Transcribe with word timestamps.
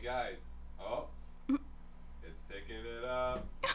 Hey 0.00 0.04
guys. 0.06 0.36
Oh. 0.80 1.06
It's 2.22 2.38
picking 2.48 2.76
it 2.76 3.04
up. 3.04 3.44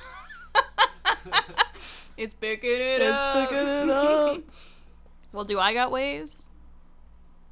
It's 2.16 2.34
picking 2.34 2.70
it 2.70 3.02
It's 3.02 3.14
up. 3.14 3.50
picking 3.50 3.68
it 3.68 3.90
up. 3.90 4.42
well, 5.34 5.44
do 5.44 5.60
I 5.60 5.74
got 5.74 5.92
waves? 5.92 6.50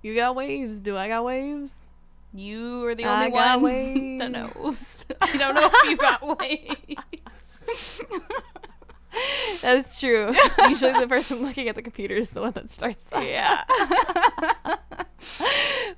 You 0.04 0.16
got 0.16 0.36
waves. 0.38 0.78
Do 0.78 0.96
I 0.96 1.10
got 1.10 1.26
waves? 1.26 1.74
You 2.34 2.86
are 2.86 2.96
the 2.96 3.04
I 3.06 3.26
only 3.26 3.32
got 3.32 3.60
one 3.60 3.72
waves. 3.74 4.20
that 4.20 4.32
knows. 4.32 5.06
I 5.20 5.38
don't 5.38 5.56
know 5.56 5.70
if 5.74 5.90
you 5.90 5.98
got 5.98 6.40
waves. 6.40 8.02
That's 9.62 10.00
true. 10.00 10.34
Usually 10.70 10.94
the 11.00 11.08
person 11.08 11.42
looking 11.46 11.68
at 11.68 11.76
the 11.76 11.82
computer 11.82 12.16
is 12.16 12.32
the 12.32 12.42
one 12.42 12.52
that 12.54 12.70
starts 12.70 13.08
that. 13.10 13.26
yeah. 13.28 13.64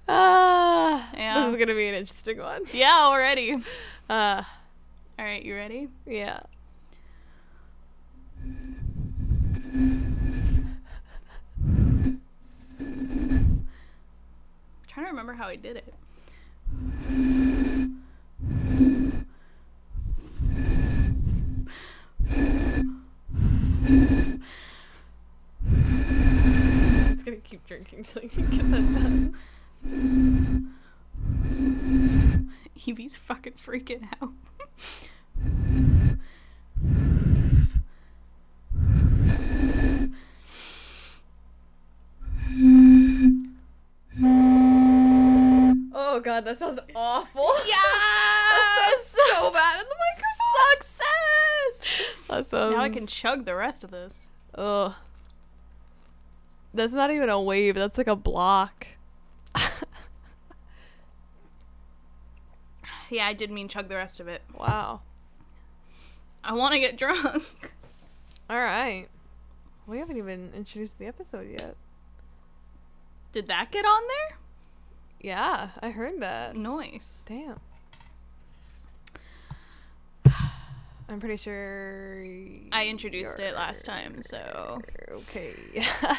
Ah, 0.07 1.09
Yeah. 1.15 1.45
This 1.45 1.53
is 1.53 1.59
gonna 1.59 1.75
be 1.75 1.87
an 1.87 1.95
interesting 1.95 2.37
one. 2.39 2.63
yeah, 2.73 2.99
already. 3.09 3.55
Uh, 4.09 4.43
All 5.17 5.25
right, 5.25 5.43
you 5.43 5.55
ready? 5.55 5.87
yeah. 6.05 6.41
trying 14.87 15.05
to 15.05 15.09
remember 15.11 15.33
how 15.33 15.47
I 15.47 15.55
did 15.55 15.77
it. 15.77 17.62
I'm 23.93 24.41
just 27.09 27.25
gonna 27.25 27.37
keep 27.37 27.65
drinking 27.67 28.03
till 28.05 28.23
you 28.23 28.29
can 28.29 28.49
get 28.49 28.71
that 28.71 28.93
done. 28.93 29.35
Evie's 32.87 33.17
fucking 33.17 33.53
freaking 33.53 34.07
out. 34.21 34.33
Oh 45.95 46.19
god, 46.19 46.45
that 46.45 46.59
sounds 46.59 46.79
awful. 46.95 47.51
Yes! 47.65 49.07
so 49.07 49.51
bad 49.51 49.79
in 49.81 49.85
the 49.87 49.95
microphone. 49.95 50.02
Sounds. 52.41 52.75
Now 52.75 52.81
I 52.81 52.89
can 52.89 53.07
chug 53.07 53.45
the 53.45 53.55
rest 53.55 53.83
of 53.83 53.91
this. 53.91 54.21
Ugh. 54.55 54.93
That's 56.73 56.93
not 56.93 57.11
even 57.11 57.29
a 57.29 57.39
wave. 57.41 57.75
That's 57.75 57.97
like 57.97 58.07
a 58.07 58.15
block. 58.15 58.87
Yeah, 63.13 63.27
I 63.27 63.33
did 63.33 63.51
mean 63.51 63.67
chug 63.67 63.89
the 63.89 63.95
rest 63.95 64.19
of 64.19 64.27
it. 64.27 64.41
Wow. 64.57 65.01
I 66.43 66.53
want 66.53 66.73
to 66.73 66.79
get 66.79 66.97
drunk. 66.97 67.23
All 68.49 68.57
right. 68.57 69.07
We 69.85 69.99
haven't 69.99 70.17
even 70.17 70.51
introduced 70.55 70.97
the 70.97 71.05
episode 71.05 71.47
yet. 71.51 71.75
Did 73.31 73.47
that 73.47 73.69
get 73.69 73.85
on 73.85 74.01
there? 74.07 74.37
Yeah, 75.21 75.69
I 75.79 75.91
heard 75.91 76.19
that. 76.21 76.55
Nice. 76.55 77.23
Damn. 77.27 77.59
I'm 81.09 81.19
pretty 81.19 81.37
sure. 81.37 82.23
I 82.71 82.87
introduced 82.87 83.39
it 83.39 83.55
last 83.55 83.85
time, 83.85 84.21
so. 84.21 84.81
Okay. 85.11 85.53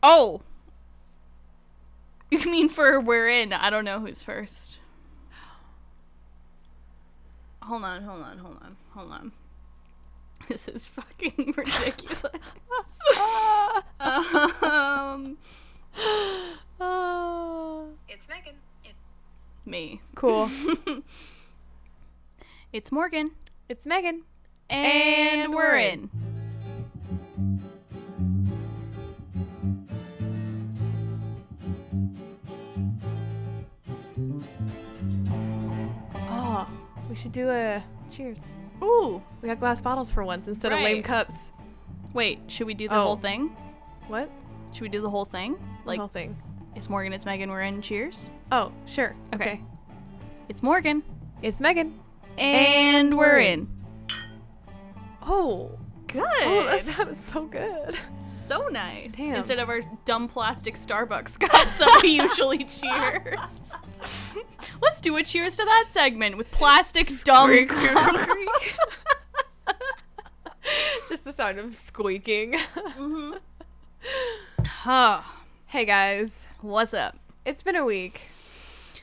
Oh! 0.00 0.42
You 2.30 2.38
mean 2.44 2.68
for 2.68 3.00
we're 3.00 3.28
in? 3.28 3.52
I 3.52 3.68
don't 3.68 3.84
know 3.84 3.98
who's 3.98 4.22
first. 4.22 4.78
Hold 7.62 7.82
on, 7.84 8.02
hold 8.04 8.22
on, 8.22 8.38
hold 8.38 8.56
on, 8.62 8.76
hold 8.94 9.10
on. 9.12 9.32
This 10.48 10.68
is 10.68 10.86
fucking 10.86 11.52
ridiculous. 11.56 12.30
um, 14.00 15.36
It's 18.08 18.28
Megan. 18.28 18.54
It- 18.84 18.94
me. 19.66 20.00
cool. 20.14 20.48
It's 22.72 22.92
Morgan. 22.92 23.32
it's 23.68 23.86
Megan. 23.86 24.24
And, 24.70 25.54
we're 25.54 25.76
in. 25.76 26.10
Oh, 36.30 36.68
we 37.08 37.16
should 37.16 37.32
do 37.32 37.48
a 37.50 37.82
cheers. 38.10 38.38
Ooh. 38.82 39.22
We 39.42 39.48
got 39.48 39.58
glass 39.58 39.80
bottles 39.80 40.10
for 40.10 40.24
once 40.24 40.46
instead 40.48 40.72
of 40.72 40.78
lame 40.80 41.02
cups. 41.02 41.50
Wait, 42.12 42.40
should 42.48 42.66
we 42.66 42.74
do 42.74 42.88
the 42.88 42.96
Oh. 42.96 43.02
whole 43.04 43.16
thing? 43.16 43.48
What? 44.08 44.30
Should 44.72 44.82
we 44.82 44.88
do 44.88 45.00
the 45.00 45.10
whole 45.10 45.24
thing? 45.24 45.52
Like 45.52 45.86
Like, 45.86 45.98
whole 45.98 46.08
thing. 46.08 46.36
it's 46.74 46.88
Morgan, 46.88 47.12
it's 47.12 47.26
Megan, 47.26 47.50
we're 47.50 47.62
in. 47.62 47.82
Cheers. 47.82 48.32
Oh, 48.52 48.72
sure. 48.86 49.14
Okay. 49.34 49.44
Okay. 49.52 49.60
It's 50.48 50.62
Morgan. 50.62 51.02
It's 51.42 51.60
Megan. 51.60 51.98
And, 52.38 53.16
we're 53.18 53.38
in. 53.38 53.68
Oh. 55.22 55.72
Good. 56.06 56.22
Oh, 56.24 56.64
that 56.64 56.84
sounded 56.86 57.20
so 57.22 57.44
good. 57.44 57.94
so 58.18 58.66
nice. 58.68 59.12
Damn. 59.12 59.34
Instead 59.34 59.58
of 59.58 59.68
our 59.68 59.82
dumb 60.06 60.26
plastic 60.26 60.74
Starbucks 60.74 61.38
cups 61.48 61.76
that 61.78 62.00
we 62.02 62.12
usually 62.22 62.64
cheers. 62.64 63.60
Let's 64.80 65.02
do 65.02 65.14
a 65.16 65.22
cheers 65.22 65.56
to 65.58 65.64
that 65.66 65.86
segment 65.90 66.38
with 66.38 66.50
plastic 66.50 67.08
dumb. 67.24 67.50
Just 71.10 71.24
the 71.24 71.32
sound 71.34 71.58
of 71.58 71.74
squeaking. 71.74 72.54
Mm-hmm. 72.54 73.34
Huh. 74.64 75.22
hey 75.66 75.84
guys, 75.84 76.38
What's 76.62 76.94
up? 76.94 77.18
it's 77.44 77.62
been 77.62 77.76
a 77.76 77.84
week. 77.84 78.22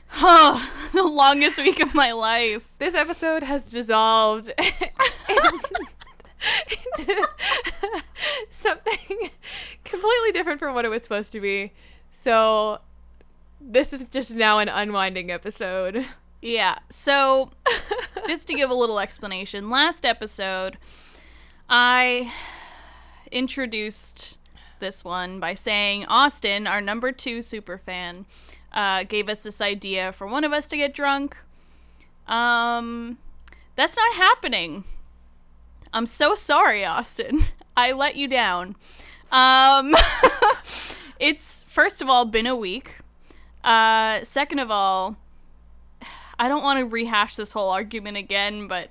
Huh. 0.08 0.66
The 0.92 1.02
longest 1.02 1.58
week 1.58 1.80
of 1.80 1.94
my 1.94 2.12
life. 2.12 2.68
This 2.78 2.94
episode 2.94 3.42
has 3.42 3.66
dissolved 3.66 4.50
into 4.58 4.78
something 8.50 9.30
completely 9.84 10.32
different 10.32 10.58
from 10.58 10.74
what 10.74 10.84
it 10.84 10.88
was 10.88 11.02
supposed 11.02 11.32
to 11.32 11.40
be. 11.40 11.72
So 12.10 12.80
this 13.60 13.92
is 13.92 14.04
just 14.10 14.34
now 14.34 14.58
an 14.58 14.68
unwinding 14.68 15.30
episode. 15.30 16.06
Yeah. 16.40 16.78
So, 16.88 17.50
just 18.26 18.46
to 18.48 18.54
give 18.54 18.70
a 18.70 18.74
little 18.74 19.00
explanation, 19.00 19.70
last 19.70 20.04
episode, 20.04 20.78
I 21.68 22.32
introduced 23.32 24.38
this 24.78 25.02
one 25.02 25.40
by 25.40 25.54
saying 25.54 26.04
Austin, 26.06 26.66
our 26.66 26.80
number 26.80 27.10
two 27.10 27.42
super 27.42 27.78
fan, 27.78 28.26
uh, 28.76 29.04
gave 29.04 29.28
us 29.30 29.42
this 29.42 29.60
idea 29.60 30.12
for 30.12 30.26
one 30.26 30.44
of 30.44 30.52
us 30.52 30.68
to 30.68 30.76
get 30.76 30.92
drunk. 30.94 31.36
Um, 32.28 33.16
that's 33.74 33.96
not 33.96 34.14
happening. 34.14 34.84
I'm 35.92 36.06
so 36.06 36.34
sorry, 36.34 36.84
Austin. 36.84 37.40
I 37.76 37.92
let 37.92 38.16
you 38.16 38.28
down. 38.28 38.76
Um, 39.32 39.94
it's 41.18 41.64
first 41.64 42.02
of 42.02 42.08
all 42.08 42.26
been 42.26 42.46
a 42.46 42.54
week. 42.54 42.98
Uh, 43.64 44.22
second 44.22 44.58
of 44.58 44.70
all, 44.70 45.16
I 46.38 46.48
don't 46.48 46.62
want 46.62 46.78
to 46.78 46.86
rehash 46.86 47.36
this 47.36 47.52
whole 47.52 47.70
argument 47.70 48.18
again, 48.18 48.68
but 48.68 48.90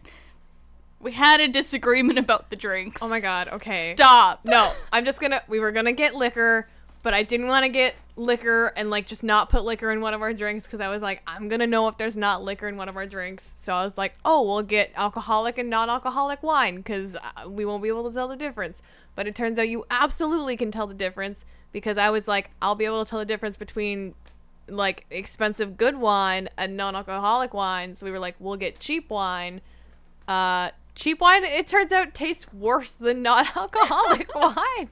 we 0.99 1.11
had 1.11 1.39
a 1.39 1.47
disagreement 1.47 2.17
about 2.25 2.49
the 2.49 2.55
drinks. 2.55 3.03
Oh 3.03 3.09
my 3.09 3.19
god, 3.19 3.49
okay. 3.49 3.93
Stop. 3.95 4.41
No, 4.45 4.71
I'm 4.91 5.05
just 5.05 5.21
gonna. 5.21 5.43
We 5.47 5.59
were 5.59 5.71
gonna 5.71 5.93
get 5.93 6.15
liquor, 6.15 6.67
but 7.05 7.13
I 7.13 7.21
didn't 7.21 7.45
want 7.45 7.65
to 7.65 7.69
get 7.69 7.93
liquor 8.15 8.73
and 8.75 8.89
like 8.89 9.05
just 9.05 9.23
not 9.23 9.49
put 9.51 9.63
liquor 9.63 9.91
in 9.91 10.01
one 10.01 10.15
of 10.15 10.23
our 10.23 10.33
drinks 10.33 10.65
because 10.65 10.81
I 10.81 10.87
was 10.87 11.03
like, 11.03 11.21
I'm 11.27 11.47
gonna 11.49 11.67
know 11.67 11.87
if 11.87 11.99
there's 11.99 12.17
not 12.17 12.43
liquor 12.43 12.67
in 12.67 12.77
one 12.77 12.89
of 12.89 12.97
our 12.97 13.05
drinks. 13.05 13.53
So 13.57 13.75
I 13.75 13.83
was 13.83 13.95
like, 13.95 14.15
oh, 14.25 14.41
we'll 14.41 14.63
get 14.63 14.91
alcoholic 14.95 15.59
and 15.59 15.69
non-alcoholic 15.69 16.41
wine 16.41 16.77
because 16.77 17.15
uh, 17.15 17.47
we 17.47 17.63
won't 17.63 17.83
be 17.83 17.89
able 17.89 18.09
to 18.09 18.15
tell 18.15 18.27
the 18.27 18.35
difference. 18.35 18.81
But 19.13 19.27
it 19.27 19.35
turns 19.35 19.59
out 19.59 19.69
you 19.69 19.85
absolutely 19.91 20.57
can 20.57 20.71
tell 20.71 20.87
the 20.87 20.95
difference 20.95 21.45
because 21.71 21.95
I 21.95 22.09
was 22.09 22.27
like, 22.27 22.49
I'll 22.59 22.73
be 22.73 22.85
able 22.85 23.05
to 23.05 23.07
tell 23.07 23.19
the 23.19 23.25
difference 23.25 23.55
between 23.55 24.15
like 24.67 25.05
expensive 25.11 25.77
good 25.77 25.97
wine 25.97 26.49
and 26.57 26.75
non-alcoholic 26.75 27.53
wine. 27.53 27.95
So 27.95 28.07
we 28.07 28.11
were 28.11 28.17
like, 28.17 28.33
we'll 28.39 28.57
get 28.57 28.79
cheap 28.79 29.11
wine. 29.11 29.61
Uh, 30.27 30.71
cheap 30.95 31.21
wine, 31.21 31.43
it 31.43 31.67
turns 31.67 31.91
out, 31.91 32.13
tastes 32.13 32.51
worse 32.53 32.93
than 32.93 33.21
non-alcoholic 33.21 34.33
wine. 34.35 34.89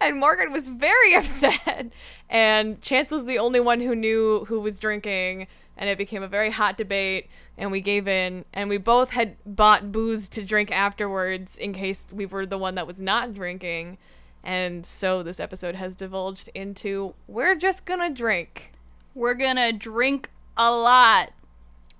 And 0.00 0.18
Morgan 0.18 0.52
was 0.52 0.68
very 0.68 1.14
upset. 1.16 1.90
And 2.28 2.80
Chance 2.82 3.10
was 3.10 3.24
the 3.24 3.38
only 3.38 3.60
one 3.60 3.80
who 3.80 3.94
knew 3.94 4.44
who 4.46 4.60
was 4.60 4.78
drinking. 4.78 5.46
And 5.76 5.88
it 5.88 5.96
became 5.96 6.22
a 6.22 6.28
very 6.28 6.50
hot 6.50 6.76
debate. 6.76 7.28
And 7.56 7.70
we 7.70 7.80
gave 7.80 8.06
in. 8.06 8.44
And 8.52 8.68
we 8.68 8.78
both 8.78 9.10
had 9.10 9.36
bought 9.46 9.92
booze 9.92 10.28
to 10.28 10.44
drink 10.44 10.70
afterwards 10.70 11.56
in 11.56 11.72
case 11.72 12.06
we 12.12 12.26
were 12.26 12.44
the 12.46 12.58
one 12.58 12.74
that 12.74 12.86
was 12.86 13.00
not 13.00 13.32
drinking. 13.32 13.98
And 14.42 14.84
so 14.86 15.22
this 15.22 15.38
episode 15.38 15.74
has 15.74 15.94
divulged 15.94 16.48
into 16.54 17.14
we're 17.26 17.56
just 17.56 17.84
gonna 17.84 18.10
drink. 18.10 18.72
We're 19.14 19.34
gonna 19.34 19.72
drink 19.72 20.30
A 20.56 20.70
lot. 20.70 21.32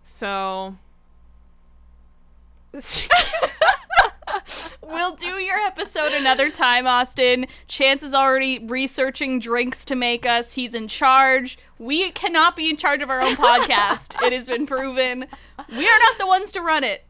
So 0.04 0.76
We'll 4.82 5.14
do 5.14 5.38
your 5.38 5.56
episode 5.56 6.12
another 6.12 6.50
time, 6.50 6.86
Austin. 6.86 7.46
Chance 7.68 8.02
is 8.02 8.12
already 8.12 8.58
researching 8.58 9.38
drinks 9.38 9.84
to 9.84 9.94
make 9.94 10.26
us. 10.26 10.54
He's 10.54 10.74
in 10.74 10.88
charge. 10.88 11.58
We 11.78 12.10
cannot 12.10 12.56
be 12.56 12.68
in 12.68 12.76
charge 12.76 13.00
of 13.00 13.08
our 13.08 13.20
own 13.20 13.34
podcast. 13.36 14.20
It 14.26 14.32
has 14.32 14.48
been 14.48 14.66
proven. 14.66 15.26
We 15.68 15.86
are 15.86 15.98
not 16.00 16.18
the 16.18 16.26
ones 16.26 16.50
to 16.52 16.60
run 16.60 16.82
it. 16.82 17.04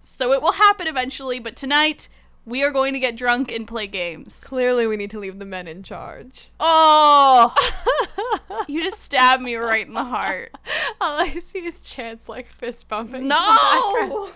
So 0.00 0.32
it 0.32 0.42
will 0.42 0.52
happen 0.52 0.88
eventually, 0.88 1.38
but 1.38 1.54
tonight 1.54 2.08
we 2.46 2.62
are 2.62 2.70
going 2.70 2.92
to 2.94 3.00
get 3.00 3.16
drunk 3.16 3.50
and 3.52 3.66
play 3.66 3.86
games. 3.88 4.40
clearly 4.42 4.86
we 4.86 4.96
need 4.96 5.10
to 5.10 5.18
leave 5.18 5.38
the 5.38 5.44
men 5.44 5.66
in 5.66 5.82
charge. 5.82 6.50
Oh, 6.60 7.52
you 8.68 8.82
just 8.82 9.02
stabbed 9.02 9.42
me 9.42 9.56
right 9.56 9.86
in 9.86 9.92
the 9.92 10.04
heart. 10.04 10.52
All 11.00 11.18
I 11.20 11.40
see 11.40 11.58
is 11.66 11.80
Chance 11.80 12.28
like 12.28 12.46
fist 12.46 12.88
bumping. 12.88 13.26
No! 13.28 13.36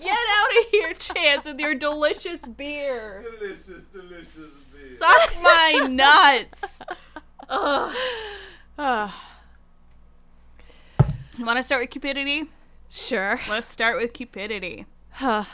Get 0.00 0.16
out 0.16 0.50
of 0.64 0.70
here, 0.70 0.92
Chance, 0.94 1.46
with 1.46 1.58
your 1.58 1.74
delicious 1.74 2.42
beer. 2.42 3.24
Delicious, 3.40 3.84
delicious 3.84 4.76
beer. 4.76 4.96
Suck 4.98 5.32
my 5.42 5.86
nuts. 5.90 6.82
Ugh. 7.48 7.94
background. 7.94 7.96
Ah, 8.78 9.22
You 11.38 11.44
want 11.46 11.56
to 11.56 11.62
start 11.62 11.80
with 11.82 11.90
cupidity? 11.90 12.44
sure. 12.90 13.40
Let's 13.48 13.66
start 13.66 13.96
with 14.00 14.12
cupidity. 14.12 14.84
Huh. 15.16 15.44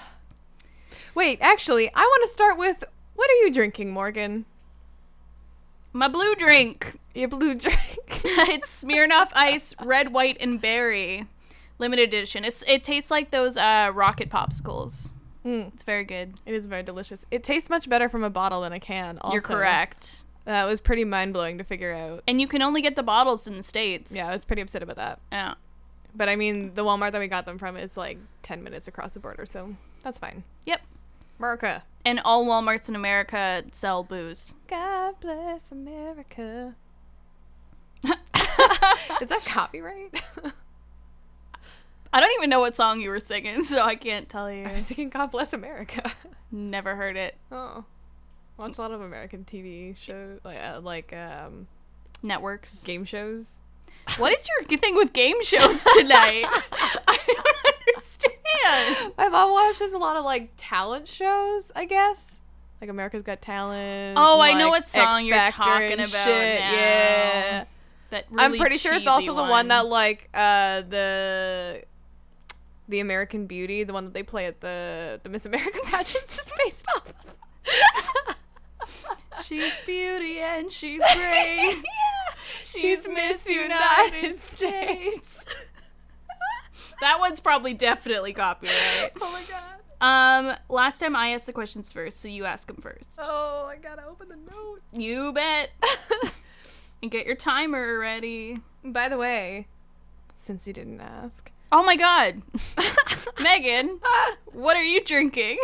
Wait, 1.15 1.39
actually, 1.41 1.91
I 1.95 2.01
want 2.01 2.23
to 2.23 2.29
start 2.33 2.59
with 2.59 2.85
what 3.15 3.31
are 3.31 3.35
you 3.45 3.53
drinking, 3.53 3.91
Morgan? 3.91 4.45
My 5.93 6.09
blue 6.09 6.35
drink. 6.35 6.97
Your 7.15 7.29
blue 7.29 7.55
drink. 7.55 7.79
it's 8.09 8.85
Smirnoff 8.85 9.31
Ice, 9.35 9.75
red, 9.83 10.13
white, 10.13 10.37
and 10.41 10.61
berry, 10.61 11.27
limited 11.79 12.09
edition. 12.09 12.45
It's 12.45 12.63
it 12.69 12.85
tastes 12.85 13.11
like 13.11 13.31
those 13.31 13.57
uh, 13.57 13.91
rocket 13.93 14.31
popsicles. 14.31 15.13
Mm, 15.45 15.73
It's 15.73 15.83
very 15.83 16.05
good. 16.05 16.35
it 16.47 16.55
is 16.55 16.67
very 16.67 16.83
delicious. 16.83 17.25
It 17.31 17.43
tastes 17.43 17.71
much 17.71 17.89
better 17.89 18.09
from 18.09 18.23
a 18.23 18.31
bottle 18.31 18.61
than 18.63 18.73
a 18.73 18.81
can. 18.81 19.19
Also. 19.19 19.33
You're 19.35 19.43
correct. 19.43 20.25
That 20.45 20.65
was 20.65 20.81
pretty 20.81 21.05
mind 21.05 21.33
blowing 21.33 21.59
to 21.59 21.65
figure 21.65 21.95
out. 21.95 22.23
And 22.27 22.41
you 22.41 22.47
can 22.49 22.63
only 22.63 22.81
get 22.81 22.97
the 22.97 23.03
bottles 23.03 23.47
in 23.47 23.57
the 23.57 23.63
states. 23.63 24.15
Yeah, 24.15 24.29
I 24.29 24.33
was 24.33 24.45
pretty 24.45 24.63
upset 24.63 24.83
about 24.83 24.97
that. 24.97 25.21
Yeah. 25.33 25.55
But 26.15 26.29
I 26.29 26.37
mean, 26.37 26.75
the 26.75 26.85
Walmart 26.85 27.13
that 27.13 27.19
we 27.19 27.29
got 27.29 27.45
them 27.47 27.59
from 27.59 27.77
is 27.77 27.97
like 27.97 28.19
10 28.43 28.63
minutes 28.63 28.89
across 28.89 29.13
the 29.15 29.21
border, 29.21 29.47
so 29.47 29.75
that's 30.03 30.19
fine. 30.19 30.45
Yep. 30.65 30.81
America. 31.39 31.83
And 32.05 32.21
all 32.25 32.47
WalMarts 32.47 32.89
in 32.89 32.97
America 32.97 33.65
sell 33.73 34.03
booze. 34.03 34.55
God 34.67 35.15
bless 35.21 35.71
America. 35.71 36.75
is 38.05 39.29
that 39.29 39.43
copyright? 39.45 40.23
I 42.13 42.21
don't 42.21 42.31
even 42.39 42.49
know 42.49 42.61
what 42.61 42.75
song 42.77 43.01
you 43.01 43.11
were 43.11 43.21
singing, 43.21 43.63
so 43.63 43.83
I 43.83 43.95
can't 43.95 44.29
tell 44.29 44.51
you. 44.51 44.65
I 44.65 44.73
was 44.73 44.83
thinking 44.85 45.11
God 45.11 45.31
bless 45.31 45.53
America. 45.53 46.11
Never 46.51 46.97
heard 46.97 47.17
it. 47.17 47.37
oh. 47.53 47.85
Watch 48.57 48.77
a 48.77 48.81
lot 48.81 48.91
of 48.91 49.01
American 49.01 49.45
TV 49.45 49.97
shows, 49.97 50.41
like, 50.45 50.59
uh, 50.59 50.81
like 50.81 51.13
um, 51.13 51.69
Networks. 52.25 52.83
game 52.83 53.05
shows. 53.05 53.59
What 54.17 54.33
is 54.33 54.49
your 54.49 54.79
thing 54.79 54.97
with 54.97 55.13
game 55.13 55.41
shows 55.45 55.85
tonight? 55.97 56.45
Understand. 57.99 59.13
My 59.17 59.29
mom 59.29 59.51
watches 59.53 59.93
a 59.93 59.99
lot 59.99 60.17
of 60.17 60.25
like 60.25 60.51
talent 60.57 61.09
shows, 61.09 61.71
I 61.75 61.85
guess. 61.85 62.37
Like 62.81 62.91
America's 62.91 63.23
Got 63.25 63.43
Talent. 63.43 64.17
Oh, 64.21 64.41
I 64.41 64.55
know 64.55 64.69
what 64.69 64.87
song 64.87 65.27
you're 65.27 65.37
talking 65.51 65.95
about. 65.95 66.27
Yeah. 66.29 67.65
That 68.11 68.25
I'm 68.37 68.57
pretty 68.57 68.79
sure 68.79 68.95
it's 68.95 69.07
also 69.07 69.35
the 69.35 69.43
one 69.43 69.69
that 69.69 69.87
like 69.87 70.29
uh 70.33 70.83
the 70.83 71.83
the 72.89 73.01
American 73.01 73.47
Beauty, 73.47 73.85
the 73.85 73.93
one 73.93 74.05
that 74.07 74.15
they 74.15 74.23
play 74.23 74.47
at 74.47 74.61
the 74.61 75.21
the 75.23 75.29
Miss 75.29 75.45
America 75.45 75.79
pageants 75.85 76.39
is 76.39 76.53
based 76.65 76.85
off 76.97 77.07
of. 77.09 78.35
She's 79.45 79.79
beauty 79.87 80.39
and 80.41 80.71
she's 80.73 81.01
grace. 81.15 81.77
yeah. 81.77 82.35
She's 82.65 83.07
Miss 83.09 83.49
United 83.49 84.39
States. 84.39 85.45
That 87.01 87.19
one's 87.21 87.41
probably 87.41 87.75
definitely 87.75 88.33
copyright. 88.33 89.13
Oh 89.21 89.33
my 89.33 89.43
god. 89.49 89.65
Um, 90.01 90.57
last 90.69 91.01
time 91.01 91.17
I 91.17 91.31
asked 91.31 91.47
the 91.47 91.53
questions 91.53 91.91
first, 91.93 92.21
so 92.21 92.29
you 92.29 92.45
ask 92.45 92.69
them 92.69 92.77
first. 92.77 93.19
Oh, 93.21 93.67
I 93.69 93.77
gotta 93.77 94.07
open 94.07 94.29
the 94.29 94.37
note. 94.37 94.81
You 94.93 95.33
bet. 95.33 95.71
and 97.03 97.11
get 97.11 97.27
your 97.27 97.35
timer 97.37 97.99
ready. 97.99 98.57
By 98.85 99.09
the 99.09 99.19
way, 99.19 99.67
since 100.37 100.67
you 100.67 100.73
didn't 100.73 101.01
ask, 101.01 101.51
Oh 101.71 101.83
my 101.85 101.97
god. 101.97 102.43
Megan, 103.41 104.01
what 104.47 104.77
are 104.77 104.85
you 104.85 105.05
drinking? 105.05 105.59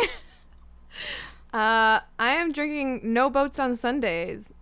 uh, 1.54 2.00
I 2.18 2.34
am 2.34 2.52
drinking 2.52 3.00
No 3.04 3.30
Boats 3.30 3.58
on 3.58 3.74
Sundays. 3.76 4.52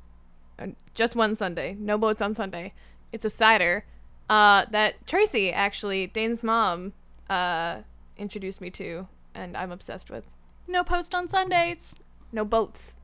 Uh, 0.59 0.69
just 0.95 1.17
one 1.17 1.35
Sunday. 1.35 1.77
No 1.79 1.99
Boats 1.99 2.23
on 2.23 2.35
Sunday. 2.35 2.75
It's 3.11 3.25
a 3.25 3.31
cider. 3.31 3.85
Uh, 4.33 4.65
that 4.71 5.07
Tracy 5.07 5.53
actually, 5.53 6.07
Dane's 6.07 6.43
mom, 6.43 6.95
uh, 7.29 7.81
introduced 8.17 8.63
me 8.63 8.71
to, 8.71 9.07
and 9.35 9.55
I'm 9.55 9.71
obsessed 9.71 10.09
with. 10.09 10.25
No 10.67 10.83
post 10.83 11.15
on 11.15 11.29
Sundays. 11.29 11.97
No 12.33 12.43
boats. 12.43 12.95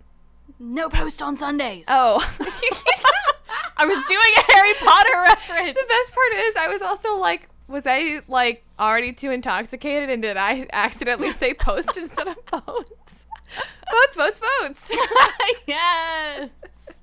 No 0.58 0.88
post 0.88 1.20
on 1.20 1.36
Sundays. 1.36 1.84
Oh. 1.86 2.16
I 3.76 3.84
was 3.84 4.02
doing 4.06 4.20
a 4.38 4.52
Harry 4.54 4.72
Potter 4.80 5.20
reference. 5.20 5.78
The 5.78 5.86
best 5.86 6.14
part 6.14 6.32
is, 6.32 6.56
I 6.56 6.68
was 6.68 6.80
also 6.80 7.18
like, 7.18 7.50
was 7.68 7.82
I 7.84 8.22
like 8.26 8.64
already 8.80 9.12
too 9.12 9.30
intoxicated, 9.30 10.08
and 10.08 10.22
did 10.22 10.38
I 10.38 10.66
accidentally 10.72 11.32
say 11.32 11.52
post 11.52 11.94
instead 11.98 12.28
of 12.28 12.46
boats? 12.46 12.90
boats, 13.92 14.16
boats, 14.16 14.40
boats. 14.62 14.92
yes. 15.66 17.02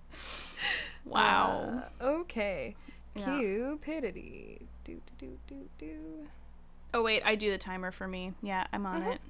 Wow. 1.06 1.84
Uh, 2.02 2.04
okay. 2.06 2.76
Yeah. 3.16 3.26
Cupidity. 3.40 4.68
Do 4.84 5.02
do 5.20 5.26
do 5.28 5.38
do 5.48 5.70
do. 5.80 6.28
Oh 6.94 7.02
wait, 7.04 7.24
I 7.26 7.36
do 7.36 7.50
the 7.52 7.58
timer 7.58 7.92
for 7.92 8.08
me. 8.08 8.34
Yeah, 8.42 8.66
I'm 8.74 8.86
on 8.86 9.02
Mhm. 9.04 9.16
it. 9.16 9.22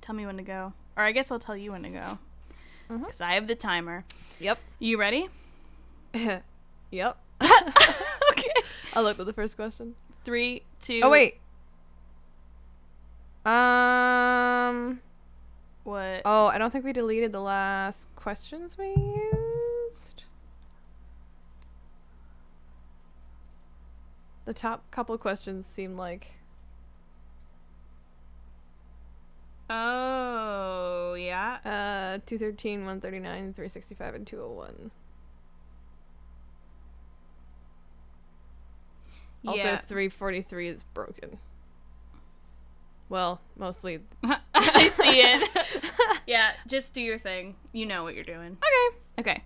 Tell 0.00 0.14
me 0.14 0.24
when 0.26 0.36
to 0.36 0.42
go. 0.42 0.72
Or 0.96 1.04
I 1.04 1.12
guess 1.12 1.30
I'll 1.30 1.38
tell 1.38 1.56
you 1.56 1.72
when 1.72 1.82
to 1.82 1.90
go. 1.90 2.18
Because 2.88 3.20
I 3.20 3.32
have 3.32 3.46
the 3.48 3.54
timer. 3.54 4.04
Yep. 4.40 4.58
You 4.78 4.98
ready? 4.98 5.28
yep. 6.90 7.18
okay. 7.42 8.52
I 8.94 9.00
looked 9.00 9.20
at 9.20 9.26
the 9.26 9.32
first 9.32 9.56
question. 9.56 9.94
Three, 10.24 10.62
two. 10.80 11.00
Oh 11.04 11.10
wait. 11.10 11.38
Um. 13.44 15.00
What? 15.84 16.22
Oh, 16.24 16.46
I 16.46 16.58
don't 16.58 16.70
think 16.70 16.84
we 16.84 16.92
deleted 16.92 17.32
the 17.32 17.40
last 17.40 18.06
questions 18.16 18.76
we 18.76 18.88
used. 18.88 19.37
The 24.48 24.54
top 24.54 24.90
couple 24.90 25.14
of 25.14 25.20
questions 25.20 25.66
seem 25.66 25.98
like 25.98 26.28
Oh, 29.68 31.12
yeah. 31.12 31.58
uh 31.66 32.18
213, 32.24 32.78
139, 32.78 33.52
365 33.52 34.14
and 34.14 34.26
201. 34.26 34.90
Also 39.46 39.60
yeah. 39.60 39.76
343 39.80 40.68
is 40.68 40.84
broken. 40.94 41.36
Well, 43.10 43.42
mostly 43.54 44.00
I 44.54 44.88
see 44.88 45.20
it. 45.20 45.46
yeah, 46.26 46.52
just 46.66 46.94
do 46.94 47.02
your 47.02 47.18
thing. 47.18 47.54
You 47.74 47.84
know 47.84 48.02
what 48.02 48.14
you're 48.14 48.24
doing. 48.24 48.56
Okay. 48.56 48.96
Okay. 49.30 49.44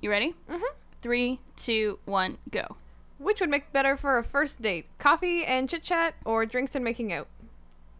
You 0.00 0.08
ready? 0.10 0.36
Mhm. 0.48 0.60
Three, 1.02 1.40
two, 1.56 1.98
one, 2.04 2.38
go. 2.52 2.76
Which 3.18 3.40
would 3.40 3.50
make 3.50 3.72
better 3.72 3.96
for 3.96 4.16
a 4.16 4.24
first 4.24 4.62
date? 4.62 4.86
Coffee 4.98 5.44
and 5.44 5.68
chit 5.68 5.82
chat 5.82 6.14
or 6.24 6.46
drinks 6.46 6.74
and 6.74 6.84
making 6.84 7.12
out? 7.12 7.26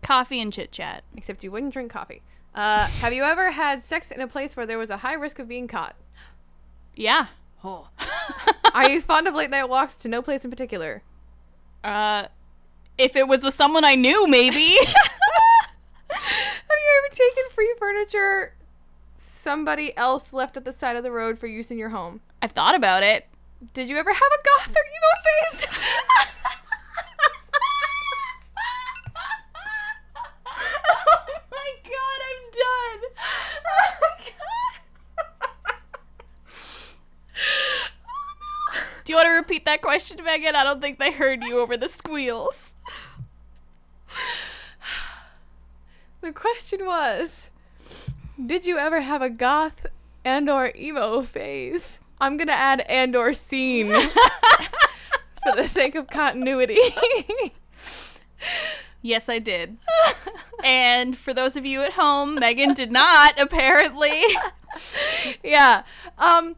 Coffee 0.02 0.40
and 0.40 0.52
chit 0.52 0.70
chat. 0.70 1.02
Except 1.16 1.42
you 1.42 1.50
wouldn't 1.50 1.72
drink 1.72 1.90
coffee. 1.90 2.22
Uh, 2.54 2.86
have 3.00 3.12
you 3.12 3.24
ever 3.24 3.50
had 3.50 3.82
sex 3.82 4.10
in 4.10 4.20
a 4.20 4.28
place 4.28 4.56
where 4.56 4.66
there 4.66 4.78
was 4.78 4.90
a 4.90 4.98
high 4.98 5.14
risk 5.14 5.38
of 5.38 5.48
being 5.48 5.66
caught? 5.66 5.96
Yeah. 6.94 7.26
Oh. 7.64 7.88
Are 8.74 8.88
you 8.88 9.00
fond 9.00 9.26
of 9.26 9.34
late 9.34 9.50
night 9.50 9.68
walks 9.68 9.96
to 9.98 10.08
no 10.08 10.22
place 10.22 10.44
in 10.44 10.50
particular? 10.50 11.02
Uh, 11.82 12.26
if 12.96 13.16
it 13.16 13.26
was 13.26 13.44
with 13.44 13.54
someone 13.54 13.84
I 13.84 13.94
knew, 13.94 14.28
maybe. 14.28 14.76
Have 16.10 16.78
you 16.80 17.02
ever 17.04 17.14
taken 17.14 17.44
free 17.50 17.74
furniture 17.78 18.54
somebody 19.18 19.96
else 19.96 20.32
left 20.32 20.56
at 20.56 20.64
the 20.64 20.72
side 20.72 20.96
of 20.96 21.02
the 21.02 21.10
road 21.10 21.38
for 21.38 21.46
use 21.46 21.70
in 21.70 21.78
your 21.78 21.88
home? 21.90 22.20
I've 22.42 22.52
thought 22.52 22.74
about 22.74 23.02
it. 23.02 23.26
Did 23.74 23.88
you 23.88 23.96
ever 23.96 24.12
have 24.12 24.22
a 24.22 24.38
goth 24.44 24.68
or 24.70 24.84
emo 24.94 25.12
phase? 25.24 25.66
oh 30.46 31.18
my 31.50 31.70
god, 31.82 32.20
I'm 32.28 32.44
done. 32.54 33.02
Oh 38.06 38.30
no! 38.40 38.80
Do 39.04 39.12
you 39.12 39.16
want 39.16 39.26
to 39.26 39.30
repeat 39.30 39.64
that 39.64 39.82
question, 39.82 40.22
Megan? 40.22 40.54
I 40.54 40.62
don't 40.62 40.80
think 40.80 41.00
they 41.00 41.10
heard 41.10 41.42
you 41.42 41.58
over 41.58 41.76
the 41.76 41.88
squeals. 41.88 42.76
The 46.20 46.32
question 46.32 46.86
was, 46.86 47.50
did 48.44 48.66
you 48.66 48.78
ever 48.78 49.00
have 49.00 49.22
a 49.22 49.30
goth 49.30 49.86
and 50.24 50.48
or 50.48 50.72
emo 50.76 51.22
phase? 51.22 51.98
I'm 52.20 52.36
gonna 52.36 52.52
add 52.52 52.80
and 52.82 53.14
or 53.16 53.34
scene 53.34 53.92
for 53.92 55.56
the 55.56 55.66
sake 55.66 55.94
of 55.94 56.08
continuity. 56.08 56.78
Yes, 59.02 59.28
I 59.28 59.38
did. 59.38 59.78
and 60.64 61.16
for 61.16 61.32
those 61.32 61.56
of 61.56 61.64
you 61.64 61.82
at 61.82 61.92
home, 61.92 62.34
Megan 62.34 62.74
did 62.74 62.90
not, 62.90 63.40
apparently. 63.40 64.22
yeah. 65.44 65.82
Um 66.18 66.56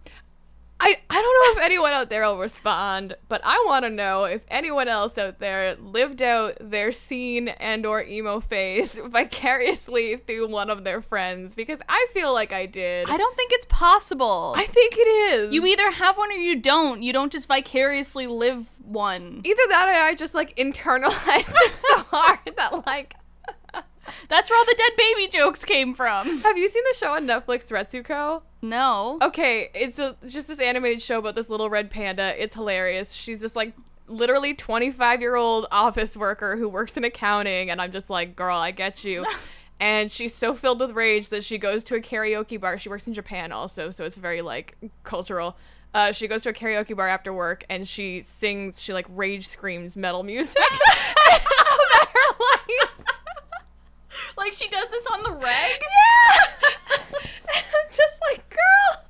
I, 0.82 0.96
I 1.10 1.14
don't 1.14 1.56
know 1.56 1.60
if 1.60 1.66
anyone 1.66 1.92
out 1.92 2.08
there 2.08 2.22
will 2.24 2.38
respond, 2.38 3.14
but 3.28 3.42
I 3.44 3.62
want 3.66 3.84
to 3.84 3.90
know 3.90 4.24
if 4.24 4.42
anyone 4.48 4.88
else 4.88 5.18
out 5.18 5.38
there 5.38 5.76
lived 5.76 6.22
out 6.22 6.56
their 6.60 6.90
scene 6.90 7.48
and 7.48 7.84
or 7.84 8.02
emo 8.02 8.40
phase 8.40 8.94
vicariously 9.04 10.16
through 10.16 10.48
one 10.48 10.70
of 10.70 10.84
their 10.84 11.02
friends 11.02 11.54
because 11.54 11.80
I 11.88 12.06
feel 12.14 12.32
like 12.32 12.52
I 12.52 12.64
did. 12.66 13.10
I 13.10 13.16
don't 13.18 13.36
think 13.36 13.52
it's 13.52 13.66
possible. 13.68 14.54
I 14.56 14.64
think 14.64 14.94
it 14.96 15.08
is. 15.08 15.52
you 15.54 15.66
either 15.66 15.90
have 15.90 16.16
one 16.16 16.30
or 16.30 16.34
you 16.34 16.56
don't. 16.60 17.02
You 17.02 17.12
don't 17.12 17.30
just 17.30 17.46
vicariously 17.46 18.26
live 18.26 18.66
one. 18.82 19.42
either 19.44 19.62
that 19.68 19.88
or 19.88 20.04
I 20.06 20.14
just 20.14 20.34
like 20.34 20.56
internalized 20.56 21.52
it 21.54 21.72
so 21.72 22.02
hard 22.10 22.38
that 22.56 22.86
like 22.86 23.14
That's 24.28 24.50
where 24.50 24.58
all 24.58 24.64
the 24.64 24.76
dead 24.76 24.92
baby 24.96 25.28
jokes 25.28 25.64
came 25.64 25.94
from. 25.94 26.40
Have 26.40 26.58
you 26.58 26.68
seen 26.68 26.82
the 26.90 26.96
show 26.96 27.12
on 27.12 27.26
Netflix 27.26 27.68
Retsuko? 27.68 28.42
No. 28.62 29.18
Okay, 29.22 29.70
it's 29.74 29.98
a, 29.98 30.16
just 30.26 30.48
this 30.48 30.58
animated 30.58 31.00
show 31.02 31.18
about 31.18 31.34
this 31.34 31.48
little 31.48 31.70
red 31.70 31.90
panda. 31.90 32.34
It's 32.42 32.54
hilarious. 32.54 33.12
She's 33.12 33.40
just 33.40 33.56
like 33.56 33.74
literally 34.06 34.54
25 34.54 35.20
year 35.20 35.36
old 35.36 35.66
office 35.70 36.16
worker 36.16 36.56
who 36.56 36.68
works 36.68 36.96
in 36.96 37.04
accounting, 37.04 37.70
and 37.70 37.80
I'm 37.80 37.92
just 37.92 38.10
like, 38.10 38.36
girl, 38.36 38.56
I 38.56 38.70
get 38.70 39.04
you. 39.04 39.24
and 39.80 40.12
she's 40.12 40.34
so 40.34 40.54
filled 40.54 40.80
with 40.80 40.90
rage 40.90 41.30
that 41.30 41.44
she 41.44 41.56
goes 41.58 41.82
to 41.84 41.94
a 41.94 42.00
karaoke 42.00 42.60
bar. 42.60 42.78
She 42.78 42.88
works 42.88 43.06
in 43.06 43.14
Japan 43.14 43.52
also, 43.52 43.90
so 43.90 44.04
it's 44.04 44.16
very 44.16 44.42
like 44.42 44.76
cultural. 45.04 45.56
Uh, 45.92 46.12
she 46.12 46.28
goes 46.28 46.42
to 46.42 46.50
a 46.50 46.52
karaoke 46.52 46.96
bar 46.96 47.08
after 47.08 47.32
work 47.32 47.64
and 47.68 47.88
she 47.88 48.22
sings, 48.22 48.80
she 48.80 48.92
like 48.92 49.06
rage 49.08 49.48
screams 49.48 49.96
metal 49.96 50.22
music 50.22 50.56
about 51.26 52.08
her 52.08 52.36
life. 52.38 52.90
Like 54.50 54.58
she 54.58 54.68
does 54.68 54.90
this 54.90 55.06
on 55.06 55.22
the 55.22 55.30
reg? 55.30 55.44
Yeah. 55.80 56.98
I'm 57.54 57.88
just 57.88 58.16
like, 58.28 58.50
girl. 58.50 59.04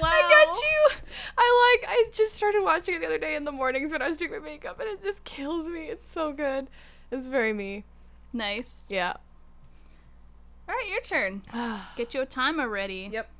Wow. 0.00 0.08
I 0.08 0.22
get 0.30 0.56
you. 0.56 0.88
I 1.36 1.76
like. 1.82 1.90
I 1.90 2.04
just 2.14 2.34
started 2.34 2.62
watching 2.62 2.94
it 2.94 3.00
the 3.00 3.06
other 3.06 3.18
day 3.18 3.36
in 3.36 3.44
the 3.44 3.52
mornings 3.52 3.92
when 3.92 4.00
I 4.00 4.08
was 4.08 4.16
doing 4.16 4.30
my 4.30 4.38
makeup, 4.38 4.80
and 4.80 4.88
it 4.88 5.02
just 5.02 5.22
kills 5.24 5.66
me. 5.66 5.88
It's 5.88 6.10
so 6.10 6.32
good. 6.32 6.68
It's 7.10 7.26
very 7.26 7.52
me. 7.52 7.84
Nice. 8.32 8.86
Yeah. 8.88 9.16
All 10.66 10.74
right, 10.74 10.88
your 10.90 11.02
turn. 11.02 11.42
Get 11.96 12.14
your 12.14 12.24
timer 12.24 12.70
ready. 12.70 13.10
yep. 13.12 13.30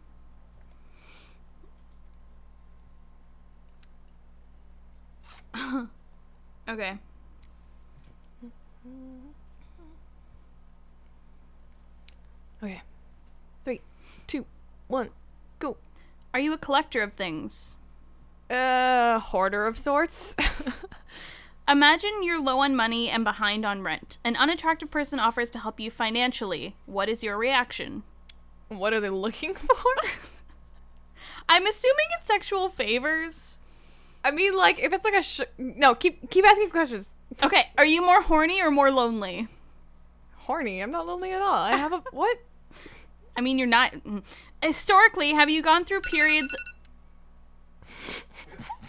Okay. 6.69 6.99
Okay. 12.63 12.83
Three, 13.65 13.81
two, 14.27 14.47
one, 14.89 15.11
go. 15.59 15.77
Are 16.35 16.41
you 16.41 16.53
a 16.53 16.59
collector 16.59 17.03
of 17.03 17.13
things? 17.15 17.77
Uh, 18.51 19.19
hoarder 19.19 19.67
of 19.67 19.79
sorts. 19.79 20.35
Imagine 21.69 22.23
you're 22.23 22.41
low 22.41 22.61
on 22.61 22.75
money 22.75 23.11
and 23.11 23.23
behind 23.25 23.67
on 23.67 23.83
rent. 23.83 24.17
An 24.25 24.37
unattractive 24.37 24.91
person 24.91 25.19
offers 25.21 25.51
to 25.51 25.59
help 25.59 25.79
you 25.79 25.91
financially. 25.91 26.75
What 26.87 27.09
is 27.09 27.23
your 27.23 27.37
reaction? 27.37 28.05
what 28.69 28.93
are 28.93 29.01
they 29.01 29.09
looking 29.11 29.55
for? 29.55 29.75
I'm 31.49 31.67
assuming 31.67 32.07
it's 32.19 32.27
sexual 32.27 32.69
favors. 32.69 33.61
I 34.23 34.31
mean, 34.31 34.55
like, 34.55 34.79
if 34.79 34.93
it's 34.93 35.05
like 35.05 35.15
a 35.15 35.23
sh- 35.23 35.41
no, 35.57 35.95
keep 35.95 36.29
keep 36.31 36.45
asking 36.45 36.71
questions. 36.71 37.09
Okay, 37.43 37.69
are 37.79 37.85
you 37.85 38.03
more 38.05 38.21
horny 38.23 38.63
or 38.63 38.71
more 38.71 38.91
lonely? 38.91 39.49
Horny. 40.49 40.81
I'm 40.81 40.91
not 40.91 41.07
lonely 41.07 41.31
at 41.33 41.43
all. 41.43 41.53
I 41.53 41.77
have 41.77 41.93
a 41.93 42.03
what? 42.11 42.39
I 43.37 43.43
mean, 43.43 43.59
you're 43.59 43.69
not. 43.69 43.93
mm. 43.93 44.25
Historically, 44.63 45.33
have 45.33 45.51
you 45.51 45.61
gone 45.63 45.85
through 45.85 46.01
periods? 46.01 46.57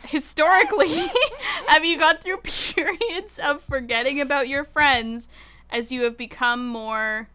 Historically, 0.07 0.87
have 1.67 1.83
you 1.83 1.99
gone 1.99 2.15
through 2.15 2.37
periods 2.37 3.37
of 3.37 3.61
forgetting 3.61 4.21
about 4.21 4.47
your 4.47 4.63
friends 4.63 5.27
as 5.69 5.91
you 5.91 6.03
have 6.03 6.15
become 6.15 6.65
more 6.65 7.27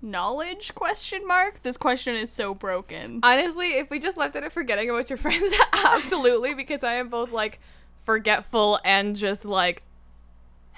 knowledge? 0.00 0.74
Question 0.74 1.26
mark. 1.26 1.62
This 1.62 1.76
question 1.76 2.14
is 2.16 2.32
so 2.32 2.54
broken. 2.54 3.20
Honestly, 3.22 3.74
if 3.74 3.90
we 3.90 3.98
just 3.98 4.16
left 4.16 4.34
it 4.34 4.42
at 4.44 4.52
forgetting 4.52 4.88
about 4.88 5.10
your 5.10 5.18
friends, 5.18 5.54
absolutely, 5.74 6.54
because 6.54 6.82
I 6.82 6.94
am 6.94 7.10
both 7.10 7.30
like 7.30 7.60
forgetful 8.06 8.80
and 8.82 9.14
just 9.14 9.44
like 9.44 9.82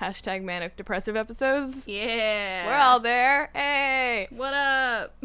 hashtag 0.00 0.42
manic 0.42 0.76
depressive 0.76 1.16
episodes. 1.16 1.86
Yeah. 1.88 2.66
We're 2.66 2.74
all 2.74 3.00
there. 3.00 3.50
Hey. 3.54 4.28
What 4.30 4.54
up? 4.54 5.16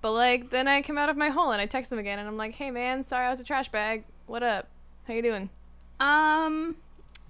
But 0.00 0.12
like 0.12 0.50
then 0.50 0.68
I 0.68 0.82
come 0.82 0.98
out 0.98 1.08
of 1.08 1.16
my 1.16 1.30
hole 1.30 1.50
and 1.50 1.60
I 1.60 1.66
text 1.66 1.90
them 1.90 1.98
again 1.98 2.18
and 2.18 2.28
I'm 2.28 2.36
like, 2.36 2.54
hey 2.54 2.70
man, 2.70 3.04
sorry 3.04 3.26
I 3.26 3.30
was 3.30 3.40
a 3.40 3.44
trash 3.44 3.70
bag. 3.70 4.04
What 4.26 4.42
up? 4.42 4.68
How 5.06 5.14
you 5.14 5.22
doing? 5.22 5.50
Um. 6.00 6.76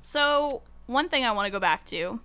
So 0.01 0.63
one 0.87 1.09
thing 1.09 1.25
I 1.25 1.33
want 1.33 1.47
to 1.47 1.51
go 1.51 1.61
back 1.61 1.85
to. 1.87 2.21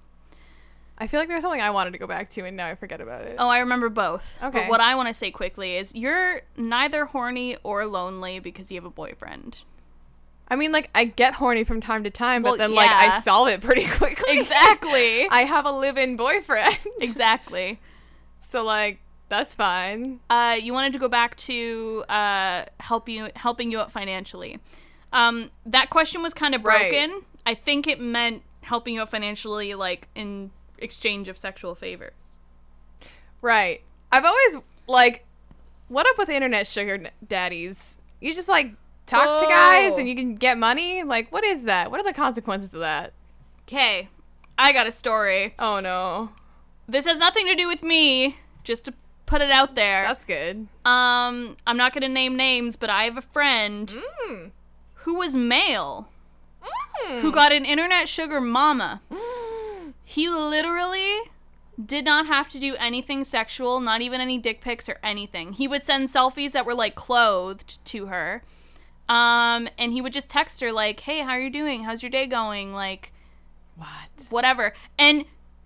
I 0.98 1.08
feel 1.08 1.20
like 1.20 1.30
there's 1.30 1.44
something 1.44 1.62
I 1.62 1.70
wanted 1.70 1.92
to 1.92 1.98
go 1.98 2.08
back 2.08 2.30
to 2.32 2.46
and 2.46 2.58
now 2.58 2.68
I 2.68 2.76
forget 2.76 3.00
about 3.00 3.22
it. 3.22 3.38
Oh, 3.40 3.48
I 3.48 3.60
remember 3.60 3.90
both. 3.90 4.36
Okay. 4.44 4.62
But 4.62 4.70
what 4.70 4.82
I 4.82 4.96
want 4.96 5.08
to 5.08 5.14
say 5.14 5.32
quickly 5.32 5.78
is 5.78 5.96
you're 5.96 6.42
neither 6.58 7.06
horny 7.06 7.56
or 7.64 7.86
lonely 7.86 8.40
because 8.40 8.70
you 8.70 8.76
have 8.76 8.86
a 8.86 8.90
boyfriend. 8.90 9.64
I 10.50 10.56
mean 10.56 10.72
like 10.72 10.90
I 10.96 11.06
get 11.06 11.36
horny 11.36 11.64
from 11.64 11.80
time 11.82 12.04
to 12.04 12.10
time, 12.10 12.42
but 12.44 12.50
Well, 12.50 12.58
then 12.58 12.74
like. 12.74 12.90
I 12.90 13.22
solve 13.22 13.48
it 13.50 13.62
pretty 13.62 13.86
quickly. 13.98 14.38
Exactly. 14.40 15.28
I 15.32 15.44
have 15.44 15.66
a 15.66 15.72
live-in 15.72 16.16
boyfriend. 16.16 16.78
exactly. 17.00 17.80
so 18.48 18.64
like 18.64 19.00
that's 19.30 19.54
fine. 19.54 20.20
Uh, 20.30 20.58
you 20.60 20.74
wanted 20.74 20.92
to 20.94 20.98
go 21.00 21.08
back 21.08 21.36
to 21.38 22.04
uh, 22.10 22.66
help 22.80 23.08
you 23.08 23.30
helping 23.36 23.72
you 23.72 23.80
out 23.80 23.92
financially. 23.92 24.58
Um, 25.14 25.52
that 25.68 25.90
question 25.92 26.24
was 26.24 26.34
kind 26.34 26.56
of 26.56 26.64
Right. 26.64 26.90
broken. 26.92 27.22
I 27.46 27.54
think 27.54 27.88
it 27.88 28.00
meant 28.02 28.42
helping 28.62 28.96
you 28.96 29.02
out 29.02 29.10
financially, 29.10 29.76
like 29.76 30.08
in 30.16 30.50
exchange 30.80 31.28
of 31.28 31.38
sexual 31.38 31.76
favors. 31.76 32.14
Right. 33.42 33.82
I've 34.12 34.26
always 34.26 34.58
like, 34.88 35.26
what 35.88 36.08
up 36.08 36.18
with 36.18 36.30
internet 36.30 36.68
sugar 36.68 37.10
daddies? 37.28 37.98
You 38.20 38.34
just 38.34 38.48
like 38.50 38.74
talk 39.10 39.44
to 39.44 39.48
guys 39.50 39.98
and 39.98 40.08
you 40.08 40.16
can 40.16 40.36
get 40.36 40.58
money. 40.58 41.04
Like, 41.04 41.32
what 41.32 41.44
is 41.44 41.64
that? 41.64 41.92
What 41.92 42.00
are 42.00 42.04
the 42.04 42.14
consequences 42.14 42.74
of 42.74 42.80
that? 42.82 43.14
Okay, 43.68 44.10
I 44.58 44.72
got 44.72 44.88
a 44.88 44.92
story. 44.92 45.54
Oh 45.60 45.80
no, 45.80 46.30
This 46.88 47.06
has 47.06 47.20
nothing 47.20 47.46
to 47.48 47.56
do 47.56 47.68
with 47.68 47.84
me. 47.84 48.38
Just 48.64 48.86
to 48.86 48.94
put 49.26 49.42
it 49.42 49.52
out 49.52 49.76
there. 49.76 50.04
that's 50.04 50.26
good. 50.26 50.68
Um, 50.86 51.56
I'm 51.68 51.78
not 51.78 51.94
gonna 51.94 52.08
name 52.10 52.36
names, 52.36 52.76
but 52.76 52.90
I 52.90 53.04
have 53.04 53.18
a 53.18 53.22
friend 53.22 53.88
Mm. 54.28 54.52
who 55.06 55.16
was 55.16 55.36
male 55.36 56.10
Mm. 57.06 57.22
who 57.22 57.32
got 57.32 57.54
an 57.54 57.64
internet 57.66 58.08
sugar 58.10 58.42
mama. 58.42 59.02
He 60.04 60.28
literally 60.28 61.20
did 61.84 62.04
not 62.06 62.26
have 62.26 62.50
to 62.50 62.60
do 62.60 62.76
anything 62.78 63.24
sexual, 63.24 63.80
not 63.80 64.02
even 64.02 64.20
any 64.20 64.38
dick 64.40 64.60
pics 64.60 64.90
or 64.90 64.98
anything. 65.04 65.54
He 65.54 65.68
would 65.68 65.86
send 65.86 66.08
selfies 66.10 66.52
that 66.54 66.66
were 66.66 66.74
like 66.74 66.96
clothed 66.96 67.84
to 67.86 68.08
her. 68.08 68.42
Um, 69.10 69.68
and 69.78 69.92
he 69.92 70.02
would 70.02 70.14
just 70.14 70.30
text 70.30 70.62
her 70.62 70.72
like, 70.72 71.00
"Hey, 71.02 71.20
how 71.22 71.32
are 71.32 71.42
you 71.42 71.50
doing? 71.50 71.84
How's 71.84 72.04
your 72.04 72.12
day 72.12 72.28
going?" 72.28 72.74
Like, 72.74 73.12
what? 73.76 74.28
whatever. 74.30 74.74
And 74.98 75.26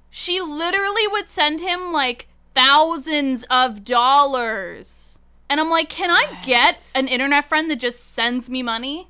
she 0.09 0.39
literally 0.41 1.07
would 1.07 1.27
send 1.27 1.59
him 1.59 1.91
like 1.91 2.27
thousands 2.55 3.43
of 3.49 3.83
dollars. 3.83 5.19
And 5.49 5.59
I'm 5.59 5.69
like, 5.69 5.89
"Can 5.89 6.09
I 6.09 6.39
get 6.45 6.89
an 6.95 7.07
internet 7.07 7.49
friend 7.49 7.69
that 7.69 7.75
just 7.79 8.13
sends 8.13 8.49
me 8.49 8.63
money?" 8.63 9.09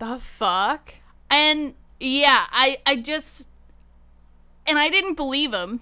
The 0.00 0.18
fuck? 0.18 0.94
And 1.30 1.74
yeah, 2.00 2.46
I 2.50 2.78
I 2.84 2.96
just 2.96 3.46
and 4.66 4.78
I 4.78 4.88
didn't 4.88 5.14
believe 5.14 5.54
him 5.54 5.80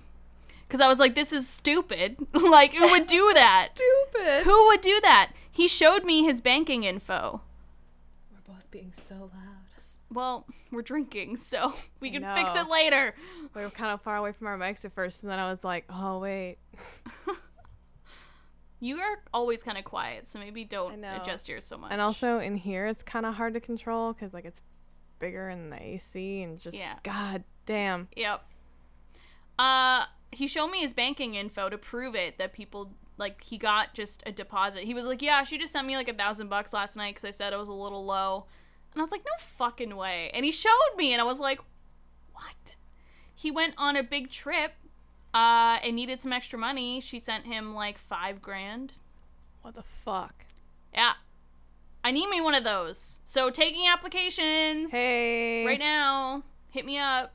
cuz 0.68 0.80
I 0.80 0.88
was 0.88 0.98
like 0.98 1.14
this 1.14 1.32
is 1.32 1.48
stupid. 1.48 2.16
like 2.34 2.74
who 2.74 2.90
would 2.90 3.06
do 3.06 3.32
that? 3.34 3.70
Stupid. 3.74 4.42
who 4.44 4.66
would 4.68 4.82
do 4.82 5.00
that? 5.02 5.32
He 5.50 5.66
showed 5.68 6.04
me 6.04 6.22
his 6.22 6.40
banking 6.42 6.84
info. 6.84 7.40
We're 9.12 9.18
both 9.18 9.32
being 9.32 9.36
so 9.36 9.36
loud. 9.36 10.14
Well, 10.14 10.46
we're 10.70 10.82
drinking, 10.82 11.36
so 11.38 11.72
we 12.00 12.10
can 12.10 12.22
fix 12.34 12.50
it 12.54 12.68
later. 12.70 13.14
We 13.54 13.62
were 13.62 13.70
kind 13.70 13.92
of 13.92 14.00
far 14.02 14.16
away 14.16 14.32
from 14.32 14.46
our 14.46 14.58
mics 14.58 14.84
at 14.84 14.92
first, 14.92 15.22
and 15.22 15.30
then 15.32 15.38
I 15.38 15.50
was 15.50 15.64
like, 15.64 15.84
oh 15.90 16.18
wait. 16.18 16.58
You 18.80 18.98
are 18.98 19.22
always 19.32 19.62
kind 19.62 19.78
of 19.78 19.84
quiet, 19.84 20.26
so 20.26 20.40
maybe 20.40 20.64
don't 20.64 21.00
know. 21.00 21.16
adjust 21.22 21.48
yours 21.48 21.64
so 21.64 21.78
much. 21.78 21.92
And 21.92 22.00
also 22.00 22.40
in 22.40 22.56
here, 22.56 22.86
it's 22.88 23.04
kind 23.04 23.24
of 23.24 23.34
hard 23.34 23.54
to 23.54 23.60
control 23.60 24.12
because 24.12 24.34
like 24.34 24.44
it's 24.44 24.60
bigger 25.20 25.48
in 25.48 25.70
the 25.70 25.80
AC 25.80 26.42
and 26.42 26.58
just 26.58 26.76
Yeah. 26.76 26.94
god 27.04 27.44
damn. 27.64 28.08
Yep. 28.16 28.44
Uh, 29.56 30.06
he 30.32 30.48
showed 30.48 30.66
me 30.72 30.80
his 30.80 30.94
banking 30.94 31.36
info 31.36 31.68
to 31.68 31.78
prove 31.78 32.16
it 32.16 32.38
that 32.38 32.52
people 32.52 32.90
like 33.18 33.44
he 33.44 33.56
got 33.56 33.94
just 33.94 34.20
a 34.26 34.32
deposit. 34.32 34.82
He 34.82 34.94
was 34.94 35.06
like, 35.06 35.22
"Yeah, 35.22 35.44
she 35.44 35.58
just 35.58 35.72
sent 35.72 35.86
me 35.86 35.94
like 35.94 36.08
a 36.08 36.14
thousand 36.14 36.48
bucks 36.48 36.72
last 36.72 36.96
night 36.96 37.14
because 37.14 37.24
I 37.24 37.30
said 37.30 37.52
I 37.52 37.58
was 37.58 37.68
a 37.68 37.72
little 37.72 38.04
low," 38.04 38.46
and 38.92 39.00
I 39.00 39.02
was 39.02 39.10
like, 39.10 39.24
"No 39.24 39.32
fucking 39.38 39.94
way!" 39.96 40.30
And 40.34 40.44
he 40.44 40.52
showed 40.52 40.70
me, 40.96 41.12
and 41.12 41.20
I 41.20 41.24
was 41.24 41.40
like, 41.40 41.60
"What?" 42.32 42.76
He 43.34 43.50
went 43.50 43.74
on 43.78 43.96
a 43.96 44.02
big 44.02 44.30
trip, 44.30 44.72
uh, 45.34 45.78
and 45.82 45.96
needed 45.96 46.20
some 46.20 46.32
extra 46.32 46.58
money. 46.58 47.00
She 47.00 47.18
sent 47.18 47.46
him 47.46 47.74
like 47.74 47.98
five 47.98 48.40
grand. 48.42 48.94
What 49.62 49.74
the 49.74 49.82
fuck? 50.04 50.44
Yeah, 50.94 51.12
I 52.04 52.10
need 52.10 52.28
me 52.28 52.40
one 52.40 52.54
of 52.54 52.64
those. 52.64 53.20
So 53.24 53.48
taking 53.50 53.86
applications 53.88 54.90
Hey. 54.90 55.64
right 55.64 55.78
now. 55.78 56.42
Hit 56.70 56.84
me 56.84 56.98
up. 56.98 57.32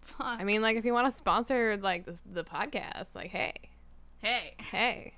Fuck. 0.00 0.40
I 0.40 0.44
mean, 0.44 0.62
like 0.62 0.76
if 0.76 0.84
you 0.84 0.92
want 0.94 1.06
to 1.10 1.16
sponsor 1.16 1.76
like 1.76 2.06
the, 2.06 2.16
the 2.32 2.44
podcast, 2.44 3.14
like 3.14 3.30
hey, 3.30 3.52
hey. 4.22 4.54
hey. 4.58 5.12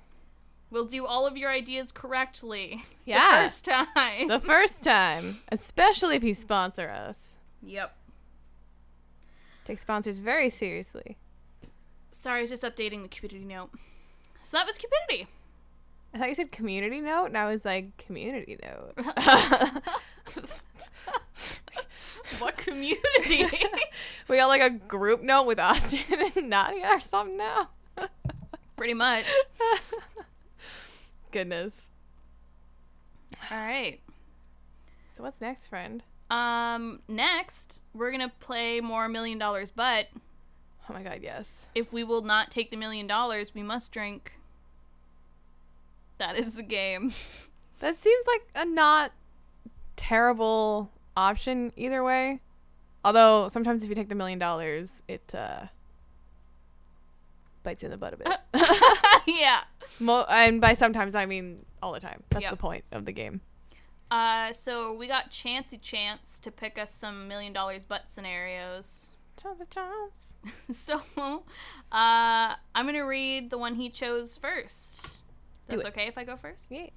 We'll 0.71 0.85
do 0.85 1.05
all 1.05 1.27
of 1.27 1.35
your 1.37 1.51
ideas 1.51 1.91
correctly. 1.91 2.83
Yeah. 3.03 3.43
The 3.43 3.49
first 3.49 3.65
time. 3.65 4.27
The 4.27 4.39
first 4.39 4.83
time, 4.83 5.37
especially 5.51 6.15
if 6.15 6.23
you 6.23 6.33
sponsor 6.33 6.89
us. 6.89 7.35
yep. 7.61 7.95
Take 9.65 9.79
sponsors 9.79 10.17
very 10.19 10.49
seriously. 10.49 11.17
Sorry, 12.11 12.37
I 12.37 12.41
was 12.41 12.51
just 12.51 12.61
updating 12.63 13.01
the 13.01 13.09
community 13.09 13.43
note. 13.43 13.71
So 14.43 14.55
that 14.57 14.65
was 14.65 14.77
Cupidity. 14.77 15.27
I 16.13 16.17
thought 16.19 16.29
you 16.29 16.35
said 16.35 16.51
community 16.51 17.01
note, 17.01 17.25
and 17.25 17.37
I 17.37 17.47
was 17.47 17.65
like 17.65 17.97
community 17.97 18.57
note. 18.61 18.93
what 22.39 22.57
community? 22.57 23.47
we 24.27 24.37
got 24.37 24.47
like 24.47 24.61
a 24.61 24.69
group 24.69 25.21
note 25.21 25.43
with 25.47 25.59
Austin 25.59 25.99
and 26.35 26.49
Nadia 26.49 26.87
or 26.87 26.99
something 27.01 27.37
now. 27.37 27.69
Pretty 28.77 28.93
much. 28.93 29.25
Goodness. 31.31 31.73
All 33.49 33.57
right. 33.57 33.99
So 35.15 35.23
what's 35.23 35.39
next, 35.41 35.67
friend? 35.67 36.03
Um, 36.29 37.01
next, 37.07 37.81
we're 37.93 38.11
to 38.21 38.31
play 38.39 38.79
more 38.79 39.07
Million 39.09 39.37
Dollars, 39.37 39.71
but 39.71 40.07
Oh 40.89 40.93
my 40.93 41.03
god, 41.03 41.19
yes. 41.21 41.67
if 41.75 41.93
we 41.93 42.03
will 42.03 42.21
not 42.21 42.51
take 42.51 42.71
the 42.71 42.77
million 42.77 43.07
dollars, 43.07 43.53
we 43.53 43.63
must 43.63 43.91
drink. 43.91 44.33
That 46.17 46.37
is 46.37 46.55
the 46.55 46.63
game. 46.63 47.11
That 47.79 47.97
seems 47.99 48.25
like 48.27 48.43
a 48.53 48.63
not 48.63 49.11
terrible 49.95 50.91
option 51.17 51.73
either 51.75 52.03
way. 52.03 52.39
Although 53.03 53.47
sometimes 53.47 53.81
if 53.81 53.89
you 53.89 53.95
take 53.95 54.07
the 54.07 54.13
million 54.13 54.37
dollars, 54.37 55.01
it 55.07 55.33
uh 55.33 55.65
bites 57.63 57.83
you 57.83 57.87
in 57.87 57.91
the 57.91 57.97
butt 57.97 58.13
a 58.13 58.17
bit. 58.17 58.27
yeah. 59.27 59.61
Mo- 59.99 60.25
and 60.29 60.59
by 60.61 60.73
sometimes 60.73 61.15
I 61.15 61.25
mean 61.25 61.65
all 61.81 61.91
the 61.93 61.99
time. 61.99 62.23
That's 62.29 62.43
Yep. 62.43 62.51
the 62.51 62.57
point 62.57 62.83
of 62.91 63.05
the 63.05 63.11
game. 63.11 63.41
Uh, 64.09 64.51
so 64.51 64.93
we 64.93 65.07
got 65.07 65.29
Chancey 65.31 65.77
Chance 65.77 66.39
to 66.41 66.51
pick 66.51 66.77
us 66.77 66.91
some 66.93 67.27
million 67.27 67.53
dollars 67.53 67.85
butt 67.85 68.09
scenarios. 68.09 69.15
Chance, 69.41 69.61
chance. 69.69 70.57
so, 70.77 70.97
uh, 71.91 72.55
I'm 72.75 72.85
gonna 72.85 73.05
read 73.05 73.49
the 73.51 73.57
one 73.57 73.75
he 73.75 73.89
chose 73.89 74.37
first. 74.37 75.15
That's 75.67 75.85
okay 75.85 76.07
if 76.07 76.17
I 76.17 76.23
go 76.25 76.35
first. 76.35 76.67
Yeah. 76.69 76.87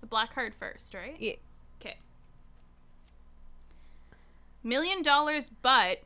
The 0.00 0.06
black 0.06 0.32
card 0.34 0.54
first, 0.54 0.94
right? 0.94 1.16
Yeah. 1.18 1.34
Okay. 1.80 1.96
Million 4.62 5.02
dollars, 5.02 5.50
but 5.62 6.02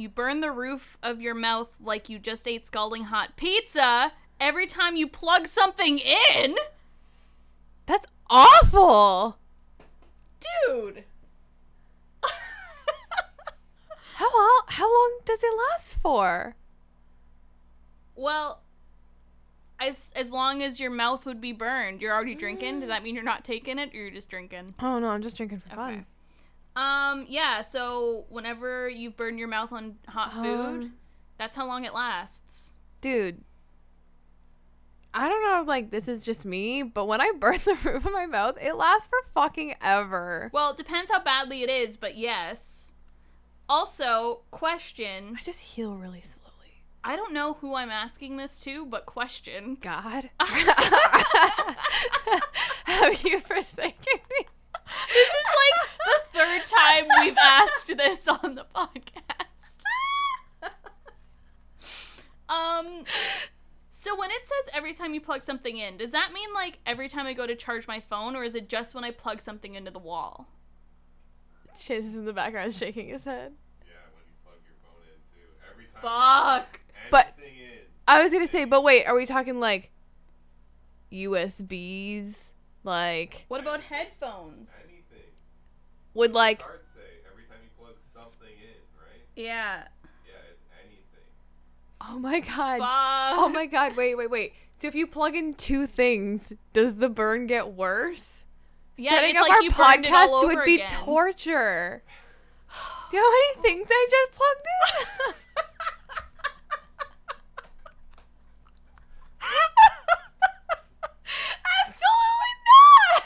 you 0.00 0.08
burn 0.08 0.40
the 0.40 0.50
roof 0.50 0.98
of 1.02 1.20
your 1.20 1.34
mouth 1.34 1.76
like 1.80 2.08
you 2.08 2.18
just 2.18 2.46
ate 2.48 2.66
scalding 2.66 3.04
hot 3.04 3.36
pizza 3.36 4.12
every 4.40 4.66
time 4.66 4.96
you 4.96 5.06
plug 5.06 5.46
something 5.46 5.98
in. 5.98 6.54
That's 7.86 8.06
awful. 8.28 9.36
Dude. 10.66 11.04
How 14.14 14.28
how 14.66 14.84
long 14.92 15.18
does 15.24 15.42
it 15.42 15.52
last 15.70 15.96
for? 15.96 16.54
Well, 18.14 18.60
as 19.78 20.12
as 20.14 20.30
long 20.30 20.62
as 20.62 20.78
your 20.78 20.90
mouth 20.90 21.24
would 21.24 21.40
be 21.40 21.52
burned, 21.52 22.02
you're 22.02 22.12
already 22.14 22.34
drinking. 22.34 22.80
Does 22.80 22.90
that 22.90 23.02
mean 23.02 23.14
you're 23.14 23.24
not 23.24 23.44
taking 23.44 23.78
it, 23.78 23.94
or 23.94 23.96
you're 23.96 24.10
just 24.10 24.28
drinking? 24.28 24.74
Oh 24.80 24.98
no, 24.98 25.08
I'm 25.08 25.22
just 25.22 25.38
drinking 25.38 25.60
for 25.60 25.68
Okay. 25.68 25.76
fun. 25.76 26.06
Um, 26.80 27.26
yeah. 27.28 27.62
So 27.62 28.24
whenever 28.28 28.88
you 28.88 29.10
burn 29.10 29.36
your 29.38 29.48
mouth 29.48 29.72
on 29.72 29.96
hot 30.08 30.32
food, 30.32 30.44
Um, 30.44 30.92
that's 31.38 31.56
how 31.56 31.66
long 31.66 31.84
it 31.84 31.92
lasts. 31.94 32.74
Dude. 33.00 33.42
I 35.12 35.28
don't 35.28 35.42
know 35.42 35.60
if 35.60 35.66
like 35.68 35.90
this 35.90 36.06
is 36.06 36.22
just 36.22 36.44
me, 36.44 36.82
but 36.82 37.06
when 37.06 37.20
I 37.20 37.32
burn 37.38 37.58
the 37.64 37.74
roof 37.84 38.06
of 38.06 38.12
my 38.12 38.26
mouth, 38.26 38.56
it 38.60 38.74
lasts 38.74 39.08
for 39.08 39.18
fucking 39.34 39.74
ever. 39.82 40.50
Well, 40.52 40.70
it 40.70 40.76
depends 40.76 41.10
how 41.10 41.20
badly 41.22 41.62
it 41.62 41.70
is, 41.70 41.96
but 41.96 42.16
yes. 42.16 42.92
Also, 43.68 44.42
question. 44.50 45.36
I 45.38 45.42
just 45.42 45.60
heal 45.60 45.96
really 45.96 46.22
slowly. 46.22 46.84
I 47.04 47.16
don't 47.16 47.32
know 47.32 47.54
who 47.60 47.74
I'm 47.74 47.90
asking 47.90 48.36
this 48.36 48.58
to, 48.60 48.84
but 48.86 49.06
question. 49.06 49.78
God. 49.80 50.30
Have 52.84 53.22
you 53.24 53.40
forsaken 53.40 54.20
me? 54.38 54.46
This 55.12 55.28
is 55.28 55.46
like 55.62 55.90
the 56.06 56.38
third 56.38 56.66
time 56.66 57.08
we've 57.24 57.36
asked 57.38 57.96
this 57.96 58.28
on 58.28 58.54
the 58.54 58.66
podcast. 58.74 60.66
um 62.48 63.04
so 63.90 64.18
when 64.18 64.30
it 64.30 64.42
says 64.42 64.74
every 64.74 64.94
time 64.94 65.12
you 65.14 65.20
plug 65.20 65.42
something 65.42 65.76
in, 65.76 65.98
does 65.98 66.12
that 66.12 66.32
mean 66.32 66.48
like 66.54 66.78
every 66.86 67.08
time 67.08 67.26
I 67.26 67.34
go 67.34 67.46
to 67.46 67.54
charge 67.54 67.86
my 67.86 68.00
phone 68.00 68.34
or 68.34 68.42
is 68.44 68.54
it 68.54 68.68
just 68.68 68.94
when 68.94 69.04
I 69.04 69.10
plug 69.10 69.40
something 69.42 69.74
into 69.74 69.90
the 69.90 69.98
wall? 69.98 70.48
Chase 71.78 72.06
is 72.06 72.14
in 72.14 72.24
the 72.24 72.32
background 72.32 72.74
shaking 72.74 73.08
his 73.08 73.24
head. 73.24 73.52
Yeah, 73.86 73.92
when 74.14 74.24
you 74.26 74.34
plug 74.42 74.56
your 74.64 74.74
phone 74.82 75.02
in 75.04 75.20
too. 75.32 75.46
Every 75.70 75.84
time. 75.92 76.02
Fuck. 76.02 76.80
But- 77.10 77.34
in. 77.38 77.80
I 78.08 78.22
was 78.22 78.32
gonna 78.32 78.48
say, 78.48 78.64
but 78.64 78.82
wait, 78.82 79.04
are 79.04 79.14
we 79.14 79.26
talking 79.26 79.60
like 79.60 79.90
USBs? 81.12 82.48
Like 82.82 83.44
What 83.48 83.60
about 83.60 83.80
headphones? 83.82 84.70
Anything. 84.84 85.28
would 86.14 86.32
like 86.32 86.60
say 86.60 86.66
every 87.30 87.44
time 87.44 87.58
you 87.62 87.70
plug 87.78 87.94
something 88.00 88.48
in, 88.48 88.80
right? 88.98 89.20
Yeah. 89.36 89.84
Yeah, 90.26 90.32
it's 90.50 90.64
anything. 90.82 91.26
Oh 92.00 92.18
my 92.18 92.40
god. 92.40 92.78
Fuck. 92.80 93.38
Oh 93.38 93.48
my 93.52 93.66
god, 93.66 93.96
wait, 93.96 94.14
wait, 94.14 94.30
wait. 94.30 94.54
So 94.76 94.86
if 94.88 94.94
you 94.94 95.06
plug 95.06 95.36
in 95.36 95.52
two 95.54 95.86
things, 95.86 96.54
does 96.72 96.96
the 96.96 97.10
burn 97.10 97.46
get 97.46 97.72
worse? 97.72 98.46
Yeah, 98.96 99.12
Setting 99.16 99.30
it's 99.30 99.38
up 99.40 99.48
like 99.48 99.52
our 99.56 99.62
you 99.62 99.70
burned 99.70 100.06
it 100.06 100.12
all 100.12 100.28
podcast 100.28 100.44
over 100.44 100.54
would 100.54 100.64
be 100.64 100.74
again. 100.76 100.90
torture. 101.02 102.02
Do 103.10 103.16
you 103.16 103.22
know 103.22 103.28
how 103.28 103.32
many 103.32 103.62
things 103.62 103.88
I 103.90 104.06
just 104.10 104.32
plugged 104.38 104.66
in? 105.28 105.34
Absolutely 111.86 112.54
not. 112.66 113.22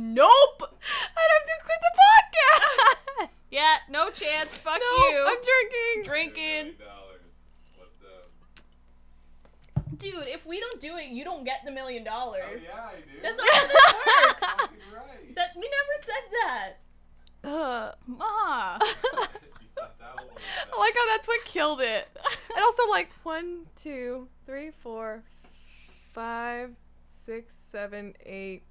Nope. 0.00 0.62
I'd 0.62 1.30
have 1.34 1.46
to 1.46 1.56
quit 1.64 1.80
the 1.82 1.92
podcast. 2.00 3.28
Yeah, 3.50 3.76
no 3.90 4.10
chance. 4.10 4.58
Fuck 4.58 4.78
no, 4.80 5.08
you. 5.08 5.24
I'm 5.26 5.34
drinking. 5.34 6.04
Drinking. 6.04 6.44
Million 6.44 6.76
dollars. 6.78 7.10
Dude, 9.96 10.28
if 10.28 10.46
we 10.46 10.60
don't 10.60 10.80
do 10.80 10.96
it, 10.96 11.08
you 11.08 11.24
don't 11.24 11.44
get 11.44 11.62
the 11.64 11.72
million 11.72 12.04
dollars. 12.04 12.62
Oh, 12.62 12.74
yeah, 12.74 12.80
I 12.80 12.94
do. 13.00 13.20
That's 13.20 13.36
not 13.36 13.52
how 13.52 13.66
this 13.66 13.74
works. 13.74 14.68
Right. 14.94 15.34
That 15.34 15.50
we 15.56 15.62
never 15.62 15.96
said 16.02 16.22
that. 16.32 16.78
Ugh. 17.44 17.94
Ma. 18.06 18.78
You 19.60 19.68
thought 19.76 19.98
that 19.98 20.16
I 20.72 20.78
like 20.78 20.94
how 20.94 21.06
that's 21.06 21.26
what 21.28 21.44
killed 21.44 21.80
it. 21.80 22.08
And 22.54 22.64
also, 22.64 22.88
like, 22.88 23.08
one, 23.24 23.66
two, 23.80 24.28
three, 24.46 24.70
four, 24.82 25.22
five, 26.12 26.70
six, 27.10 27.54
seven, 27.70 28.14
eight, 28.26 28.62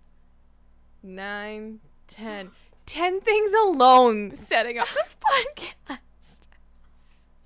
nine, 1.04 1.80
ten. 2.08 2.52
Ten 2.86 3.22
things 3.22 3.52
alone 3.54 4.36
setting 4.36 4.80
up 4.80 4.88
this 4.94 5.16
podcast. 5.88 6.00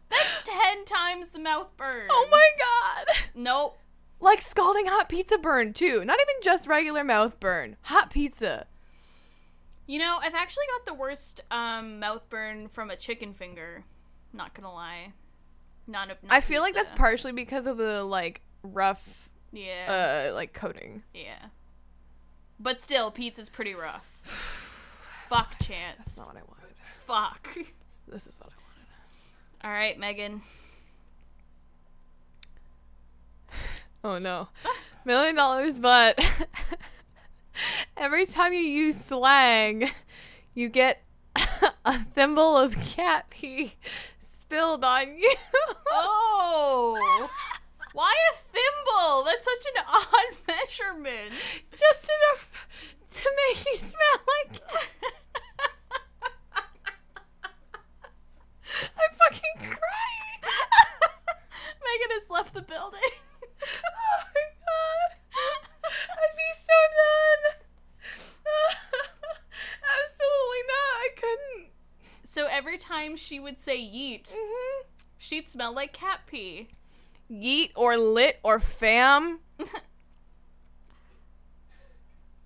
That's 0.09 0.41
ten 0.45 0.85
times 0.85 1.29
the 1.29 1.39
mouth 1.39 1.75
burn. 1.75 2.07
Oh 2.09 2.27
my 2.31 2.49
god. 2.57 3.15
Nope. 3.35 3.77
Like 4.19 4.41
scalding 4.41 4.85
hot 4.85 5.09
pizza 5.09 5.37
burn, 5.37 5.73
too. 5.73 6.05
Not 6.05 6.17
even 6.19 6.35
just 6.41 6.65
regular 6.67 7.03
mouth 7.03 7.39
burn. 7.41 7.75
Hot 7.83 8.09
pizza. 8.09 8.67
You 9.85 9.99
know, 9.99 10.19
I've 10.21 10.33
actually 10.35 10.63
got 10.77 10.85
the 10.85 10.93
worst 10.93 11.41
um, 11.51 11.99
mouth 11.99 12.29
burn 12.29 12.69
from 12.69 12.89
a 12.89 12.95
chicken 12.95 13.33
finger. 13.33 13.83
Not 14.31 14.53
gonna 14.53 14.73
lie. 14.73 15.11
Not 15.87 16.05
a. 16.07 16.17
not 16.25 16.31
I 16.31 16.39
feel 16.39 16.61
like 16.61 16.73
that's 16.73 16.93
partially 16.93 17.33
because 17.33 17.67
of 17.67 17.75
the, 17.77 18.01
like, 18.05 18.41
rough 18.63 19.29
Yeah. 19.51 20.29
uh 20.31 20.33
like 20.33 20.53
coating. 20.53 21.03
yeah. 21.13 21.47
But 22.59 22.81
still, 22.81 23.11
pizza's 23.11 23.49
pretty 23.49 23.73
rough. 23.73 24.05
Fuck 25.29 25.59
chance. 25.61 25.97
That's 25.97 26.17
not 26.17 26.27
what 26.27 26.37
I 26.37 26.41
wanted. 26.47 26.75
Fuck. 27.07 27.57
This 28.05 28.27
is 28.27 28.37
what 28.39 28.49
I 28.49 28.55
wanted. 28.61 29.63
All 29.63 29.71
right, 29.71 29.97
Megan. 29.97 30.41
Oh 34.05 34.19
no. 34.19 34.49
Million 35.05 35.35
dollars, 35.35 35.79
but 35.79 36.19
every 37.97 38.25
time 38.25 38.51
you 38.51 38.59
use 38.59 38.97
slang, 38.97 39.89
you 40.53 40.67
get 40.67 41.03
a 41.85 41.99
thimble 42.03 42.57
of 42.57 42.75
cat 42.75 43.29
pee 43.29 43.75
spilled 44.21 44.83
on 44.83 45.15
you. 45.15 45.33
Oh. 45.89 47.29
Why 47.93 48.13
a 48.31 48.35
thimble? 48.51 49.23
That's 49.23 49.45
such 49.45 49.65
an 49.75 49.83
odd 49.87 50.37
measurement. 50.47 51.33
Just 51.71 52.03
enough 52.03 52.67
to 53.11 53.31
make 53.47 53.65
you 53.65 53.77
smell 53.77 54.19
like 54.27 54.61
I'm 58.97 59.15
fucking 59.17 59.57
crying. 59.57 60.41
Megan 61.83 62.11
has 62.11 62.29
left 62.29 62.53
the 62.53 62.61
building. 62.61 62.99
Oh 63.61 64.23
my 64.33 64.45
god. 64.65 65.09
I'd 65.85 66.35
be 66.35 66.51
so 66.57 66.77
done. 66.99 67.43
Absolutely 70.01 70.63
not. 70.67 70.93
I 70.97 71.09
couldn't. 71.15 71.69
So 72.23 72.47
every 72.49 72.77
time 72.77 73.15
she 73.15 73.39
would 73.39 73.59
say 73.59 73.77
yeet, 73.77 74.33
hmm 74.35 74.87
she'd 75.17 75.47
smell 75.47 75.73
like 75.73 75.93
cat 75.93 76.21
pee. 76.25 76.69
Yeet 77.33 77.71
or 77.75 77.97
lit 77.97 78.39
or 78.43 78.59
fam. 78.59 79.39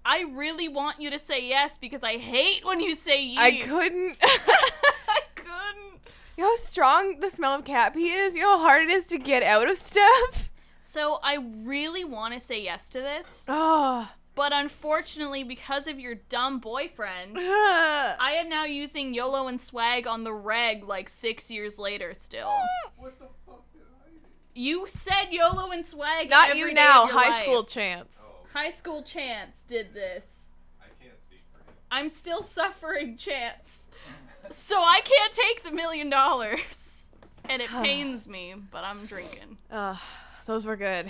I 0.05 0.21
really 0.33 0.69
want 0.69 1.01
you 1.01 1.09
to 1.09 1.19
say 1.19 1.47
yes 1.49 1.77
because 1.77 2.03
I 2.03 2.17
hate 2.17 2.63
when 2.65 2.79
you 2.79 2.95
say 2.95 3.25
yeet. 3.27 3.37
I 3.37 3.57
couldn't. 3.57 4.17
I 4.23 5.19
couldn't. 5.35 5.99
you 6.37 6.43
know 6.45 6.51
how 6.51 6.55
strong 6.55 7.19
the 7.19 7.29
smell 7.29 7.55
of 7.55 7.65
cat 7.65 7.93
pee 7.93 8.11
is? 8.11 8.33
You 8.33 8.41
know 8.41 8.57
how 8.57 8.63
hard 8.63 8.83
it 8.83 8.89
is 8.89 9.05
to 9.07 9.17
get 9.17 9.43
out 9.43 9.69
of 9.69 9.77
stuff? 9.77 10.49
So 10.79 11.19
I 11.21 11.37
really 11.63 12.05
want 12.05 12.33
to 12.35 12.39
say 12.39 12.63
yes 12.63 12.89
to 12.91 13.01
this, 13.01 13.45
Oh. 13.49 14.07
but 14.35 14.53
unfortunately, 14.53 15.43
because 15.43 15.85
of 15.87 15.99
your 15.99 16.15
dumb 16.15 16.59
boyfriend, 16.59 17.37
I 17.39 18.35
am 18.39 18.47
now 18.47 18.63
using 18.63 19.13
YOLO 19.13 19.47
and 19.49 19.59
swag 19.59 20.07
on 20.07 20.23
the 20.23 20.31
reg 20.33 20.85
like 20.85 21.09
six 21.09 21.51
years 21.51 21.77
later 21.77 22.13
still. 22.13 22.53
What 22.95 23.19
the 23.19 23.25
fuck 23.45 23.65
did 23.73 23.81
I 23.81 24.09
do? 24.11 24.15
You 24.57 24.87
said 24.87 25.27
YOLO 25.31 25.71
and 25.71 25.85
swag. 25.85 26.29
Not 26.31 26.49
every 26.49 26.59
you 26.61 26.67
day 26.69 26.73
now, 26.73 27.03
of 27.03 27.09
your 27.09 27.19
high 27.19 27.29
life. 27.29 27.43
school 27.43 27.63
chance. 27.63 28.13
Oh, 28.19 28.33
High 28.53 28.71
school 28.71 29.03
Chance 29.03 29.63
did 29.67 29.93
this. 29.93 30.49
I 30.81 30.85
can't 30.99 31.19
speak 31.21 31.41
for 31.51 31.59
him. 31.59 31.75
I'm 31.91 32.09
still 32.09 32.41
suffering 32.41 33.17
Chance. 33.17 33.91
So 34.49 34.77
I 34.77 35.01
can't 35.03 35.31
take 35.31 35.63
the 35.63 35.71
million 35.71 36.09
dollars. 36.09 37.11
And 37.47 37.61
it 37.61 37.69
pains 37.83 38.27
me, 38.27 38.55
but 38.71 38.83
I'm 38.83 39.05
drinking. 39.05 39.57
Ugh, 39.69 39.97
those 40.47 40.65
were 40.65 40.75
good. 40.75 41.07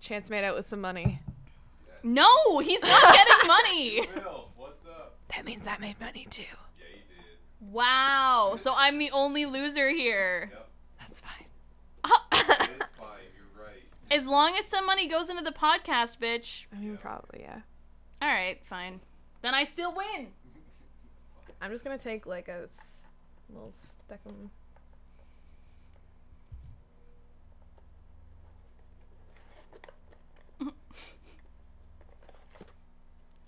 Chance 0.00 0.28
made 0.28 0.42
out 0.44 0.56
with 0.56 0.66
some 0.68 0.80
money. 0.80 1.20
No, 2.02 2.58
he's 2.58 2.82
not 2.82 3.14
getting 3.14 3.46
money. 3.48 4.08
Will, 4.16 4.48
what's 4.56 4.84
up? 4.86 5.16
That 5.36 5.44
means 5.44 5.66
I 5.68 5.78
made 5.78 6.00
money 6.00 6.26
too. 6.30 6.42
Yeah, 6.42 6.96
you 6.96 7.02
did. 7.08 7.72
Wow. 7.72 8.56
So 8.60 8.72
I'm 8.76 8.98
the 8.98 9.10
only 9.12 9.46
loser 9.46 9.88
here. 9.90 10.50
Yep. 10.52 10.68
That's 11.00 11.20
fine. 11.20 11.44
It 12.50 12.70
is 12.80 12.86
fine. 12.98 13.28
You're 13.36 13.64
right. 13.64 13.82
As 14.10 14.26
long 14.26 14.54
as 14.58 14.64
some 14.64 14.86
money 14.86 15.06
goes 15.06 15.28
into 15.28 15.42
the 15.44 15.52
podcast, 15.52 16.18
bitch. 16.18 16.64
I 16.74 16.78
mean, 16.78 16.96
probably, 16.96 17.40
yeah. 17.42 17.60
All 18.22 18.28
right, 18.28 18.58
fine. 18.66 19.00
Then 19.42 19.54
I 19.54 19.64
still 19.64 19.94
win. 19.94 20.28
I'm 21.60 21.70
just 21.70 21.84
gonna 21.84 21.98
take 21.98 22.24
like 22.26 22.48
a 22.48 22.64
s- 22.64 23.06
little 23.52 23.72
stack 24.06 24.20
'em. 24.26 24.50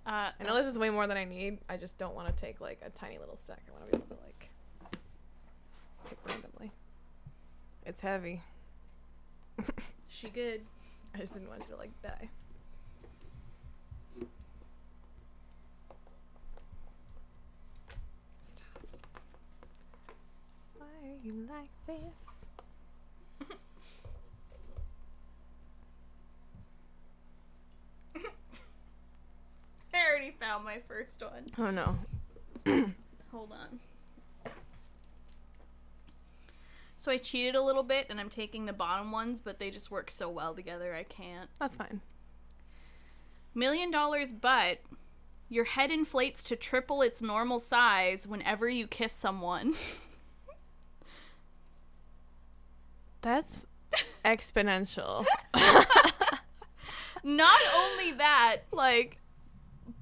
Uh, 0.07 0.31
I 0.41 0.45
know 0.45 0.57
this 0.57 0.67
is 0.67 0.79
way 0.79 0.91
more 0.91 1.07
than 1.07 1.17
I 1.17 1.25
need. 1.25 1.59
I 1.69 1.77
just 1.77 1.97
don't 1.99 2.15
want 2.17 2.35
to 2.35 2.41
take 2.41 2.61
like 2.61 2.81
a 2.85 2.91
tiny 2.91 3.19
little 3.19 3.37
stack. 3.37 3.63
I 3.69 3.73
want 3.79 3.85
to 3.93 3.99
be 3.99 4.03
able 4.05 4.17
to 4.17 4.23
like 4.25 4.49
pick 6.09 6.19
randomly. 6.27 6.73
It's 7.87 8.01
heavy. 8.01 8.41
she 10.11 10.29
good. 10.29 10.61
I 11.15 11.19
just 11.19 11.33
didn't 11.33 11.49
want 11.49 11.63
you 11.63 11.75
to 11.75 11.81
like 11.81 12.03
die. 12.03 12.29
Stop. 18.45 18.85
Why 20.77 20.87
are 21.05 21.17
you 21.25 21.47
like 21.49 21.71
this? 21.87 21.97
I 29.95 30.07
already 30.11 30.35
found 30.41 30.65
my 30.65 30.81
first 30.87 31.23
one. 31.23 31.51
Oh 31.59 31.71
no. 31.71 31.97
Hold 33.31 33.53
on. 33.53 33.79
So 37.01 37.11
I 37.11 37.17
cheated 37.17 37.55
a 37.55 37.63
little 37.63 37.83
bit 37.83 38.07
and 38.11 38.21
I'm 38.21 38.29
taking 38.29 38.67
the 38.67 38.75
bottom 38.75 39.11
ones, 39.11 39.41
but 39.41 39.59
they 39.59 39.71
just 39.71 39.91
work 39.91 40.11
so 40.11 40.29
well 40.29 40.55
together 40.55 40.95
I 40.95 41.05
can't. 41.05 41.49
That's 41.59 41.75
fine. 41.75 42.03
Million 43.55 43.91
dollars, 43.91 44.33
but 44.33 44.81
your 45.49 45.65
head 45.65 45.91
inflates 45.91 46.43
to 46.45 46.57
triple 46.57 47.01
its 47.01 47.23
normal 47.23 47.59
size 47.59 48.27
whenever 48.27 48.69
you 48.69 48.87
kiss 48.87 49.15
someone. 49.15 49.73
That's 53.23 53.67
exponential. 54.23 55.25
Not 57.25 57.61
only 57.75 58.13
that, 58.13 58.59
like 58.73 59.17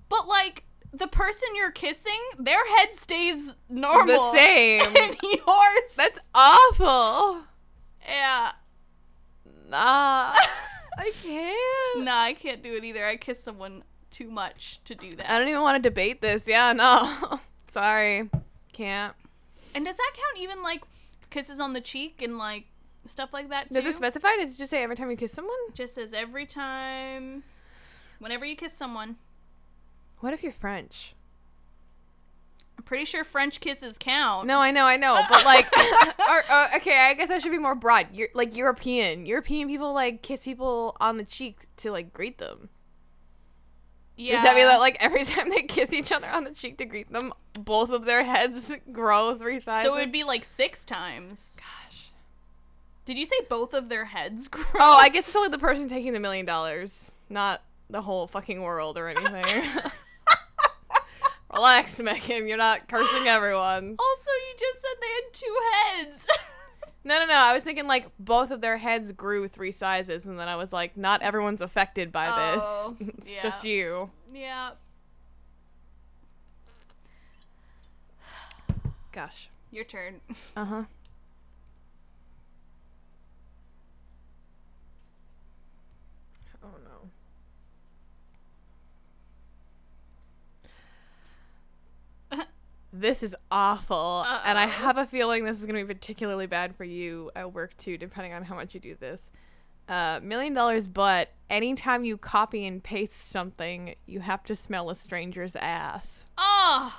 but 0.08 0.26
like 0.26 0.64
the 0.92 1.06
person 1.06 1.48
you're 1.54 1.70
kissing, 1.70 2.20
their 2.38 2.66
head 2.76 2.94
stays 2.94 3.54
normal. 3.68 4.32
the 4.32 4.38
same. 4.38 4.80
And 4.96 5.16
yours. 5.22 5.94
That's 5.96 6.20
awful. 6.34 7.42
yeah. 8.08 8.52
Nah. 9.68 10.34
I 10.98 11.12
can't. 11.22 12.04
Nah, 12.04 12.22
I 12.22 12.32
can't 12.34 12.62
do 12.62 12.74
it 12.74 12.84
either. 12.84 13.06
I 13.06 13.16
kiss 13.16 13.42
someone 13.42 13.84
too 14.10 14.30
much 14.30 14.80
to 14.84 14.94
do 14.94 15.10
that. 15.12 15.30
I 15.30 15.38
don't 15.38 15.48
even 15.48 15.62
want 15.62 15.80
to 15.82 15.88
debate 15.88 16.20
this. 16.20 16.44
Yeah, 16.46 16.72
no. 16.74 17.38
Sorry. 17.70 18.28
Can't. 18.72 19.14
And 19.74 19.84
does 19.84 19.96
that 19.96 20.12
count 20.14 20.42
even 20.42 20.62
like 20.62 20.82
kisses 21.30 21.60
on 21.60 21.72
the 21.72 21.80
cheek 21.80 22.22
and 22.22 22.38
like 22.38 22.64
stuff 23.04 23.32
like 23.32 23.50
that 23.50 23.68
too? 23.70 23.80
Did 23.80 23.86
it 23.86 23.94
specify? 23.94 24.36
Did 24.36 24.48
it 24.50 24.56
just 24.58 24.70
say 24.70 24.82
every 24.82 24.96
time 24.96 25.10
you 25.10 25.16
kiss 25.16 25.32
someone? 25.32 25.54
Just 25.74 25.94
says 25.94 26.12
every 26.14 26.46
time, 26.46 27.44
whenever 28.18 28.44
you 28.44 28.56
kiss 28.56 28.72
someone. 28.72 29.16
What 30.20 30.34
if 30.34 30.42
you're 30.42 30.52
French? 30.52 31.14
I'm 32.76 32.84
pretty 32.84 33.04
sure 33.04 33.24
French 33.24 33.60
kisses 33.60 33.98
count. 33.98 34.46
No, 34.46 34.58
I 34.58 34.70
know, 34.70 34.84
I 34.84 34.96
know, 34.96 35.16
but 35.28 35.44
like, 35.44 35.66
or, 36.30 36.42
uh, 36.48 36.68
okay, 36.76 36.96
I 36.96 37.14
guess 37.14 37.28
I 37.28 37.38
should 37.38 37.50
be 37.50 37.58
more 37.58 37.74
broad. 37.74 38.08
You're 38.12 38.28
like 38.34 38.56
European. 38.56 39.26
European 39.26 39.68
people 39.68 39.92
like 39.92 40.22
kiss 40.22 40.44
people 40.44 40.96
on 41.00 41.16
the 41.16 41.24
cheek 41.24 41.66
to 41.78 41.90
like 41.90 42.12
greet 42.12 42.38
them. 42.38 42.68
Yeah. 44.16 44.34
Does 44.34 44.44
that 44.44 44.56
mean 44.56 44.66
that 44.66 44.80
like 44.80 44.96
every 45.00 45.24
time 45.24 45.50
they 45.50 45.62
kiss 45.62 45.92
each 45.92 46.12
other 46.12 46.28
on 46.28 46.44
the 46.44 46.52
cheek 46.52 46.78
to 46.78 46.84
greet 46.84 47.10
them, 47.10 47.32
both 47.54 47.90
of 47.90 48.04
their 48.04 48.24
heads 48.24 48.70
grow 48.92 49.34
three 49.34 49.60
sizes? 49.60 49.88
so 49.88 49.96
it 49.96 50.00
would 50.00 50.12
be 50.12 50.24
like 50.24 50.44
six 50.44 50.84
times. 50.84 51.56
Gosh. 51.58 52.10
Did 53.04 53.18
you 53.18 53.24
say 53.24 53.36
both 53.48 53.72
of 53.72 53.88
their 53.88 54.06
heads 54.06 54.48
grow? 54.48 54.64
Oh, 54.74 54.98
I 55.00 55.08
guess 55.08 55.26
it's 55.28 55.36
only 55.36 55.48
the 55.48 55.58
person 55.58 55.88
taking 55.88 56.12
the 56.12 56.20
million 56.20 56.44
dollars, 56.44 57.10
not 57.30 57.62
the 57.88 58.02
whole 58.02 58.26
fucking 58.26 58.60
world 58.60 58.98
or 58.98 59.08
anything. 59.08 59.64
Relax, 61.54 61.98
Megan. 62.00 62.46
You're 62.48 62.56
not 62.58 62.88
cursing 62.88 63.26
everyone. 63.26 63.96
Also, 63.98 64.30
you 64.30 64.54
just 64.58 64.80
said 64.80 64.96
they 65.00 65.06
had 65.06 65.32
two 65.32 65.56
heads. 65.72 66.26
No, 67.04 67.18
no, 67.20 67.26
no. 67.26 67.34
I 67.34 67.54
was 67.54 67.62
thinking 67.62 67.86
like 67.86 68.06
both 68.18 68.50
of 68.50 68.60
their 68.60 68.76
heads 68.76 69.12
grew 69.12 69.48
three 69.48 69.72
sizes, 69.72 70.26
and 70.26 70.38
then 70.38 70.46
I 70.46 70.56
was 70.56 70.74
like, 70.74 70.94
not 70.94 71.22
everyone's 71.22 71.62
affected 71.62 72.12
by 72.12 72.26
Oh, 72.28 72.96
this. 73.00 73.08
it's 73.18 73.30
yeah. 73.30 73.42
just 73.42 73.64
you. 73.64 74.10
yeah. 74.34 74.70
Gosh. 79.12 79.48
Your 79.70 79.84
turn. 79.84 80.20
Uh 80.56 80.64
huh. 80.64 80.82
This 92.92 93.22
is 93.22 93.36
awful, 93.50 94.24
and 94.44 94.58
I 94.58 94.66
have 94.66 94.96
a 94.96 95.04
feeling 95.04 95.44
this 95.44 95.58
is 95.58 95.66
going 95.66 95.78
to 95.78 95.84
be 95.84 95.94
particularly 95.94 96.46
bad 96.46 96.74
for 96.74 96.84
you 96.84 97.30
at 97.36 97.52
work 97.52 97.76
too, 97.76 97.98
depending 97.98 98.32
on 98.32 98.44
how 98.44 98.54
much 98.54 98.72
you 98.72 98.80
do 98.80 98.96
this. 98.98 99.30
Uh, 99.88 100.20
million 100.22 100.54
dollars, 100.54 100.86
but 100.86 101.30
anytime 101.50 102.04
you 102.04 102.16
copy 102.16 102.66
and 102.66 102.82
paste 102.82 103.30
something, 103.30 103.94
you 104.06 104.20
have 104.20 104.42
to 104.44 104.56
smell 104.56 104.88
a 104.88 104.94
stranger's 104.94 105.54
ass. 105.56 106.24
Oh, 106.38 106.98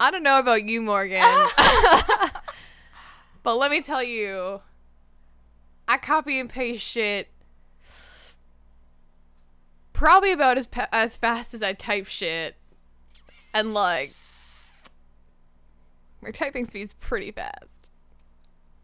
I 0.00 0.10
don't 0.10 0.24
know 0.24 0.40
about 0.40 0.64
you, 0.64 0.82
Morgan. 0.82 1.22
but 3.44 3.56
let 3.56 3.70
me 3.70 3.82
tell 3.82 4.02
you, 4.02 4.62
I 5.86 5.98
copy 5.98 6.40
and 6.40 6.50
paste 6.50 6.82
shit 6.82 7.28
probably 9.94 10.32
about 10.32 10.58
as 10.58 10.66
pa- 10.66 10.88
as 10.92 11.16
fast 11.16 11.54
as 11.54 11.62
I 11.62 11.72
type 11.72 12.06
shit, 12.06 12.56
and 13.54 13.72
like 13.72 14.10
my 16.20 16.30
typing 16.30 16.66
speed's 16.66 16.92
pretty 16.94 17.30
fast. 17.30 17.88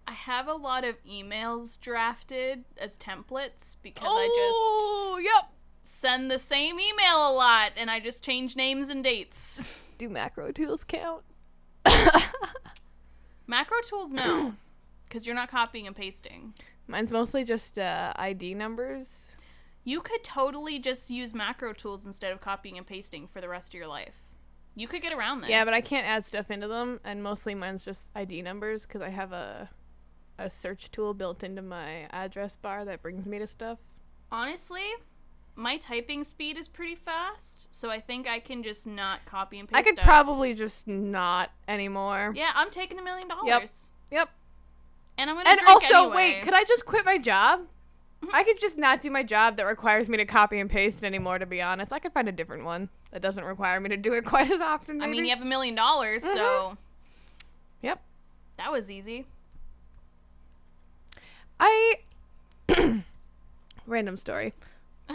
I 0.07 0.13
have 0.13 0.49
a 0.49 0.55
lot 0.55 0.85
of 0.85 0.97
emails 1.05 1.79
drafted 1.79 2.65
as 2.79 2.99
templates 2.99 3.77
because 3.83 4.09
oh, 4.09 5.17
I 5.17 5.23
yep. 5.23 5.51
just 5.83 6.01
send 6.01 6.31
the 6.31 6.39
same 6.39 6.81
email 6.81 7.31
a 7.31 7.33
lot 7.33 7.73
and 7.77 7.91
I 7.91 8.01
just 8.01 8.25
change 8.25 8.57
names 8.57 8.89
and 8.89 9.05
dates. 9.05 9.63
Do 9.99 10.09
macro 10.09 10.51
tools 10.51 10.85
count? 10.85 11.23
Macro 13.51 13.79
tools, 13.83 14.13
no, 14.13 14.55
because 15.09 15.27
you're 15.27 15.35
not 15.35 15.51
copying 15.51 15.89
and 15.89 15.97
pasting. 15.97 16.55
Mine's 16.87 17.11
mostly 17.11 17.43
just 17.43 17.81
uh, 17.81 18.13
ID 18.15 18.55
numbers. 18.55 19.33
You 19.83 20.01
could 20.01 20.23
totally 20.23 20.79
just 20.79 21.11
use 21.11 21.35
macro 21.35 21.73
tools 21.73 22.07
instead 22.07 22.31
of 22.31 22.41
copying 22.41 22.79
and 22.79 22.87
pasting 22.87 23.27
for 23.27 23.41
the 23.41 23.49
rest 23.49 23.75
of 23.75 23.79
your 23.79 23.89
life. 23.89 24.15
You 24.75 24.87
could 24.89 25.03
get 25.03 25.13
around 25.13 25.41
this. 25.41 25.51
Yeah, 25.51 25.65
but 25.65 25.75
I 25.75 25.81
can't 25.81 26.07
add 26.07 26.27
stuff 26.27 26.51
into 26.51 26.69
them, 26.69 27.01
and 27.05 27.23
mostly 27.23 27.55
mine's 27.55 27.85
just 27.85 28.09
ID 28.15 28.43
numbers 28.43 28.87
because 28.87 29.03
I 29.03 29.11
have 29.11 29.33
a 29.33 29.69
a 30.39 30.49
search 30.49 30.91
tool 30.91 31.13
built 31.13 31.43
into 31.43 31.61
my 31.61 32.07
address 32.11 32.57
bar 32.57 32.85
that 32.87 33.03
brings 33.03 33.29
me 33.29 33.39
to 33.39 33.47
stuff. 33.47 33.79
Honestly, 34.33 34.85
my 35.55 35.77
typing 35.77 36.25
speed 36.25 36.57
is 36.57 36.67
pretty 36.67 36.95
fast, 36.95 37.73
so 37.75 37.91
I 37.91 38.01
think 38.01 38.27
I 38.27 38.39
can 38.39 38.63
just 38.63 38.87
not 38.87 39.27
copy 39.27 39.59
and 39.59 39.69
paste. 39.69 39.77
I 39.79 39.83
could 39.83 39.99
probably 39.99 40.55
just 40.55 40.89
not 40.89 41.51
anymore. 41.69 42.33
Yeah, 42.35 42.53
I'm 42.55 42.71
taking 42.71 42.99
a 42.99 43.03
million 43.03 43.29
dollars. 43.29 43.91
Yep. 44.11 44.19
Yep. 44.19 44.29
And 45.19 45.29
I'm 45.29 45.37
gonna 45.37 45.51
And 45.51 45.59
drink 45.59 45.71
also, 45.71 45.95
anyway. 46.05 46.17
wait, 46.17 46.43
could 46.43 46.55
I 46.55 46.65
just 46.65 46.87
quit 46.87 47.05
my 47.05 47.19
job? 47.19 47.67
I 48.33 48.45
could 48.45 48.59
just 48.59 48.79
not 48.79 49.01
do 49.03 49.11
my 49.11 49.23
job 49.23 49.57
that 49.59 49.67
requires 49.67 50.09
me 50.09 50.17
to 50.17 50.25
copy 50.25 50.59
and 50.59 50.71
paste 50.71 51.05
anymore, 51.05 51.39
to 51.39 51.47
be 51.47 51.61
honest. 51.61 51.93
I 51.93 51.99
could 51.99 52.13
find 52.13 52.29
a 52.29 52.33
different 52.33 52.65
one 52.65 52.89
that 53.13 53.21
doesn't 53.23 53.45
require 53.45 53.81
me 53.81 53.89
to 53.91 53.97
do 53.97 54.13
it 54.15 54.25
quite 54.27 54.51
as 54.51 54.61
often. 54.61 55.03
I 55.03 55.07
mean, 55.07 55.25
you 55.25 55.31
have 55.31 55.43
a 55.43 55.47
million 55.49 55.75
dollars, 55.75 56.23
Mm-hmm. 56.23 56.37
so 56.37 56.79
Yep. 57.83 58.01
that 58.59 58.71
was 58.73 58.91
easy. 58.91 59.27
I 61.59 61.97
random 63.87 64.17
story. 64.17 64.55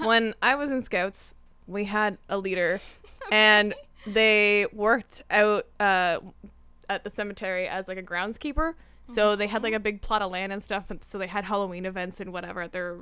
When 0.03 0.36
I 0.41 0.55
was 0.55 0.71
in 0.71 0.84
scouts, 0.84 1.34
we 1.67 1.86
had 1.86 2.17
a 2.29 2.38
leader 2.38 2.79
and 3.31 3.73
they 4.05 4.67
worked 4.73 5.23
out 5.31 5.65
uh, 5.79 6.19
at 6.89 7.03
the 7.03 7.10
cemetery 7.10 7.67
as 7.67 7.88
like 7.88 7.97
a 7.97 8.03
groundskeeper. 8.03 8.73
So 9.08 9.36
they 9.36 9.45
had 9.47 9.62
like 9.63 9.73
a 9.75 9.79
big 9.79 10.01
plot 10.01 10.21
of 10.23 10.31
land 10.31 10.51
and 10.51 10.63
stuff 10.63 10.89
and 10.89 11.03
so 11.03 11.17
they 11.19 11.27
had 11.27 11.45
Halloween 11.45 11.86
events 11.86 12.19
and 12.19 12.34
whatever 12.34 12.62
at 12.63 12.71
their 12.71 12.97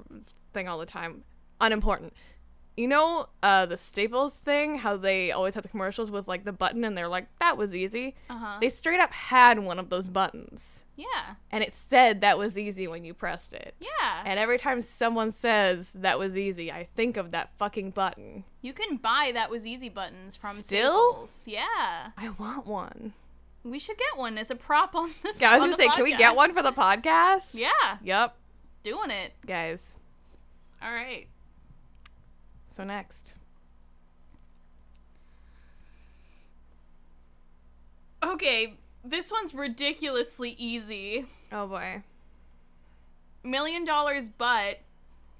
thing 0.53 0.67
all 0.67 0.77
the 0.77 0.85
time. 0.85 1.23
Unimportant. 1.61 2.13
You 2.75 2.87
know 2.87 3.27
uh, 3.43 3.65
the 3.67 3.77
Staples 3.77 4.33
thing, 4.33 4.79
how 4.79 4.97
they 4.97 5.31
always 5.31 5.53
have 5.53 5.61
the 5.63 5.69
commercials 5.69 6.09
with 6.09 6.27
like 6.27 6.43
the 6.43 6.51
button 6.51 6.83
and 6.83 6.97
they're 6.97 7.07
like, 7.07 7.27
that 7.39 7.57
was 7.57 7.75
easy. 7.75 8.15
Uh 8.29 8.37
huh. 8.37 8.57
They 8.59 8.69
straight 8.69 8.99
up 8.99 9.13
had 9.13 9.59
one 9.59 9.77
of 9.77 9.89
those 9.89 10.07
buttons. 10.07 10.85
Yeah. 10.95 11.35
And 11.51 11.63
it 11.63 11.73
said 11.73 12.21
that 12.21 12.37
was 12.37 12.57
easy 12.57 12.87
when 12.87 13.03
you 13.05 13.13
pressed 13.13 13.53
it. 13.53 13.75
Yeah. 13.79 14.23
And 14.25 14.39
every 14.39 14.57
time 14.59 14.81
someone 14.81 15.31
says 15.31 15.93
that 15.93 16.17
was 16.19 16.35
easy, 16.37 16.71
I 16.71 16.87
think 16.95 17.17
of 17.17 17.31
that 17.31 17.51
fucking 17.57 17.91
button. 17.91 18.43
you 18.61 18.73
can 18.73 18.97
buy 18.97 19.31
that 19.33 19.49
was 19.49 19.65
easy 19.67 19.89
buttons 19.89 20.35
from 20.35 20.55
Still? 20.57 21.27
Staples. 21.27 21.45
Yeah. 21.47 22.11
I 22.17 22.29
want 22.37 22.65
one. 22.67 23.13
We 23.63 23.79
should 23.79 23.97
get 23.97 24.17
one 24.17 24.37
as 24.37 24.51
a 24.51 24.55
prop 24.55 24.93
on 24.95 25.11
this. 25.23 25.39
Yeah, 25.39 25.51
I 25.51 25.57
was 25.57 25.65
gonna 25.65 25.77
say, 25.77 25.87
can 25.95 26.03
we 26.03 26.15
get 26.15 26.35
one 26.35 26.53
for 26.53 26.61
the 26.61 26.73
podcast? 26.73 27.53
Yeah. 27.53 27.69
Yep, 28.03 28.35
Doing 28.83 29.09
it. 29.11 29.31
guys. 29.47 29.95
All 30.81 30.91
right. 30.91 31.27
So 32.73 32.83
next. 32.83 33.35
Okay, 38.23 38.73
this 39.03 39.31
one's 39.31 39.53
ridiculously 39.53 40.55
easy. 40.57 41.27
Oh 41.51 41.67
boy. 41.67 42.01
Million 43.43 43.85
dollars, 43.85 44.27
but 44.27 44.79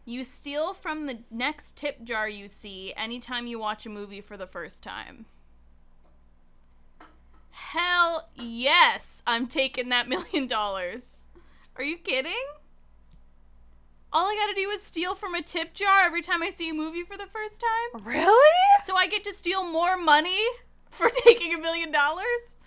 you 0.06 0.24
steal 0.24 0.76
from 0.76 1.08
the 1.08 1.24
next 1.32 1.76
tip 1.76 2.04
jar 2.04 2.30
you 2.30 2.48
see 2.48 2.94
anytime 2.96 3.48
you 3.48 3.58
watch 3.58 3.88
a 3.88 3.90
movie 3.90 4.22
for 4.22 4.38
the 4.38 4.46
first 4.46 4.84
time. 4.84 5.26
Hell 7.50 8.30
yes, 8.36 9.24
I'm 9.26 9.48
taking 9.48 9.90
that 9.90 10.08
million 10.10 10.46
dollars. 10.46 11.28
Are 11.78 11.84
you 11.84 11.98
kidding? 11.98 12.44
All 14.16 14.28
I 14.28 14.36
gotta 14.36 14.54
do 14.54 14.70
is 14.70 14.84
steal 14.84 15.16
from 15.16 15.34
a 15.34 15.42
tip 15.42 15.74
jar 15.74 16.02
every 16.02 16.22
time 16.22 16.44
I 16.44 16.52
see 16.52 16.70
a 16.70 16.74
movie 16.74 17.02
for 17.02 17.18
the 17.18 17.26
first 17.26 17.60
time? 17.60 18.06
Really? 18.06 18.60
So 18.84 18.96
I 18.96 19.08
get 19.08 19.24
to 19.24 19.34
steal 19.34 19.64
more 19.64 19.98
money 19.98 20.40
for 20.92 21.10
taking 21.10 21.52
a 21.52 21.58
million 21.58 21.92
dollars? 21.92 22.58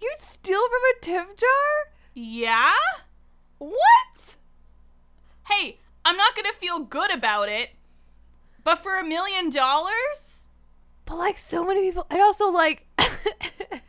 You'd 0.00 0.20
steal 0.20 0.62
from 0.66 0.80
a 0.96 1.00
tip 1.02 1.36
jar? 1.36 1.92
Yeah? 2.14 2.72
What? 3.58 4.36
Hey, 5.50 5.80
I'm 6.02 6.16
not 6.16 6.34
gonna 6.34 6.54
feel 6.58 6.78
good 6.78 7.12
about 7.14 7.50
it, 7.50 7.72
but 8.64 8.78
for 8.78 8.98
a 8.98 9.04
million 9.04 9.50
dollars? 9.50 10.48
But 11.04 11.18
like 11.18 11.38
so 11.38 11.62
many 11.62 11.82
people, 11.82 12.06
and 12.08 12.22
also 12.22 12.48
like, 12.48 12.86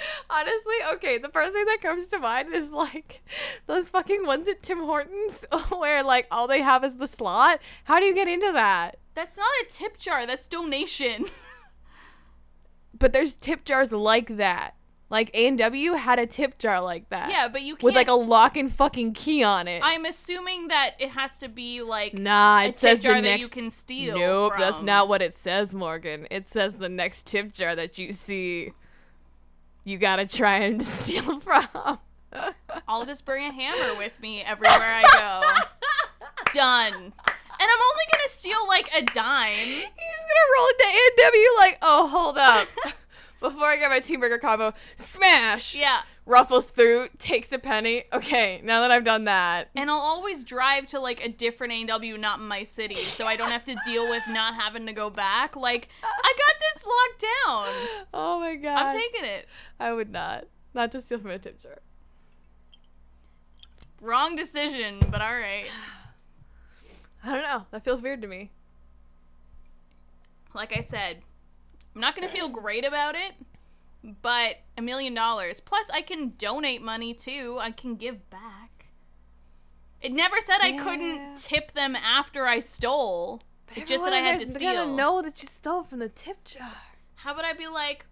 honestly, 0.30 0.76
okay, 0.94 1.18
the 1.18 1.28
first 1.28 1.52
thing 1.52 1.64
that 1.66 1.80
comes 1.80 2.06
to 2.08 2.18
mind 2.18 2.52
is 2.52 2.70
like 2.70 3.22
those 3.66 3.88
fucking 3.88 4.26
ones 4.26 4.48
at 4.48 4.62
Tim 4.62 4.78
Hortons 4.78 5.44
where 5.70 6.02
like 6.02 6.26
all 6.30 6.46
they 6.46 6.62
have 6.62 6.84
is 6.84 6.96
the 6.96 7.08
slot. 7.08 7.60
How 7.84 7.98
do 8.00 8.06
you 8.06 8.14
get 8.14 8.28
into 8.28 8.52
that? 8.52 8.98
That's 9.14 9.36
not 9.36 9.48
a 9.62 9.66
tip 9.68 9.98
jar, 9.98 10.26
that's 10.26 10.48
donation. 10.48 11.26
But 12.98 13.12
there's 13.12 13.34
tip 13.34 13.64
jars 13.64 13.92
like 13.92 14.38
that. 14.38 14.74
Like 15.10 15.30
A 15.32 15.46
and 15.46 15.56
W 15.56 15.92
had 15.92 16.18
a 16.18 16.26
tip 16.26 16.58
jar 16.58 16.82
like 16.82 17.08
that. 17.08 17.30
yeah, 17.30 17.48
but 17.48 17.62
you 17.62 17.74
can't. 17.76 17.82
with 17.84 17.94
like 17.94 18.08
a 18.08 18.14
lock 18.14 18.56
and 18.58 18.70
fucking 18.70 19.14
key 19.14 19.42
on 19.42 19.66
it. 19.66 19.80
I'm 19.82 20.04
assuming 20.04 20.68
that 20.68 20.96
it 20.98 21.10
has 21.10 21.38
to 21.38 21.48
be 21.48 21.80
like 21.80 22.12
nah, 22.12 22.58
a 22.58 22.64
it 22.64 22.66
tip 22.72 22.78
says 22.78 23.00
jar 23.02 23.14
the 23.14 23.22
that 23.22 23.28
next. 23.28 23.40
you 23.40 23.48
can 23.48 23.70
steal. 23.70 24.18
nope, 24.18 24.52
that's 24.58 24.82
not 24.82 25.08
what 25.08 25.22
it 25.22 25.36
says, 25.38 25.74
Morgan. 25.74 26.26
It 26.30 26.46
says 26.46 26.76
the 26.76 26.90
next 26.90 27.24
tip 27.24 27.52
jar 27.52 27.74
that 27.74 27.96
you 27.96 28.12
see, 28.12 28.72
you 29.88 29.96
gotta 29.96 30.26
try 30.26 30.58
and 30.58 30.82
steal 30.86 31.40
from. 31.40 31.98
I'll 32.86 33.06
just 33.06 33.24
bring 33.24 33.44
a 33.46 33.52
hammer 33.52 33.96
with 33.96 34.20
me 34.20 34.42
everywhere 34.42 34.76
I 34.78 35.02
go. 35.18 35.40
Done. 36.52 36.92
And 36.94 37.68
I'm 37.70 37.80
only 37.90 38.04
gonna 38.12 38.28
steal 38.28 38.58
like 38.68 38.88
a 38.96 39.02
dime. 39.02 39.56
You're 39.56 40.12
just 40.12 40.26
gonna 40.28 40.48
roll 40.56 40.66
into 40.68 40.86
and 40.86 41.56
like, 41.58 41.78
oh, 41.82 42.06
hold 42.06 42.38
up. 42.38 42.68
Before 43.40 43.66
I 43.66 43.76
get 43.76 43.90
my 43.90 44.00
Teen 44.00 44.20
Burger 44.20 44.38
combo, 44.38 44.74
smash. 44.96 45.74
Yeah. 45.74 46.02
Ruffles 46.26 46.70
through, 46.70 47.08
takes 47.18 47.52
a 47.52 47.58
penny. 47.58 48.04
Okay, 48.12 48.60
now 48.62 48.82
that 48.82 48.90
I've 48.90 49.04
done 49.04 49.24
that, 49.24 49.70
And 49.74 49.90
I'll 49.90 49.96
always 49.96 50.44
drive 50.44 50.86
to 50.88 51.00
like 51.00 51.24
a 51.24 51.28
different 51.28 51.72
A&W 51.72 52.18
not 52.18 52.38
in 52.38 52.46
my 52.46 52.64
city, 52.64 52.96
so 52.96 53.26
I 53.26 53.36
don't 53.36 53.50
have 53.50 53.64
to 53.64 53.76
deal 53.86 54.06
with 54.08 54.22
not 54.28 54.54
having 54.54 54.84
to 54.86 54.92
go 54.92 55.08
back. 55.08 55.56
Like, 55.56 55.88
I 56.02 56.34
got 56.36 56.54
this 56.60 56.84
locked 56.84 57.20
down. 57.22 58.06
oh 58.12 58.40
my 58.40 58.56
god, 58.56 58.76
I'm 58.76 58.90
taking 58.90 59.24
it. 59.24 59.46
I 59.80 59.92
would 59.92 60.10
not, 60.10 60.44
not 60.74 60.92
to 60.92 61.00
steal 61.00 61.18
from 61.18 61.30
a 61.30 61.38
tip 61.38 61.62
jar. 61.62 61.78
Wrong 64.00 64.36
decision, 64.36 64.98
but 65.10 65.22
all 65.22 65.32
right. 65.32 65.66
I 67.24 67.34
don't 67.34 67.42
know. 67.42 67.66
That 67.70 67.84
feels 67.84 68.02
weird 68.02 68.20
to 68.22 68.28
me. 68.28 68.50
Like 70.54 70.76
I 70.76 70.80
said, 70.80 71.22
I'm 71.94 72.00
not 72.00 72.14
gonna 72.14 72.28
feel 72.28 72.48
great 72.48 72.84
about 72.84 73.14
it, 73.14 73.32
but 74.22 74.56
a 74.76 74.82
million 74.82 75.14
dollars. 75.14 75.60
Plus, 75.60 75.90
I 75.90 76.02
can 76.02 76.34
donate 76.38 76.82
money 76.82 77.14
too. 77.14 77.58
I 77.60 77.70
can 77.70 77.96
give 77.96 78.30
back. 78.30 78.86
It 80.00 80.12
never 80.12 80.36
said 80.40 80.58
I 80.60 80.72
couldn't 80.72 81.36
tip 81.36 81.72
them 81.72 81.96
after 81.96 82.46
I 82.46 82.60
stole. 82.60 83.42
It's 83.74 83.90
just 83.90 84.04
that 84.04 84.12
I 84.12 84.18
had 84.18 84.38
to 84.40 84.46
They 84.46 84.60
gotta 84.60 84.90
know 84.90 85.22
that 85.22 85.42
you 85.42 85.48
stole 85.48 85.82
from 85.82 85.98
the 85.98 86.08
tip 86.08 86.44
jar. 86.44 86.70
How 87.16 87.34
would 87.34 87.44
I 87.44 87.52
be 87.52 87.66
like, 87.66 88.06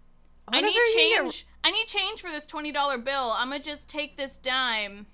I 0.47 0.61
need 0.61 0.73
you 0.73 0.93
get- 0.95 1.21
change. 1.21 1.47
I 1.63 1.71
need 1.71 1.87
change 1.87 2.21
for 2.21 2.29
this 2.29 2.45
twenty 2.45 2.71
dollar 2.71 2.97
bill. 2.97 3.33
I'm 3.35 3.49
gonna 3.49 3.63
just 3.63 3.89
take 3.89 4.17
this 4.17 4.37
dime. 4.37 5.07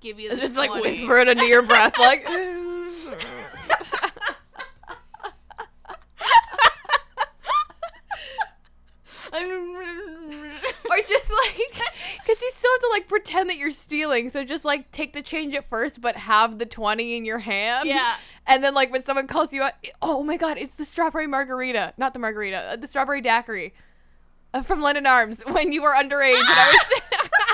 Give 0.00 0.20
you 0.20 0.30
this 0.30 0.40
Just 0.40 0.56
like 0.56 0.72
whisper 0.72 1.18
it 1.18 1.28
under 1.28 1.44
your 1.44 1.62
breath, 1.62 1.98
like. 1.98 2.24
or 10.90 10.98
just 10.98 11.30
like 11.30 11.82
Because 12.20 12.40
you 12.40 12.50
still 12.50 12.70
have 12.72 12.80
to 12.80 12.88
like 12.92 13.08
pretend 13.08 13.50
that 13.50 13.56
you're 13.56 13.70
stealing. 13.70 14.30
So 14.30 14.44
just 14.44 14.64
like 14.64 14.90
take 14.92 15.12
the 15.12 15.22
change 15.22 15.54
at 15.54 15.68
first, 15.68 16.00
but 16.00 16.16
have 16.16 16.58
the 16.58 16.66
20 16.66 17.16
in 17.16 17.24
your 17.24 17.38
hand. 17.38 17.88
Yeah. 17.88 18.16
And 18.46 18.62
then 18.62 18.74
like 18.74 18.92
when 18.92 19.02
someone 19.02 19.26
calls 19.26 19.52
you 19.52 19.62
out, 19.62 19.72
oh 20.00 20.22
my 20.22 20.36
god, 20.36 20.58
it's 20.58 20.76
the 20.76 20.84
strawberry 20.84 21.26
margarita. 21.26 21.94
Not 21.96 22.12
the 22.12 22.20
margarita, 22.20 22.56
uh, 22.56 22.76
the 22.76 22.86
strawberry 22.86 23.20
daiquiri 23.20 23.74
uh, 24.52 24.62
from 24.62 24.80
London 24.80 25.06
Arms 25.06 25.42
when 25.48 25.72
you 25.72 25.82
were 25.82 25.92
underage. 25.92 26.34
and 26.34 26.44
I 26.46 26.88
was. 26.90 27.00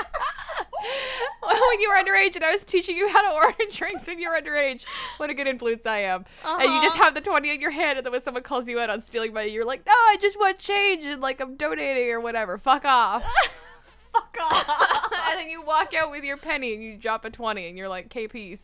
when 1.69 1.81
you 1.81 1.89
were 1.89 1.95
underage 1.95 2.35
and 2.35 2.43
I 2.45 2.51
was 2.51 2.63
teaching 2.63 2.95
you 2.97 3.07
how 3.09 3.21
to 3.21 3.33
order 3.35 3.57
drinks 3.71 4.07
when 4.07 4.19
you 4.19 4.29
were 4.29 4.35
underage. 4.35 4.85
What 5.17 5.29
a 5.29 5.33
good 5.33 5.47
influence 5.47 5.85
I 5.85 5.99
am. 5.99 6.25
And 6.45 6.61
you 6.63 6.81
just 6.81 6.95
Uh-huh. 6.95 7.03
have 7.05 7.13
the 7.13 7.21
20 7.21 7.49
in 7.49 7.61
your 7.61 7.71
hand 7.71 7.97
and 7.97 8.05
then 8.05 8.11
when 8.11 8.21
someone 8.21 8.43
calls 8.43 8.67
you 8.67 8.79
out 8.79 8.89
on 8.89 9.01
stealing 9.01 9.33
money, 9.33 9.49
you're 9.49 9.65
like, 9.65 9.85
no, 9.85 9.91
I 9.93 10.17
just 10.21 10.37
want 10.39 10.59
change 10.59 11.05
and 11.05 11.21
like 11.21 11.39
I'm 11.39 11.55
donating 11.55 12.09
or 12.11 12.19
whatever. 12.19 12.57
Fuck 12.57 12.85
off. 12.85 13.23
Fuck 14.13 14.37
off. 14.41 15.11
and 15.31 15.39
then 15.39 15.49
you 15.49 15.61
walk 15.61 15.93
out 15.93 16.11
with 16.11 16.23
your 16.23 16.37
penny 16.37 16.73
and 16.73 16.83
you 16.83 16.97
drop 16.97 17.23
a 17.25 17.29
20 17.29 17.67
and 17.67 17.77
you're 17.77 17.87
like, 17.89 18.09
K 18.09 18.27
peace. 18.27 18.61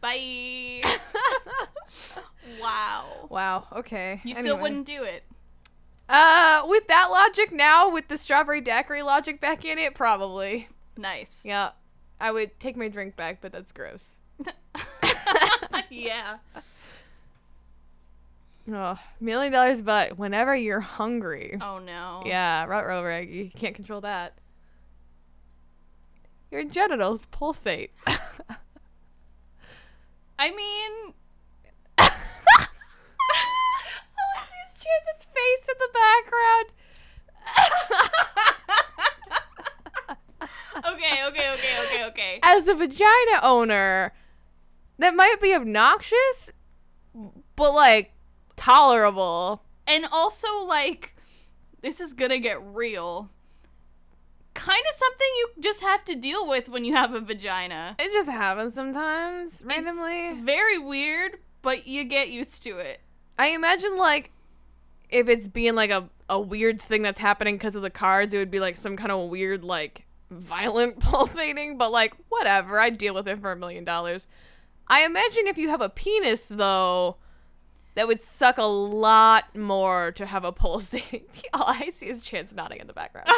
Bye. 0.00 0.82
wow. 2.60 3.26
Wow, 3.28 3.66
okay. 3.76 4.20
You 4.24 4.34
still 4.34 4.58
wouldn't 4.58 4.86
do 4.86 5.02
it. 5.02 5.24
Uh, 6.08 6.64
with 6.66 6.88
that 6.88 7.10
logic 7.10 7.52
now, 7.52 7.88
with 7.90 8.08
the 8.08 8.18
strawberry 8.18 8.60
daiquiri 8.60 9.02
logic 9.02 9.40
back 9.40 9.64
in 9.64 9.78
it, 9.78 9.94
probably. 9.94 10.68
Nice. 10.96 11.42
Yeah. 11.44 11.70
I 12.20 12.30
would 12.30 12.58
take 12.60 12.76
my 12.76 12.88
drink 12.88 13.16
back, 13.16 13.38
but 13.40 13.50
that's 13.52 13.72
gross. 13.72 14.16
yeah. 15.90 16.36
Oh, 18.72 18.98
million 19.20 19.52
dollars, 19.52 19.82
but 19.82 20.18
whenever 20.18 20.54
you're 20.54 20.80
hungry. 20.80 21.58
Oh 21.60 21.78
no. 21.78 22.22
Yeah, 22.26 22.64
rut 22.66 22.86
row 22.86 23.02
rag. 23.02 23.30
You 23.30 23.50
can't 23.50 23.74
control 23.74 24.00
that. 24.02 24.34
Your 26.50 26.64
genitals 26.64 27.26
pulsate. 27.26 27.92
I 30.38 30.50
mean, 30.50 31.14
Olivia 31.98 32.16
Chance's 34.74 35.26
face 35.26 35.66
in 35.68 35.76
the 35.78 35.90
background. 35.94 36.72
okay, 40.94 41.24
okay, 41.26 41.52
okay, 41.52 41.74
okay, 41.84 42.04
okay. 42.06 42.39
As 42.50 42.66
a 42.66 42.74
vagina 42.74 43.40
owner, 43.44 44.12
that 44.98 45.14
might 45.14 45.40
be 45.40 45.54
obnoxious, 45.54 46.50
but 47.54 47.72
like 47.72 48.12
tolerable. 48.56 49.62
And 49.86 50.04
also, 50.10 50.48
like, 50.66 51.14
this 51.80 52.00
is 52.00 52.12
gonna 52.12 52.40
get 52.40 52.60
real. 52.60 53.30
Kind 54.54 54.82
of 54.90 54.96
something 54.96 55.28
you 55.36 55.48
just 55.60 55.80
have 55.82 56.04
to 56.06 56.16
deal 56.16 56.46
with 56.46 56.68
when 56.68 56.84
you 56.84 56.92
have 56.92 57.14
a 57.14 57.20
vagina. 57.20 57.94
It 58.00 58.12
just 58.12 58.28
happens 58.28 58.74
sometimes, 58.74 59.62
randomly. 59.64 60.30
It's 60.30 60.40
very 60.40 60.76
weird, 60.76 61.38
but 61.62 61.86
you 61.86 62.02
get 62.02 62.30
used 62.30 62.64
to 62.64 62.78
it. 62.78 63.00
I 63.38 63.50
imagine 63.50 63.96
like 63.96 64.32
if 65.08 65.28
it's 65.28 65.46
being 65.46 65.76
like 65.76 65.90
a, 65.90 66.10
a 66.28 66.40
weird 66.40 66.82
thing 66.82 67.02
that's 67.02 67.20
happening 67.20 67.54
because 67.54 67.76
of 67.76 67.82
the 67.82 67.90
cards, 67.90 68.34
it 68.34 68.38
would 68.38 68.50
be 68.50 68.60
like 68.60 68.76
some 68.76 68.96
kind 68.96 69.12
of 69.12 69.30
weird 69.30 69.62
like 69.62 70.04
violent 70.30 70.98
pulsating, 71.00 71.76
but 71.76 71.90
like 71.92 72.14
whatever, 72.28 72.78
I'd 72.80 72.98
deal 72.98 73.14
with 73.14 73.28
it 73.28 73.40
for 73.40 73.52
a 73.52 73.56
million 73.56 73.84
dollars. 73.84 74.28
I 74.88 75.04
imagine 75.04 75.46
if 75.46 75.56
you 75.58 75.68
have 75.68 75.80
a 75.80 75.88
penis 75.88 76.46
though, 76.48 77.16
that 77.96 78.06
would 78.06 78.20
suck 78.20 78.56
a 78.58 78.62
lot 78.64 79.56
more 79.56 80.12
to 80.12 80.26
have 80.26 80.44
a 80.44 80.52
pulsating. 80.52 81.24
All 81.52 81.64
I 81.66 81.90
see 81.90 82.06
is 82.06 82.22
Chance 82.22 82.52
nodding 82.52 82.80
in 82.80 82.86
the 82.86 82.92
background. 82.92 83.28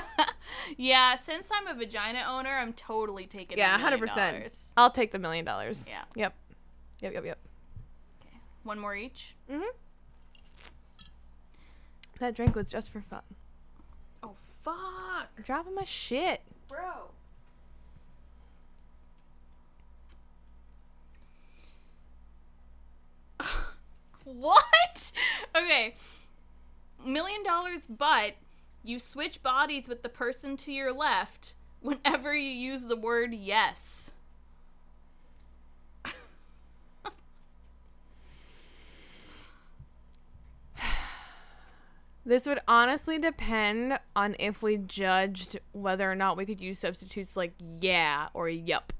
yeah, 0.76 1.16
since 1.16 1.50
I'm 1.52 1.66
a 1.66 1.74
vagina 1.78 2.24
owner, 2.28 2.50
I'm 2.50 2.72
totally 2.72 3.26
taking. 3.26 3.58
yeah, 3.58 3.76
the 3.76 3.82
hundred 3.82 4.00
percent. 4.00 4.72
I'll 4.76 4.90
take 4.90 5.12
the 5.12 5.18
million 5.18 5.44
dollars. 5.44 5.86
Yeah. 5.88 6.02
Yep. 6.16 6.34
Yep. 7.02 7.12
Yep. 7.14 7.24
Yep. 7.26 7.38
One 8.62 8.78
more 8.78 8.96
each. 8.96 9.34
Mhm. 9.50 9.62
That 12.20 12.34
drink 12.34 12.54
was 12.54 12.70
just 12.70 12.90
for 12.90 13.02
fun. 13.02 13.22
Fuck, 14.64 15.44
Dropping 15.44 15.74
my 15.74 15.84
shit. 15.84 16.40
bro. 16.68 17.10
what? 24.24 25.12
Okay. 25.54 25.94
Million 27.04 27.42
dollars, 27.42 27.86
but 27.86 28.32
you 28.82 28.98
switch 28.98 29.42
bodies 29.42 29.88
with 29.88 30.02
the 30.02 30.08
person 30.08 30.56
to 30.58 30.72
your 30.72 30.92
left 30.92 31.54
whenever 31.80 32.34
you 32.34 32.48
use 32.50 32.84
the 32.84 32.96
word 32.96 33.34
yes. 33.34 34.12
This 42.26 42.46
would 42.46 42.60
honestly 42.66 43.18
depend 43.18 43.98
on 44.16 44.34
if 44.38 44.62
we 44.62 44.78
judged 44.78 45.60
whether 45.72 46.10
or 46.10 46.14
not 46.14 46.36
we 46.36 46.46
could 46.46 46.60
use 46.60 46.78
substitutes 46.78 47.36
like 47.36 47.52
yeah 47.80 48.28
or 48.32 48.48
yup. 48.48 48.92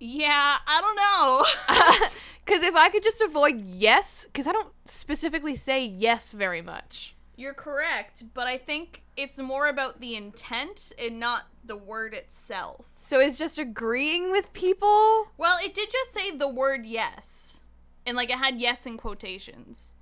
Yeah, 0.00 0.56
I 0.66 0.80
don't 0.80 0.96
know. 0.96 2.08
Because 2.44 2.62
if 2.62 2.74
I 2.74 2.88
could 2.88 3.02
just 3.02 3.20
avoid 3.20 3.62
yes, 3.62 4.24
because 4.24 4.46
I 4.46 4.52
don't 4.52 4.72
specifically 4.84 5.56
say 5.56 5.84
yes 5.84 6.32
very 6.32 6.60
much. 6.60 7.14
You're 7.36 7.54
correct, 7.54 8.24
but 8.34 8.46
I 8.46 8.58
think 8.58 9.02
it's 9.16 9.38
more 9.38 9.68
about 9.68 10.00
the 10.00 10.16
intent 10.16 10.92
and 10.98 11.20
not 11.20 11.46
the 11.64 11.76
word 11.76 12.14
itself. 12.14 12.84
So 12.98 13.20
it's 13.20 13.38
just 13.38 13.58
agreeing 13.58 14.30
with 14.30 14.52
people. 14.52 15.28
Well, 15.38 15.58
it 15.62 15.74
did 15.74 15.90
just 15.90 16.12
say 16.12 16.36
the 16.36 16.48
word 16.48 16.84
yes. 16.84 17.62
And 18.04 18.16
like 18.16 18.30
it 18.30 18.38
had 18.38 18.60
yes 18.60 18.86
in 18.86 18.96
quotations. 18.96 19.94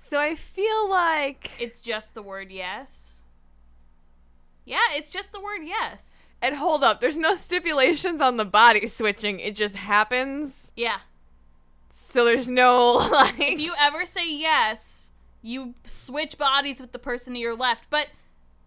So 0.00 0.18
I 0.18 0.34
feel 0.34 0.88
like. 0.88 1.50
It's 1.58 1.82
just 1.82 2.14
the 2.14 2.22
word 2.22 2.50
yes. 2.50 3.24
Yeah, 4.64 4.78
it's 4.92 5.10
just 5.10 5.32
the 5.32 5.40
word 5.40 5.62
yes. 5.64 6.28
And 6.40 6.54
hold 6.54 6.84
up, 6.84 7.00
there's 7.00 7.16
no 7.16 7.34
stipulations 7.34 8.20
on 8.20 8.36
the 8.36 8.44
body 8.44 8.86
switching, 8.88 9.40
it 9.40 9.56
just 9.56 9.74
happens. 9.74 10.70
Yeah. 10.76 10.98
So 11.94 12.24
there's 12.24 12.48
no 12.48 12.92
like. 13.12 13.38
If 13.40 13.60
you 13.60 13.74
ever 13.78 14.06
say 14.06 14.32
yes, 14.32 15.12
you 15.42 15.74
switch 15.84 16.38
bodies 16.38 16.80
with 16.80 16.92
the 16.92 16.98
person 16.98 17.34
to 17.34 17.38
your 17.40 17.56
left. 17.56 17.90
But 17.90 18.08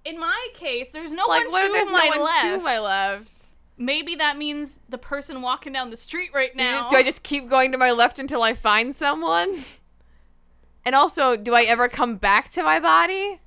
in 0.05 0.19
my 0.19 0.47
case, 0.53 0.91
there's 0.91 1.11
no 1.11 1.25
like, 1.27 1.49
one 1.49 1.65
to 1.65 1.71
there's 1.71 1.91
my 1.91 2.03
no 2.03 2.09
one 2.09 2.25
left. 2.25 2.43
to 2.43 2.59
my 2.59 2.79
left? 2.79 3.45
Maybe 3.77 4.15
that 4.15 4.37
means 4.37 4.79
the 4.89 4.97
person 4.99 5.41
walking 5.41 5.73
down 5.73 5.89
the 5.89 5.97
street 5.97 6.31
right 6.35 6.55
now. 6.55 6.89
Do 6.91 6.97
I 6.97 7.03
just 7.03 7.23
keep 7.23 7.49
going 7.49 7.71
to 7.71 7.77
my 7.77 7.91
left 7.91 8.19
until 8.19 8.43
I 8.43 8.53
find 8.53 8.95
someone? 8.95 9.63
And 10.83 10.95
also, 10.95 11.35
do 11.35 11.53
I 11.53 11.61
ever 11.63 11.87
come 11.87 12.15
back 12.17 12.51
to 12.53 12.63
my 12.63 12.79
body? 12.79 13.39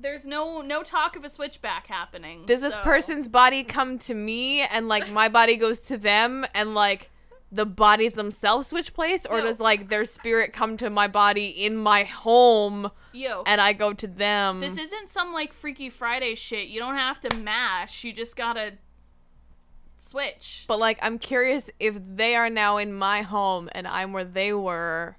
There's 0.00 0.26
no 0.26 0.60
no 0.62 0.82
talk 0.84 1.16
of 1.16 1.24
a 1.24 1.28
switchback 1.28 1.88
happening. 1.88 2.46
Does 2.46 2.60
this 2.60 2.76
person's 2.78 3.26
body 3.26 3.64
come 3.64 3.98
to 4.00 4.14
me 4.14 4.60
and 4.60 4.86
like 4.86 5.10
my 5.10 5.28
body 5.38 5.56
goes 5.56 5.80
to 5.80 5.98
them 5.98 6.46
and 6.54 6.72
like 6.74 7.10
the 7.50 7.66
bodies 7.66 8.12
themselves 8.12 8.68
switch 8.68 8.94
place 8.94 9.26
or 9.26 9.38
No. 9.38 9.46
does 9.46 9.58
like 9.58 9.88
their 9.88 10.04
spirit 10.04 10.52
come 10.52 10.76
to 10.76 10.88
my 10.90 11.08
body 11.08 11.48
in 11.48 11.76
my 11.76 12.04
home 12.04 12.92
yo? 13.12 13.42
and 13.46 13.60
I 13.60 13.72
go 13.72 13.92
to 13.92 14.06
them? 14.06 14.60
This 14.60 14.78
isn't 14.78 15.08
some 15.08 15.32
like 15.32 15.52
Freaky 15.52 15.90
Friday 15.90 16.36
shit. 16.36 16.68
You 16.68 16.78
don't 16.78 16.96
have 16.96 17.18
to 17.20 17.36
mash. 17.36 18.04
You 18.04 18.12
just 18.12 18.36
gotta 18.36 18.74
switch. 19.98 20.64
but 20.68 20.78
like 20.78 20.98
I'm 21.02 21.18
curious 21.18 21.70
if 21.80 21.96
they 22.16 22.36
are 22.36 22.50
now 22.50 22.76
in 22.76 22.92
my 22.94 23.22
home 23.22 23.68
and 23.72 23.88
I'm 23.88 24.12
where 24.12 24.24
they 24.24 24.52
were 24.52 25.16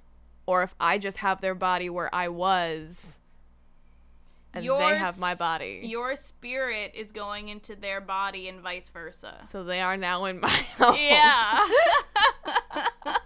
or 0.50 0.64
if 0.64 0.74
I 0.80 0.98
just 0.98 1.18
have 1.18 1.40
their 1.40 1.54
body 1.54 1.88
where 1.88 2.12
I 2.12 2.26
was 2.26 3.18
and 4.52 4.64
Your 4.64 4.80
they 4.80 4.96
have 4.96 5.16
my 5.20 5.36
body. 5.36 5.82
Your 5.84 6.16
spirit 6.16 6.90
is 6.96 7.12
going 7.12 7.46
into 7.46 7.76
their 7.76 8.00
body 8.00 8.48
and 8.48 8.60
vice 8.60 8.88
versa. 8.88 9.46
so 9.48 9.62
they 9.62 9.80
are 9.80 9.96
now 9.96 10.24
in 10.24 10.40
my 10.40 10.48
home. 10.76 10.96
Yeah. 10.98 11.68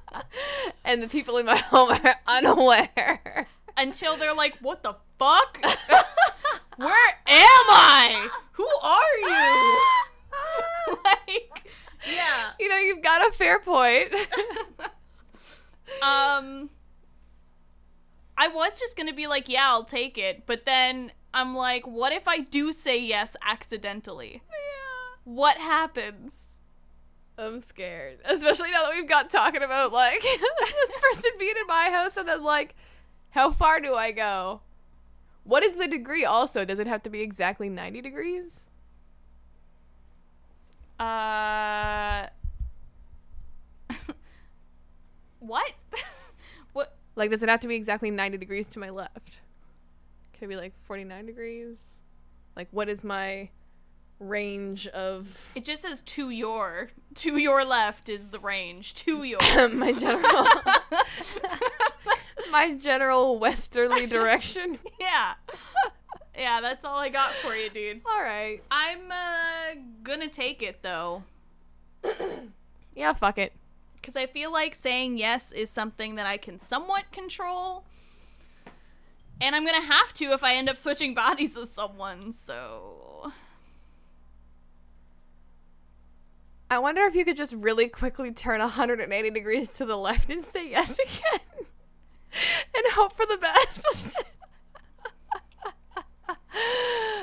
and 0.84 1.02
the 1.02 1.08
people 1.08 1.38
in 1.38 1.46
my 1.46 1.56
home 1.56 1.92
are 1.92 2.16
unaware. 2.26 3.48
Until 3.74 4.18
they're 4.18 4.34
like, 4.34 4.58
what 4.60 4.82
the 4.82 4.94
fuck? 5.18 5.64
Where 6.76 7.08
am 7.26 7.66
I? 7.70 8.28
Who 8.52 8.68
are 8.82 9.16
you? 10.90 10.98
like, 11.04 11.72
yeah. 12.14 12.50
You 12.60 12.68
know, 12.68 12.76
you've 12.76 13.02
got 13.02 13.26
a 13.26 13.32
fair 13.32 13.60
point. 13.60 14.12
Um, 16.02 16.68
I 18.36 18.48
was 18.48 18.78
just 18.78 18.96
gonna 18.96 19.12
be 19.12 19.26
like, 19.26 19.48
yeah, 19.48 19.68
I'll 19.68 19.84
take 19.84 20.18
it, 20.18 20.46
but 20.46 20.66
then 20.66 21.12
I'm 21.32 21.54
like, 21.54 21.86
what 21.86 22.12
if 22.12 22.28
I 22.28 22.38
do 22.38 22.72
say 22.72 23.00
yes 23.00 23.36
accidentally? 23.44 24.42
What 25.24 25.56
happens? 25.56 26.48
I'm 27.36 27.60
scared. 27.60 28.18
Especially 28.24 28.70
now 28.70 28.84
that 28.84 28.94
we've 28.94 29.08
got 29.08 29.30
talking 29.30 29.62
about 29.62 29.92
like 29.92 30.22
this 30.22 30.96
person 31.12 31.30
being 31.38 31.54
in 31.60 31.66
my 31.66 31.90
house 31.90 32.16
and 32.16 32.28
then 32.28 32.42
like 32.42 32.74
how 33.30 33.50
far 33.50 33.80
do 33.80 33.94
I 33.94 34.12
go? 34.12 34.60
What 35.42 35.64
is 35.64 35.74
the 35.74 35.88
degree 35.88 36.24
also? 36.24 36.64
Does 36.64 36.78
it 36.78 36.86
have 36.86 37.02
to 37.02 37.10
be 37.10 37.20
exactly 37.20 37.68
90 37.68 38.00
degrees? 38.00 38.68
Uh. 40.98 42.28
what? 45.40 45.72
Like, 47.16 47.30
does 47.30 47.42
it 47.42 47.48
have 47.48 47.60
to 47.60 47.68
be 47.68 47.76
exactly 47.76 48.10
90 48.10 48.38
degrees 48.38 48.66
to 48.68 48.78
my 48.78 48.90
left? 48.90 49.40
Can 50.32 50.44
it 50.44 50.48
be 50.48 50.56
like 50.56 50.72
49 50.84 51.26
degrees? 51.26 51.78
Like, 52.56 52.68
what 52.70 52.88
is 52.88 53.04
my 53.04 53.50
range 54.18 54.86
of 54.88 55.52
It 55.54 55.64
just 55.64 55.82
says 55.82 56.02
to 56.02 56.30
your. 56.30 56.90
To 57.16 57.36
your 57.36 57.64
left 57.64 58.08
is 58.08 58.30
the 58.30 58.38
range. 58.40 58.94
To 58.96 59.22
your. 59.24 59.40
my 59.68 59.92
general 59.92 60.46
my 62.50 62.74
general 62.74 63.38
westerly 63.38 64.06
direction? 64.08 64.78
yeah. 64.98 65.34
Yeah, 66.36 66.60
that's 66.60 66.84
all 66.84 66.98
I 66.98 67.10
got 67.10 67.32
for 67.34 67.54
you, 67.54 67.70
dude. 67.70 68.00
All 68.06 68.22
right. 68.22 68.60
I'm 68.70 69.10
uh 69.10 69.80
gonna 70.02 70.28
take 70.28 70.62
it 70.62 70.82
though. 70.82 71.22
Yeah, 72.96 73.12
fuck 73.12 73.38
it. 73.38 73.52
Because 74.04 74.16
I 74.16 74.26
feel 74.26 74.52
like 74.52 74.74
saying 74.74 75.16
yes 75.16 75.50
is 75.50 75.70
something 75.70 76.16
that 76.16 76.26
I 76.26 76.36
can 76.36 76.60
somewhat 76.60 77.10
control. 77.10 77.84
And 79.40 79.56
I'm 79.56 79.64
gonna 79.64 79.80
have 79.80 80.12
to 80.14 80.26
if 80.32 80.44
I 80.44 80.56
end 80.56 80.68
up 80.68 80.76
switching 80.76 81.14
bodies 81.24 81.56
with 81.56 81.70
someone, 81.70 82.34
so. 82.34 83.32
I 86.70 86.78
wonder 86.78 87.04
if 87.06 87.14
you 87.14 87.24
could 87.24 87.38
just 87.38 87.54
really 87.54 87.88
quickly 87.88 88.30
turn 88.30 88.60
180 88.60 89.30
degrees 89.30 89.72
to 89.72 89.86
the 89.86 89.96
left 89.96 90.28
and 90.28 90.44
say 90.44 90.68
yes 90.68 90.98
again. 90.98 91.40
and 92.76 92.92
hope 92.92 93.16
for 93.16 93.24
the 93.24 93.38
best. 93.38 94.22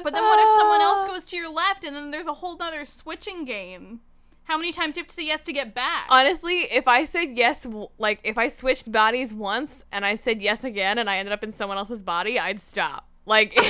But 0.04 0.16
then 0.16 0.24
what 0.24 0.40
if 0.40 0.50
someone 0.58 0.82
else 0.82 1.06
goes 1.06 1.28
to 1.28 1.36
your 1.36 1.54
left 1.54 1.84
and 1.84 1.96
then 1.96 2.10
there's 2.10 2.26
a 2.26 2.34
whole 2.34 2.58
nother 2.58 2.88
switching 2.88 3.46
game? 3.46 4.00
How 4.46 4.58
many 4.58 4.72
times 4.72 4.96
do 4.96 5.00
you 5.00 5.04
have 5.04 5.08
to 5.08 5.14
say 5.14 5.26
yes 5.26 5.42
to 5.44 5.54
get 5.54 5.74
back? 5.74 6.08
Honestly, 6.10 6.62
if 6.72 6.88
I 6.88 7.06
said 7.06 7.30
yes, 7.38 7.66
like 7.98 8.20
if 8.24 8.38
I 8.38 8.50
switched 8.50 8.92
bodies 8.92 9.34
once 9.34 9.84
and 9.92 10.06
I 10.06 10.16
said 10.16 10.42
yes 10.42 10.64
again 10.64 10.98
and 10.98 11.10
I 11.10 11.18
ended 11.18 11.32
up 11.32 11.44
in 11.44 11.52
someone 11.52 11.78
else's 11.78 12.04
body, 12.04 12.38
I'd 12.38 12.60
stop. 12.60 13.08
Like, 13.26 13.56
but 13.56 13.68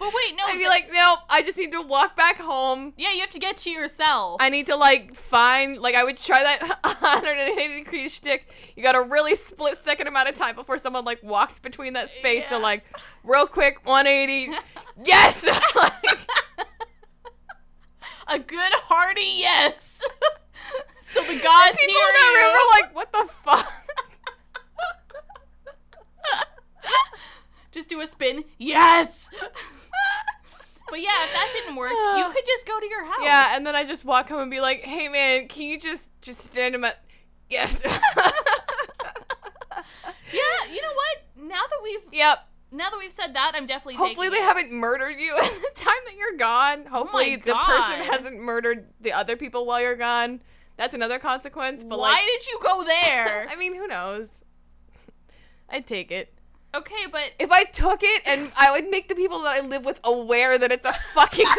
wait, 0.00 0.36
no. 0.36 0.44
I'd 0.46 0.58
be 0.58 0.66
like, 0.66 0.90
nope, 0.92 1.20
I 1.28 1.42
just 1.42 1.56
need 1.56 1.72
to 1.72 1.82
walk 1.82 2.16
back 2.16 2.38
home. 2.38 2.94
yeah, 2.96 3.12
you 3.12 3.20
have 3.20 3.30
to 3.30 3.38
get 3.38 3.58
to 3.58 3.70
yourself. 3.70 4.38
I 4.40 4.48
need 4.48 4.66
to 4.66 4.76
like 4.76 5.14
find 5.14 5.78
like 5.78 5.94
I 5.94 6.04
would 6.04 6.16
try 6.16 6.42
that 6.42 6.62
180 7.00 7.84
degree 7.84 8.08
shtick. 8.08 8.48
You 8.74 8.82
got 8.82 8.94
a 8.94 9.02
really 9.02 9.36
split 9.36 9.78
second 9.78 10.06
amount 10.08 10.28
of 10.28 10.34
time 10.34 10.54
before 10.54 10.78
someone 10.78 11.04
like 11.04 11.22
walks 11.22 11.58
between 11.58 11.92
that 11.92 12.10
space. 12.10 12.44
So 12.48 12.58
like 12.58 12.82
real 13.22 13.46
quick 13.46 13.84
180. 13.86 14.56
yes. 15.04 15.44
Like, 15.74 15.92
a 18.26 18.38
good 18.38 18.72
hearty 18.74 19.38
yes. 19.38 20.02
so 21.02 21.20
the 21.20 21.40
gods 21.40 21.76
people 21.76 21.94
in 21.94 22.14
that 22.14 22.32
room 22.36 22.54
are 22.54 22.70
like, 22.80 22.94
what 22.94 23.12
the 23.12 23.32
fuck? 23.32 23.72
just 27.72 27.88
do 27.88 28.00
a 28.00 28.06
spin. 28.06 28.44
Yes. 28.58 29.30
but 30.90 31.00
yeah, 31.00 31.24
if 31.24 31.32
that 31.32 31.50
didn't 31.52 31.76
work, 31.76 31.92
you 31.92 32.24
could 32.32 32.44
just 32.46 32.66
go 32.66 32.78
to 32.80 32.86
your 32.86 33.04
house. 33.04 33.20
yeah, 33.22 33.56
and 33.56 33.66
then 33.66 33.74
I 33.74 33.84
just 33.84 34.04
walk 34.04 34.28
home 34.28 34.42
and 34.42 34.50
be 34.50 34.60
like, 34.60 34.80
hey 34.80 35.08
man, 35.08 35.48
can 35.48 35.62
you 35.62 35.78
just 35.78 36.08
just 36.20 36.40
stand 36.44 36.74
him 36.74 36.84
at 36.84 37.02
yes. 37.48 37.80
Yeah, 40.32 40.72
you 40.72 40.82
know 40.82 40.92
what? 40.92 41.48
Now 41.48 41.62
that 41.62 41.80
we've 41.82 42.12
yep. 42.12 42.48
Now 42.72 42.90
that 42.90 42.98
we've 42.98 43.12
said 43.12 43.34
that, 43.34 43.52
I'm 43.54 43.66
definitely 43.66 43.94
Hopefully 43.96 44.28
they 44.28 44.36
it. 44.36 44.42
haven't 44.42 44.72
murdered 44.72 45.18
you 45.18 45.36
at 45.42 45.50
the 45.50 45.70
time 45.74 45.94
that 46.06 46.16
you're 46.16 46.36
gone. 46.36 46.86
Hopefully 46.86 47.36
the 47.36 47.54
person 47.54 48.00
hasn't 48.12 48.38
murdered 48.40 48.86
the 49.00 49.12
other 49.12 49.36
people 49.36 49.66
while 49.66 49.80
you're 49.80 49.96
gone. 49.96 50.40
That's 50.76 50.92
another 50.94 51.18
consequence. 51.18 51.82
But 51.82 51.98
Why 51.98 52.12
like, 52.12 52.24
did 52.24 52.46
you 52.48 52.58
go 52.62 52.84
there? 52.84 53.46
I 53.50 53.56
mean, 53.56 53.74
who 53.74 53.86
knows? 53.86 54.42
I'd 55.68 55.86
take 55.86 56.10
it. 56.10 56.32
okay, 56.74 57.06
but 57.10 57.32
If 57.38 57.50
I 57.50 57.64
took 57.64 58.00
it 58.02 58.22
and 58.26 58.52
I 58.56 58.70
would 58.72 58.90
make 58.90 59.08
the 59.08 59.14
people 59.14 59.40
that 59.42 59.54
I 59.62 59.66
live 59.66 59.84
with 59.84 59.98
aware 60.04 60.58
that 60.58 60.70
it's 60.70 60.84
a 60.84 60.92
fucking 61.14 61.46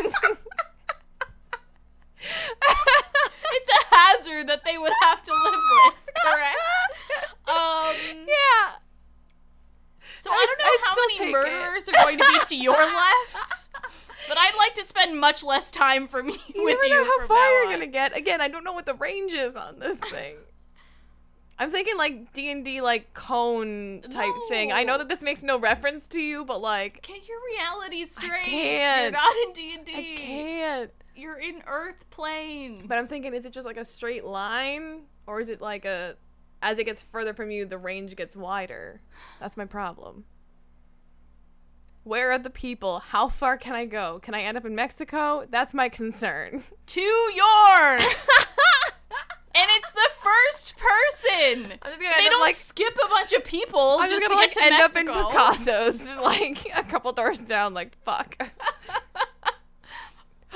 it's 2.21 3.69
a 3.69 3.95
hazard 3.95 4.47
that 4.47 4.63
they 4.65 4.77
would 4.77 4.93
have 5.03 5.23
to 5.23 5.31
live 5.33 5.59
with, 5.71 5.93
correct? 6.23 6.57
Um 7.47 8.25
Yeah. 8.27 8.75
So 10.27 10.33
I 10.33 10.45
don't 10.45 10.59
know 10.59 10.65
I'd 10.65 10.79
how 10.83 10.95
many 10.95 11.17
take 11.17 11.27
it. 11.27 11.31
murderers 11.31 11.87
are 11.89 12.03
going 12.03 12.17
to 12.17 12.25
be 12.25 12.39
to 12.47 12.55
your 12.55 12.73
left. 12.77 13.69
But 14.27 14.37
I'd 14.37 14.55
like 14.57 14.73
to 14.75 14.83
spend 14.83 15.19
much 15.19 15.43
less 15.43 15.71
time 15.71 16.07
from 16.07 16.27
you 16.29 16.37
You 16.53 16.63
with 16.65 16.75
never 16.81 16.85
you 16.85 16.93
know 16.95 17.03
how 17.21 17.27
far 17.27 17.49
you're 17.53 17.65
on. 17.67 17.71
gonna 17.73 17.87
get. 17.87 18.15
Again, 18.17 18.41
I 18.41 18.49
don't 18.49 18.63
know 18.65 18.73
what 18.73 18.85
the 18.85 18.93
range 18.95 19.31
is 19.33 19.55
on 19.55 19.79
this 19.79 19.97
thing. 20.11 20.35
I'm 21.59 21.71
thinking 21.71 21.97
like 21.97 22.33
D 22.33 22.51
and 22.51 22.63
D 22.65 22.81
like 22.81 23.13
cone 23.13 24.01
type 24.11 24.33
thing. 24.49 24.71
I 24.71 24.83
know 24.83 24.97
that 24.97 25.07
this 25.09 25.21
makes 25.21 25.41
no 25.43 25.57
reference 25.57 26.07
to 26.07 26.19
you, 26.19 26.43
but 26.45 26.61
like 26.61 27.01
Get 27.03 27.27
your 27.27 27.37
reality 27.57 28.05
straight. 28.05 28.47
You're 28.47 28.61
can't. 28.63 29.13
not 29.13 29.35
in 29.47 29.53
D 29.53 29.73
and 29.73 29.81
I 29.81 29.85
D. 30.01 30.15
can't. 30.17 30.91
You're 31.15 31.39
in 31.39 31.63
Earth 31.65 32.07
plane. 32.11 32.83
But 32.85 32.99
I'm 32.99 33.07
thinking, 33.07 33.33
is 33.33 33.45
it 33.45 33.53
just 33.53 33.65
like 33.65 33.77
a 33.77 33.85
straight 33.85 34.23
line, 34.25 35.03
or 35.25 35.39
is 35.39 35.49
it 35.49 35.61
like 35.61 35.85
a, 35.85 36.15
as 36.61 36.77
it 36.77 36.85
gets 36.85 37.01
further 37.03 37.33
from 37.33 37.51
you, 37.51 37.65
the 37.65 37.77
range 37.77 38.15
gets 38.15 38.35
wider? 38.35 39.01
That's 39.39 39.57
my 39.57 39.65
problem. 39.65 40.25
Where 42.03 42.31
are 42.31 42.39
the 42.39 42.49
people? 42.49 42.99
How 42.99 43.27
far 43.27 43.57
can 43.57 43.73
I 43.75 43.85
go? 43.85 44.19
Can 44.23 44.33
I 44.33 44.41
end 44.41 44.57
up 44.57 44.65
in 44.65 44.73
Mexico? 44.75 45.45
That's 45.49 45.73
my 45.73 45.89
concern. 45.89 46.63
to 46.85 47.01
your. 47.01 47.99
and 47.99 48.05
it's 49.55 49.91
the 49.91 50.09
first 50.23 50.75
person. 50.77 51.73
I'm 51.81 51.91
just 51.91 52.01
gonna 52.01 52.13
They 52.17 52.29
don't 52.29 52.39
like 52.41 52.55
skip 52.55 52.95
a 52.95 53.09
bunch 53.09 53.33
of 53.33 53.43
people 53.43 53.97
I'm 53.99 54.09
just, 54.09 54.21
just 54.21 54.29
to 54.29 54.35
gonna 54.35 54.47
get 54.47 54.55
like 54.55 54.69
to 54.69 54.73
end 54.73 54.93
Mexico. 54.93 55.11
up 55.11 55.25
in 55.25 55.31
Picasso's, 55.97 56.09
like 56.23 56.67
a 56.77 56.83
couple 56.83 57.11
doors 57.11 57.39
down. 57.39 57.73
Like 57.73 57.97
fuck. 58.03 58.37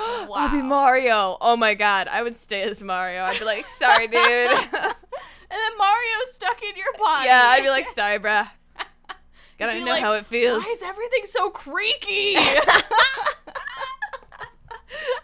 I'll 0.35 0.51
be 0.51 0.61
Mario. 0.61 1.37
Oh 1.41 1.55
my 1.55 1.73
god, 1.73 2.07
I 2.07 2.23
would 2.23 2.37
stay 2.37 2.63
as 2.63 2.81
Mario. 2.81 3.23
I'd 3.23 3.39
be 3.39 3.45
like, 3.45 3.65
sorry, 3.67 4.07
dude. 4.07 4.17
and 4.21 4.69
then 4.73 5.77
Mario's 5.77 6.33
stuck 6.33 6.61
in 6.63 6.75
your 6.75 6.93
body. 6.97 7.27
yeah, 7.27 7.43
I'd 7.47 7.63
be 7.63 7.69
like, 7.69 7.87
sorry, 7.93 8.19
bruh. 8.19 8.49
Gotta 9.59 9.79
know 9.79 9.85
like, 9.85 10.01
how 10.01 10.13
it 10.13 10.25
feels. 10.25 10.63
Why 10.63 10.71
is 10.71 10.81
everything 10.81 11.25
so 11.25 11.49
creaky? 11.49 12.35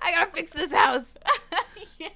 I 0.02 0.12
gotta 0.12 0.32
fix 0.32 0.52
this 0.52 0.72
house. 0.72 1.06
yeah. 2.00 2.10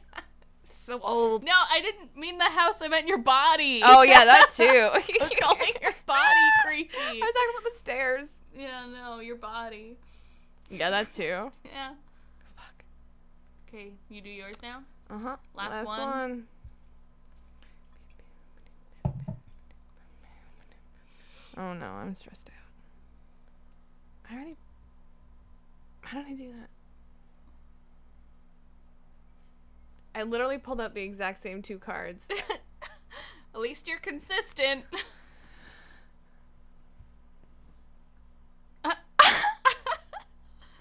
So 0.69 0.99
old. 1.01 1.43
No, 1.43 1.53
I 1.71 1.81
didn't 1.81 2.17
mean 2.17 2.37
the 2.37 2.45
house. 2.45 2.81
I 2.81 2.87
meant 2.87 3.07
your 3.07 3.17
body. 3.17 3.81
Oh 3.83 4.03
yeah, 4.03 4.25
that 4.25 4.51
too. 4.55 4.63
I 4.63 5.03
was 5.19 5.31
calling 5.41 5.73
your 5.81 5.93
body 6.05 6.49
creaky. 6.65 6.97
I 6.97 7.19
was 7.21 7.33
talking 7.33 7.49
about 7.57 7.71
the 7.71 7.77
stairs. 7.77 8.27
Yeah, 8.57 8.85
no, 8.91 9.19
your 9.19 9.37
body. 9.37 9.97
Yeah, 10.69 10.89
that 10.89 11.13
too. 11.13 11.51
Yeah. 11.65 11.91
Okay, 13.73 13.93
you 14.09 14.21
do 14.21 14.29
yours 14.29 14.61
now. 14.61 14.83
Uh 15.09 15.17
huh. 15.17 15.35
Last 15.55 15.85
one. 15.85 16.47
Oh 21.57 21.73
no, 21.73 21.85
I'm 21.85 22.13
stressed 22.15 22.49
out. 22.49 24.29
I 24.29 24.35
already. 24.35 24.57
How 26.01 26.17
did 26.21 26.27
I 26.27 26.33
do 26.33 26.51
that? 26.51 26.69
I 30.19 30.23
literally 30.23 30.57
pulled 30.57 30.81
up 30.81 30.93
the 30.93 31.01
exact 31.01 31.41
same 31.41 31.61
two 31.61 31.77
cards. 31.77 32.27
At 33.53 33.59
least 33.59 33.87
you're 33.87 33.99
consistent. 33.99 34.83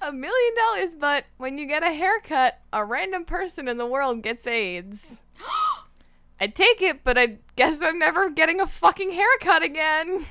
a 0.01 0.13
million 0.13 0.55
dollars, 0.57 0.95
but 0.99 1.25
when 1.37 1.59
you 1.59 1.67
get 1.67 1.83
a 1.83 1.93
haircut, 1.93 2.59
a 2.73 2.85
random 2.85 3.25
person 3.25 3.69
in 3.69 3.79
the 3.79 3.87
world 3.87 4.23
gets 4.23 4.47
AIDS. 4.47 5.21
I'd 6.41 6.55
take 6.55 6.81
it, 6.81 7.05
but 7.05 7.19
I 7.19 7.39
guess 7.57 7.79
I'm 7.83 7.99
never 7.99 8.31
getting 8.31 8.61
a 8.61 8.67
fucking 8.67 9.13
haircut 9.13 9.63
again. 9.63 10.25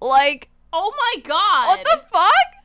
Like, 0.00 0.48
oh 0.72 0.94
my 0.96 1.22
god. 1.22 1.66
what 1.66 1.84
the 1.84 2.02
fuck? 2.10 2.64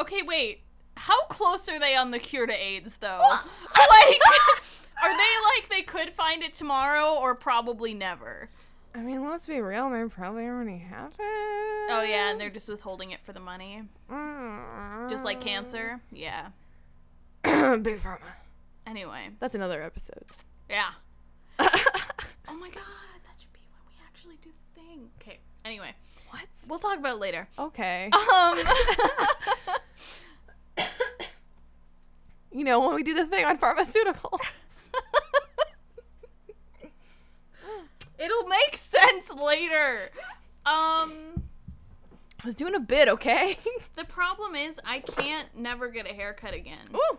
Okay, 0.00 0.22
wait. 0.22 0.62
How 0.96 1.24
close 1.26 1.68
are 1.68 1.78
they 1.78 1.94
on 1.94 2.10
the 2.10 2.18
cure 2.18 2.46
to 2.46 2.52
AIDS, 2.52 2.96
though? 2.96 3.18
like, 3.20 3.40
are 5.02 5.16
they 5.16 5.32
like 5.54 5.68
they 5.70 5.82
could 5.82 6.12
find 6.12 6.42
it 6.42 6.54
tomorrow 6.54 7.14
or 7.14 7.34
probably 7.34 7.94
never? 7.94 8.48
I 8.94 9.00
mean, 9.00 9.28
let's 9.28 9.46
be 9.46 9.60
real, 9.60 9.90
they 9.90 10.04
probably 10.04 10.44
already 10.44 10.78
have 10.78 11.12
it. 11.18 11.90
Oh 11.90 12.02
yeah, 12.08 12.30
and 12.30 12.40
they're 12.40 12.50
just 12.50 12.68
withholding 12.68 13.10
it 13.10 13.20
for 13.24 13.32
the 13.32 13.40
money, 13.40 13.82
just 15.10 15.24
like 15.24 15.40
cancer. 15.40 16.00
Yeah. 16.12 16.48
Big 17.42 18.00
Pharma. 18.00 18.20
Anyway, 18.86 19.30
That's 19.40 19.54
another 19.54 19.82
episode. 19.82 20.24
yeah. 20.70 20.90
oh 21.58 21.66
my 22.56 22.68
god, 22.68 22.82
that 23.24 23.34
should 23.38 23.52
be 23.52 23.60
when 23.70 23.82
we 23.88 23.94
annoying. 24.94 25.10
Okay. 25.20 25.38
Anyway, 25.64 25.92
What? 26.30 26.42
we'll 26.68 26.78
talk 26.78 26.98
about 26.98 27.14
it 27.14 27.18
later. 27.20 27.48
Okay. 27.58 28.10
Um. 28.34 28.58
you 32.52 32.64
know 32.64 32.80
when 32.80 32.94
we 32.94 33.02
do 33.02 33.14
the 33.14 33.26
thing 33.26 33.44
on 33.44 33.58
pharmaceuticals. 33.58 34.38
It'll 38.18 38.46
make 38.46 38.76
sense 38.76 39.34
later. 39.34 40.10
Um. 40.66 41.42
I 42.42 42.46
was 42.46 42.54
doing 42.54 42.74
a 42.74 42.80
bit, 42.80 43.08
okay? 43.08 43.58
The 43.96 44.04
problem 44.04 44.54
is 44.54 44.80
I 44.84 44.98
can't 44.98 45.56
never 45.56 45.88
get 45.88 46.10
a 46.10 46.12
haircut 46.12 46.52
again 46.52 46.88
Ooh. 46.94 47.18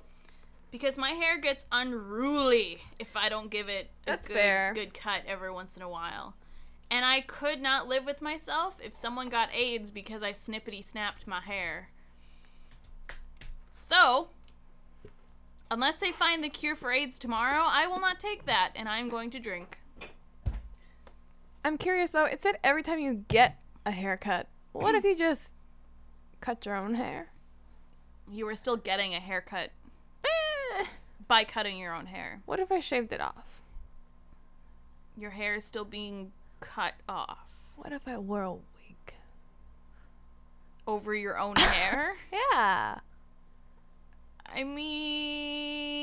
because 0.72 0.98
my 0.98 1.12
hair 1.12 1.40
gets 1.40 1.66
unruly 1.72 2.82
if 3.00 3.16
I 3.16 3.30
don't 3.30 3.50
give 3.50 3.70
it 3.70 3.90
a 4.06 4.18
good, 4.18 4.22
fair. 4.26 4.74
good 4.76 4.94
cut 4.94 5.22
every 5.26 5.52
once 5.52 5.78
in 5.78 5.82
a 5.82 5.90
while. 5.90 6.36
And 6.92 7.06
I 7.06 7.22
could 7.22 7.62
not 7.62 7.88
live 7.88 8.06
with 8.06 8.22
myself 8.22 8.76
if 8.84 8.94
someone 8.94 9.30
got 9.30 9.54
AIDS 9.54 9.90
because 9.90 10.22
I 10.22 10.32
snippety 10.32 10.84
snapped 10.84 11.26
my 11.28 11.40
hair. 11.40 11.90
So, 13.72 14.28
unless 15.72 15.96
they 15.96 16.12
find 16.12 16.44
the 16.44 16.50
cure 16.50 16.76
for 16.76 16.92
AIDS 16.92 17.18
tomorrow, 17.18 17.64
I 17.66 17.88
will 17.88 18.00
not 18.02 18.20
take 18.20 18.46
that 18.46 18.72
and 18.76 18.88
I'm 18.90 19.10
going 19.10 19.32
to 19.32 19.40
drink. 19.40 19.80
I'm 21.66 21.78
curious 21.80 22.12
though. 22.12 22.26
It 22.26 22.40
said 22.42 22.60
every 22.64 22.84
time 22.84 23.00
you 23.00 23.26
get 23.28 23.58
a 23.86 23.92
haircut, 23.92 24.48
what 24.72 24.94
if 24.96 25.04
you 25.04 25.16
just 25.18 25.52
cut 26.40 26.66
your 26.66 26.76
own 26.76 26.94
hair? 26.96 27.30
You 28.32 28.48
are 28.48 28.56
still 28.56 28.78
getting 28.78 29.14
a 29.16 29.20
haircut 29.20 29.72
Eh, 30.24 30.86
by 31.28 31.44
cutting 31.44 31.78
your 31.78 31.94
own 31.94 32.06
hair. 32.08 32.42
what 32.46 32.60
if 32.60 32.72
I 32.72 32.80
shaved 32.80 33.12
it 33.14 33.20
off? 33.22 33.46
Your 35.18 35.32
hair 35.32 35.56
is 35.56 35.64
still 35.66 35.86
being 35.86 36.32
cut 36.60 36.94
off 37.10 37.40
What 37.78 37.92
if 37.94 38.08
I 38.08 38.18
wore 38.18 38.44
a 38.44 38.52
wig? 38.54 38.62
over 40.88 41.16
your 41.16 41.38
own 41.40 41.56
hair. 41.58 42.14
Yeah. 42.32 43.00
I 44.54 44.64
mean, 44.64 46.00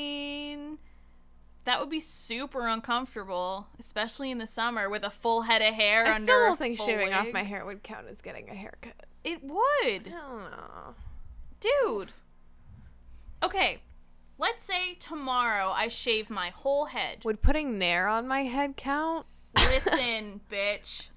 that 1.65 1.79
would 1.79 1.89
be 1.89 1.99
super 1.99 2.67
uncomfortable, 2.67 3.67
especially 3.79 4.31
in 4.31 4.37
the 4.37 4.47
summer 4.47 4.89
with 4.89 5.03
a 5.03 5.09
full 5.09 5.43
head 5.43 5.61
of 5.61 5.73
hair 5.73 6.05
I 6.05 6.15
under. 6.15 6.23
still 6.25 6.39
don't 6.47 6.59
think 6.59 6.77
shaving 6.77 7.13
off 7.13 7.27
my 7.33 7.43
hair 7.43 7.65
would 7.65 7.83
count 7.83 8.07
as 8.09 8.19
getting 8.21 8.49
a 8.49 8.53
haircut. 8.55 9.05
It 9.23 9.39
I 9.43 9.45
would, 9.93 10.03
don't 10.05 10.51
know. 10.51 10.95
dude. 11.59 12.11
Okay, 13.41 13.81
let's 14.37 14.63
say 14.63 14.95
tomorrow 14.95 15.71
I 15.75 15.87
shave 15.87 16.29
my 16.29 16.49
whole 16.49 16.85
head. 16.85 17.19
Would 17.23 17.41
putting 17.41 17.77
Nair 17.77 18.07
on 18.07 18.27
my 18.27 18.43
head 18.43 18.75
count? 18.77 19.25
Listen, 19.57 20.41
bitch. 20.51 21.09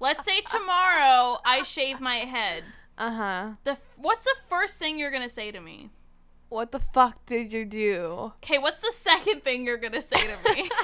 Let's 0.00 0.24
say 0.24 0.40
tomorrow 0.42 1.38
I 1.44 1.62
shave 1.64 2.00
my 2.00 2.16
head. 2.16 2.62
Uh 2.96 3.10
huh. 3.12 3.48
The 3.64 3.78
what's 3.96 4.24
the 4.24 4.34
first 4.48 4.78
thing 4.78 4.98
you're 4.98 5.10
gonna 5.10 5.28
say 5.28 5.50
to 5.50 5.60
me? 5.60 5.90
What 6.48 6.72
the 6.72 6.80
fuck 6.80 7.24
did 7.26 7.52
you 7.52 7.64
do? 7.64 8.32
Okay, 8.42 8.58
what's 8.58 8.80
the 8.80 8.92
second 8.94 9.44
thing 9.44 9.66
you're 9.66 9.76
gonna 9.76 10.00
say 10.02 10.16
to 10.16 10.36
me? 10.54 10.68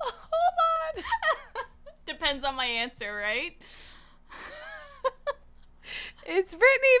Hold 0.00 0.96
on. 0.96 1.02
Depends 2.06 2.44
on 2.44 2.56
my 2.56 2.64
answer, 2.64 3.14
right? 3.14 3.56
It's 6.26 6.54
Britney, 6.54 6.96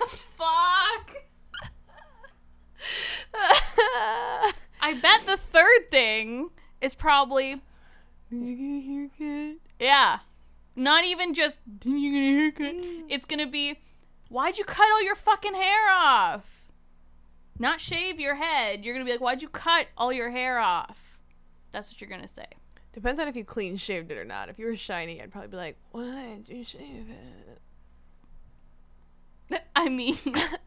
bitch. 0.00 0.22
Fuck. 0.36 1.16
I 4.80 4.94
bet 5.00 5.22
the 5.26 5.36
third 5.36 5.90
thing 5.90 6.50
is 6.80 6.94
probably 6.94 7.60
Did 8.30 8.46
you 8.46 8.56
get 8.56 8.64
a 8.64 8.80
haircut? 9.26 9.56
yeah. 9.80 10.18
Not 10.76 11.04
even 11.04 11.34
just 11.34 11.58
did 11.80 11.98
you 11.98 12.12
get 12.12 12.18
a 12.20 12.38
haircut? 12.40 12.84
Mm. 12.84 13.04
It's 13.08 13.24
gonna 13.24 13.46
be 13.46 13.80
why'd 14.28 14.58
you 14.58 14.64
cut 14.64 14.90
all 14.92 15.02
your 15.02 15.16
fucking 15.16 15.54
hair 15.54 15.90
off? 15.90 16.70
Not 17.58 17.80
shave 17.80 18.20
your 18.20 18.34
head. 18.36 18.84
You're 18.84 18.94
gonna 18.94 19.04
be 19.04 19.12
like, 19.12 19.20
why'd 19.20 19.42
you 19.42 19.48
cut 19.48 19.86
all 19.96 20.12
your 20.12 20.30
hair 20.30 20.58
off? 20.58 21.18
That's 21.72 21.90
what 21.90 22.00
you're 22.00 22.10
gonna 22.10 22.28
say. 22.28 22.46
Depends 22.92 23.20
on 23.20 23.28
if 23.28 23.36
you 23.36 23.44
clean 23.44 23.76
shaved 23.76 24.10
it 24.10 24.18
or 24.18 24.24
not. 24.24 24.48
If 24.48 24.58
you 24.58 24.66
were 24.66 24.76
shiny, 24.76 25.20
I'd 25.22 25.30
probably 25.30 25.48
be 25.48 25.56
like, 25.56 25.76
why'd 25.92 26.48
you 26.48 26.64
shave 26.64 27.06
it?" 29.50 29.62
I 29.76 29.88
mean, 29.88 30.16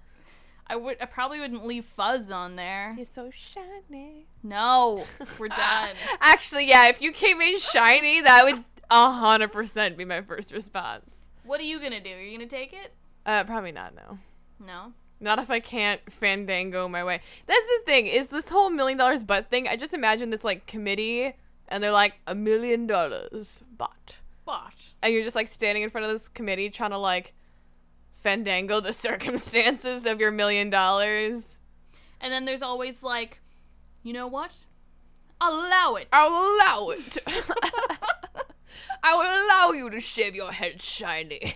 I 0.67 0.75
would. 0.75 0.97
I 1.01 1.05
probably 1.05 1.39
wouldn't 1.39 1.65
leave 1.65 1.85
fuzz 1.85 2.29
on 2.29 2.55
there. 2.55 2.93
You're 2.95 3.05
so 3.05 3.31
shiny. 3.31 4.27
No, 4.43 5.05
we're 5.39 5.47
done. 5.49 5.95
Actually, 6.21 6.67
yeah, 6.67 6.87
if 6.89 7.01
you 7.01 7.11
came 7.11 7.41
in 7.41 7.59
shiny, 7.59 8.21
that 8.21 8.45
would 8.45 8.63
a 8.91 9.11
hundred 9.11 9.51
percent 9.51 9.97
be 9.97 10.05
my 10.05 10.21
first 10.21 10.51
response. 10.51 11.27
What 11.43 11.59
are 11.59 11.65
you 11.65 11.79
gonna 11.79 11.99
do? 11.99 12.11
Are 12.11 12.21
you 12.21 12.37
gonna 12.37 12.47
take 12.49 12.73
it? 12.73 12.93
Uh, 13.29 13.43
probably 13.43 13.71
not. 13.71 13.93
No, 13.93 14.17
No. 14.59 14.93
not 15.19 15.37
if 15.37 15.51
I 15.51 15.59
can't 15.59 16.01
fandango 16.11 16.87
my 16.87 17.03
way. 17.03 17.21
That's 17.45 17.65
the 17.65 17.81
thing. 17.85 18.07
Is 18.07 18.31
this 18.31 18.49
whole 18.49 18.71
million 18.71 18.97
dollars 18.97 19.23
butt 19.23 19.49
thing? 19.51 19.67
I 19.67 19.75
just 19.75 19.93
imagine 19.93 20.31
this 20.31 20.43
like 20.43 20.65
committee, 20.65 21.35
and 21.67 21.83
they're 21.83 21.91
like 21.91 22.15
a 22.25 22.33
million 22.33 22.87
dollars 22.87 23.61
butt, 23.77 24.15
But 24.45 24.93
and 25.03 25.13
you're 25.13 25.23
just 25.23 25.35
like 25.35 25.47
standing 25.47 25.83
in 25.83 25.91
front 25.91 26.05
of 26.07 26.11
this 26.11 26.27
committee 26.27 26.71
trying 26.71 26.89
to 26.89 26.97
like 26.97 27.33
fandango 28.15 28.79
the 28.79 28.93
circumstances 29.07 30.07
of 30.07 30.19
your 30.19 30.31
million 30.31 30.71
dollars. 30.71 31.59
and 32.19 32.33
then 32.33 32.45
there's 32.45 32.63
always 32.63 33.03
like, 33.03 33.41
you 34.01 34.11
know 34.11 34.25
what? 34.27 34.65
Allow 35.39 35.95
it. 35.95 36.07
I'll 36.11 36.29
allow 36.31 36.89
it. 36.89 37.17
I 39.03 39.13
will 39.15 39.45
allow 39.45 39.71
you 39.77 39.89
to 39.91 39.99
shave 39.99 40.33
your 40.35 40.51
head 40.51 40.81
shiny. 40.81 41.53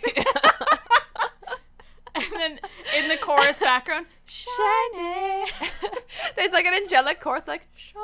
and 2.15 2.25
then 2.35 2.59
in 2.97 3.09
the 3.09 3.17
chorus 3.17 3.59
background, 3.59 4.05
shiny. 4.25 5.45
There's 6.35 6.51
like 6.51 6.65
an 6.65 6.73
angelic 6.73 7.19
chorus, 7.19 7.47
like 7.47 7.67
shiny. 7.75 7.99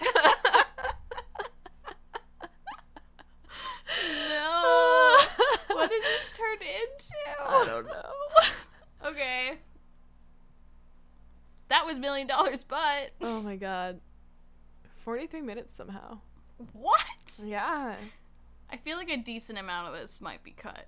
No. 4.28 5.16
what 5.68 5.90
did 5.90 6.02
this 6.02 6.36
turn 6.36 6.58
into? 6.60 7.42
I 7.44 7.64
don't 7.66 7.86
know. 7.86 8.12
Okay. 9.08 9.58
That 11.68 11.86
was 11.86 11.98
million 11.98 12.26
dollars, 12.26 12.64
but 12.64 13.10
Oh 13.20 13.40
my 13.42 13.56
god. 13.56 14.00
43 14.96 15.40
minutes 15.40 15.74
somehow. 15.74 16.18
what? 16.72 17.40
Yeah. 17.44 17.96
I 18.70 18.76
feel 18.76 18.96
like 18.96 19.10
a 19.10 19.16
decent 19.16 19.58
amount 19.58 19.88
of 19.88 20.00
this 20.00 20.20
might 20.20 20.44
be 20.44 20.52
cut. 20.52 20.86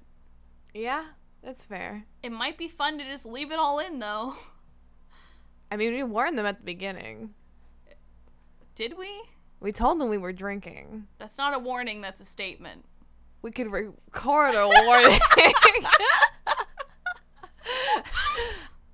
Yeah, 0.74 1.04
that's 1.42 1.64
fair. 1.64 2.04
It 2.22 2.32
might 2.32 2.56
be 2.56 2.68
fun 2.68 2.98
to 2.98 3.04
just 3.04 3.26
leave 3.26 3.50
it 3.50 3.58
all 3.58 3.78
in, 3.78 3.98
though. 3.98 4.34
I 5.70 5.76
mean, 5.76 5.94
we 5.94 6.02
warned 6.02 6.38
them 6.38 6.46
at 6.46 6.58
the 6.58 6.64
beginning. 6.64 7.34
Did 8.74 8.96
we? 8.98 9.22
We 9.60 9.72
told 9.72 10.00
them 10.00 10.08
we 10.08 10.18
were 10.18 10.32
drinking. 10.32 11.06
That's 11.18 11.38
not 11.38 11.54
a 11.54 11.58
warning, 11.58 12.00
that's 12.00 12.20
a 12.20 12.24
statement. 12.24 12.84
We 13.42 13.50
could 13.50 13.70
record 13.70 14.54
a 14.54 14.68
warning. 14.86 15.18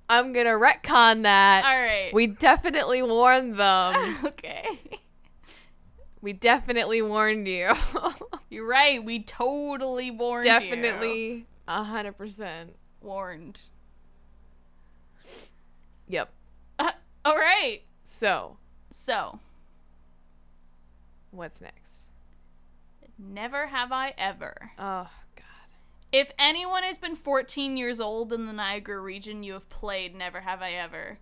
I'm 0.09 0.33
gonna 0.33 0.51
retcon 0.51 1.23
that. 1.23 1.65
All 1.65 1.79
right. 1.79 2.11
We 2.13 2.27
definitely 2.27 3.03
warned 3.03 3.57
them. 3.57 4.17
okay. 4.25 4.79
We 6.21 6.33
definitely 6.33 7.01
warned 7.01 7.47
you. 7.47 7.71
You're 8.49 8.67
right. 8.67 9.03
We 9.03 9.23
totally 9.23 10.11
warned 10.11 10.45
you. 10.45 10.51
definitely 10.51 11.45
a 11.69 11.83
hundred 11.83 12.17
percent. 12.17 12.75
warned. 12.99 13.61
Yep. 16.07 16.29
Uh, 16.79 16.91
all 17.25 17.37
right. 17.37 17.81
So, 18.03 18.57
So, 18.89 19.39
what's 21.31 21.61
next? 21.61 21.75
never 23.21 23.67
have 23.67 23.91
I 23.91 24.13
ever. 24.17 24.71
Oh 24.79 25.09
God. 25.35 25.45
If 26.11 26.31
anyone 26.39 26.83
has 26.83 26.97
been 26.97 27.15
14 27.17 27.75
years 27.77 27.99
old 27.99 28.31
in 28.33 28.47
the 28.47 28.53
Niagara 28.53 28.99
region, 29.01 29.43
you 29.43 29.53
have 29.53 29.67
played 29.69 30.15
Never 30.15 30.39
Have 30.41 30.61
I 30.61 30.71
Ever. 30.71 31.19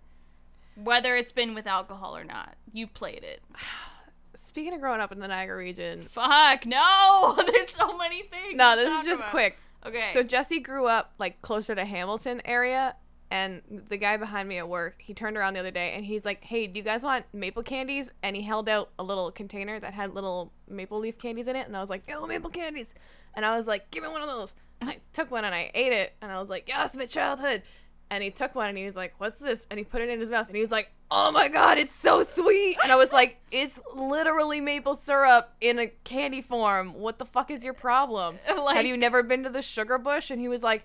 Whether 0.82 1.16
it's 1.16 1.32
been 1.32 1.54
with 1.54 1.66
alcohol 1.66 2.16
or 2.16 2.22
not, 2.24 2.54
you've 2.72 2.94
played 2.94 3.24
it. 3.24 3.42
Speaking 4.36 4.72
of 4.74 4.80
growing 4.80 5.00
up 5.00 5.10
in 5.12 5.18
the 5.18 5.26
Niagara 5.28 5.56
region, 5.58 6.06
Fuck, 6.08 6.64
no! 6.66 7.36
There's 7.52 7.70
so 7.70 7.98
many 7.98 8.22
things. 8.22 8.54
no, 8.56 8.76
this 8.76 9.00
is 9.00 9.04
just 9.04 9.20
about. 9.20 9.30
quick. 9.32 9.58
Okay. 9.86 10.10
So 10.12 10.22
Jesse 10.22 10.60
grew 10.60 10.86
up 10.86 11.14
like 11.18 11.40
closer 11.42 11.74
to 11.74 11.84
Hamilton 11.84 12.42
area, 12.44 12.96
and 13.30 13.62
the 13.88 13.96
guy 13.96 14.16
behind 14.16 14.48
me 14.48 14.58
at 14.58 14.68
work, 14.68 14.96
he 14.98 15.12
turned 15.14 15.36
around 15.36 15.54
the 15.54 15.60
other 15.60 15.70
day 15.70 15.92
and 15.94 16.04
he's 16.04 16.24
like, 16.24 16.44
"Hey, 16.44 16.66
do 16.66 16.78
you 16.78 16.84
guys 16.84 17.02
want 17.02 17.26
maple 17.32 17.62
candies?" 17.62 18.10
And 18.22 18.34
he 18.34 18.42
held 18.42 18.68
out 18.68 18.90
a 18.98 19.02
little 19.02 19.30
container 19.30 19.78
that 19.80 19.94
had 19.94 20.14
little 20.14 20.52
maple 20.68 20.98
leaf 20.98 21.18
candies 21.18 21.46
in 21.46 21.56
it, 21.56 21.66
and 21.66 21.76
I 21.76 21.80
was 21.80 21.90
like, 21.90 22.08
"Yo, 22.08 22.26
maple 22.26 22.50
candies!" 22.50 22.94
And 23.34 23.44
I 23.44 23.56
was 23.56 23.66
like, 23.66 23.90
"Give 23.90 24.02
me 24.02 24.08
one 24.08 24.22
of 24.22 24.28
those." 24.28 24.54
And 24.80 24.90
I 24.90 24.98
took 25.12 25.30
one 25.30 25.44
and 25.44 25.54
I 25.54 25.70
ate 25.74 25.92
it, 25.92 26.14
and 26.22 26.32
I 26.32 26.40
was 26.40 26.48
like, 26.48 26.68
"Yeah, 26.68 26.82
that's 26.82 26.96
my 26.96 27.06
childhood." 27.06 27.62
And 28.10 28.22
he 28.24 28.30
took 28.30 28.54
one 28.54 28.68
and 28.68 28.78
he 28.78 28.86
was 28.86 28.96
like, 28.96 29.14
"What's 29.18 29.38
this?" 29.38 29.66
And 29.70 29.76
he 29.78 29.84
put 29.84 30.00
it 30.00 30.08
in 30.08 30.18
his 30.20 30.30
mouth 30.30 30.46
and 30.46 30.56
he 30.56 30.62
was 30.62 30.70
like, 30.70 30.90
"Oh 31.10 31.30
my 31.30 31.48
god, 31.48 31.76
it's 31.78 31.94
so 31.94 32.22
sweet!" 32.22 32.78
And 32.82 32.90
I 32.90 32.96
was 32.96 33.12
like, 33.12 33.38
"It's 33.50 33.78
literally 33.94 34.60
maple 34.60 34.94
syrup 34.96 35.50
in 35.60 35.78
a 35.78 35.88
candy 36.04 36.40
form. 36.40 36.94
What 36.94 37.18
the 37.18 37.26
fuck 37.26 37.50
is 37.50 37.62
your 37.62 37.74
problem? 37.74 38.38
Like- 38.56 38.76
Have 38.76 38.86
you 38.86 38.96
never 38.96 39.22
been 39.22 39.42
to 39.42 39.50
the 39.50 39.62
sugar 39.62 39.98
bush?" 39.98 40.30
And 40.30 40.40
he 40.40 40.48
was 40.48 40.62
like, 40.62 40.84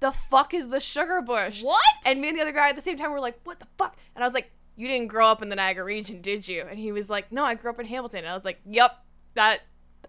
"The 0.00 0.12
fuck 0.12 0.54
is 0.54 0.70
the 0.70 0.80
sugar 0.80 1.20
bush?" 1.20 1.62
What? 1.62 1.82
And 2.06 2.20
me 2.22 2.28
and 2.28 2.38
the 2.38 2.42
other 2.42 2.52
guy 2.52 2.70
at 2.70 2.76
the 2.76 2.82
same 2.82 2.96
time 2.96 3.10
were 3.12 3.20
like, 3.20 3.38
"What 3.44 3.58
the 3.60 3.66
fuck?" 3.76 3.96
And 4.14 4.24
I 4.24 4.26
was 4.26 4.32
like, 4.34 4.50
"You 4.74 4.88
didn't 4.88 5.08
grow 5.08 5.26
up 5.26 5.42
in 5.42 5.50
the 5.50 5.56
Niagara 5.56 5.84
region, 5.84 6.22
did 6.22 6.48
you?" 6.48 6.64
And 6.68 6.78
he 6.78 6.90
was 6.90 7.10
like, 7.10 7.30
"No, 7.30 7.44
I 7.44 7.54
grew 7.54 7.70
up 7.70 7.80
in 7.80 7.86
Hamilton." 7.86 8.20
And 8.20 8.28
I 8.28 8.34
was 8.34 8.46
like, 8.46 8.60
"Yup, 8.64 9.04
that 9.34 9.60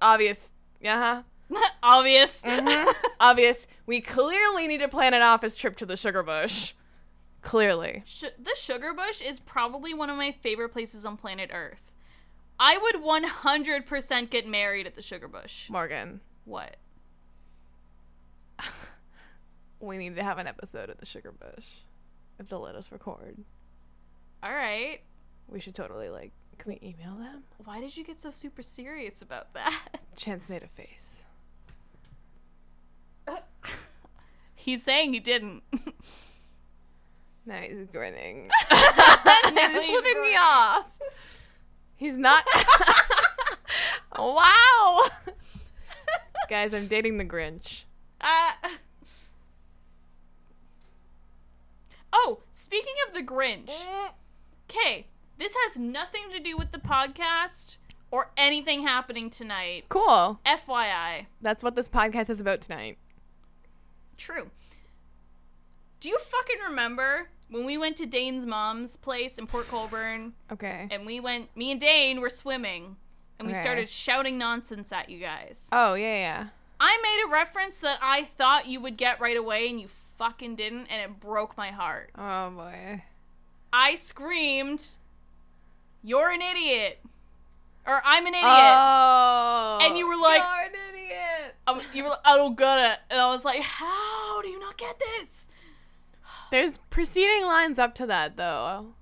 obvious, 0.01 0.49
yeah, 0.79 0.97
huh? 1.15 1.21
Obvious. 1.83 2.43
Mhm. 2.43 2.93
obvious. 3.19 3.67
We 3.85 4.01
clearly 4.01 4.67
need 4.67 4.79
to 4.79 4.87
plan 4.87 5.13
an 5.13 5.21
office 5.21 5.55
trip 5.55 5.75
to 5.77 5.85
the 5.85 5.97
sugar 5.97 6.23
bush. 6.23 6.73
Clearly." 7.41 8.03
Sh- 8.05 8.23
the 8.39 8.55
sugar 8.55 8.93
bush 8.93 9.21
is 9.21 9.39
probably 9.39 9.93
one 9.93 10.09
of 10.09 10.17
my 10.17 10.31
favorite 10.31 10.69
places 10.69 11.05
on 11.05 11.17
planet 11.17 11.49
Earth. 11.53 11.91
I 12.59 12.77
would 12.77 12.95
100% 13.03 14.29
get 14.29 14.47
married 14.47 14.87
at 14.87 14.95
the 14.95 15.01
sugar 15.01 15.27
bush. 15.27 15.69
Morgan, 15.69 16.21
What? 16.45 16.77
we 19.79 19.97
need 19.97 20.15
to 20.15 20.23
have 20.23 20.37
an 20.37 20.47
episode 20.47 20.89
at 20.89 20.99
the 20.99 21.05
Sugar 21.05 21.31
Bush. 21.31 21.65
If 22.39 22.47
they'll 22.49 22.61
let 22.61 22.75
us 22.75 22.91
record, 22.91 23.37
All 24.41 24.53
right. 24.53 25.01
we 25.47 25.59
should 25.59 25.75
totally 25.75 26.09
like. 26.09 26.31
Can 26.57 26.71
we 26.73 26.87
email 26.87 27.15
them? 27.17 27.43
Why 27.57 27.81
did 27.81 27.97
you 27.97 28.03
get 28.03 28.21
so 28.21 28.31
super 28.31 28.61
serious 28.61 29.21
about 29.21 29.53
that? 29.55 29.99
Chance 30.15 30.47
made 30.49 30.63
a 30.63 30.67
face. 30.67 31.12
He's 34.63 34.81
saying 34.81 35.13
he 35.13 35.19
didn't. 35.19 35.63
Now 37.45 37.57
he's 37.57 37.87
grinning. 37.91 38.49
Now 38.71 39.67
he's 39.67 40.01
flipping 40.01 40.21
me 40.21 40.37
off. 40.39 40.85
He's 41.97 42.17
not. 42.17 42.45
wow. 44.17 45.01
Guys, 46.49 46.73
I'm 46.73 46.87
dating 46.87 47.17
the 47.17 47.25
Grinch. 47.25 47.83
Uh, 48.21 48.53
oh, 52.13 52.39
speaking 52.53 52.93
of 53.05 53.13
the 53.13 53.23
Grinch. 53.23 53.73
Okay, 54.69 55.07
this 55.37 55.53
has 55.65 55.77
nothing 55.77 56.31
to 56.31 56.39
do 56.39 56.55
with 56.55 56.71
the 56.71 56.79
podcast 56.79 57.75
or 58.09 58.31
anything 58.37 58.87
happening 58.87 59.29
tonight. 59.29 59.83
Cool. 59.89 60.39
FYI. 60.45 61.25
That's 61.41 61.61
what 61.61 61.75
this 61.75 61.89
podcast 61.89 62.29
is 62.29 62.39
about 62.39 62.61
tonight. 62.61 62.97
True. 64.17 64.49
Do 65.99 66.09
you 66.09 66.17
fucking 66.19 66.57
remember 66.69 67.29
when 67.49 67.65
we 67.65 67.77
went 67.77 67.97
to 67.97 68.05
Dane's 68.05 68.45
mom's 68.45 68.97
place 68.97 69.37
in 69.37 69.47
Port 69.47 69.67
Colborne 69.67 70.33
Okay. 70.51 70.87
and 70.91 71.05
we 71.05 71.19
went, 71.19 71.55
me 71.55 71.71
and 71.71 71.79
Dane 71.79 72.19
were 72.21 72.29
swimming 72.29 72.97
and 73.39 73.47
we 73.47 73.53
Okay. 73.53 73.61
started 73.61 73.89
shouting 73.89 74.37
nonsense 74.37 74.91
at 74.91 75.09
you 75.09 75.19
guys? 75.19 75.69
Oh 75.71 75.93
yeah, 75.93 76.15
yeah. 76.15 76.47
I 76.79 76.99
made 77.01 77.23
a 77.25 77.31
reference 77.31 77.79
that 77.81 77.99
I 78.01 78.23
thought 78.23 78.67
you 78.67 78.81
would 78.81 78.97
get 78.97 79.19
right 79.21 79.37
away 79.37 79.69
and 79.69 79.79
you 79.79 79.87
fucking 80.17 80.55
didn't 80.57 80.87
and 80.87 81.01
it 81.01 81.19
broke 81.19 81.55
my 81.57 81.69
heart. 81.71 82.11
Oh 82.17 82.49
boy. 82.51 83.03
I 83.71 83.95
screamed, 83.95 84.85
You're 86.03 86.29
an 86.31 86.41
idiot! 86.41 86.99
Or 87.85 88.01
I'm 88.05 88.25
an 88.25 88.33
idiot! 88.33 88.45
Oh. 88.45 89.79
And 89.81 89.97
you 89.97 90.07
were 90.07 90.15
like- 90.21 90.41
You're 90.41 90.65
an 90.67 90.93
idiot. 90.93 91.55
I 91.67 91.81
you 91.93 92.03
were 92.03 92.09
like, 92.09 92.19
I 92.25 92.35
don't 92.37 92.57
get 92.57 92.91
it. 92.93 92.99
And 93.09 93.19
I 93.19 93.27
was 93.29 93.43
like, 93.45 93.61
How 93.61 94.41
do 94.41 94.47
you 94.49 94.59
not 94.59 94.77
get 94.77 94.99
this? 94.99 95.47
There's 96.51 96.77
preceding 96.89 97.43
lines 97.43 97.79
up 97.79 97.95
to 97.95 98.05
that 98.07 98.37
though. 98.37 98.93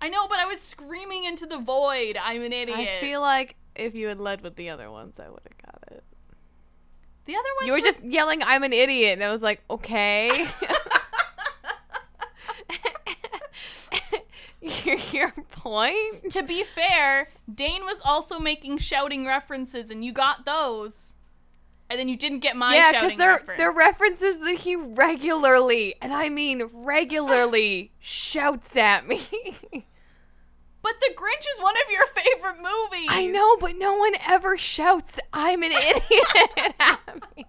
I 0.00 0.08
know, 0.08 0.28
but 0.28 0.38
I 0.38 0.46
was 0.46 0.60
screaming 0.60 1.24
into 1.24 1.46
the 1.46 1.58
void. 1.58 2.16
I'm 2.22 2.42
an 2.42 2.52
idiot. 2.52 2.78
I 2.78 3.00
feel 3.00 3.20
like 3.20 3.56
if 3.74 3.94
you 3.94 4.08
had 4.08 4.18
led 4.20 4.40
with 4.42 4.56
the 4.56 4.70
other 4.70 4.90
ones, 4.90 5.14
I 5.18 5.28
would 5.28 5.40
have 5.44 5.58
got 5.72 5.92
it. 5.96 6.04
the 7.26 7.34
other 7.34 7.48
ones 7.60 7.66
You 7.66 7.72
were 7.72 7.78
were 7.78 7.84
just 7.84 8.02
yelling, 8.04 8.42
"I'm 8.42 8.62
an 8.62 8.72
idiot," 8.72 9.14
and 9.14 9.24
I 9.24 9.32
was 9.32 9.42
like, 9.42 9.62
"Okay." 9.70 10.46
your, 14.84 14.96
your 15.12 15.32
point? 15.50 16.30
To 16.30 16.42
be 16.42 16.64
fair, 16.64 17.28
Dane 17.52 17.84
was 17.84 18.00
also 18.04 18.38
making 18.38 18.78
shouting 18.78 19.26
references, 19.26 19.90
and 19.90 20.04
you 20.04 20.12
got 20.12 20.44
those. 20.44 21.14
And 21.88 22.00
then 22.00 22.08
you 22.08 22.16
didn't 22.16 22.40
get 22.40 22.56
my 22.56 22.74
yeah, 22.74 22.90
because 22.90 23.02
shouting 23.02 23.18
they're 23.18 23.30
reference. 23.32 23.58
they're 23.58 23.72
references 23.72 24.40
that 24.40 24.56
he 24.60 24.74
regularly, 24.74 25.94
and 26.02 26.12
I 26.12 26.28
mean 26.28 26.64
regularly, 26.72 27.92
shouts 27.98 28.76
at 28.76 29.06
me. 29.06 29.20
But 30.82 31.00
The 31.00 31.14
Grinch 31.16 31.44
is 31.52 31.60
one 31.60 31.74
of 31.84 31.90
your 31.90 32.06
favorite 32.06 32.58
movies. 32.62 33.08
I 33.10 33.26
know, 33.26 33.56
but 33.56 33.76
no 33.76 33.96
one 33.96 34.12
ever 34.24 34.56
shouts, 34.56 35.18
"I'm 35.32 35.64
an 35.64 35.72
idiot" 35.72 36.74
at 36.78 37.00
me. 37.36 37.44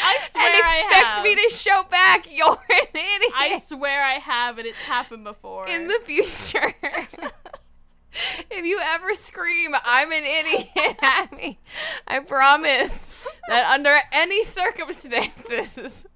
I 0.00 0.18
swear 0.30 0.46
and 0.46 0.64
I 0.64 0.78
expects 0.78 1.06
have. 1.06 1.24
me 1.24 1.34
to 1.34 1.50
shout 1.50 1.90
back, 1.90 2.26
"You're 2.30 2.58
an 2.70 2.86
idiot." 2.92 3.32
I 3.36 3.58
swear 3.64 4.02
I 4.04 4.14
have, 4.14 4.58
and 4.58 4.66
it's 4.66 4.78
happened 4.78 5.24
before. 5.24 5.66
in 5.68 5.88
the 5.88 6.00
future. 6.04 6.74
if 8.50 8.64
you 8.64 8.78
ever 8.82 9.14
scream, 9.14 9.74
I'm 9.84 10.12
an 10.12 10.24
idiot 10.24 10.96
at 11.02 11.32
me, 11.32 11.58
I 12.06 12.20
promise 12.20 13.24
that 13.48 13.70
under 13.72 13.94
any 14.12 14.44
circumstances, 14.44 16.06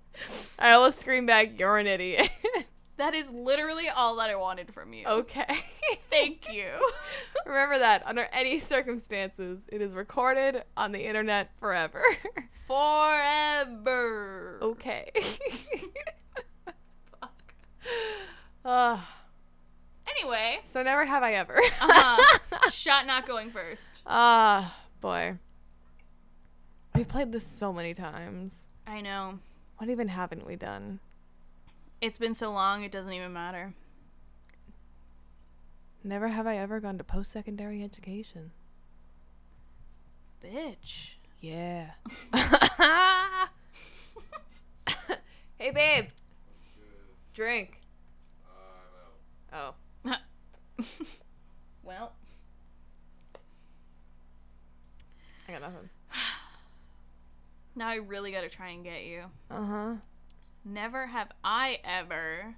I 0.59 0.77
will 0.79 0.93
scream 0.93 1.27
back, 1.27 1.59
You're 1.59 1.79
an 1.79 1.87
idiot. 1.87 2.31
That 2.97 3.15
is 3.15 3.31
literally 3.31 3.89
all 3.89 4.17
that 4.17 4.29
I 4.31 4.37
wanted 4.37 4.73
from 4.73 4.93
you. 4.93 5.07
okay. 5.07 5.59
Thank 6.11 6.47
you. 6.53 6.67
Remember 7.47 7.79
that 7.79 8.03
under 8.07 8.29
any 8.33 8.61
circumstances, 8.61 9.61
it 9.69 9.81
is 9.81 9.93
recorded 9.95 10.63
on 10.77 10.93
the 10.93 11.07
internet 11.07 11.51
forever. 11.59 12.03
Forever. 12.69 14.59
okay. 14.63 15.11
Fuck. 17.21 17.55
Uh, 18.65 18.99
Anyway, 20.19 20.59
so 20.65 20.83
never 20.83 21.05
have 21.07 21.23
I 21.23 21.33
ever. 21.35 21.57
uh-huh. 21.57 22.71
shot 22.71 23.07
not 23.07 23.27
going 23.27 23.51
first. 23.51 24.03
Ah, 24.07 24.77
boy. 25.01 25.39
We've 26.95 27.09
played 27.09 27.33
this 27.33 27.47
so 27.47 27.73
many 27.73 27.95
times. 27.95 28.53
I 28.87 29.01
know. 29.01 29.39
What 29.79 29.89
even 29.91 30.09
haven't 30.09 30.45
we 30.47 30.57
done? 30.57 30.99
It's 32.03 32.19
been 32.19 32.35
so 32.35 32.51
long, 32.51 32.83
it 32.83 32.91
doesn't 32.91 33.13
even 33.13 33.33
matter. 33.33 33.75
Never 36.03 36.27
have 36.27 36.49
I 36.49 36.57
ever 36.57 36.81
gone 36.81 36.99
to 36.99 37.05
post 37.05 37.31
secondary 37.31 37.81
education. 37.85 38.51
Bitch. 40.45 41.13
Yeah. 41.41 41.91
hey, 45.59 45.71
babe. 45.71 46.07
Drink. 47.35 47.79
Oh. 49.53 49.75
well, 51.85 52.15
I 55.47 55.53
got 55.53 55.61
nothing. 55.61 55.89
now 57.77 57.87
I 57.87 57.95
really 57.95 58.33
gotta 58.33 58.49
try 58.49 58.71
and 58.71 58.83
get 58.83 59.05
you. 59.05 59.23
Uh 59.49 59.65
huh. 59.65 59.95
Never 60.65 61.07
have 61.07 61.29
I 61.45 61.79
ever. 61.85 62.55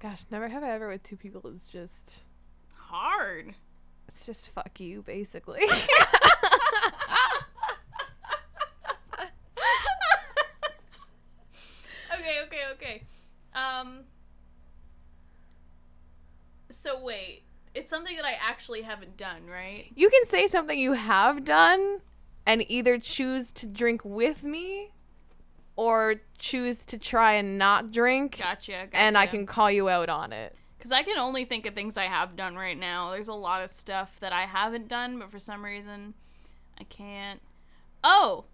Gosh, 0.00 0.24
never 0.30 0.48
have 0.48 0.64
I 0.64 0.70
ever 0.70 0.88
with 0.88 1.02
two 1.04 1.16
people 1.16 1.46
is 1.46 1.66
just. 1.66 2.22
hard. 2.76 3.54
It's 4.08 4.26
just 4.26 4.48
fuck 4.48 4.78
you, 4.80 5.02
basically. 5.02 5.60
okay, 12.12 12.40
okay, 12.46 12.62
okay. 12.72 13.02
Um. 13.54 14.00
So 16.70 17.02
wait, 17.02 17.42
it's 17.74 17.81
something 17.92 18.16
that 18.16 18.24
I 18.24 18.36
actually 18.40 18.82
haven't 18.82 19.18
done, 19.18 19.46
right? 19.46 19.86
you 19.94 20.08
can 20.08 20.24
say 20.26 20.48
something 20.48 20.78
you 20.78 20.92
have 20.92 21.44
done 21.44 22.00
and 22.46 22.64
either 22.70 22.98
choose 22.98 23.50
to 23.52 23.66
drink 23.66 24.00
with 24.02 24.42
me 24.42 24.92
or 25.76 26.16
choose 26.38 26.84
to 26.86 26.96
try 26.98 27.34
and 27.34 27.58
not 27.58 27.92
drink. 27.92 28.38
Gotcha. 28.38 28.72
gotcha. 28.72 28.96
And 28.96 29.18
I 29.18 29.26
can 29.26 29.46
call 29.46 29.70
you 29.70 29.88
out 29.88 30.08
on 30.08 30.32
it. 30.32 30.56
Because 30.78 30.90
I 30.90 31.02
can 31.02 31.18
only 31.18 31.44
think 31.44 31.66
of 31.66 31.74
things 31.74 31.96
I 31.96 32.04
have 32.04 32.34
done 32.34 32.56
right 32.56 32.78
now. 32.78 33.10
There's 33.10 33.28
a 33.28 33.34
lot 33.34 33.62
of 33.62 33.70
stuff 33.70 34.18
that 34.20 34.32
I 34.32 34.42
haven't 34.42 34.88
done, 34.88 35.18
but 35.18 35.30
for 35.30 35.38
some 35.38 35.64
reason, 35.64 36.14
I 36.80 36.84
can't. 36.84 37.40
Oh! 38.02 38.46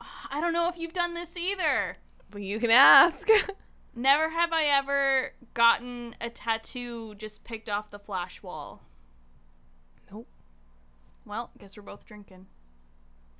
I 0.30 0.40
don't 0.40 0.52
know 0.52 0.68
if 0.68 0.78
you've 0.78 0.92
done 0.92 1.14
this 1.14 1.36
either. 1.36 1.98
But 2.30 2.42
you 2.42 2.58
can 2.58 2.70
ask. 2.70 3.28
Never 3.96 4.30
have 4.30 4.52
I 4.52 4.64
ever 4.64 5.32
gotten 5.54 6.16
a 6.20 6.28
tattoo 6.30 7.14
just 7.14 7.44
picked 7.44 7.68
off 7.68 7.90
the 7.90 7.98
flash 7.98 8.42
wall. 8.42 8.82
nope. 10.10 10.26
Well, 11.24 11.50
guess 11.58 11.76
we're 11.76 11.82
both 11.84 12.04
drinking. 12.04 12.46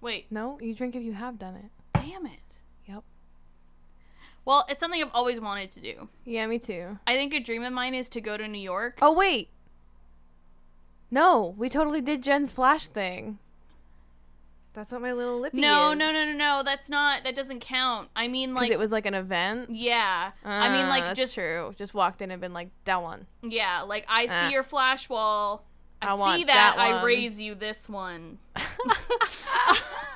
Wait, 0.00 0.26
No, 0.30 0.58
you 0.60 0.74
drink 0.74 0.94
if 0.94 1.02
you 1.02 1.12
have 1.14 1.38
done 1.38 1.54
it. 1.56 1.70
damn 1.94 2.26
it. 2.26 2.40
Yep. 2.86 3.02
Well, 4.44 4.64
it's 4.68 4.78
something 4.80 5.02
I've 5.02 5.10
always 5.14 5.40
wanted 5.40 5.70
to 5.72 5.80
do. 5.80 6.08
Yeah, 6.24 6.46
me 6.46 6.58
too. 6.58 6.98
I 7.06 7.16
think 7.16 7.32
a 7.34 7.40
dream 7.40 7.62
of 7.64 7.72
mine 7.72 7.94
is 7.94 8.08
to 8.10 8.20
go 8.20 8.36
to 8.36 8.46
New 8.46 8.58
York. 8.60 8.98
Oh 9.02 9.12
wait. 9.12 9.48
No, 11.10 11.54
we 11.56 11.68
totally 11.68 12.00
did 12.00 12.22
Jen's 12.22 12.52
flash 12.52 12.86
thing. 12.86 13.38
That's 14.74 14.90
what 14.92 15.00
my 15.02 15.12
little 15.12 15.38
lippy 15.40 15.60
no, 15.60 15.92
is. 15.92 15.98
no, 15.98 16.12
no, 16.12 16.24
no, 16.26 16.32
no. 16.36 16.62
That's 16.64 16.90
not. 16.90 17.22
That 17.24 17.34
doesn't 17.34 17.60
count. 17.60 18.08
I 18.16 18.26
mean, 18.28 18.54
like, 18.54 18.70
it 18.72 18.78
was 18.78 18.90
like 18.92 19.06
an 19.06 19.14
event. 19.14 19.70
yeah. 19.70 20.32
I 20.44 20.68
mean, 20.72 20.86
Ah, 20.86 20.88
like, 20.90 21.04
that's 21.04 21.16
just 21.18 21.34
true. 21.34 21.72
Just 21.78 21.94
walked 21.94 22.20
in 22.20 22.30
and 22.32 22.40
been 22.40 22.52
like 22.52 22.68
that 22.84 23.00
one. 23.02 23.26
yeah. 23.42 23.82
Like, 23.82 24.04
I 24.08 24.26
see 24.26 24.32
Ah. 24.32 24.50
your 24.50 24.64
flash 24.64 25.08
wall. 25.08 25.64
I, 26.02 26.08
I 26.08 26.10
see 26.10 26.18
want 26.18 26.46
that. 26.48 26.74
that 26.76 26.78
I 26.78 27.02
raise 27.04 27.40
you 27.40 27.54
this 27.54 27.88
one. 27.88 28.38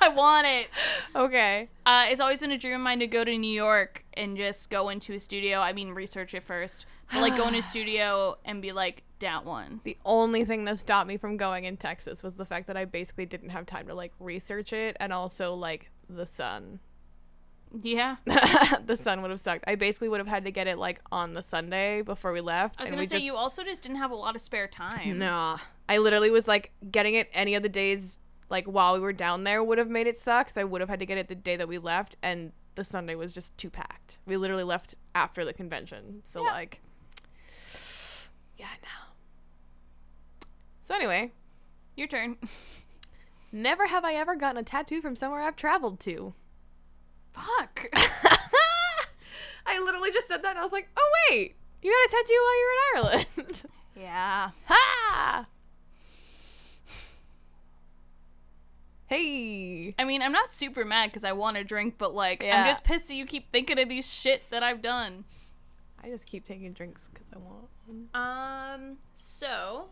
I 0.01 0.09
want 0.15 0.45
it. 0.47 0.67
Okay. 1.15 1.69
Uh, 1.85 2.05
it's 2.09 2.19
always 2.21 2.41
been 2.41 2.51
a 2.51 2.57
dream 2.57 2.75
of 2.75 2.81
mine 2.81 2.99
to 2.99 3.07
go 3.07 3.23
to 3.23 3.37
New 3.37 3.51
York 3.51 4.03
and 4.15 4.37
just 4.37 4.69
go 4.69 4.89
into 4.89 5.13
a 5.13 5.19
studio. 5.19 5.59
I 5.59 5.73
mean, 5.73 5.89
research 5.91 6.33
it 6.33 6.43
first, 6.43 6.85
but 7.11 7.21
like 7.21 7.35
go 7.37 7.47
into 7.47 7.59
a 7.59 7.63
studio 7.63 8.37
and 8.45 8.61
be 8.61 8.71
like, 8.71 9.03
that 9.19 9.45
one. 9.45 9.81
The 9.83 9.97
only 10.05 10.45
thing 10.45 10.65
that 10.65 10.79
stopped 10.79 11.07
me 11.07 11.17
from 11.17 11.37
going 11.37 11.65
in 11.65 11.77
Texas 11.77 12.23
was 12.23 12.35
the 12.35 12.45
fact 12.45 12.67
that 12.67 12.77
I 12.77 12.85
basically 12.85 13.25
didn't 13.25 13.49
have 13.49 13.65
time 13.65 13.87
to 13.87 13.93
like 13.93 14.13
research 14.19 14.73
it 14.73 14.95
and 14.99 15.11
also 15.13 15.53
like 15.53 15.91
the 16.09 16.25
sun. 16.25 16.79
Yeah. 17.83 18.15
the 18.85 18.97
sun 18.97 19.21
would 19.21 19.29
have 19.31 19.39
sucked. 19.39 19.63
I 19.67 19.75
basically 19.75 20.09
would 20.09 20.19
have 20.19 20.27
had 20.27 20.45
to 20.45 20.51
get 20.51 20.67
it 20.67 20.77
like 20.79 21.01
on 21.11 21.33
the 21.35 21.43
Sunday 21.43 22.01
before 22.01 22.31
we 22.31 22.41
left. 22.41 22.79
I 22.79 22.83
was 22.85 22.91
gonna 22.91 23.05
say 23.05 23.15
just- 23.17 23.25
you 23.25 23.35
also 23.35 23.63
just 23.63 23.83
didn't 23.83 23.97
have 23.97 24.11
a 24.11 24.15
lot 24.15 24.35
of 24.35 24.41
spare 24.41 24.67
time. 24.67 25.19
Nah. 25.19 25.57
I 25.87 25.97
literally 25.97 26.31
was 26.31 26.47
like 26.47 26.71
getting 26.91 27.13
it 27.15 27.29
any 27.33 27.55
of 27.55 27.63
the 27.63 27.69
days 27.69 28.17
like 28.49 28.65
while 28.65 28.93
we 28.95 28.99
were 28.99 29.13
down 29.13 29.43
there 29.43 29.63
would 29.63 29.77
have 29.77 29.89
made 29.89 30.07
it 30.07 30.17
suck. 30.17 30.49
So 30.49 30.61
I 30.61 30.63
would 30.63 30.81
have 30.81 30.89
had 30.89 30.99
to 30.99 31.05
get 31.05 31.17
it 31.19 31.27
the 31.27 31.35
day 31.35 31.55
that 31.57 31.67
we 31.67 31.77
left 31.77 32.15
and 32.23 32.51
the 32.75 32.83
Sunday 32.83 33.13
was 33.15 33.33
just 33.33 33.55
too 33.57 33.69
packed. 33.69 34.17
We 34.25 34.37
literally 34.37 34.63
left 34.63 34.95
after 35.13 35.45
the 35.45 35.53
convention. 35.53 36.21
So 36.23 36.43
Yeah. 36.43 36.51
like 36.53 36.81
Yeah, 38.57 38.67
no. 38.81 39.08
So 40.89 40.95
anyway, 40.95 41.31
Your 41.95 42.07
turn. 42.07 42.35
never 43.51 43.85
have 43.85 44.03
I 44.03 44.15
ever 44.15 44.35
gotten 44.35 44.57
a 44.57 44.63
tattoo 44.63 45.01
from 45.01 45.15
somewhere 45.15 45.41
I've 45.41 45.55
traveled 45.55 45.99
to. 45.99 46.33
Fuck. 47.31 47.85
I 47.93 49.79
literally 49.79 50.11
just 50.11 50.27
said 50.27 50.41
that 50.41 50.49
and 50.49 50.57
I 50.57 50.63
was 50.63 50.71
like, 50.71 50.89
"Oh 50.97 51.11
wait, 51.29 51.55
you 51.83 51.91
got 51.91 52.07
a 52.07 52.23
tattoo 52.23 52.39
while 52.41 52.57
you 52.57 52.65
were 52.65 52.73
in 52.73 53.05
Ireland." 53.35 53.61
yeah. 53.95 54.49
ha! 54.65 55.45
Hey. 59.05 59.93
I 59.99 60.05
mean, 60.05 60.23
I'm 60.23 60.31
not 60.31 60.51
super 60.51 60.83
mad 60.85 61.11
because 61.11 61.23
I 61.23 61.33
want 61.33 61.57
to 61.57 61.63
drink, 61.63 61.95
but 61.99 62.15
like, 62.15 62.41
Yeah. 62.41 62.63
I'm 62.63 62.67
just 62.67 62.83
pissed 62.83 63.09
that 63.09 63.13
you 63.15 63.27
keep 63.27 63.51
thinking 63.51 63.77
of 63.79 63.89
these 63.89 64.11
shit 64.11 64.49
that 64.49 64.63
I've 64.63 64.81
done. 64.81 65.25
I 66.03 66.09
just 66.09 66.25
keep 66.25 66.45
taking 66.45 66.73
drinks 66.73 67.09
because 67.13 67.27
I 67.31 67.37
want. 67.37 67.67
one. 67.85 68.09
Um, 68.15 68.97
so. 69.13 69.89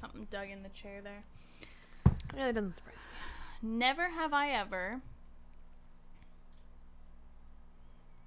Something 0.00 0.26
dug 0.30 0.48
in 0.48 0.62
the 0.62 0.68
chair 0.70 1.00
there. 1.02 1.24
Yeah, 2.36 2.46
that 2.46 2.54
doesn't 2.54 2.76
surprise 2.76 2.96
me. 3.62 3.76
Never 3.78 4.08
have 4.10 4.32
I 4.32 4.50
ever 4.50 5.00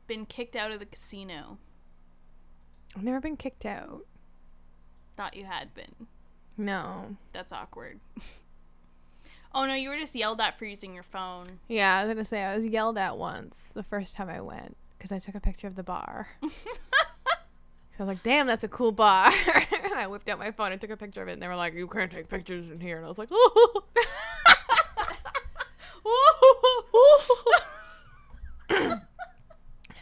been 0.07 0.25
kicked 0.25 0.55
out 0.55 0.71
of 0.71 0.79
the 0.79 0.85
casino. 0.85 1.57
I've 2.95 3.03
never 3.03 3.19
been 3.19 3.37
kicked 3.37 3.65
out. 3.65 4.05
Thought 5.17 5.35
you 5.35 5.45
had 5.45 5.73
been. 5.73 6.07
No. 6.57 7.17
That's 7.33 7.51
awkward. 7.51 7.99
oh 9.55 9.65
no, 9.65 9.73
you 9.73 9.89
were 9.89 9.97
just 9.97 10.15
yelled 10.15 10.39
at 10.39 10.59
for 10.59 10.65
using 10.65 10.93
your 10.93 11.03
phone. 11.03 11.59
Yeah, 11.67 11.97
I 11.97 12.05
was 12.05 12.13
gonna 12.13 12.25
say 12.25 12.43
I 12.43 12.55
was 12.55 12.65
yelled 12.65 12.97
at 12.97 13.17
once 13.17 13.71
the 13.73 13.83
first 13.83 14.15
time 14.15 14.29
I 14.29 14.41
went 14.41 14.77
because 14.97 15.11
I 15.11 15.17
took 15.17 15.35
a 15.35 15.39
picture 15.39 15.67
of 15.67 15.75
the 15.75 15.83
bar. 15.83 16.27
so 17.97 18.03
I 18.03 18.07
was 18.07 18.15
like, 18.15 18.23
"Damn, 18.23 18.47
that's 18.47 18.63
a 18.63 18.67
cool 18.67 18.91
bar." 18.91 19.31
and 19.83 19.93
I 19.93 20.07
whipped 20.07 20.27
out 20.29 20.39
my 20.39 20.51
phone 20.51 20.71
and 20.71 20.81
took 20.81 20.89
a 20.89 20.97
picture 20.97 21.21
of 21.21 21.27
it, 21.27 21.33
and 21.33 21.41
they 21.41 21.47
were 21.47 21.55
like, 21.55 21.73
"You 21.73 21.87
can't 21.87 22.11
take 22.11 22.27
pictures 22.27 22.69
in 22.69 22.79
here." 22.79 22.97
And 22.97 23.05
I 23.05 23.09
was 23.09 23.17
like, 23.19 23.29
"Oh." 23.31 23.83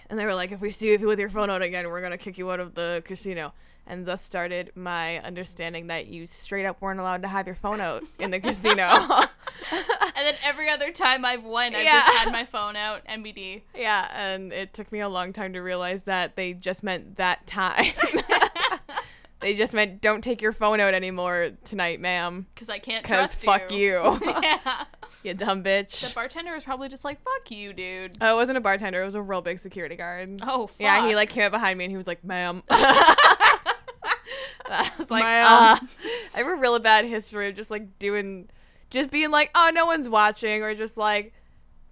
and 0.10 0.18
they 0.18 0.26
were 0.26 0.36
like, 0.36 0.52
"If 0.52 0.62
we 0.62 0.72
see 0.72 0.92
you 0.92 1.00
with 1.08 1.20
your 1.20 1.30
phone 1.30 1.50
out 1.50 1.62
again, 1.62 1.90
we're 1.90 2.02
gonna 2.02 2.18
kick 2.18 2.38
you 2.38 2.50
out 2.52 2.62
of 2.62 2.76
the 2.76 3.02
casino." 3.06 3.54
And 3.86 4.06
thus 4.06 4.22
started 4.22 4.72
my 4.76 5.20
understanding 5.20 5.88
that 5.88 6.08
you 6.08 6.28
straight 6.28 6.66
up 6.66 6.82
weren't 6.82 7.00
allowed 7.00 7.24
to 7.24 7.28
have 7.28 7.46
your 7.46 7.56
phone 7.56 7.82
out 7.82 8.04
in 8.20 8.32
the 8.32 8.40
casino. 8.40 8.88
And 10.14 10.28
then 10.28 10.36
every 10.44 10.70
other 10.70 10.92
time 10.92 11.26
I've 11.26 11.44
won, 11.44 11.74
I've 11.76 11.84
Yeah. 11.84 12.02
just 12.06 12.18
had 12.18 12.32
my 12.32 12.46
phone 12.46 12.76
out, 12.76 13.04
MBD. 13.08 13.62
Yeah, 13.76 14.08
and 14.14 14.54
it 14.54 14.72
took 14.74 14.92
me 14.92 15.00
a 15.00 15.10
long 15.10 15.34
time 15.34 15.54
to 15.54 15.60
realize 15.62 16.04
that 16.04 16.36
they 16.36 16.54
just 16.54 16.84
meant 16.84 17.16
that 17.16 17.48
time. 17.48 17.86
they 19.40 19.56
just 19.56 19.74
meant 19.74 20.00
don't 20.02 20.24
take 20.24 20.40
your 20.42 20.54
phone 20.54 20.80
out 20.80 20.94
anymore 20.94 21.52
tonight, 21.66 22.00
ma'am. 22.00 22.46
Because 22.54 22.70
I 22.70 22.78
can't 22.78 23.04
Cause 23.04 23.36
trust 23.40 23.44
fuck 23.44 23.72
you, 23.72 24.20
yeah. 24.44 24.84
you 25.24 25.34
dumb 25.34 25.64
bitch. 25.64 26.08
The 26.08 26.14
bartender 26.14 26.54
was 26.54 26.64
probably 26.64 26.90
just 26.90 27.04
like, 27.04 27.20
fuck 27.24 27.50
you, 27.50 27.74
dude. 27.74 28.18
Oh, 28.22 28.34
it 28.34 28.36
wasn't 28.36 28.60
a 28.60 28.62
bartender. 28.62 29.02
It 29.02 29.06
was 29.06 29.16
a 29.16 29.22
real 29.24 29.42
big 29.42 29.58
security 29.60 29.96
guard. 29.96 30.42
Oh, 30.46 30.68
fuck. 30.68 30.80
Yeah, 30.82 31.08
he 31.08 31.16
like 31.16 31.30
came 31.30 31.44
up 31.46 31.52
behind 31.52 31.80
me 31.80 31.86
and 31.86 31.92
he 31.92 31.98
was 31.98 32.06
like, 32.08 32.24
"Ma'am." 32.24 32.62
I 32.70 33.16
was 35.00 35.10
like, 35.10 35.24
Ma'am. 35.24 35.46
uh, 35.48 35.80
I 36.36 36.38
have 36.38 36.48
a 36.48 36.56
really 36.56 36.80
bad 36.80 37.06
history 37.06 37.50
of 37.50 37.56
just 37.56 37.72
like 37.72 37.98
doing, 38.00 38.50
just 38.92 39.10
being 39.10 39.32
like, 39.32 39.50
oh, 39.56 39.72
no 39.74 39.88
one's 39.88 40.08
watching, 40.08 40.62
or 40.62 40.76
just 40.76 40.96
like, 40.98 41.34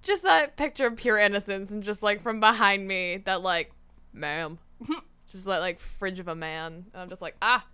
just 0.03 0.23
a 0.23 0.51
picture 0.55 0.85
of 0.85 0.95
pure 0.95 1.17
innocence, 1.17 1.71
and 1.71 1.81
just 1.81 2.03
like 2.03 2.21
from 2.21 2.39
behind 2.39 2.87
me 2.87 3.17
that 3.25 3.41
like, 3.41 3.71
ma'am, 4.13 4.59
just 5.31 5.47
like 5.47 5.59
like 5.61 5.79
fridge 5.79 6.19
of 6.19 6.27
a 6.27 6.35
man, 6.35 6.85
and 6.93 7.01
I'm 7.01 7.09
just 7.09 7.21
like, 7.21 7.35
ah, 7.41 7.65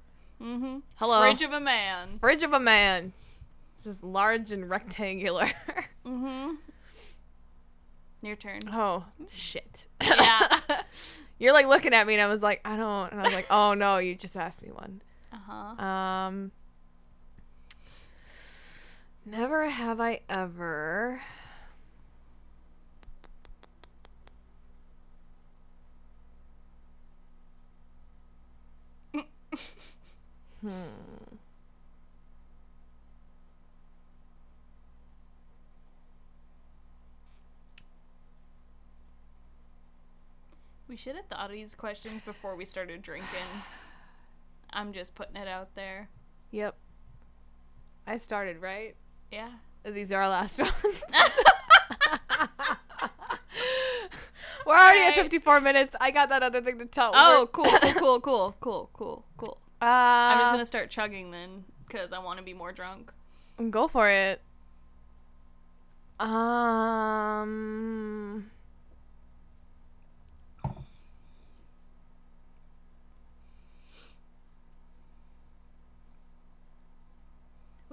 Mm-hmm. 0.41 0.79
hello, 0.95 1.21
Fridge 1.21 1.41
of 1.43 1.53
a 1.53 1.59
man. 1.61 2.19
fridge 2.19 2.43
of 2.43 2.51
a 2.53 2.59
man, 2.59 3.13
just 3.83 4.03
large 4.03 4.51
and 4.51 4.69
rectangular. 4.69 5.47
Mm-hmm. 6.05 6.55
Your 8.21 8.35
turn. 8.35 8.61
oh 8.71 9.05
shit. 9.29 9.85
Yeah. 10.01 10.59
You're 11.39 11.51
like 11.53 11.67
looking 11.67 11.93
at 11.93 12.05
me, 12.07 12.13
and 12.13 12.21
I 12.21 12.27
was 12.27 12.41
like, 12.41 12.61
I 12.63 12.75
don't, 12.77 13.11
and 13.11 13.19
I 13.19 13.23
was 13.25 13.33
like, 13.33 13.47
oh 13.49 13.73
no, 13.73 13.97
you 13.97 14.15
just 14.15 14.35
asked 14.37 14.61
me 14.61 14.69
one. 14.71 15.01
Uh-huh. 15.33 15.83
Um, 15.83 16.51
never 19.25 19.69
have 19.69 19.99
I 19.99 20.21
ever. 20.29 21.21
hmm. 30.61 30.69
We 40.87 40.95
should 40.97 41.15
have 41.15 41.25
thought 41.25 41.49
of 41.49 41.51
these 41.51 41.75
questions 41.75 42.21
before 42.21 42.55
we 42.55 42.63
started 42.63 43.01
drinking. 43.01 43.63
I'm 44.71 44.93
just 44.93 45.15
putting 45.15 45.35
it 45.35 45.47
out 45.47 45.73
there. 45.75 46.09
Yep. 46.51 46.77
I 48.07 48.17
started 48.17 48.61
right. 48.61 48.95
Yeah. 49.31 49.49
These 49.83 50.11
are 50.11 50.21
our 50.21 50.29
last 50.29 50.59
ones. 50.59 50.71
We're 54.65 54.73
already 54.73 55.01
at 55.01 55.13
54 55.13 55.61
minutes. 55.61 55.95
I 56.01 56.11
got 56.11 56.29
that 56.29 56.41
other 56.41 56.61
thing 56.61 56.79
to 56.79 56.85
tell. 56.85 57.11
Oh, 57.13 57.47
cool, 57.51 57.65
cool, 57.65 57.93
cool, 57.99 58.19
cool, 58.19 58.55
cool, 58.59 58.89
cool, 58.93 59.25
cool. 59.37 59.57
Uh, 59.81 59.85
I'm 59.85 60.39
just 60.39 60.51
gonna 60.51 60.65
start 60.65 60.89
chugging 60.89 61.31
then, 61.31 61.65
because 61.87 62.13
I 62.13 62.19
want 62.19 62.39
to 62.39 62.43
be 62.43 62.53
more 62.53 62.71
drunk. 62.71 63.11
Go 63.69 63.87
for 63.87 64.09
it. 64.09 64.41
Um. 66.19 67.55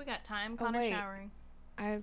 We 0.03 0.07
got 0.11 0.25
time. 0.25 0.55
Oh, 0.61 0.65
Connor 0.65 0.81
wait. 0.81 0.91
showering. 0.91 1.31
I 1.79 2.01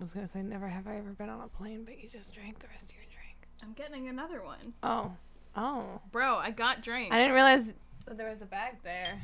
was 0.00 0.14
gonna 0.14 0.26
say 0.28 0.40
never 0.40 0.66
have 0.66 0.86
I 0.86 0.96
ever 0.96 1.10
been 1.10 1.28
on 1.28 1.42
a 1.42 1.48
plane, 1.48 1.82
but 1.84 2.02
you 2.02 2.08
just 2.08 2.32
drank 2.32 2.58
the 2.60 2.68
rest 2.68 2.84
of 2.84 2.92
your 2.92 3.04
drink. 3.12 3.36
I'm 3.62 3.74
getting 3.74 4.08
another 4.08 4.42
one, 4.42 4.72
Oh, 4.82 5.12
oh! 5.56 6.00
bro. 6.10 6.36
I 6.36 6.52
got 6.52 6.82
drinks. 6.82 7.14
I 7.14 7.18
didn't 7.18 7.34
realize 7.34 7.74
that 8.06 8.16
there 8.16 8.30
was 8.30 8.40
a 8.40 8.46
bag 8.46 8.76
there. 8.82 9.20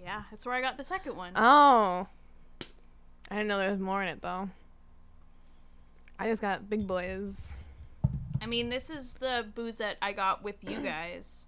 Yeah, 0.00 0.22
that's 0.30 0.46
where 0.46 0.54
I 0.54 0.60
got 0.60 0.76
the 0.76 0.84
second 0.84 1.16
one. 1.16 1.32
Oh, 1.34 2.06
I 3.30 3.34
didn't 3.34 3.48
know 3.48 3.58
there 3.58 3.72
was 3.72 3.80
more 3.80 4.00
in 4.04 4.08
it 4.08 4.22
though. 4.22 4.48
I 6.20 6.28
just 6.28 6.40
got 6.40 6.70
big 6.70 6.86
boys. 6.86 7.34
I 8.40 8.46
mean, 8.46 8.68
this 8.68 8.90
is 8.90 9.14
the 9.14 9.44
booze 9.56 9.78
that 9.78 9.96
I 10.00 10.12
got 10.12 10.44
with 10.44 10.62
you 10.62 10.78
guys. 10.84 11.46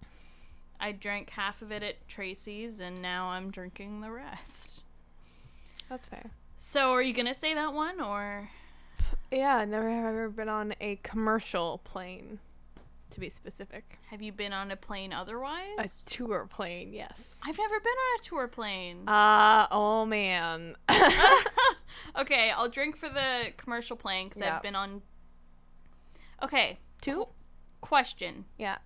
I 0.80 0.90
drank 0.90 1.30
half 1.30 1.62
of 1.62 1.70
it 1.70 1.84
at 1.84 2.08
Tracy's, 2.08 2.80
and 2.80 3.00
now 3.00 3.28
I'm 3.28 3.52
drinking 3.52 4.00
the 4.00 4.10
rest. 4.10 4.77
That's 5.88 6.06
fair. 6.06 6.30
So, 6.56 6.90
are 6.92 7.02
you 7.02 7.12
gonna 7.12 7.34
say 7.34 7.54
that 7.54 7.72
one 7.72 8.00
or? 8.00 8.50
Yeah, 9.30 9.64
never 9.64 9.90
have 9.90 10.04
I 10.04 10.08
ever 10.08 10.28
been 10.28 10.48
on 10.48 10.74
a 10.80 10.96
commercial 11.02 11.78
plane, 11.84 12.40
to 13.10 13.20
be 13.20 13.30
specific. 13.30 13.98
Have 14.10 14.22
you 14.22 14.32
been 14.32 14.52
on 14.52 14.70
a 14.70 14.76
plane 14.76 15.12
otherwise? 15.12 15.78
A 15.78 16.10
tour 16.10 16.46
plane, 16.50 16.92
yes. 16.92 17.36
I've 17.42 17.58
never 17.58 17.78
been 17.80 17.92
on 17.92 18.18
a 18.18 18.22
tour 18.22 18.48
plane. 18.48 19.08
Uh, 19.08 19.66
oh 19.70 20.04
man. 20.06 20.76
okay, 22.18 22.50
I'll 22.50 22.68
drink 22.68 22.96
for 22.96 23.08
the 23.08 23.52
commercial 23.56 23.96
plane 23.96 24.28
because. 24.28 24.42
I've 24.42 24.62
been 24.62 24.76
on. 24.76 25.02
Okay, 26.42 26.78
Two? 27.00 27.26
question. 27.80 28.44
Yeah. 28.58 28.78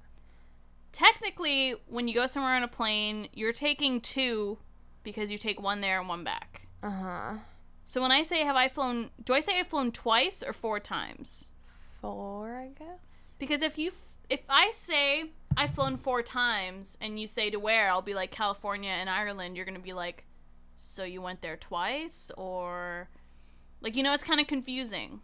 Technically, 0.93 1.75
when 1.87 2.07
you 2.07 2.15
go 2.15 2.27
somewhere 2.27 2.55
on 2.55 2.63
a 2.63 2.69
plane, 2.69 3.29
you're 3.33 3.53
taking 3.53 4.01
two 4.01 4.59
because 5.03 5.31
you 5.31 5.39
take 5.39 5.61
one 5.61 5.81
there 5.81 5.99
and 5.99 6.09
one 6.09 6.23
back. 6.25 6.67
Uh 6.83 6.91
huh. 6.91 7.33
So 7.85 8.01
when 8.01 8.13
I 8.13 8.23
say 8.23 8.41
have 8.41 8.57
I 8.57 8.69
flown, 8.69 9.11
do 9.25 9.35
I 9.35 9.41
say 9.41 9.59
I've 9.59 9.67
flown 9.67 9.93
twice 9.93 10.43
or 10.43 10.53
four 10.53 10.81
times? 10.81 11.53
Four, 12.01 12.57
I 12.57 12.69
guess. 12.79 13.01
Because 13.39 13.63
if 13.63 13.79
you 13.79 13.93
if 14.31 14.43
I 14.49 14.71
say 14.73 15.31
I've 15.57 15.75
flown 15.75 15.97
four 15.97 16.23
times 16.23 16.97
and 17.01 17.21
you 17.21 17.27
say 17.27 17.51
to 17.51 17.59
where, 17.59 17.91
I'll 17.91 18.03
be 18.03 18.15
like 18.15 18.31
California 18.31 18.91
and 18.91 19.11
Ireland. 19.11 19.57
You're 19.57 19.67
gonna 19.67 19.79
be 19.79 19.93
like, 19.93 20.25
so 20.77 21.05
you 21.05 21.21
went 21.21 21.43
there 21.43 21.57
twice, 21.57 22.31
or 22.37 23.09
like 23.81 23.97
you 23.97 24.03
know, 24.03 24.15
it's 24.15 24.25
kind 24.25 24.41
of 24.41 24.47
confusing. 24.47 25.21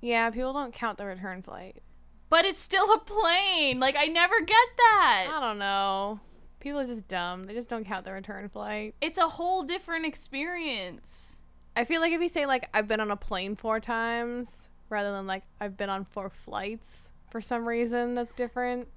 Yeah, 0.00 0.30
people 0.30 0.52
don't 0.52 0.74
count 0.74 0.98
the 0.98 1.06
return 1.06 1.42
flight. 1.42 1.82
But 2.28 2.44
it's 2.44 2.58
still 2.58 2.92
a 2.92 2.98
plane. 2.98 3.80
Like 3.80 3.96
I 3.98 4.06
never 4.06 4.40
get 4.40 4.68
that. 4.76 5.26
I 5.32 5.40
don't 5.40 5.58
know. 5.58 6.20
People 6.64 6.80
are 6.80 6.86
just 6.86 7.06
dumb. 7.08 7.44
They 7.44 7.52
just 7.52 7.68
don't 7.68 7.84
count 7.84 8.06
the 8.06 8.12
return 8.12 8.48
flight. 8.48 8.94
It's 9.02 9.18
a 9.18 9.28
whole 9.28 9.64
different 9.64 10.06
experience. 10.06 11.42
I 11.76 11.84
feel 11.84 12.00
like 12.00 12.14
if 12.14 12.22
you 12.22 12.28
say 12.30 12.46
like 12.46 12.70
I've 12.72 12.88
been 12.88 13.00
on 13.00 13.10
a 13.10 13.16
plane 13.16 13.54
four 13.54 13.80
times 13.80 14.70
rather 14.88 15.12
than 15.12 15.26
like 15.26 15.42
I've 15.60 15.76
been 15.76 15.90
on 15.90 16.06
four 16.06 16.30
flights 16.30 17.10
for 17.30 17.42
some 17.42 17.68
reason 17.68 18.14
that's 18.14 18.32
different. 18.32 18.88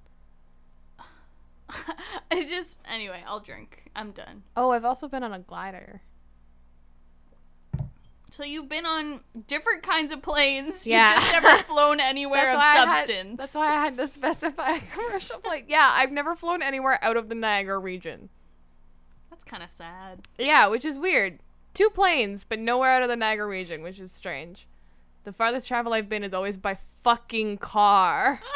I 2.31 2.45
just 2.45 2.79
anyway, 2.89 3.21
I'll 3.27 3.41
drink. 3.41 3.91
I'm 3.93 4.11
done. 4.11 4.43
Oh, 4.55 4.71
I've 4.71 4.85
also 4.85 5.09
been 5.09 5.23
on 5.23 5.33
a 5.33 5.39
glider. 5.39 6.01
So 8.29 8.43
you've 8.43 8.67
been 8.69 8.85
on 8.85 9.21
different 9.47 9.83
kinds 9.83 10.11
of 10.11 10.21
planes. 10.21 10.85
Yeah. 10.85 11.13
You've 11.15 11.21
just 11.23 11.31
never 11.43 11.63
flown 11.63 11.99
anywhere 11.99 12.51
of 12.53 12.59
I 12.59 12.63
had- 12.73 12.97
substance. 13.07 13.37
that's 13.37 13.55
why 13.55 13.67
I 13.67 13.83
had 13.83 13.97
to 13.97 14.07
specify 14.07 14.71
a 14.75 14.79
commercial 14.81 15.39
plane. 15.39 15.65
Yeah, 15.67 15.89
I've 15.93 16.11
never 16.11 16.35
flown 16.35 16.61
anywhere 16.61 16.99
out 17.01 17.15
of 17.17 17.29
the 17.29 17.35
Niagara 17.35 17.79
region. 17.79 18.29
That's 19.29 19.43
kind 19.43 19.63
of 19.63 19.69
sad. 19.69 20.21
Yeah, 20.37 20.67
which 20.67 20.83
is 20.85 20.99
weird. 20.99 21.39
Two 21.73 21.89
planes, 21.89 22.45
but 22.47 22.59
nowhere 22.59 22.91
out 22.91 23.03
of 23.03 23.09
the 23.09 23.15
Niagara 23.15 23.47
region, 23.47 23.81
which 23.81 23.99
is 23.99 24.11
strange. 24.11 24.67
The 25.23 25.31
farthest 25.31 25.67
travel 25.67 25.93
I've 25.93 26.09
been 26.09 26.23
is 26.23 26.33
always 26.33 26.57
by 26.57 26.77
fucking 27.03 27.57
car. 27.59 28.41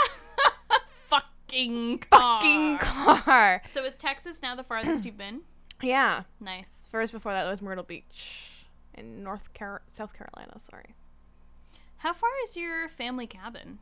Fucking 1.09 1.99
car. 2.09 2.39
fucking 2.41 2.77
car. 2.77 3.61
So 3.69 3.83
is 3.83 3.95
Texas 3.95 4.41
now 4.41 4.55
the 4.55 4.63
farthest 4.63 5.03
you've 5.05 5.17
been? 5.17 5.41
Yeah. 5.83 6.23
Nice. 6.39 6.87
First 6.91 7.11
before 7.11 7.33
that 7.33 7.49
was 7.49 7.59
Myrtle 7.59 7.83
Beach 7.83 8.50
in 8.93 9.23
North 9.23 9.53
Car- 9.53 9.81
South 9.91 10.13
Carolina, 10.13 10.59
sorry. 10.59 10.95
How 11.97 12.13
far 12.13 12.29
is 12.43 12.57
your 12.57 12.87
family 12.89 13.27
cabin? 13.27 13.79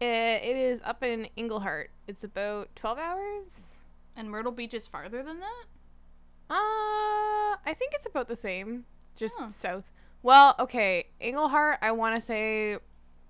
It, 0.00 0.06
it 0.42 0.56
is 0.56 0.80
up 0.84 1.02
in 1.02 1.28
Englehart. 1.36 1.90
It's 2.08 2.24
about 2.24 2.74
12 2.74 2.98
hours. 2.98 3.52
And 4.16 4.28
Myrtle 4.30 4.52
Beach 4.52 4.74
is 4.74 4.86
farther 4.88 5.22
than 5.22 5.38
that? 5.40 5.64
Uh, 6.50 7.56
I 7.64 7.74
think 7.74 7.92
it's 7.94 8.06
about 8.06 8.28
the 8.28 8.36
same, 8.36 8.84
just 9.16 9.34
Huh. 9.38 9.48
south. 9.48 9.92
Well, 10.22 10.54
okay, 10.58 11.06
Englehart, 11.20 11.78
I 11.82 11.92
want 11.92 12.14
to 12.16 12.20
say 12.20 12.76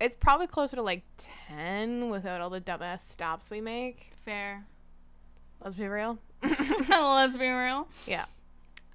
it's 0.01 0.15
probably 0.15 0.47
closer 0.47 0.75
to 0.75 0.81
like 0.81 1.03
10 1.47 2.09
without 2.09 2.41
all 2.41 2.49
the 2.49 2.59
dumbass 2.61 3.01
stops 3.01 3.49
we 3.49 3.61
make. 3.61 4.11
Fair. 4.25 4.65
Let's 5.63 5.75
be 5.75 5.87
real. 5.87 6.17
Let's 6.89 7.35
be 7.37 7.49
real. 7.49 7.87
Yeah. 8.05 8.25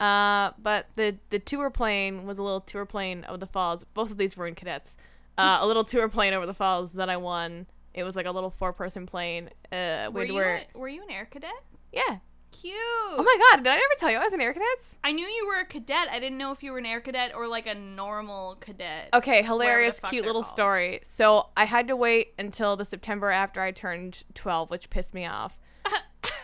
Uh, 0.01 0.53
but 0.63 0.87
the 0.95 1.17
the 1.31 1.39
tour 1.39 1.71
plane 1.71 2.25
was 2.27 2.39
a 2.39 2.43
little 2.43 2.61
tour 2.61 2.85
plane 2.87 3.25
of 3.25 3.41
the 3.41 3.47
falls. 3.47 3.85
Both 3.95 4.11
of 4.11 4.17
these 4.19 4.37
were 4.37 4.47
in 4.47 4.55
cadets. 4.55 4.97
Uh, 5.37 5.59
a 5.61 5.67
little 5.67 5.85
tour 5.85 6.09
plane 6.09 6.35
over 6.35 6.47
the 6.47 6.55
falls 6.55 6.93
that 6.93 7.09
I 7.09 7.17
won. 7.17 7.67
It 7.95 8.05
was 8.05 8.15
like 8.17 8.27
a 8.27 8.31
little 8.31 8.51
four 8.51 8.73
person 8.73 9.07
plane. 9.07 9.51
Uh, 9.73 10.09
Were 10.13 10.25
you, 10.25 10.35
wear- 10.35 10.63
a, 10.75 10.79
were 10.79 10.89
you 10.89 11.03
an 11.03 11.11
air 11.11 11.27
cadet? 11.31 11.51
yeah. 11.93 12.19
Cute. 12.51 12.75
Oh 12.77 13.23
my 13.23 13.37
god! 13.51 13.63
Did 13.63 13.69
I 13.71 13.75
ever 13.75 13.95
tell 13.99 14.11
you 14.11 14.17
I 14.17 14.25
was 14.25 14.33
an 14.33 14.41
air 14.41 14.55
cadet? 14.55 14.67
I 15.05 15.13
knew 15.13 15.27
you 15.27 15.47
were 15.47 15.59
a 15.61 15.67
cadet. 15.67 16.09
I 16.11 16.19
didn't 16.19 16.39
know 16.39 16.51
if 16.51 16.63
you 16.63 16.73
were 16.73 16.79
an 16.79 16.87
air 16.87 17.01
cadet 17.01 17.33
or 17.35 17.47
like 17.47 17.67
a 17.67 17.75
normal 17.75 18.57
cadet. 18.61 19.11
Okay, 19.13 19.43
hilarious, 19.43 20.01
cute 20.01 20.25
little 20.25 20.43
called. 20.43 20.53
story. 20.53 21.01
So 21.05 21.51
I 21.59 21.67
had 21.67 21.87
to 21.89 21.95
wait 21.95 22.33
until 22.39 22.75
the 22.75 22.87
September 22.87 23.29
after 23.31 23.61
I 23.61 23.71
turned 23.71 24.25
12, 24.35 24.71
which 24.71 24.89
pissed 24.91 25.13
me 25.13 25.27
off. 25.27 25.59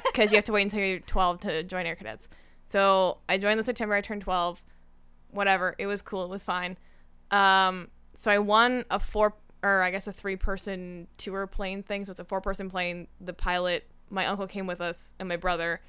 Because 0.05 0.31
you 0.31 0.37
have 0.37 0.45
to 0.45 0.53
wait 0.53 0.63
until 0.63 0.81
you're 0.85 1.01
12 1.01 1.41
to 1.41 1.63
join 1.65 1.87
Air 1.87 1.97
Cadets. 1.97 2.29
So 2.75 3.18
I 3.29 3.39
joined 3.39 3.61
in 3.61 3.64
September 3.64 3.95
I 3.95 4.01
turned 4.01 4.22
12. 4.22 4.61
Whatever. 5.31 5.77
It 5.79 5.87
was 5.87 6.03
cool. 6.03 6.25
It 6.25 6.29
was 6.31 6.43
fine. 6.43 6.77
Um, 7.31 7.87
so 8.16 8.33
I 8.33 8.41
won 8.41 8.85
a 8.91 8.99
four, 8.99 9.35
or 9.62 9.81
I 9.81 9.93
guess 9.93 10.09
a 10.09 10.12
three 10.12 10.35
person 10.35 11.07
tour 11.16 11.47
plane 11.47 11.85
thing. 11.85 12.05
So 12.05 12.11
it's 12.11 12.18
a 12.18 12.25
four 12.25 12.41
person 12.41 12.68
plane. 12.68 13.07
The 13.20 13.33
pilot, 13.33 13.85
my 14.11 14.27
uncle 14.27 14.49
came 14.49 14.66
with 14.66 14.81
us, 14.81 15.12
and 15.20 15.29
my 15.29 15.37
brother. 15.37 15.83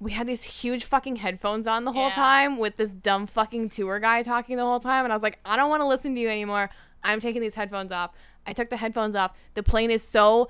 We 0.00 0.12
had 0.12 0.26
these 0.26 0.42
huge 0.42 0.84
fucking 0.84 1.16
headphones 1.16 1.66
on 1.66 1.84
the 1.84 1.92
whole 1.92 2.08
Yeah. 2.08 2.14
time 2.14 2.56
with 2.56 2.78
this 2.78 2.92
dumb 2.94 3.26
fucking 3.26 3.68
tour 3.68 3.98
guy 4.00 4.22
talking 4.22 4.56
the 4.56 4.64
whole 4.64 4.80
time. 4.80 5.04
And 5.04 5.12
I 5.12 5.16
was 5.16 5.22
like, 5.22 5.38
I 5.44 5.54
don't 5.56 5.68
want 5.68 5.82
to 5.82 5.86
listen 5.86 6.14
to 6.14 6.20
you 6.20 6.30
anymore. 6.30 6.70
I'm 7.04 7.20
taking 7.20 7.42
these 7.42 7.56
headphones 7.56 7.92
off. 7.92 8.12
I 8.46 8.54
took 8.54 8.70
the 8.70 8.78
headphones 8.78 9.14
off. 9.14 9.32
The 9.52 9.62
plane 9.62 9.90
is 9.90 10.02
so 10.02 10.48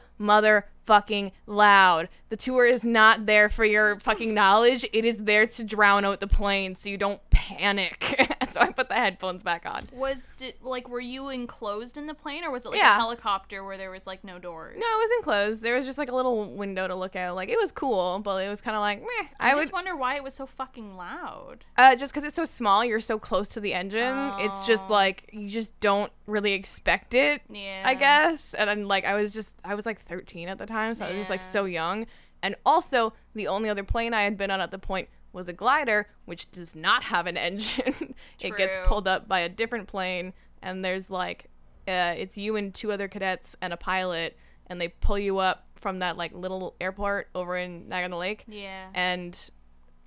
motherfucking 0.86 1.32
loud. 1.46 2.08
The 2.28 2.36
tour 2.36 2.66
is 2.66 2.82
not 2.82 3.26
there 3.26 3.48
for 3.48 3.64
your 3.64 3.98
fucking 4.00 4.34
knowledge. 4.34 4.84
It 4.92 5.04
is 5.04 5.24
there 5.24 5.46
to 5.46 5.64
drown 5.64 6.04
out 6.04 6.20
the 6.20 6.26
plane 6.26 6.74
so 6.74 6.88
you 6.88 6.96
don't 6.98 7.20
panic. 7.30 8.34
so 8.52 8.60
I 8.60 8.72
put 8.72 8.88
the 8.88 8.94
headphones 8.94 9.42
back 9.44 9.64
on. 9.64 9.88
Was 9.92 10.28
did 10.36 10.54
like 10.62 10.88
were 10.88 11.00
you 11.00 11.28
enclosed 11.28 11.96
in 11.96 12.06
the 12.06 12.14
plane 12.14 12.42
or 12.44 12.50
was 12.50 12.66
it 12.66 12.70
like 12.70 12.78
Yeah. 12.78 12.96
a 12.96 12.98
helicopter 12.98 13.62
where 13.64 13.76
there 13.78 13.90
was 13.92 14.06
like 14.08 14.24
no 14.24 14.38
doors? 14.40 14.74
No, 14.76 14.86
it 14.86 14.98
was 14.98 15.10
enclosed. 15.18 15.62
There 15.62 15.76
was 15.76 15.86
just 15.86 15.98
like 15.98 16.08
a 16.08 16.14
little 16.14 16.52
window 16.56 16.88
to 16.88 16.94
look 16.96 17.14
out. 17.14 17.36
Like 17.36 17.48
it 17.48 17.58
was 17.58 17.70
cool, 17.70 18.18
but 18.18 18.44
it 18.44 18.48
was 18.48 18.60
kind 18.60 18.76
of 18.76 18.80
like 18.80 19.00
meh. 19.02 19.28
I, 19.38 19.52
I, 19.52 19.54
just 19.54 19.66
would 19.66 19.72
wonder 19.72 19.94
why 19.96 20.16
it 20.16 20.24
was 20.24 20.34
so 20.34 20.46
fucking 20.46 20.96
loud. 20.96 21.64
uh, 21.78 21.94
just 21.94 22.12
because 22.12 22.26
it's 22.26 22.36
so 22.36 22.44
small, 22.44 22.84
you're 22.84 23.00
so 23.00 23.18
close 23.20 23.48
to 23.50 23.60
the 23.60 23.72
engine. 23.72 24.32
It's 24.38 24.66
just 24.66 24.84
Oh. 24.88 24.92
like 24.92 25.30
you 25.32 25.48
just 25.48 25.78
don't 25.80 26.10
really 26.26 26.52
expect 26.54 27.14
it. 27.14 27.42
Yeah. 27.48 27.82
I 27.84 27.94
guess. 27.94 28.52
And 28.54 28.68
I'm 28.68 28.84
like, 28.84 29.04
I 29.04 29.14
was 29.14 29.30
just, 29.30 29.52
I 29.64 29.74
was 29.76 29.86
like 29.86 30.00
13 30.00 30.48
at 30.48 30.58
the 30.58 30.66
time, 30.66 30.75
so 30.94 31.04
I 31.04 31.08
was 31.10 31.18
just 31.18 31.30
like 31.30 31.42
so 31.42 31.64
young. 31.64 32.06
And 32.42 32.54
also, 32.64 33.12
the 33.34 33.48
only 33.48 33.68
other 33.68 33.82
plane 33.84 34.14
I 34.14 34.22
had 34.22 34.36
been 34.36 34.50
on 34.50 34.60
at 34.60 34.70
the 34.70 34.78
point 34.78 35.08
was 35.32 35.48
a 35.48 35.52
glider, 35.52 36.06
which 36.24 36.50
does 36.50 36.74
not 36.74 37.04
have 37.04 37.26
an 37.26 37.36
engine. 37.48 38.14
it 38.40 38.56
gets 38.56 38.76
True. 38.76 38.86
pulled 38.86 39.08
up 39.08 39.26
by 39.28 39.40
a 39.40 39.48
different 39.48 39.88
plane, 39.88 40.32
and 40.62 40.84
there's 40.84 41.10
like, 41.10 41.46
uh, 41.88 42.14
it's 42.16 42.36
you 42.36 42.56
and 42.56 42.74
two 42.74 42.92
other 42.92 43.08
cadets 43.08 43.54
and 43.60 43.72
a 43.72 43.76
pilot, 43.76 44.36
and 44.66 44.80
they 44.80 44.88
pull 44.88 45.18
you 45.18 45.38
up 45.38 45.66
from 45.76 45.98
that 46.00 46.16
like 46.16 46.32
little 46.32 46.74
airport 46.80 47.28
over 47.34 47.56
in 47.56 47.88
Niagara 47.88 48.16
Lake 48.16 48.44
Yeah. 48.48 48.86
and 48.94 49.38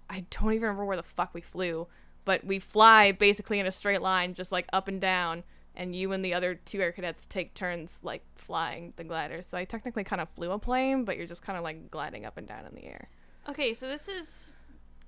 I 0.09 0.25
don't 0.31 0.51
even 0.51 0.63
remember 0.63 0.83
where 0.85 0.97
the 0.97 1.03
fuck 1.03 1.33
we 1.33 1.41
flew, 1.41 1.87
but 2.25 2.43
we 2.43 2.57
fly 2.59 3.11
basically 3.11 3.59
in 3.59 3.67
a 3.67 3.71
straight 3.71 4.01
line, 4.01 4.33
just 4.33 4.51
like 4.51 4.65
up 4.73 4.87
and 4.87 4.99
down, 4.99 5.43
and 5.79 5.95
you 5.95 6.11
and 6.11 6.23
the 6.23 6.33
other 6.33 6.55
two 6.55 6.81
air 6.81 6.91
cadets 6.91 7.25
take 7.29 7.53
turns 7.53 7.99
like 8.03 8.21
flying 8.35 8.91
the 8.97 9.03
glider. 9.05 9.41
So 9.41 9.57
I 9.57 9.63
technically 9.63 10.03
kind 10.03 10.21
of 10.21 10.27
flew 10.29 10.51
a 10.51 10.59
plane, 10.59 11.05
but 11.05 11.17
you're 11.17 11.25
just 11.25 11.41
kind 11.41 11.57
of 11.57 11.63
like 11.63 11.89
gliding 11.89 12.25
up 12.25 12.37
and 12.37 12.45
down 12.45 12.65
in 12.65 12.75
the 12.75 12.83
air. 12.83 13.07
Okay, 13.47 13.73
so 13.73 13.87
this 13.87 14.09
is 14.09 14.57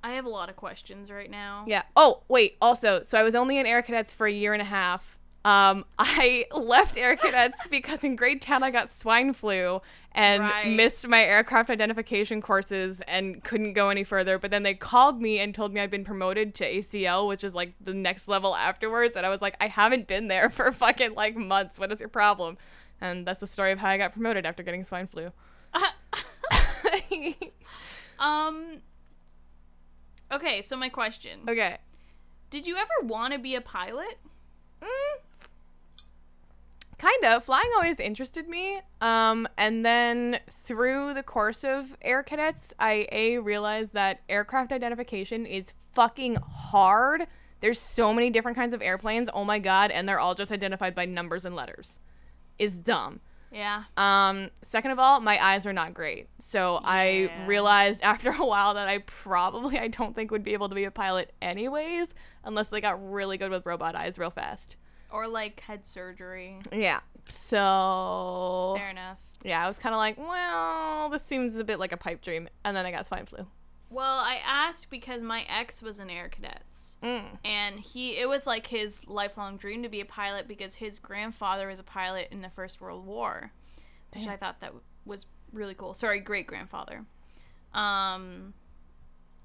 I 0.01 0.13
have 0.13 0.25
a 0.25 0.29
lot 0.29 0.49
of 0.49 0.55
questions 0.55 1.11
right 1.11 1.29
now. 1.29 1.65
Yeah. 1.67 1.83
Oh, 1.95 2.23
wait. 2.29 2.55
Also, 2.61 3.03
so 3.03 3.19
I 3.19 3.23
was 3.23 3.35
only 3.35 3.57
in 3.57 3.65
Air 3.65 3.81
Cadets 3.81 4.13
for 4.13 4.25
a 4.25 4.31
year 4.31 4.53
and 4.53 4.61
a 4.61 4.65
half. 4.65 5.19
Um, 5.43 5.85
I 5.97 6.45
left 6.55 6.97
Air 6.97 7.15
Cadets 7.15 7.65
because 7.67 8.03
in 8.03 8.15
grade 8.15 8.41
10 8.41 8.61
I 8.63 8.69
got 8.71 8.91
swine 8.91 9.33
flu 9.33 9.81
and 10.11 10.43
Right. 10.43 10.67
missed 10.67 11.07
my 11.07 11.23
aircraft 11.23 11.69
identification 11.69 12.41
courses 12.41 13.01
and 13.07 13.43
couldn't 13.43 13.73
go 13.73 13.89
any 13.89 14.03
further. 14.03 14.37
But 14.37 14.51
then 14.51 14.63
they 14.63 14.73
called 14.75 15.21
me 15.21 15.39
and 15.39 15.55
told 15.55 15.73
me 15.73 15.81
I'd 15.81 15.89
been 15.89 16.03
promoted 16.05 16.53
to 16.55 16.65
ACL, 16.65 17.27
which 17.27 17.43
is 17.43 17.55
like 17.55 17.73
the 17.81 17.93
next 17.93 18.27
level 18.27 18.55
afterwards. 18.55 19.15
And 19.15 19.25
I 19.25 19.29
was 19.29 19.41
like, 19.41 19.55
I 19.59 19.67
haven't 19.67 20.05
been 20.07 20.27
there 20.27 20.49
for 20.51 20.71
fucking 20.71 21.15
like 21.15 21.35
months. 21.35 21.79
What 21.79 21.91
is 21.91 21.99
your 21.99 22.09
problem? 22.09 22.57
And 22.99 23.25
that's 23.25 23.39
the 23.39 23.47
story 23.47 23.71
of 23.71 23.79
how 23.79 23.89
I 23.89 23.97
got 23.97 24.13
promoted 24.13 24.45
after 24.45 24.61
getting 24.63 24.83
swine 24.83 25.07
flu. 25.07 25.31
Um 28.19 28.81
Okay, 30.31 30.61
so 30.61 30.77
my 30.77 30.87
question. 30.89 31.41
okay. 31.47 31.79
Did 32.49 32.65
you 32.67 32.77
ever 32.77 32.89
want 33.03 33.33
to 33.33 33.39
be 33.39 33.55
a 33.55 33.61
pilot? 33.61 34.17
Mm, 34.81 34.87
kind 37.01 37.25
of. 37.25 37.43
Flying 37.43 37.69
always 37.75 37.99
interested 37.99 38.47
me. 38.47 38.79
Um, 39.01 39.47
and 39.57 39.83
then 39.85 40.39
through 40.49 41.15
the 41.15 41.23
course 41.23 41.63
of 41.63 41.97
Air 42.01 42.21
Cadets, 42.21 42.73
I 42.79 43.07
a 43.11 43.39
realized 43.39 43.93
that 43.93 44.21
aircraft 44.29 44.71
identification 44.71 45.45
is 45.45 45.73
fucking 45.93 46.35
hard 46.35 47.27
There's 47.59 47.79
so 47.79 48.13
many 48.13 48.29
different 48.29 48.57
kinds 48.57 48.73
of 48.73 48.81
airplanes. 48.81 49.29
Oh 49.33 49.43
my 49.43 49.59
god, 49.59 49.91
and 49.91 50.07
they're 50.09 50.19
all 50.19 50.33
just 50.33 50.51
identified 50.51 50.95
by 50.95 51.05
numbers 51.05 51.45
and 51.45 51.55
letters. 51.55 51.99
Is 52.57 52.75
dumb. 52.77 53.19
Yeah. 53.51 53.83
Um, 53.97 54.49
second 54.61 54.91
of 54.91 54.99
all, 54.99 55.19
my 55.19 55.43
eyes 55.43 55.65
are 55.65 55.73
not 55.73 55.93
great. 55.93 56.27
So 56.39 56.79
I 56.83 57.29
realized 57.45 58.01
after 58.03 58.31
a 58.31 58.45
while 58.45 58.73
that 58.73 58.87
I 58.87 58.99
probably 58.99 59.77
I 59.77 59.89
don't 59.89 60.15
think 60.15 60.31
would 60.31 60.43
be 60.43 60.53
able 60.53 60.69
to 60.69 60.75
be 60.75 60.85
a 60.85 60.91
pilot 60.91 61.33
anyways, 61.41 62.13
unless 62.43 62.69
they 62.69 62.81
got 62.81 63.11
really 63.11 63.37
good 63.37 63.51
with 63.51 63.65
robot 63.65 63.95
eyes 63.95 64.17
real 64.17 64.31
fast. 64.31 64.75
Or 65.11 65.27
like 65.27 65.59
head 65.61 65.85
surgery. 65.85 66.59
Yeah. 66.71 67.01
So 67.27 68.75
Fair 68.77 68.89
enough. 68.89 69.17
yeah, 69.43 69.63
I 69.63 69.67
was 69.67 69.77
kind 69.77 69.93
of 69.93 69.99
like, 69.99 70.17
well, 70.17 71.09
this 71.09 71.23
seems 71.23 71.55
a 71.55 71.63
bit 71.63 71.79
like 71.79 71.91
a 71.91 71.97
pipe 71.97 72.21
dream, 72.21 72.47
and 72.63 72.75
then 72.75 72.85
I 72.85 72.91
got 72.91 73.07
swine 73.07 73.25
flu. 73.25 73.45
Well, 73.89 74.19
I 74.19 74.39
asked 74.45 74.89
because 74.89 75.21
my 75.21 75.45
ex 75.49 75.81
was 75.81 75.99
in 75.99 76.09
Air 76.09 76.29
Cadets. 76.29 76.97
Mm. 77.03 77.25
And 77.43 77.79
he 77.79 78.17
it 78.17 78.29
was 78.29 78.47
like 78.47 78.67
his 78.67 79.05
lifelong 79.07 79.57
dream 79.57 79.83
to 79.83 79.89
be 79.89 79.99
a 79.99 80.05
pilot 80.05 80.47
because 80.47 80.75
his 80.75 80.97
grandfather 80.97 81.67
was 81.67 81.79
a 81.79 81.83
pilot 81.83 82.29
in 82.31 82.41
the 82.41 82.49
First 82.49 82.79
World 82.79 83.05
War. 83.05 83.51
Which 84.15 84.27
I 84.27 84.37
thought 84.37 84.61
that 84.61 84.73
was 85.05 85.25
really 85.51 85.73
cool. 85.73 85.93
Sorry, 85.93 86.21
great 86.21 86.47
grandfather. 86.47 87.03
Um 87.73 88.53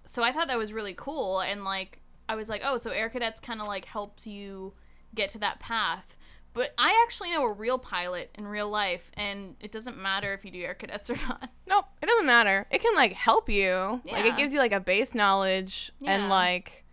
so 0.04 0.22
I 0.22 0.30
thought 0.30 0.46
that 0.46 0.58
was 0.58 0.72
really 0.72 0.94
cool 0.94 1.40
and 1.40 1.64
like 1.64 2.00
I 2.28 2.36
was 2.36 2.48
like, 2.48 2.62
"Oh, 2.64 2.76
so 2.76 2.90
Air 2.90 3.08
Cadets 3.08 3.40
kind 3.40 3.60
of 3.60 3.66
like 3.66 3.84
helps 3.84 4.26
you 4.28 4.74
get 5.16 5.30
to 5.30 5.38
that 5.38 5.58
path." 5.58 6.16
But 6.52 6.72
I 6.78 6.98
actually 7.06 7.32
know 7.32 7.42
a 7.44 7.52
real 7.52 7.76
pilot 7.78 8.30
in 8.34 8.46
real 8.46 8.70
life 8.70 9.10
and 9.12 9.56
it 9.60 9.70
doesn't 9.70 9.98
matter 9.98 10.32
if 10.32 10.42
you 10.42 10.50
do 10.50 10.62
Air 10.62 10.72
Cadets 10.72 11.10
or 11.10 11.16
not. 11.28 11.50
Nope, 11.66 11.84
it 12.00 12.06
doesn't 12.06 12.24
matter. 12.24 12.66
It 12.70 12.80
can 12.80 12.94
like 12.94 13.12
help 13.12 13.50
you. 13.50 14.00
Like 14.10 14.24
it 14.24 14.38
gives 14.38 14.54
you 14.54 14.58
like 14.58 14.72
a 14.72 14.80
base 14.80 15.14
knowledge 15.14 15.92
Yeah. 16.00 16.12
and 16.12 16.30
like 16.30 16.85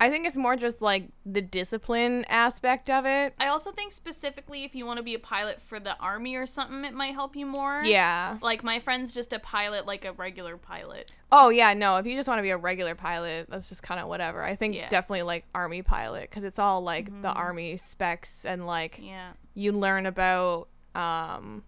I 0.00 0.10
think 0.10 0.26
it's 0.26 0.36
more 0.36 0.56
just 0.56 0.82
like 0.82 1.08
the 1.24 1.40
discipline 1.40 2.24
aspect 2.28 2.90
of 2.90 3.06
it. 3.06 3.32
I 3.38 3.46
also 3.46 3.70
think 3.70 3.92
specifically 3.92 4.64
if 4.64 4.74
you 4.74 4.84
want 4.86 4.96
to 4.98 5.02
be 5.02 5.14
a 5.14 5.18
pilot 5.18 5.60
for 5.62 5.78
the 5.78 5.96
army 5.98 6.34
or 6.34 6.46
something, 6.46 6.84
it 6.84 6.92
might 6.92 7.14
help 7.14 7.36
you 7.36 7.46
more. 7.46 7.82
Yeah. 7.84 8.38
Like 8.42 8.64
my 8.64 8.80
friend's 8.80 9.14
just 9.14 9.32
a 9.32 9.38
pilot, 9.38 9.86
like 9.86 10.04
a 10.04 10.12
regular 10.12 10.56
pilot. 10.56 11.12
Oh 11.30 11.48
yeah, 11.48 11.74
no. 11.74 11.96
If 11.96 12.06
you 12.06 12.16
just 12.16 12.28
want 12.28 12.38
to 12.38 12.42
be 12.42 12.50
a 12.50 12.56
regular 12.56 12.94
pilot, 12.94 13.46
that's 13.48 13.68
just 13.68 13.82
kind 13.82 14.00
of 14.00 14.08
whatever. 14.08 14.42
I 14.42 14.56
think 14.56 14.74
Yeah. 14.74 14.88
definitely 14.88 15.22
like 15.22 15.44
army 15.54 15.82
pilot 15.82 16.28
because 16.28 16.44
it's 16.44 16.58
all 16.58 16.82
like 16.82 17.06
the 17.06 17.28
Mhm. 17.28 17.36
army 17.36 17.76
specs 17.76 18.44
and 18.44 18.66
like 18.66 18.98
Yeah. 19.00 19.32
you 19.54 19.72
learn 19.72 20.06
about 20.06 20.68
um 20.94 21.62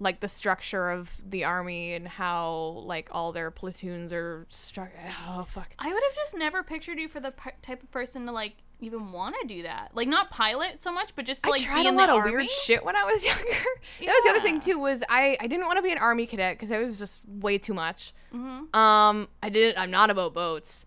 like 0.00 0.20
the 0.20 0.28
structure 0.28 0.90
of 0.90 1.10
the 1.28 1.44
army 1.44 1.92
and 1.94 2.06
how 2.06 2.82
like 2.84 3.08
all 3.12 3.32
their 3.32 3.50
platoons 3.50 4.12
are 4.12 4.46
struck. 4.48 4.90
Oh 5.28 5.44
fuck. 5.48 5.70
I 5.78 5.88
would 5.92 6.02
have 6.08 6.14
just 6.14 6.36
never 6.36 6.62
pictured 6.62 6.98
you 6.98 7.08
for 7.08 7.20
the 7.20 7.32
p- 7.32 7.50
type 7.62 7.82
of 7.82 7.90
person 7.90 8.26
to 8.26 8.32
like 8.32 8.54
even 8.80 9.10
want 9.10 9.34
to 9.40 9.46
do 9.48 9.62
that. 9.64 9.90
Like 9.94 10.06
not 10.06 10.30
pilot 10.30 10.84
so 10.84 10.92
much, 10.92 11.10
but 11.16 11.24
just 11.26 11.42
to, 11.42 11.50
like 11.50 11.62
I 11.62 11.64
tried 11.64 11.82
be 11.82 11.86
a 11.86 11.88
in 11.90 11.96
lot 11.96 12.06
the 12.06 12.12
of 12.12 12.18
army. 12.20 12.30
weird 12.30 12.50
shit 12.50 12.84
when 12.84 12.94
I 12.94 13.02
was 13.04 13.24
younger. 13.24 13.42
that 13.42 14.06
was 14.06 14.22
the 14.24 14.30
other 14.30 14.40
thing 14.40 14.60
too. 14.60 14.78
Was 14.78 15.02
I 15.08 15.36
I 15.40 15.48
didn't 15.48 15.66
want 15.66 15.78
to 15.78 15.82
be 15.82 15.90
an 15.90 15.98
army 15.98 16.26
cadet 16.26 16.56
because 16.56 16.70
it 16.70 16.78
was 16.78 16.98
just 16.98 17.22
way 17.26 17.58
too 17.58 17.74
much. 17.74 18.12
Mhm. 18.32 18.74
Um, 18.76 19.28
I 19.42 19.48
didn't. 19.48 19.80
I'm 19.82 19.90
not 19.90 20.10
about 20.10 20.32
boats. 20.32 20.84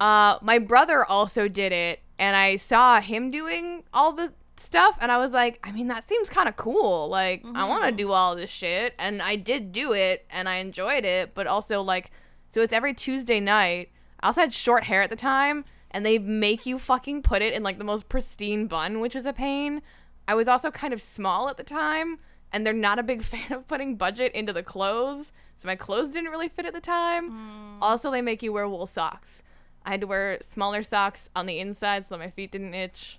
Uh, 0.00 0.38
my 0.42 0.58
brother 0.58 1.04
also 1.04 1.46
did 1.46 1.72
it, 1.72 2.00
and 2.18 2.34
I 2.34 2.56
saw 2.56 3.00
him 3.00 3.30
doing 3.30 3.84
all 3.92 4.12
the 4.12 4.32
stuff, 4.60 4.96
and 5.00 5.10
I 5.10 5.18
was 5.18 5.32
like, 5.32 5.58
I 5.64 5.72
mean, 5.72 5.88
that 5.88 6.06
seems 6.06 6.28
kind 6.28 6.48
of 6.48 6.56
cool. 6.56 7.08
Like, 7.08 7.44
I 7.54 7.68
want 7.68 7.84
to 7.84 7.92
do 7.92 8.12
all 8.12 8.36
this 8.36 8.50
shit, 8.50 8.94
and 8.98 9.20
I 9.22 9.36
did 9.36 9.72
do 9.72 9.92
it, 9.92 10.26
and 10.30 10.48
I 10.48 10.56
enjoyed 10.56 11.04
it. 11.04 11.34
But 11.34 11.46
also, 11.46 11.82
like, 11.82 12.10
so 12.48 12.62
it's 12.62 12.72
every 12.72 12.94
Tuesday 12.94 13.40
night. 13.40 13.90
I 14.20 14.26
also 14.26 14.42
had 14.42 14.54
short 14.54 14.84
hair 14.84 15.02
at 15.02 15.10
the 15.10 15.16
time, 15.16 15.64
and 15.90 16.04
they 16.04 16.18
make 16.18 16.66
you 16.66 16.78
fucking 16.78 17.22
put 17.22 17.42
it 17.42 17.54
in 17.54 17.62
like 17.62 17.78
the 17.78 17.84
most 17.84 18.08
pristine 18.08 18.66
bun, 18.66 19.00
which 19.00 19.14
was 19.14 19.26
a 19.26 19.32
pain. 19.32 19.82
I 20.28 20.34
was 20.34 20.48
also 20.48 20.70
kind 20.70 20.92
of 20.92 21.00
small 21.00 21.48
at 21.48 21.56
the 21.56 21.64
time, 21.64 22.18
and 22.52 22.66
they're 22.66 22.72
not 22.72 22.98
a 22.98 23.02
big 23.02 23.22
fan 23.24 23.52
of 23.52 23.66
putting 23.66 23.96
budget 23.96 24.32
into 24.32 24.52
the 24.52 24.62
clothes, 24.62 25.32
so 25.56 25.66
my 25.66 25.76
clothes 25.76 26.10
didn't 26.10 26.30
really 26.30 26.48
fit 26.48 26.66
at 26.66 26.72
the 26.72 26.80
time. 26.80 27.30
Mm. 27.30 27.78
Also, 27.82 28.10
they 28.10 28.22
make 28.22 28.42
you 28.42 28.52
wear 28.52 28.68
wool 28.68 28.86
socks. 28.86 29.42
I 29.84 29.90
had 29.90 30.00
to 30.02 30.06
wear 30.06 30.38
smaller 30.42 30.82
socks 30.82 31.30
on 31.34 31.46
the 31.46 31.58
inside 31.58 32.04
so 32.04 32.14
that 32.14 32.18
my 32.18 32.30
feet 32.30 32.52
didn't 32.52 32.74
itch. 32.74 33.18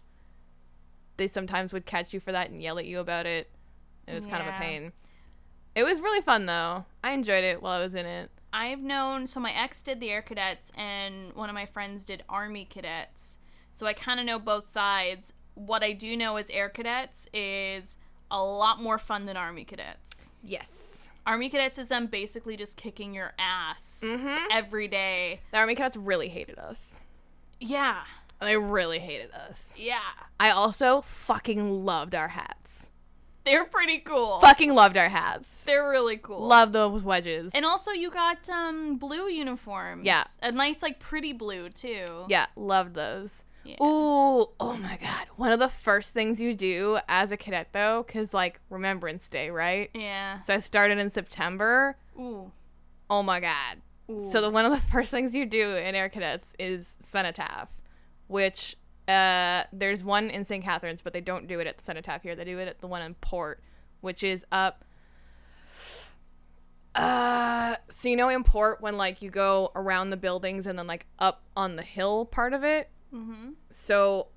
They 1.22 1.28
sometimes 1.28 1.72
would 1.72 1.86
catch 1.86 2.16
you 2.16 2.20
for 2.20 2.32
that 2.32 2.50
and 2.50 2.64
yell 2.64 2.80
at 2.80 2.86
you 2.88 3.00
about 3.00 3.28
it. 3.28 3.48
It 4.08 4.14
was 4.16 4.26
kind 4.26 4.42
of 4.42 4.48
a 4.48 4.58
pain. 4.58 4.92
It 5.76 5.84
was 5.84 6.02
really 6.02 6.20
fun 6.22 6.48
though. 6.48 6.86
I 7.04 7.12
enjoyed 7.12 7.44
it 7.44 7.62
while 7.62 7.80
I 7.80 7.84
was 7.84 7.94
in 7.94 8.08
it. 8.08 8.32
I've 8.52 8.80
known 8.80 9.28
so 9.28 9.40
my 9.40 9.52
ex 9.52 9.84
did 9.84 10.00
the 10.00 10.10
Air 10.10 10.24
Cadets 10.24 10.72
and 10.76 11.32
one 11.34 11.48
of 11.48 11.54
my 11.54 11.68
friends 11.68 12.08
did 12.08 12.24
Army 12.28 12.66
Cadets. 12.66 13.38
So 13.72 13.86
I 13.86 13.94
kind 13.94 14.20
of 14.20 14.26
know 14.26 14.40
both 14.40 14.72
sides. 14.72 15.32
What 15.54 15.84
I 15.84 15.92
do 15.92 16.18
know 16.18 16.38
is 16.38 16.50
Air 16.50 16.70
Cadets 16.70 17.30
is 17.36 17.98
a 18.32 18.44
lot 18.44 18.82
more 18.82 18.98
fun 18.98 19.28
than 19.28 19.38
Army 19.38 19.64
Cadets. 19.64 20.32
Yes. 20.44 21.12
Army 21.24 21.50
Cadets 21.52 21.78
is 21.78 21.90
them 21.90 22.08
basically 22.08 22.58
just 22.58 22.78
kicking 22.78 23.14
your 23.14 23.34
ass 23.38 24.02
Mm-hmm. 24.04 24.48
every 24.52 24.88
day. 24.88 25.42
The 25.52 25.58
Army 25.60 25.76
Cadets 25.76 25.96
really 25.98 26.30
hated 26.30 26.58
us. 26.58 27.02
Yeah. 27.60 28.00
They 28.42 28.58
really 28.58 29.00
hated 29.00 29.32
us. 29.32 29.70
Yeah. 29.76 30.00
I 30.40 30.50
also 30.50 31.02
fucking 31.02 31.86
loved 31.86 32.16
our 32.16 32.30
hats. 32.30 32.90
They're 33.44 33.66
pretty 33.66 34.00
cool. 34.00 34.40
Fucking 34.40 34.74
loved 34.74 34.98
our 34.98 35.10
hats. 35.10 35.64
They're 35.64 35.90
really 35.90 36.18
cool. 36.18 36.46
Love 36.46 36.74
those 36.74 37.04
wedges. 37.04 37.52
And 37.56 37.66
also 37.66 37.92
you 37.92 38.12
got 38.12 38.48
um 38.50 38.98
blue 38.98 39.28
uniforms. 39.28 40.06
Yeah. 40.06 40.24
A 40.44 40.52
nice 40.52 40.82
like 40.84 41.00
pretty 41.00 41.34
blue 41.34 41.70
too. 41.70 42.06
yeah, 42.28 42.48
loved 42.56 42.94
those. 42.96 43.44
Yeah. 43.64 43.76
Ooh, 43.82 44.46
oh 44.60 44.78
my 44.82 44.98
god. 45.02 45.28
One 45.36 45.52
of 45.52 45.60
the 45.60 45.70
first 45.70 46.14
things 46.14 46.40
you 46.42 46.54
do 46.56 47.00
as 47.08 47.32
a 47.32 47.38
cadet 47.38 47.70
though, 47.74 48.04
cuz 48.04 48.34
like 48.34 48.60
Remembrance 48.70 49.28
Day, 49.30 49.50
right? 49.50 49.90
Yeah. 49.94 50.42
So 50.42 50.54
I 50.54 50.60
started 50.60 50.98
in 51.00 51.10
September. 51.10 51.98
Ooh. 52.20 52.52
Oh 53.10 53.24
my 53.24 53.40
god. 53.40 53.82
Ooh. 54.10 54.30
So 54.32 54.42
the 54.42 54.50
one 54.52 54.66
of 54.66 54.72
the 54.72 54.78
first 54.92 55.10
things 55.12 55.34
you 55.34 55.46
do 55.48 55.76
in 55.76 55.96
Air 55.96 56.10
Cadets 56.10 56.54
is 56.60 56.96
Cenotaph, 57.02 57.70
which 58.32 58.78
uh 59.08 59.64
there's 59.74 60.04
one 60.04 60.30
in 60.30 60.46
St. 60.46 60.64
Catharines, 60.64 61.02
but 61.02 61.14
they 61.14 61.22
don't 61.22 61.48
do 61.48 61.60
it 61.60 61.68
at 61.68 61.78
the 61.78 61.84
Cenotaph 61.84 62.24
here. 62.24 62.36
They 62.36 62.46
do 62.46 62.58
it 62.60 62.68
at 62.68 62.82
the 62.82 62.88
one 62.88 63.02
in 63.02 63.16
Port, 63.16 63.62
which 64.02 64.24
is 64.24 64.46
up 64.52 64.86
uh 66.94 67.76
so 67.90 68.10
you 68.10 68.16
know 68.16 68.30
in 68.30 68.44
Port 68.44 68.82
when 68.82 68.98
like 68.98 69.22
you 69.22 69.30
go 69.30 69.72
around 69.76 70.10
the 70.10 70.18
buildings 70.18 70.66
and 70.66 70.78
then 70.78 70.88
like 70.88 71.06
up 71.20 71.44
on 71.56 71.76
the 71.76 71.84
hill 71.84 72.26
part 72.26 72.54
of 72.54 72.64
it? 72.64 72.90
mm-hmm. 73.14 73.52
So, 73.72 74.28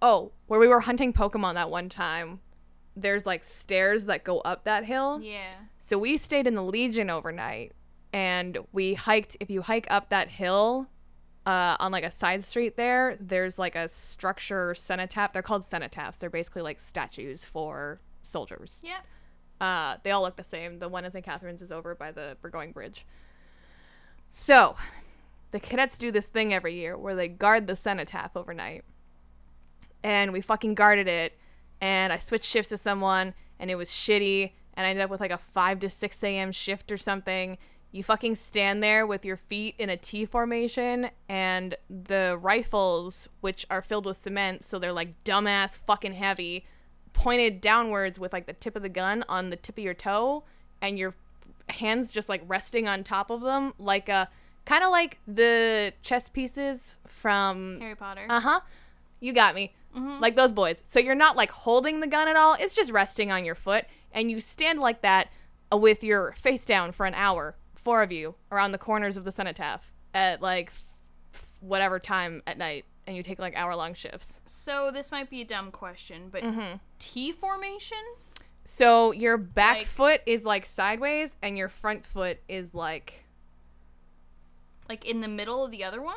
oh, 0.00 0.32
where 0.46 0.60
we 0.60 0.68
were 0.68 0.80
hunting 0.80 1.12
Pokemon 1.12 1.54
that 1.54 1.70
one 1.70 1.88
time, 1.88 2.40
there's 2.96 3.26
like 3.26 3.44
stairs 3.44 4.04
that 4.04 4.24
go 4.24 4.38
up 4.40 4.64
that 4.64 4.84
hill. 4.84 5.20
Yeah. 5.22 5.54
So 5.80 5.98
we 5.98 6.16
stayed 6.16 6.46
in 6.46 6.54
the 6.54 6.62
Legion 6.62 7.10
overnight, 7.10 7.72
and 8.12 8.58
we 8.72 8.94
hiked. 8.94 9.36
If 9.40 9.50
you 9.50 9.62
hike 9.62 9.86
up 9.90 10.10
that 10.10 10.30
hill, 10.30 10.88
uh, 11.46 11.76
on 11.78 11.92
like 11.92 12.04
a 12.04 12.10
side 12.10 12.44
street 12.44 12.76
there, 12.76 13.16
there's 13.20 13.58
like 13.58 13.76
a 13.76 13.88
structure 13.88 14.74
cenotaph. 14.74 15.32
They're 15.32 15.42
called 15.42 15.62
cenotaphs. 15.62 16.18
They're 16.18 16.30
basically 16.30 16.62
like 16.62 16.80
statues 16.80 17.44
for 17.44 18.00
soldiers. 18.22 18.80
Yeah. 18.82 19.00
Uh, 19.60 19.98
they 20.02 20.10
all 20.10 20.22
look 20.22 20.36
the 20.36 20.44
same. 20.44 20.78
The 20.78 20.88
one 20.88 21.04
in 21.04 21.10
St. 21.10 21.24
Catharines 21.24 21.62
is 21.62 21.70
over 21.70 21.94
by 21.94 22.12
the 22.12 22.36
Burgoyne 22.40 22.72
Bridge. 22.72 23.06
So, 24.30 24.74
the 25.50 25.60
cadets 25.60 25.96
do 25.96 26.10
this 26.10 26.28
thing 26.28 26.52
every 26.52 26.74
year 26.74 26.98
where 26.98 27.14
they 27.14 27.28
guard 27.28 27.66
the 27.66 27.76
cenotaph 27.76 28.36
overnight. 28.36 28.84
And 30.02 30.32
we 30.32 30.40
fucking 30.40 30.74
guarded 30.74 31.06
it. 31.06 31.38
And 31.80 32.12
I 32.12 32.18
switched 32.18 32.46
shifts 32.46 32.70
to 32.70 32.76
someone, 32.76 33.34
and 33.58 33.70
it 33.70 33.76
was 33.76 33.88
shitty. 33.88 34.52
And 34.74 34.86
I 34.86 34.90
ended 34.90 35.04
up 35.04 35.10
with 35.10 35.20
like 35.20 35.30
a 35.30 35.38
5 35.38 35.80
to 35.80 35.90
6 35.90 36.24
a.m. 36.24 36.50
shift 36.50 36.90
or 36.90 36.96
something. 36.96 37.58
You 37.94 38.02
fucking 38.02 38.34
stand 38.34 38.82
there 38.82 39.06
with 39.06 39.24
your 39.24 39.36
feet 39.36 39.76
in 39.78 39.88
a 39.88 39.96
T 39.96 40.24
formation, 40.26 41.10
and 41.28 41.76
the 41.88 42.36
rifles, 42.42 43.28
which 43.40 43.64
are 43.70 43.80
filled 43.80 44.04
with 44.04 44.16
cement, 44.16 44.64
so 44.64 44.80
they're 44.80 44.92
like 44.92 45.22
dumbass 45.22 45.78
fucking 45.78 46.14
heavy, 46.14 46.64
pointed 47.12 47.60
downwards 47.60 48.18
with 48.18 48.32
like 48.32 48.46
the 48.46 48.52
tip 48.52 48.74
of 48.74 48.82
the 48.82 48.88
gun 48.88 49.24
on 49.28 49.50
the 49.50 49.56
tip 49.56 49.78
of 49.78 49.84
your 49.84 49.94
toe 49.94 50.42
and 50.82 50.98
your 50.98 51.14
hands 51.68 52.10
just 52.10 52.28
like 52.28 52.42
resting 52.48 52.88
on 52.88 53.04
top 53.04 53.30
of 53.30 53.40
them 53.42 53.72
like 53.78 54.08
a 54.08 54.28
kind 54.64 54.82
of 54.82 54.90
like 54.90 55.18
the 55.28 55.92
chess 56.02 56.28
pieces 56.28 56.96
from 57.06 57.78
Harry 57.80 57.94
Potter. 57.94 58.26
uh-huh. 58.28 58.58
You 59.20 59.32
got 59.32 59.54
me. 59.54 59.72
Mhm. 59.96 60.20
like 60.20 60.34
those 60.34 60.50
boys. 60.50 60.82
So 60.84 60.98
you're 60.98 61.14
not 61.14 61.36
like 61.36 61.52
holding 61.52 62.00
the 62.00 62.08
gun 62.08 62.26
at 62.26 62.34
all. 62.34 62.56
It's 62.58 62.74
just 62.74 62.90
resting 62.90 63.30
on 63.30 63.44
your 63.44 63.54
foot 63.54 63.84
and 64.12 64.28
you 64.32 64.40
stand 64.40 64.80
like 64.80 65.02
that 65.02 65.28
uh, 65.72 65.76
with 65.76 66.02
your 66.02 66.32
face 66.32 66.64
down 66.64 66.90
for 66.90 67.06
an 67.06 67.14
hour 67.14 67.54
four 67.84 68.02
of 68.02 68.10
you 68.10 68.34
around 68.50 68.72
the 68.72 68.78
corners 68.78 69.16
of 69.16 69.24
the 69.24 69.30
cenotaph 69.32 69.92
at 70.12 70.40
like 70.42 70.72
f- 71.32 71.46
whatever 71.60 71.98
time 71.98 72.42
at 72.46 72.58
night 72.58 72.84
and 73.06 73.16
you 73.16 73.22
take 73.22 73.38
like 73.38 73.54
hour 73.56 73.76
long 73.76 73.92
shifts 73.94 74.40
so 74.46 74.90
this 74.92 75.10
might 75.12 75.28
be 75.30 75.40
a 75.42 75.44
dumb 75.44 75.70
question, 75.70 76.28
but 76.32 76.42
mm-hmm. 76.42 76.76
T 76.98 77.30
formation? 77.32 77.98
So 78.64 79.12
your 79.12 79.36
back 79.36 79.76
Like- 79.78 79.86
foot 79.86 80.20
is 80.26 80.44
like 80.44 80.64
sideways 80.66 81.36
and 81.42 81.58
your 81.58 81.68
front 81.68 82.06
foot 82.06 82.38
is 82.48 82.74
like 82.74 83.24
Like 84.88 85.04
in 85.04 85.20
the 85.20 85.28
middle 85.28 85.64
of 85.64 85.70
the 85.70 85.84
other 85.84 86.00
one? 86.02 86.16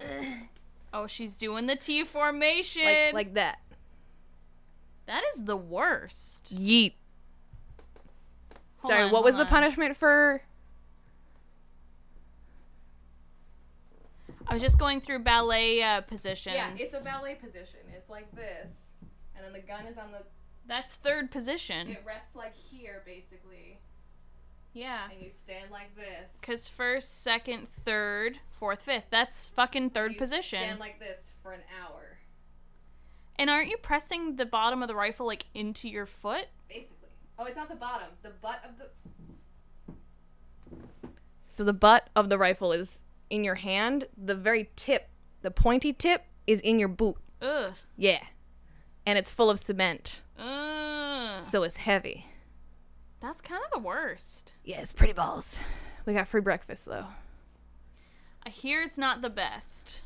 Oh, 0.92 1.06
she's 1.06 1.34
doing 1.34 1.66
the 1.68 1.76
T 1.76 2.02
formation. 2.02 2.82
like 2.84 3.12
like 3.14 3.34
that. 3.34 3.60
that 5.06 5.22
is 5.32 5.44
the 5.44 5.56
worst. 5.56 6.52
Yeet. 6.58 6.94
Hold 8.78 8.92
Sorry, 8.92 9.04
on, 9.04 9.12
what 9.12 9.22
was 9.22 9.36
hold 9.36 9.46
the 9.46 9.50
punishment 9.50 9.96
for? 9.96 10.42
I 14.50 14.54
was 14.54 14.62
just 14.62 14.78
going 14.78 15.00
through 15.00 15.20
ballet 15.20 15.80
uh, 15.80 16.00
positions. 16.00 16.56
Yeah, 16.56 16.70
it's 16.76 17.00
a 17.00 17.04
ballet 17.04 17.36
position. 17.36 17.78
It's 17.96 18.10
like 18.10 18.34
this, 18.34 18.72
and 19.36 19.44
then 19.44 19.52
the 19.52 19.60
gun 19.60 19.86
is 19.86 19.96
on 19.96 20.10
the. 20.10 20.18
That's 20.66 20.94
third 20.94 21.30
position. 21.30 21.88
It 21.88 22.02
rests 22.04 22.34
like 22.34 22.54
here, 22.56 23.02
basically, 23.06 23.78
Yeah. 24.72 25.08
and 25.10 25.22
you 25.22 25.30
stand 25.30 25.70
like 25.70 25.94
this. 25.96 26.30
Cause 26.42 26.66
first, 26.68 27.22
second, 27.22 27.68
third, 27.70 28.38
fourth, 28.50 28.82
fifth. 28.82 29.06
That's 29.10 29.48
fucking 29.48 29.90
third 29.90 30.18
position. 30.18 30.60
Stand 30.62 30.80
like 30.80 30.98
this 30.98 31.32
for 31.44 31.52
an 31.52 31.62
hour, 31.80 32.18
and 33.38 33.48
aren't 33.48 33.68
you 33.70 33.76
pressing 33.76 34.34
the 34.34 34.46
bottom 34.46 34.82
of 34.82 34.88
the 34.88 34.96
rifle 34.96 35.26
like 35.26 35.46
into 35.54 35.88
your 35.88 36.06
foot? 36.06 36.46
basically. 36.68 36.96
Oh, 37.38 37.44
it's 37.46 37.56
not 37.56 37.68
the 37.68 37.76
bottom. 37.76 38.08
The 38.22 38.30
butt 38.30 38.62
of 38.68 38.78
the. 38.78 38.88
So 41.46 41.64
the 41.64 41.72
butt 41.72 42.10
of 42.14 42.28
the 42.28 42.36
rifle 42.38 42.72
is 42.72 43.00
in 43.30 43.44
your 43.44 43.54
hand. 43.56 44.06
The 44.22 44.34
very 44.34 44.70
tip, 44.76 45.08
the 45.42 45.50
pointy 45.50 45.92
tip, 45.92 46.24
is 46.46 46.60
in 46.60 46.78
your 46.78 46.88
boot. 46.88 47.16
Ugh. 47.40 47.72
Yeah, 47.96 48.22
and 49.06 49.16
it's 49.18 49.30
full 49.30 49.48
of 49.50 49.58
cement, 49.58 50.20
Ugh. 50.38 51.38
so 51.40 51.62
it's 51.62 51.76
heavy. 51.78 52.26
That's 53.20 53.40
kind 53.40 53.62
of 53.64 53.70
the 53.70 53.86
worst. 53.86 54.54
Yeah, 54.64 54.80
it's 54.80 54.92
pretty 54.92 55.12
balls. 55.12 55.56
We 56.06 56.14
got 56.14 56.28
free 56.28 56.40
breakfast 56.40 56.86
though. 56.86 57.06
I 58.44 58.48
hear 58.50 58.80
it's 58.82 58.96
not 58.98 59.20
the 59.22 59.30
best. 59.30 60.02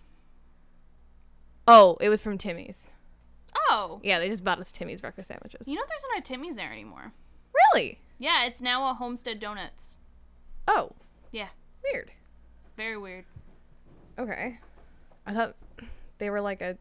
Oh, 1.67 1.97
it 2.01 2.09
was 2.09 2.21
from 2.21 2.37
Timmy's. 2.37 2.91
Oh. 3.71 4.01
Yeah, 4.03 4.19
they 4.19 4.29
just 4.29 4.45
bought 4.45 4.59
us 4.61 4.73
Timmy's 4.73 5.01
breakfast 5.01 5.29
sandwiches. 5.29 5.67
You 5.69 5.77
know 5.77 5.83
there's 5.89 6.05
not 6.13 6.19
a 6.19 6.23
Timmy's 6.23 6.57
there 6.57 6.73
anymore. 6.73 7.13
Really? 7.73 8.01
Yeah, 8.19 8.45
it's 8.45 8.61
now 8.61 8.91
a 8.91 8.95
Homestead 8.95 9.39
Donuts. 9.41 9.99
Oh, 10.67 10.93
Yeah. 11.31 11.49
weird. 11.85 12.11
Very 12.77 12.97
weird. 12.97 13.25
Okay. 14.19 14.59
I 15.27 15.33
thought 15.33 15.55
they 16.19 16.31
were 16.31 16.41
like 16.41 16.61
a 16.61 16.77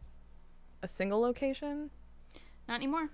a 0.82 0.88
single 0.88 1.20
location. 1.20 1.90
Not 2.68 2.74
anymore. 2.76 3.08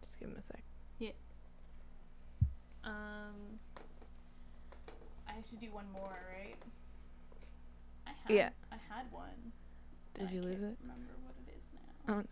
Just 0.00 0.18
give 0.18 0.28
them 0.28 0.38
a 0.38 0.42
sec. 0.42 0.62
Yeah. 0.98 1.10
Um, 2.84 3.58
I 5.28 5.32
have 5.32 5.46
to 5.50 5.56
do 5.56 5.66
one 5.72 5.86
more, 5.92 6.16
right? 6.32 6.56
I 8.06 8.10
had, 8.10 8.30
Yeah. 8.36 8.48
I 8.70 8.76
had 8.94 9.10
one. 9.10 9.52
Did 10.14 10.28
I 10.28 10.32
you 10.32 10.40
lose 10.42 10.60
can't 10.60 10.72
it? 10.72 10.78
Remember 10.82 11.12
what 11.24 11.34
it 11.46 11.58
is 11.58 11.70
now. 11.74 12.14
Oh 12.14 12.18
no. 12.18 12.24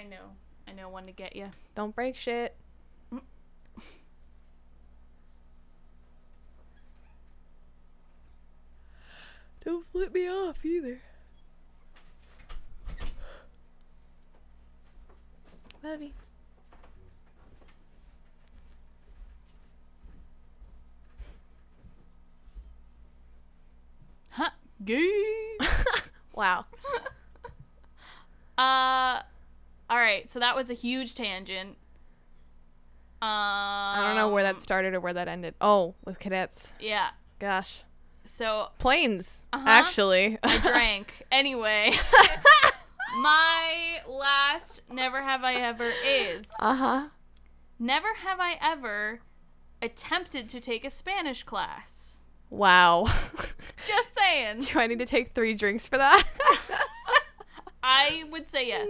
I 0.00 0.04
know. 0.04 0.30
I 0.66 0.72
know 0.72 0.88
when 0.88 1.04
to 1.06 1.12
get 1.12 1.36
you. 1.36 1.50
Don't 1.74 1.94
break 1.94 2.16
shit. 2.16 2.56
Don't 9.62 9.86
flip 9.92 10.14
me 10.14 10.26
off 10.26 10.64
either. 10.64 11.00
Love 15.82 16.00
you. 16.00 16.12
Huh? 24.30 24.50
Gay. 24.82 25.10
Wow. 26.32 26.64
uh, 28.58 29.20
all 29.90 29.98
right. 29.98 30.30
So 30.30 30.38
that 30.40 30.54
was 30.56 30.70
a 30.70 30.74
huge 30.74 31.14
tangent. 31.14 31.76
Um, 33.22 33.28
I 33.28 34.02
don't 34.06 34.16
know 34.16 34.30
where 34.30 34.44
that 34.44 34.62
started 34.62 34.94
or 34.94 35.00
where 35.00 35.12
that 35.12 35.28
ended. 35.28 35.54
Oh, 35.60 35.94
with 36.06 36.18
cadets. 36.18 36.72
Yeah. 36.80 37.10
Gosh. 37.38 37.82
So 38.24 38.68
Planes, 38.78 39.46
Uh-huh. 39.52 39.64
actually. 39.66 40.38
I 40.42 40.58
drank. 40.62 41.26
anyway, 41.30 41.92
my 43.20 44.00
last 44.08 44.82
never 44.90 45.22
have 45.22 45.42
I 45.44 45.54
ever 45.54 45.90
is 46.06 46.48
uh 46.60 46.74
huh. 46.74 47.08
never 47.78 48.14
have 48.22 48.38
I 48.40 48.56
ever 48.62 49.20
attempted 49.82 50.48
to 50.50 50.60
take 50.60 50.84
a 50.84 50.90
Spanish 50.90 51.42
class. 51.42 52.22
Wow. 52.50 53.04
Just 53.86 54.16
saying. 54.18 54.60
Do 54.62 54.78
I 54.80 54.86
need 54.86 54.98
to 55.00 55.06
take 55.06 55.34
three 55.34 55.54
drinks 55.54 55.86
for 55.88 55.96
that? 55.98 56.24
I 57.82 58.24
would 58.30 58.46
say 58.48 58.66
yes. 58.68 58.88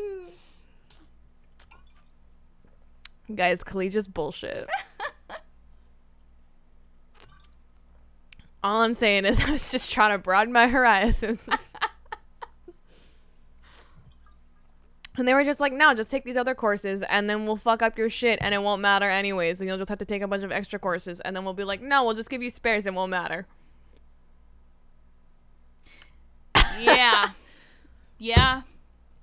Guys, 3.34 3.62
collegiate's 3.62 4.08
bullshit. 4.08 4.68
All 8.62 8.82
I'm 8.82 8.94
saying 8.94 9.24
is 9.24 9.40
I 9.46 9.52
was 9.52 9.70
just 9.70 9.90
trying 9.90 10.12
to 10.12 10.18
broaden 10.18 10.52
my 10.52 10.68
horizons. 10.68 11.46
and 15.16 15.26
they 15.26 15.34
were 15.34 15.44
just 15.44 15.60
like, 15.60 15.72
no, 15.72 15.94
just 15.94 16.10
take 16.10 16.24
these 16.24 16.36
other 16.36 16.54
courses 16.54 17.02
and 17.08 17.28
then 17.30 17.46
we'll 17.46 17.56
fuck 17.56 17.82
up 17.82 17.96
your 17.96 18.10
shit 18.10 18.38
and 18.42 18.54
it 18.54 18.62
won't 18.62 18.82
matter 18.82 19.08
anyways. 19.08 19.60
And 19.60 19.68
you'll 19.68 19.78
just 19.78 19.88
have 19.88 19.98
to 19.98 20.04
take 20.04 20.22
a 20.22 20.28
bunch 20.28 20.44
of 20.44 20.52
extra 20.52 20.78
courses. 20.78 21.20
And 21.20 21.34
then 21.34 21.44
we'll 21.44 21.54
be 21.54 21.64
like, 21.64 21.80
no, 21.80 22.04
we'll 22.04 22.14
just 22.14 22.30
give 22.30 22.42
you 22.42 22.50
spares 22.50 22.86
and 22.86 22.94
it 22.94 22.98
won't 22.98 23.10
matter. 23.10 23.46
Yeah. 26.78 27.30
Yeah. 28.18 28.62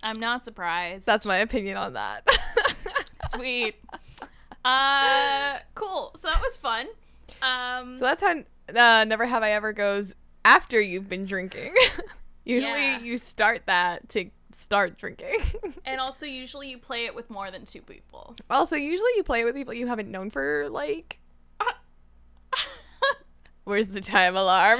I'm 0.04 0.20
not 0.20 0.46
surprised. 0.46 1.06
That's 1.06 1.26
my 1.26 1.38
opinion 1.38 1.78
on 1.78 1.94
that. 1.94 2.28
sweet. 3.30 3.76
Uh 4.66 5.58
cool. 5.76 6.12
So 6.16 6.28
that 6.28 6.42
was 6.42 6.58
fun. 6.58 6.88
Um 7.42 7.98
So 7.98 8.06
that's 8.06 8.22
how 8.22 8.36
uh, 8.76 9.04
Never 9.06 9.26
Have 9.26 9.44
I 9.44 9.52
Ever 9.52 9.72
goes 9.74 10.16
after 10.44 10.80
you've 10.82 11.08
been 11.10 11.26
drinking. 11.26 11.74
Usually 12.46 12.72
Yeah. 12.72 13.00
you 13.00 13.18
start 13.18 13.64
that 13.68 14.10
to 14.10 14.30
start 14.52 14.98
drinking. 14.98 15.40
and 15.86 16.00
also 16.02 16.26
usually 16.26 16.70
you 16.70 16.78
play 16.78 17.06
it 17.06 17.14
with 17.16 17.30
more 17.30 17.52
than 17.52 17.66
two 17.66 17.82
people. 17.82 18.36
also, 18.50 18.76
usually 18.76 19.12
you 19.18 19.24
play 19.24 19.42
it 19.42 19.46
with 19.46 19.56
people 19.56 19.74
you 19.74 19.88
haven't 19.88 20.10
known 20.12 20.30
for 20.32 20.68
like. 20.70 21.20
Where's 23.66 23.90
the 23.90 24.00
time 24.02 24.36
alarm? 24.38 24.80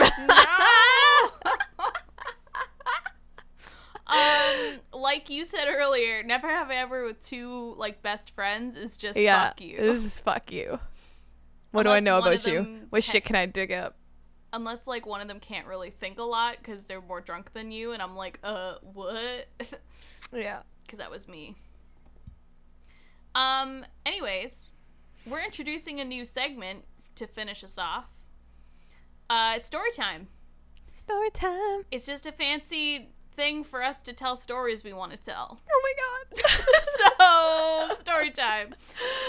Um 4.10 4.80
like 4.94 5.30
you 5.30 5.46
said 5.46 5.68
earlier, 5.68 6.24
never 6.24 6.48
have 6.48 6.70
I 6.70 6.76
ever 6.76 7.06
with 7.06 7.26
two 7.26 7.76
like 7.78 8.02
best 8.02 8.32
friends 8.32 8.76
is 8.76 8.98
just 8.98 9.20
yeah, 9.20 9.50
fuck 9.50 9.62
you. 9.62 9.78
this 9.78 10.06
is 10.06 10.20
fuck 10.20 10.52
you. 10.52 10.80
What 11.72 11.84
do 11.84 11.90
I 11.90 12.00
know 12.00 12.18
about 12.20 12.46
you? 12.46 12.82
What 12.90 13.04
shit 13.04 13.26
can 13.26 13.36
I 13.36 13.46
dig 13.46 13.72
up? 13.72 13.98
Unless 14.54 14.88
like 14.88 15.06
one 15.06 15.22
of 15.22 15.28
them 15.28 15.40
can't 15.40 15.68
really 15.68 15.90
think 15.90 16.20
a 16.20 16.24
lot 16.24 16.62
cuz 16.64 16.86
they're 16.86 17.02
more 17.02 17.22
drunk 17.22 17.54
than 17.54 17.72
you 17.72 17.92
and 17.92 18.02
I'm 18.02 18.16
like, 18.16 18.40
"Uh, 18.44 18.76
what?" 18.82 19.48
Yeah. 20.34 20.62
because 20.84 21.00
that 21.00 21.12
was 21.12 21.28
me. 21.28 21.56
Um. 23.36 23.86
Anyways, 24.06 24.72
we're 25.26 25.44
introducing 25.44 26.00
a 26.00 26.06
new 26.06 26.26
segment 26.26 26.86
to 27.16 27.28
finish 27.28 27.64
us 27.64 27.78
off. 27.78 28.06
Uh, 29.30 29.54
it's 29.58 29.68
story 29.68 29.92
time. 29.92 30.28
Story 30.96 31.30
time. 31.30 31.84
It's 31.92 32.06
just 32.06 32.26
a 32.26 32.32
fancy 32.32 33.10
thing 33.38 33.64
for 33.64 33.82
us 33.82 34.02
to 34.02 34.12
tell 34.14 34.36
stories 34.36 34.84
we 34.84 34.92
want 34.92 35.14
to 35.14 35.18
tell. 35.22 35.62
Oh 35.72 35.82
my 35.84 35.94
god. 36.04 37.90
so 37.96 37.96
story 38.02 38.32
time. 38.32 38.76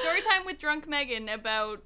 Story 0.01 0.21
time 0.23 0.45
with 0.47 0.59
drunk 0.59 0.89
Megan 0.89 1.29
about 1.29 1.83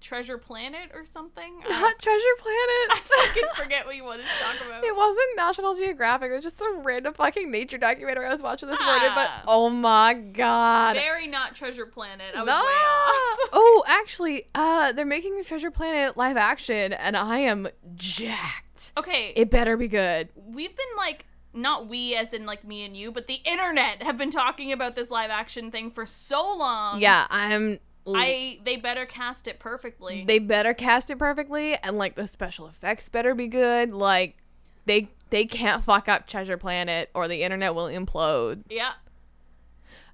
Treasure 0.00 0.36
Planet 0.38 0.90
or 0.94 1.04
something. 1.06 1.58
Not 1.68 1.98
Treasure 1.98 2.36
Planet. 2.38 2.90
I 2.90 3.00
fucking 3.02 3.42
forget 3.54 3.86
what 3.86 3.96
you 3.96 4.04
wanted 4.04 4.24
to 4.24 4.44
talk 4.44 4.66
about. 4.66 4.84
It 4.84 4.94
wasn't 4.94 5.24
National 5.36 5.74
Geographic. 5.74 6.30
It 6.30 6.34
was 6.34 6.44
just 6.44 6.58
some 6.58 6.82
random 6.82 7.14
fucking 7.14 7.50
nature 7.50 7.78
documentary 7.78 8.26
I 8.26 8.32
was 8.32 8.42
watching 8.42 8.68
this 8.68 8.78
morning. 8.84 9.08
But 9.14 9.28
Ah. 9.30 9.42
oh 9.48 9.70
my 9.70 10.12
god. 10.14 10.94
Very 10.96 11.26
not 11.26 11.54
Treasure 11.54 11.86
Planet. 11.86 12.34
I 12.36 12.40
was 12.40 12.46
No. 12.46 12.52
way 12.52 12.60
off. 12.60 13.48
oh, 13.54 13.82
actually, 13.86 14.44
uh, 14.54 14.92
they're 14.92 15.06
making 15.06 15.40
a 15.40 15.44
Treasure 15.44 15.70
Planet 15.70 16.16
live 16.16 16.36
action, 16.36 16.92
and 16.92 17.16
I 17.16 17.38
am 17.38 17.68
jacked. 17.96 18.92
Okay, 18.98 19.32
It 19.34 19.50
better 19.50 19.76
be 19.78 19.88
good. 19.88 20.28
we've 20.36 20.76
been 20.76 20.86
like 20.98 21.24
not 21.54 21.88
we 21.88 22.14
as 22.14 22.32
in 22.32 22.46
like 22.46 22.64
me 22.64 22.84
and 22.84 22.96
you, 22.96 23.12
but 23.12 23.26
the 23.26 23.40
internet 23.44 24.02
have 24.02 24.18
been 24.18 24.30
talking 24.30 24.72
about 24.72 24.96
this 24.96 25.10
live 25.10 25.30
action 25.30 25.70
thing 25.70 25.90
for 25.90 26.04
so 26.06 26.56
long. 26.58 27.00
Yeah, 27.00 27.26
I'm. 27.30 27.78
I 28.06 28.60
they 28.64 28.76
better 28.76 29.06
cast 29.06 29.48
it 29.48 29.58
perfectly. 29.58 30.24
They 30.26 30.38
better 30.38 30.74
cast 30.74 31.08
it 31.08 31.18
perfectly, 31.18 31.76
and 31.76 31.96
like 31.96 32.16
the 32.16 32.26
special 32.26 32.66
effects 32.66 33.08
better 33.08 33.34
be 33.34 33.48
good. 33.48 33.92
Like, 33.94 34.36
they 34.84 35.08
they 35.30 35.46
can't 35.46 35.82
fuck 35.82 36.06
up 36.08 36.26
Treasure 36.26 36.58
Planet, 36.58 37.08
or 37.14 37.28
the 37.28 37.42
internet 37.42 37.74
will 37.74 37.86
implode. 37.86 38.64
yeah. 38.68 38.92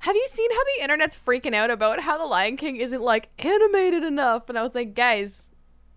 have 0.01 0.15
you 0.15 0.27
seen 0.31 0.51
how 0.53 0.65
the 0.65 0.83
internet's 0.85 1.19
freaking 1.19 1.55
out 1.55 1.71
about 1.71 2.01
how 2.01 2.17
the 2.17 2.25
Lion 2.25 2.57
King 2.57 2.77
isn't 2.77 3.03
like 3.03 3.29
animated 3.39 4.05
enough? 4.05 4.49
And 4.49 4.57
I 4.57 4.63
was 4.63 4.75
like, 4.75 4.95
guys, 4.95 5.45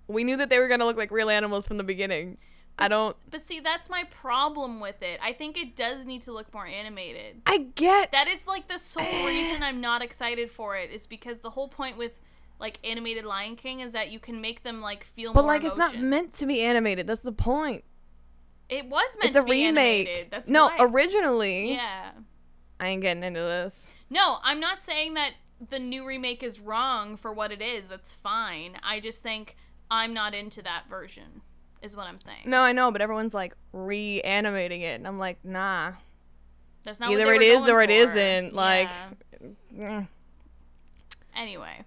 we 0.08 0.24
knew 0.24 0.36
that 0.38 0.50
they 0.50 0.58
were 0.60 0.68
gonna 0.68 0.86
look 0.86 0.98
like 0.98 1.12
real 1.12 1.30
animals 1.30 1.68
from 1.68 1.78
the 1.78 1.84
beginning. 1.84 2.38
I 2.78 2.88
don't. 2.88 3.16
But 3.30 3.42
see, 3.42 3.60
that's 3.60 3.90
my 3.90 4.04
problem 4.06 4.80
with 4.80 5.02
it. 5.04 5.20
I 5.22 5.34
think 5.34 5.58
it 5.58 5.76
does 5.76 6.06
need 6.06 6.24
to 6.24 6.32
look 6.34 6.54
more 6.54 6.66
animated. 6.66 7.42
I 7.46 7.68
get. 7.76 8.12
That 8.12 8.28
is 8.28 8.48
like 8.48 8.68
the 8.68 8.80
sole 8.80 9.04
reason 9.26 9.62
I'm 9.64 9.80
not 9.80 10.02
excited 10.02 10.52
for 10.52 10.76
it 10.76 10.90
is 10.90 11.06
because 11.06 11.40
the 11.40 11.52
whole 11.52 11.68
point 11.68 11.98
with 11.98 12.14
like 12.60 12.80
animated 12.84 13.26
Lion 13.26 13.56
King 13.56 13.82
is 13.82 13.94
that 13.94 14.10
you 14.12 14.20
can 14.20 14.42
make 14.42 14.64
them 14.64 14.82
like 14.82 15.04
feel 15.04 15.34
But 15.34 15.46
like, 15.46 15.64
it's 15.64 15.76
not 15.76 16.00
meant 16.00 16.34
to 16.36 16.46
be 16.46 16.62
animated. 16.62 17.08
That's 17.08 17.22
the 17.22 17.32
point. 17.32 17.84
It 18.70 18.88
was 18.88 19.18
meant 19.20 19.36
it's 19.36 19.36
a 19.36 19.44
be 19.44 19.52
remake. 19.68 20.08
animated. 20.08 20.32
That's 20.32 20.50
no, 20.50 20.72
originally. 20.80 21.74
yeah. 21.74 22.12
I 22.80 22.88
ain't 22.88 23.02
getting 23.02 23.24
into 23.24 23.40
this. 23.40 23.74
No, 24.10 24.38
I'm 24.44 24.60
not 24.60 24.82
saying 24.82 25.14
that 25.14 25.32
the 25.70 25.80
new 25.80 26.06
remake 26.06 26.42
is 26.44 26.60
wrong 26.60 27.18
for 27.18 27.32
what 27.34 27.52
it 27.52 27.62
is. 27.62 27.88
That's 27.88 28.14
fine. 28.14 28.78
I 28.84 29.00
just 29.00 29.22
think 29.22 29.56
I'm 29.92 30.14
not 30.14 30.34
into 30.34 30.62
that 30.64 30.84
version. 30.90 31.42
Is 31.84 31.96
what 31.96 32.08
I'm 32.08 32.18
saying. 32.18 32.40
No, 32.46 32.62
I 32.62 32.72
know, 32.72 32.92
but 32.92 33.02
everyone's 33.02 33.34
like 33.34 33.56
reanimating 33.74 34.82
it, 34.82 34.96
and 34.96 35.06
I'm 35.08 35.20
like, 35.20 35.44
nah. 35.44 35.92
That's 36.84 37.00
not 37.00 37.12
Either 37.12 37.34
it 37.34 37.42
is 37.42 37.68
or 37.68 37.82
it 37.82 37.90
for. 37.90 37.94
isn't. 38.12 38.54
Like, 38.56 38.90
Yeah. 39.72 40.02
mm. 40.02 40.08
Anyway. 41.36 41.84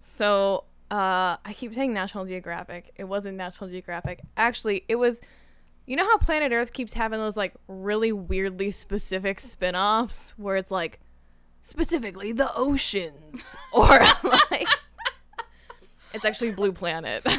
so 0.00 0.64
uh, 0.90 1.36
I 1.44 1.52
keep 1.54 1.74
saying 1.74 1.92
National 1.92 2.24
Geographic. 2.24 2.92
It 2.96 3.04
wasn't 3.04 3.36
National 3.36 3.70
Geographic. 3.70 4.20
Actually, 4.36 4.84
it 4.88 4.96
was. 4.96 5.20
You 5.86 5.96
know 5.96 6.04
how 6.04 6.18
Planet 6.18 6.52
Earth 6.52 6.72
keeps 6.74 6.92
having 6.92 7.18
those 7.18 7.36
like 7.36 7.54
really 7.66 8.12
weirdly 8.12 8.70
specific 8.70 9.40
spin-offs 9.40 10.34
where 10.36 10.56
it's 10.56 10.70
like 10.70 11.00
specifically 11.62 12.30
the 12.32 12.50
oceans 12.54 13.56
or 13.72 13.88
like 14.24 14.68
it's 16.14 16.24
actually 16.26 16.50
Blue 16.50 16.72
Planet. 16.72 17.24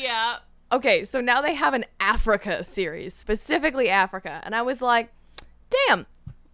Yeah. 0.00 0.36
Okay, 0.72 1.04
so 1.04 1.20
now 1.20 1.40
they 1.42 1.54
have 1.54 1.74
an 1.74 1.84
Africa 1.98 2.62
series, 2.62 3.14
specifically 3.14 3.88
Africa. 3.88 4.40
And 4.44 4.54
I 4.54 4.62
was 4.62 4.80
like, 4.80 5.12
damn, 5.88 6.06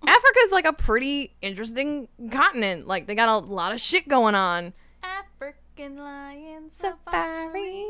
Africa's 0.07 0.51
like 0.53 0.65
a 0.65 0.73
pretty 0.73 1.35
interesting 1.43 2.09
continent. 2.31 2.87
Like, 2.87 3.07
they 3.07 3.15
got 3.15 3.29
a 3.29 3.39
lot 3.39 3.73
of 3.73 3.81
shit 3.81 4.09
going 4.09 4.35
on. 4.35 4.73
African 5.03 5.99
lion 5.99 6.71
safari. 6.71 7.85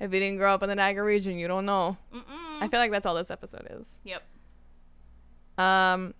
If 0.00 0.12
you 0.12 0.18
didn't 0.20 0.38
grow 0.38 0.54
up 0.54 0.62
in 0.62 0.68
the 0.68 0.74
Niagara 0.74 1.04
region, 1.04 1.38
you 1.38 1.46
don't 1.46 1.66
know. 1.66 1.96
Mm-mm. 2.12 2.62
I 2.62 2.68
feel 2.68 2.80
like 2.80 2.90
that's 2.90 3.06
all 3.06 3.14
this 3.14 3.30
episode 3.30 3.68
is. 3.70 3.86
Yep. 4.02 4.22
Um, 5.58 6.14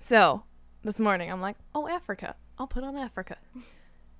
so 0.00 0.42
this 0.82 0.98
morning 0.98 1.30
I'm 1.30 1.40
like, 1.40 1.56
oh, 1.74 1.86
Africa. 1.86 2.34
I'll 2.58 2.66
put 2.66 2.82
on 2.82 2.96
Africa. 2.96 3.36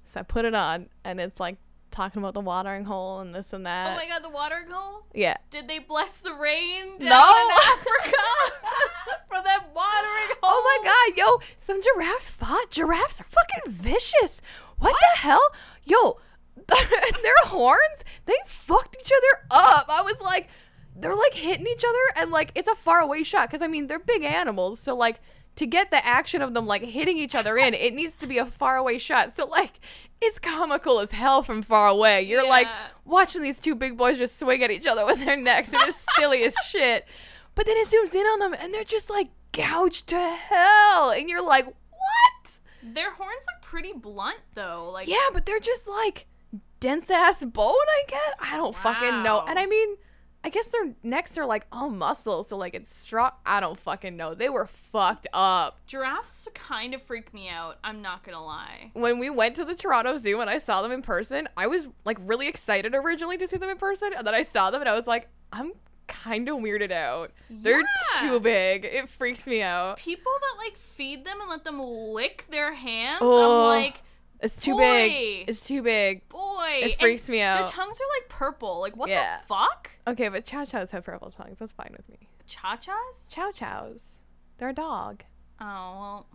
So 0.06 0.20
I 0.20 0.22
put 0.22 0.44
it 0.44 0.54
on, 0.54 0.88
and 1.04 1.20
it's 1.20 1.40
like 1.40 1.56
talking 1.90 2.20
about 2.22 2.34
the 2.34 2.40
watering 2.40 2.84
hole 2.84 3.20
and 3.20 3.34
this 3.34 3.52
and 3.52 3.66
that. 3.66 3.90
oh 3.92 3.96
my 3.96 4.06
god, 4.06 4.22
the 4.22 4.30
watering 4.30 4.68
hole? 4.70 5.04
yeah. 5.14 5.36
Did 5.50 5.68
they 5.68 5.78
bless 5.78 6.20
the 6.20 6.32
rain 6.32 6.98
down 6.98 7.08
No. 7.08 7.34
in 7.34 7.50
Africa 7.72 8.16
for 9.28 9.42
that 9.42 9.64
watering 9.74 10.36
hole? 10.40 10.44
Oh 10.44 10.80
my 10.82 10.84
god, 10.90 11.18
yo, 11.18 11.40
some 11.60 11.82
giraffes 11.82 12.30
fought. 12.30 12.70
Giraffes 12.70 13.20
are 13.20 13.24
fucking 13.24 13.72
vicious. 13.72 14.40
What, 14.78 14.94
the 15.14 15.20
hell? 15.20 15.42
Yo, 15.84 16.18
their 16.66 17.34
horns, 17.44 18.04
they 18.26 18.34
fucked 18.46 18.96
each 19.00 19.10
other 19.10 19.44
up. 19.50 19.86
I 19.88 20.02
was 20.02 20.20
like, 20.20 20.48
they're 20.96 21.16
like 21.16 21.34
hitting 21.34 21.66
each 21.66 21.84
other 21.84 21.98
and 22.16 22.30
like 22.30 22.50
it's 22.54 22.68
a 22.68 22.74
far 22.74 23.00
away 23.00 23.22
shot 23.24 23.50
because 23.50 23.62
I 23.62 23.68
mean, 23.68 23.86
they're 23.88 23.98
big 23.98 24.22
animals. 24.22 24.80
So, 24.80 24.94
like, 24.96 25.20
to 25.56 25.66
get 25.66 25.90
the 25.90 26.04
action 26.04 26.42
of 26.42 26.54
them 26.54 26.66
like 26.66 26.82
hitting 26.82 27.18
each 27.18 27.34
other 27.34 27.56
in, 27.58 27.74
it 27.74 27.94
needs 27.94 28.14
to 28.16 28.26
be 28.26 28.38
a 28.38 28.46
far 28.46 28.76
away 28.76 28.98
shot. 28.98 29.32
So, 29.32 29.46
like, 29.46 29.80
it's 30.20 30.38
comical 30.38 31.00
as 31.00 31.12
hell 31.12 31.42
from 31.42 31.62
far 31.62 31.88
away. 31.88 32.22
You're 32.22 32.46
like 32.46 32.68
watching 33.04 33.42
these 33.42 33.58
two 33.58 33.74
big 33.74 33.96
boys 33.96 34.18
just 34.18 34.38
swing 34.38 34.62
at 34.62 34.70
each 34.70 34.86
other 34.86 35.06
with 35.06 35.24
their 35.24 35.36
necks 35.36 35.72
and 35.72 35.80
it's 35.88 36.04
silly 36.16 36.44
as 36.44 36.54
shit. 36.66 37.06
But 37.54 37.66
then 37.66 37.76
it 37.76 37.88
zooms 37.88 38.14
in 38.14 38.26
on 38.26 38.38
them 38.38 38.54
and 38.54 38.72
they're 38.72 38.84
just 38.84 39.10
like 39.10 39.28
gouged 39.52 40.08
to 40.08 40.18
hell. 40.18 41.10
And 41.10 41.28
you're 41.28 41.42
like, 41.42 41.66
what? 41.66 42.60
Their 42.82 43.12
horns 43.12 43.44
look 43.54 43.62
pretty 43.62 43.92
blunt 43.92 44.40
though. 44.54 44.88
Like 44.92 45.08
Yeah, 45.08 45.28
but 45.32 45.46
they're 45.46 45.60
just 45.60 45.88
like 45.88 46.26
dense 46.80 47.10
ass 47.10 47.44
bone, 47.44 47.74
I 47.74 48.02
guess. 48.08 48.34
I 48.40 48.56
don't 48.56 48.76
fucking 48.76 49.22
know. 49.22 49.44
And 49.46 49.58
I 49.58 49.66
mean, 49.66 49.96
I 50.42 50.48
guess 50.48 50.68
their 50.68 50.94
necks 51.02 51.36
are 51.36 51.44
like 51.44 51.66
all 51.70 51.90
muscle, 51.90 52.42
so 52.44 52.56
like 52.56 52.74
it's 52.74 52.94
strong. 52.96 53.32
I 53.44 53.60
don't 53.60 53.78
fucking 53.78 54.16
know. 54.16 54.34
They 54.34 54.48
were 54.48 54.66
fucked 54.66 55.26
up. 55.34 55.78
giraffes 55.86 56.48
kind 56.54 56.94
of 56.94 57.02
freak 57.02 57.34
me 57.34 57.48
out. 57.50 57.76
I'm 57.84 58.00
not 58.00 58.22
gonna 58.24 58.42
lie. 58.42 58.90
When 58.94 59.18
we 59.18 59.28
went 59.28 59.54
to 59.56 59.64
the 59.66 59.74
Toronto 59.74 60.16
Zoo 60.16 60.40
and 60.40 60.48
I 60.48 60.56
saw 60.58 60.80
them 60.80 60.92
in 60.92 61.02
person, 61.02 61.48
I 61.58 61.66
was 61.66 61.88
like 62.06 62.16
really 62.24 62.48
excited 62.48 62.94
originally 62.94 63.36
to 63.36 63.46
see 63.46 63.58
them 63.58 63.68
in 63.68 63.76
person, 63.76 64.12
and 64.16 64.26
then 64.26 64.34
I 64.34 64.42
saw 64.42 64.70
them 64.70 64.80
and 64.80 64.88
I 64.88 64.94
was 64.96 65.06
like, 65.06 65.28
I'm 65.52 65.72
kind 66.08 66.48
of 66.48 66.56
weirded 66.56 66.90
out. 66.90 67.32
They're 67.50 67.80
Yeah. 67.80 68.20
too 68.20 68.40
big. 68.40 68.84
It 68.86 69.08
freaks 69.10 69.46
me 69.46 69.62
out. 69.62 69.98
People 69.98 70.32
that 70.40 70.64
like 70.64 70.76
feed 70.78 71.24
them 71.26 71.38
and 71.40 71.50
let 71.50 71.64
them 71.64 71.78
lick 71.78 72.46
their 72.50 72.72
hands, 72.72 73.18
Oh, 73.20 73.68
I'm 73.72 73.82
like, 73.82 74.02
It's 74.42 74.60
too 74.60 74.72
Boy. 74.74 74.80
big. 74.80 75.48
It's 75.50 75.66
too 75.66 75.82
big. 75.82 76.28
boy. 76.28 76.66
It 76.82 76.92
and 76.92 77.00
freaks 77.00 77.28
me 77.28 77.40
out. 77.42 77.58
Their 77.58 77.66
tongues 77.68 77.98
are 78.00 78.08
like 78.20 78.28
purple. 78.28 78.80
Like 78.80 78.96
what 78.96 79.08
Yeah. 79.10 79.38
the 79.40 79.46
fuck? 79.46 79.90
Okay, 80.06 80.28
but 80.28 80.44
chow 80.44 80.64
chows 80.64 80.90
have 80.92 81.04
purple 81.04 81.30
tongues. 81.30 81.58
That's 81.58 81.72
fine 81.72 81.94
with 81.96 82.08
me. 82.08 82.28
Cha 82.46 82.76
chas? 82.76 83.28
Chow 83.30 83.50
chows. 83.52 84.20
They're 84.58 84.70
a 84.70 84.74
dog. 84.74 85.24
Oh 85.60 85.64
well. 85.66 86.26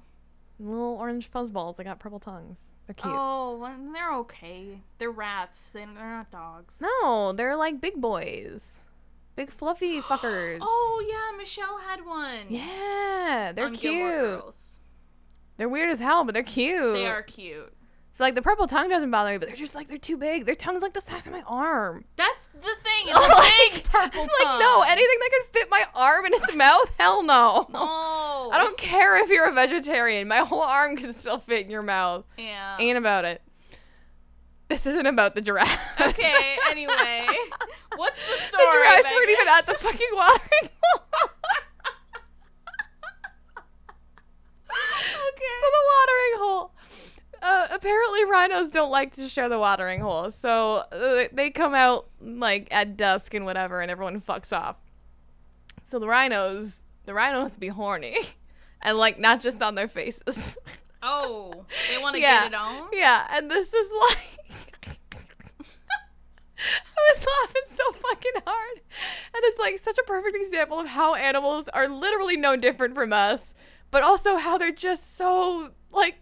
Little 0.59 0.95
orange 0.99 1.29
fuzzballs. 1.31 1.75
They 1.77 1.83
got 1.83 1.99
purple 1.99 2.19
tongues. 2.19 2.59
They're 2.87 2.93
cute. 2.93 3.11
Oh, 3.13 3.57
well, 3.57 3.75
they're 3.91 4.13
okay. 4.17 4.81
They're 4.99 5.09
rats. 5.11 5.71
They- 5.71 5.79
They're 5.85 5.93
not 6.09 6.29
dogs. 6.29 6.81
No, 6.81 7.33
they're 7.33 7.55
like 7.55 7.81
big 7.81 7.99
boys. 7.99 8.77
Big 9.35 9.49
fluffy 9.51 9.99
fuckers. 10.01 10.59
Oh 10.61 11.03
yeah, 11.09 11.35
Michelle 11.37 11.79
had 11.79 12.05
one. 12.05 12.45
Yeah, 12.49 13.51
they're 13.55 13.65
on 13.65 13.75
cute. 13.75 14.53
They're 15.57 15.67
weird 15.69 15.89
as 15.89 15.99
hell, 15.99 16.23
but 16.23 16.33
they're 16.33 16.43
cute. 16.43 16.93
They 16.93 17.07
are 17.07 17.23
cute. 17.23 17.73
So 18.15 18.23
like 18.23 18.35
the 18.35 18.41
purple 18.41 18.65
tongue 18.65 18.87
doesn't 18.87 19.11
bother 19.11 19.31
me, 19.31 19.37
but 19.39 19.49
they're 19.49 19.57
just 19.57 19.75
like 19.75 19.89
they're 19.89 19.97
too 19.97 20.15
big. 20.15 20.45
Their 20.45 20.55
tongue's 20.55 20.81
like 20.81 20.93
the 20.93 21.01
size 21.01 21.25
of 21.27 21.33
my 21.33 21.41
arm. 21.45 22.05
That's 22.15 22.47
the 22.53 22.61
thing. 22.61 23.07
It's 23.07 23.17
a 23.17 23.73
big 23.73 23.83
purple 23.91 24.21
tongue. 24.21 24.29
like 24.41 24.59
no, 24.61 24.83
anything 24.87 25.17
that 25.19 25.29
can 25.31 25.51
fit 25.51 25.69
my 25.69 25.85
arm 25.93 26.25
in 26.25 26.33
its 26.33 26.55
mouth, 26.55 26.89
hell 26.97 27.23
no. 27.23 27.67
No. 27.73 28.49
I 28.53 28.57
don't 28.57 28.77
care 28.77 29.21
if 29.21 29.29
you're 29.29 29.49
a 29.49 29.51
vegetarian. 29.51 30.29
My 30.29 30.37
whole 30.37 30.61
arm 30.61 30.95
can 30.95 31.11
still 31.11 31.39
fit 31.39 31.65
in 31.65 31.69
your 31.69 31.81
mouth. 31.81 32.23
Yeah. 32.37 32.77
Ain't 32.79 32.97
about 32.97 33.25
it. 33.25 33.41
This 34.69 34.85
isn't 34.85 35.05
about 35.05 35.35
the 35.35 35.41
giraffe. 35.41 35.99
Okay. 35.99 36.55
Anyway, 36.69 37.25
what's 37.95 38.19
the 38.27 38.37
story? 38.47 38.65
the 38.65 38.71
giraffes 38.71 39.11
weren't 39.13 39.29
even 39.29 39.47
at 39.47 39.65
the 39.65 39.73
fucking 39.75 40.07
watering 40.13 40.69
hole. 40.81 41.29
Okay. 44.71 45.55
So 45.61 45.67
the 45.71 45.83
watering 45.91 46.35
hole. 46.39 46.74
Uh, 47.47 47.67
apparently, 47.69 48.25
rhinos 48.25 48.69
don't 48.71 48.89
like 48.89 49.13
to 49.15 49.29
share 49.29 49.47
the 49.49 49.59
watering 49.59 49.99
hole, 50.01 50.31
so 50.31 50.83
uh, 50.91 51.25
they 51.31 51.51
come 51.51 51.75
out 51.75 52.07
like 52.19 52.67
at 52.71 52.97
dusk 52.97 53.35
and 53.35 53.45
whatever, 53.45 53.81
and 53.81 53.91
everyone 53.91 54.19
fucks 54.19 54.51
off. 54.51 54.77
So 55.83 55.99
the 55.99 56.07
rhinos, 56.07 56.81
the 57.05 57.13
rhinos 57.13 57.55
be 57.55 57.67
horny, 57.67 58.17
and 58.81 58.97
like 58.97 59.19
not 59.19 59.41
just 59.41 59.61
on 59.61 59.75
their 59.75 59.87
faces. 59.87 60.57
Oh, 61.03 61.65
they 61.91 61.99
want 61.99 62.15
to 62.15 62.21
Yeah. 62.21 62.45
get 62.45 62.53
it 62.53 62.55
on. 62.55 62.87
yeah, 62.93 63.27
and 63.29 63.51
this 63.51 63.71
is 63.71 63.89
like. 64.09 64.97
I 66.57 67.13
was 67.15 67.25
laughing 67.43 67.61
so 67.77 67.91
fucking 67.91 68.41
hard. 68.47 68.77
And 69.35 69.43
it's 69.43 69.59
like 69.59 69.77
such 69.77 69.97
a 69.99 70.03
perfect 70.03 70.35
example 70.41 70.79
of 70.79 70.87
how 70.87 71.13
animals 71.13 71.67
are 71.69 71.87
literally 71.87 72.37
no 72.37 72.55
different 72.55 72.95
from 72.95 73.13
us, 73.13 73.53
but 73.91 74.01
also 74.01 74.37
how 74.37 74.57
they're 74.57 74.71
just 74.71 75.15
so 75.15 75.71
like 75.91 76.15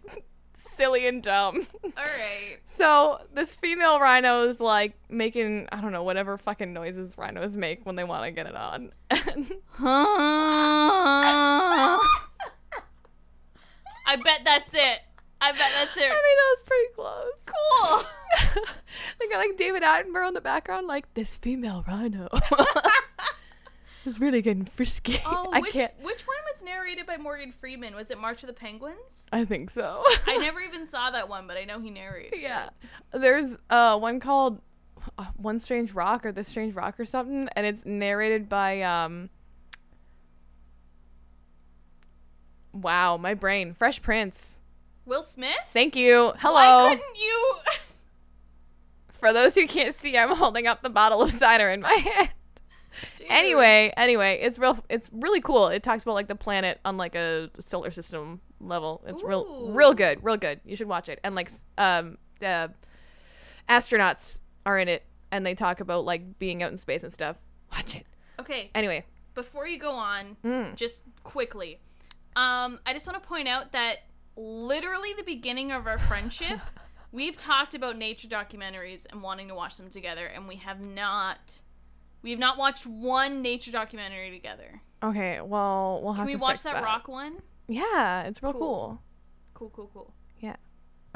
silly 0.64 1.06
and 1.06 1.22
dumb. 1.22 1.66
All 1.84 1.90
right. 1.96 2.58
so 2.66 3.20
this 3.34 3.54
female 3.54 4.00
rhino 4.00 4.48
is 4.48 4.60
like 4.60 4.94
making 5.08 5.68
I 5.70 5.80
don't 5.80 5.92
know 5.92 6.02
whatever 6.02 6.36
fucking 6.38 6.72
noises 6.72 7.16
rhinos 7.16 7.56
make 7.56 7.84
when 7.86 7.96
they 7.96 8.04
want 8.04 8.24
to 8.24 8.30
get 8.30 8.46
it 8.46 8.56
on. 8.56 8.92
I 14.06 14.16
bet 14.16 14.42
that's 14.44 14.74
it. 14.74 15.00
I 15.40 15.52
bet 15.52 15.72
that's 15.74 15.96
it. 15.96 16.10
I 16.10 16.20
mean 16.26 16.36
that 16.38 16.54
was 16.56 16.62
pretty 16.66 16.88
close. 16.94 17.32
Cool. 17.46 18.64
they 19.20 19.28
got 19.28 19.38
like 19.38 19.56
David 19.56 19.82
Attenborough 19.82 20.28
in 20.28 20.34
the 20.34 20.40
background, 20.40 20.86
like 20.86 21.12
this 21.14 21.36
female 21.36 21.84
rhino 21.86 22.28
is 24.06 24.20
really 24.20 24.42
getting 24.42 24.64
frisky. 24.64 25.18
Oh, 25.26 25.50
I 25.52 25.60
which 25.60 25.72
can't. 25.72 25.92
which 26.02 26.26
one 26.26 26.36
was 26.52 26.62
narrated 26.62 27.06
by 27.06 27.16
Morgan 27.16 27.52
Freeman? 27.52 27.94
Was 27.94 28.10
it 28.10 28.18
March 28.18 28.42
of 28.42 28.46
the 28.48 28.52
Penguins? 28.52 29.26
I 29.32 29.44
think 29.44 29.70
so. 29.70 30.02
I 30.26 30.36
never 30.38 30.60
even 30.60 30.86
saw 30.86 31.10
that 31.10 31.28
one, 31.28 31.46
but 31.46 31.56
I 31.56 31.64
know 31.64 31.80
he 31.80 31.90
narrated. 31.90 32.38
yeah. 32.40 32.70
There's 33.12 33.56
uh 33.70 33.98
one 33.98 34.20
called 34.20 34.60
uh, 35.18 35.26
One 35.36 35.60
Strange 35.60 35.92
Rock 35.92 36.24
or 36.24 36.32
This 36.32 36.48
Strange 36.48 36.74
Rock 36.74 36.98
or 36.98 37.04
something, 37.04 37.48
and 37.56 37.66
it's 37.66 37.84
narrated 37.86 38.48
by 38.48 38.82
um. 38.82 39.30
Wow, 42.72 43.16
my 43.16 43.34
brain. 43.34 43.72
Fresh 43.74 44.02
Prince. 44.02 44.60
Will 45.06 45.22
Smith? 45.22 45.54
Thank 45.68 45.94
you. 45.96 46.32
Hello. 46.38 46.86
Why 46.86 46.94
couldn't 46.96 47.16
you? 47.22 47.56
For 49.12 49.32
those 49.32 49.54
who 49.54 49.66
can't 49.66 49.94
see, 49.96 50.16
I'm 50.18 50.34
holding 50.36 50.66
up 50.66 50.82
the 50.82 50.90
bottle 50.90 51.22
of 51.22 51.30
cider 51.30 51.70
in 51.70 51.80
my 51.80 51.92
hand. 51.92 52.30
Anyway, 53.28 53.92
anyway, 53.96 54.38
it's 54.42 54.58
real. 54.58 54.78
It's 54.88 55.08
really 55.12 55.40
cool. 55.40 55.68
It 55.68 55.82
talks 55.82 56.02
about 56.02 56.14
like 56.14 56.28
the 56.28 56.34
planet 56.36 56.80
on 56.84 56.96
like 56.96 57.14
a 57.14 57.50
solar 57.60 57.90
system 57.90 58.40
level. 58.60 59.02
It's 59.06 59.22
real, 59.22 59.72
real 59.72 59.94
good, 59.94 60.22
real 60.24 60.36
good. 60.36 60.60
You 60.64 60.76
should 60.76 60.88
watch 60.88 61.08
it. 61.08 61.20
And 61.24 61.34
like, 61.34 61.50
um, 61.78 62.18
uh, 62.44 62.68
astronauts 63.68 64.40
are 64.66 64.78
in 64.78 64.88
it, 64.88 65.04
and 65.30 65.44
they 65.44 65.54
talk 65.54 65.80
about 65.80 66.04
like 66.04 66.38
being 66.38 66.62
out 66.62 66.70
in 66.72 66.78
space 66.78 67.02
and 67.02 67.12
stuff. 67.12 67.38
Watch 67.72 67.96
it. 67.96 68.06
Okay, 68.40 68.70
Anyway, 68.74 69.04
before 69.34 69.66
you 69.68 69.78
go 69.78 69.92
on, 69.92 70.36
Mm. 70.44 70.74
just 70.74 71.00
quickly, 71.22 71.78
um, 72.36 72.80
I 72.84 72.92
just 72.92 73.06
want 73.06 73.22
to 73.22 73.28
point 73.28 73.46
out 73.46 73.72
that 73.72 73.98
literally 74.36 75.12
the 75.16 75.22
beginning 75.22 75.70
of 75.70 75.86
our 75.86 75.98
friendship, 75.98 76.58
we've 77.12 77.36
talked 77.36 77.74
about 77.76 77.96
nature 77.96 78.26
documentaries 78.26 79.06
and 79.10 79.22
wanting 79.22 79.46
to 79.48 79.54
watch 79.54 79.76
them 79.76 79.88
together, 79.88 80.26
and 80.26 80.48
we 80.48 80.56
have 80.56 80.80
not. 80.80 81.60
We 82.24 82.30
have 82.30 82.40
not 82.40 82.58
watched 82.58 82.86
one 82.86 83.40
nature 83.42 83.70
documentary 83.70 84.30
together. 84.32 84.80
okay. 85.02 85.40
Well, 85.40 86.00
we'll 86.02 86.14
have 86.14 86.22
Can 86.24 86.26
we 86.26 86.32
to 86.32 86.38
watch 86.38 86.52
fix 86.54 86.62
that, 86.62 86.82
rock 86.82 87.06
one? 87.06 87.36
Yeah, 87.68 88.22
it's 88.22 88.42
real 88.42 88.52
Cool. 88.52 88.60
cool. 88.60 89.02
Cool, 89.54 89.70
cool, 89.70 89.90
cool. 89.94 90.14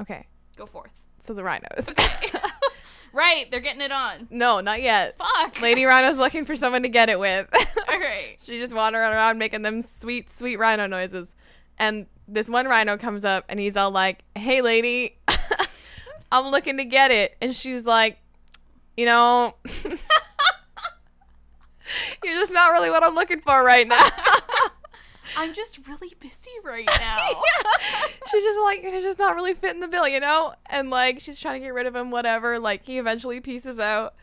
Okay, 0.00 0.28
Go 0.54 0.64
forth. 0.64 0.92
so 1.18 1.34
the 1.34 1.42
rhinos. 1.42 1.92
Right, 3.12 3.50
they're 3.50 3.58
getting 3.60 3.80
it 3.80 3.90
on. 3.90 4.28
no, 4.30 4.60
not 4.60 4.82
yet. 4.82 5.16
Fuck. 5.16 5.60
Lady 5.62 5.84
Rhino's 5.86 6.18
looking 6.18 6.44
for 6.44 6.54
someone 6.54 6.82
to 6.82 6.88
get 6.90 7.08
it 7.08 7.18
with. 7.18 7.48
All 7.88 7.98
right. 7.98 8.36
She 8.44 8.60
just 8.60 8.74
wandering 8.74 9.10
around 9.12 9.38
making 9.38 9.62
them 9.62 9.80
sweet, 9.82 10.30
sweet 10.30 10.56
rhino 10.58 10.86
noises. 10.86 11.34
And 11.78 12.06
this 12.28 12.48
one 12.50 12.66
rhino 12.66 12.96
comes 12.98 13.24
up 13.24 13.44
and 13.48 13.58
he's 13.58 13.76
all 13.78 13.90
like, 13.90 14.22
Hey, 14.36 14.60
lady, 14.60 15.18
I'm 16.30 16.50
looking 16.52 16.76
to 16.76 16.84
get 16.84 17.10
it. 17.10 17.36
And 17.40 17.56
she's 17.56 17.86
like, 17.86 18.18
You 18.96 19.06
know, 19.06 19.54
you're 22.24 22.34
just 22.34 22.52
not 22.52 22.72
really 22.72 22.90
what 22.90 23.04
I'm 23.04 23.14
looking 23.14 23.40
for 23.40 23.62
right 23.64 23.86
now. 23.86 24.08
I'm 25.36 25.52
just 25.52 25.78
really 25.86 26.14
busy 26.18 26.50
right 26.64 26.86
now. 27.00 27.28
she's 28.30 28.42
just 28.42 28.58
like, 28.60 28.82
You're 28.82 29.02
just 29.02 29.18
not 29.18 29.34
really 29.34 29.54
fitting 29.54 29.80
the 29.80 29.88
bill, 29.88 30.08
you 30.08 30.20
know? 30.20 30.54
And 30.66 30.90
like, 30.90 31.20
she's 31.20 31.38
trying 31.38 31.60
to 31.60 31.66
get 31.66 31.74
rid 31.74 31.86
of 31.86 31.94
him, 31.94 32.10
whatever. 32.10 32.58
Like, 32.58 32.84
he 32.84 32.98
eventually 32.98 33.40
pieces 33.40 33.78
out. 33.78 34.14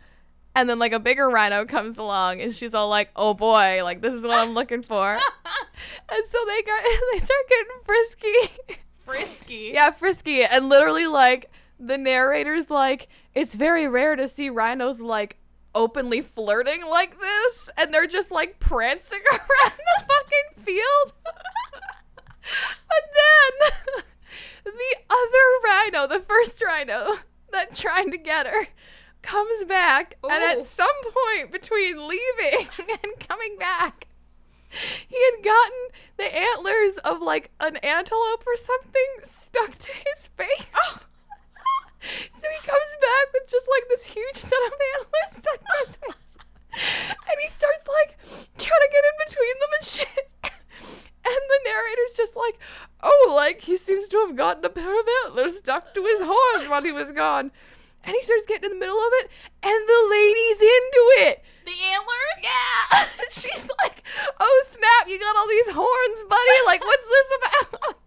And 0.58 0.70
then 0.70 0.80
like 0.80 0.94
a 0.94 1.00
bigger 1.00 1.30
rhino 1.30 1.66
comes 1.66 1.98
along 1.98 2.40
and 2.40 2.56
she's 2.56 2.74
all 2.74 2.88
like, 2.88 3.10
"Oh 3.14 3.34
boy, 3.34 3.82
like 3.84 4.02
this 4.02 4.14
is 4.14 4.22
what 4.22 4.40
I'm 4.40 4.54
looking 4.54 4.84
for." 4.84 5.12
and 5.16 6.24
so 6.32 6.38
they 6.48 6.62
got 6.62 6.82
they 7.12 7.20
start 7.20 7.50
getting 7.50 7.66
frisky. 7.84 8.78
Frisky. 9.04 9.72
yeah, 9.74 9.92
frisky 9.92 10.46
and 10.46 10.70
literally 10.70 11.08
like 11.08 11.52
the 11.78 11.98
narrator's 11.98 12.70
like, 12.72 13.10
"It's 13.34 13.56
very 13.56 13.86
rare 13.90 14.16
to 14.16 14.30
see 14.30 14.50
rhinos 14.50 15.02
like 15.02 15.36
openly 15.76 16.22
flirting 16.22 16.86
like 16.86 17.20
this." 17.20 17.70
And 17.78 17.94
they're 17.94 18.08
just 18.08 18.32
like 18.32 18.60
prancing 18.60 19.22
around 19.32 19.78
the 19.78 20.06
fucking 20.08 20.64
field. 20.64 21.14
but 21.24 23.04
then 23.14 24.04
the 24.64 24.96
other 25.10 25.46
rhino, 25.66 26.08
the 26.08 26.24
first 26.24 26.62
rhino 26.64 27.18
that 27.52 27.76
tried 27.76 28.12
to 28.12 28.18
get 28.18 28.48
her, 28.48 28.68
comes 29.22 29.64
back, 29.66 30.18
and 30.24 30.44
at 30.44 30.66
some 30.66 30.88
point 31.04 31.52
between 31.52 32.08
leaving 32.08 32.68
and 32.80 33.20
coming 33.20 33.58
back, 33.58 34.08
he 35.08 35.18
had 35.32 35.44
gotten 35.44 35.88
the 36.18 36.36
antlers 36.36 36.98
of 36.98 37.22
like 37.22 37.52
an 37.60 37.78
antelope 37.78 38.44
or 38.46 38.56
something 38.56 39.08
stuck 39.26 39.78
to 39.78 39.92
his 39.92 40.30
face. 40.38 40.70
Oh. 40.76 41.00
so 42.40 42.46
he 42.46 42.60
comes 42.62 42.94
back 43.02 43.26
with 43.34 43.50
just 43.50 43.68
like 43.70 43.86
this 43.90 44.06
huge 44.06 44.36
set 44.38 44.64
of 44.68 44.74
antlers 44.94 45.32
stuck 45.42 45.60
to 45.60 45.74
his 45.86 45.96
face. 45.98 46.34
And 47.26 47.38
he 47.42 47.50
starts 47.50 47.88
like 47.88 48.20
trying 48.58 48.84
to 48.84 48.92
get 48.92 49.04
in 49.06 49.16
between 49.26 49.56
them 49.60 49.72
and 49.80 49.86
shit. 49.86 50.30
And 51.26 51.34
the 51.34 51.60
narrator's 51.66 52.14
just 52.16 52.36
like, 52.36 52.60
oh, 53.02 53.34
like 53.36 53.62
he 53.62 53.78
seems 53.78 54.08
to 54.10 54.20
have 54.28 54.36
gotten 54.36 54.64
a 54.64 54.70
pair 54.70 55.00
of 55.00 55.08
antlers 55.26 55.58
stuck 55.58 55.92
to 55.96 56.04
his 56.06 56.22
horns 56.22 56.70
while 56.70 56.84
he 56.84 56.92
was 56.92 57.10
gone. 57.12 57.52
And 58.04 58.16
he 58.16 58.22
starts 58.22 58.46
getting 58.46 58.70
in 58.70 58.78
the 58.78 58.86
middle 58.86 59.00
of 59.00 59.10
it, 59.26 59.32
and 59.64 59.90
the 59.90 60.08
lady's 60.08 60.62
into 60.62 61.04
it. 61.26 61.44
The 61.66 61.72
antlers? 61.72 62.38
Yeah. 62.44 63.08
She's 63.32 63.68
like, 63.82 64.04
oh 64.40 64.66
snap, 64.70 65.10
you 65.10 65.18
got 65.18 65.36
all 65.36 65.48
these 65.48 65.74
horns, 65.74 66.30
buddy. 66.30 66.60
Like, 66.68 66.86
what's 66.86 67.06
this 67.06 67.38
about? 67.40 67.98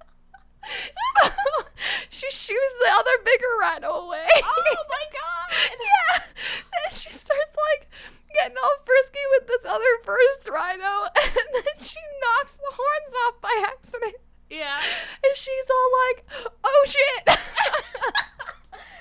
she 2.08 2.30
shoots 2.30 2.74
the 2.82 2.90
other 2.92 3.16
bigger 3.24 3.52
rhino 3.60 3.90
away. 4.06 4.26
Oh 4.42 4.84
my 4.88 5.04
god. 5.12 5.48
yeah. 5.80 6.22
And 6.24 6.92
she 6.94 7.10
starts 7.10 7.54
like 7.70 7.88
getting 8.34 8.56
all 8.56 8.76
frisky 8.84 9.24
with 9.36 9.48
this 9.48 9.64
other 9.64 9.92
first 10.04 10.48
rhino, 10.48 11.08
and 11.16 11.48
then 11.54 11.76
she 11.80 12.00
knocks 12.20 12.54
the 12.54 12.72
horns 12.72 13.14
off 13.26 13.40
by 13.40 13.54
accident. 13.66 14.16
Yeah. 14.50 14.80
And 15.24 15.36
she's 15.36 15.68
all 15.70 15.90
like, 16.08 16.24
oh 16.64 16.84
shit. 16.86 17.22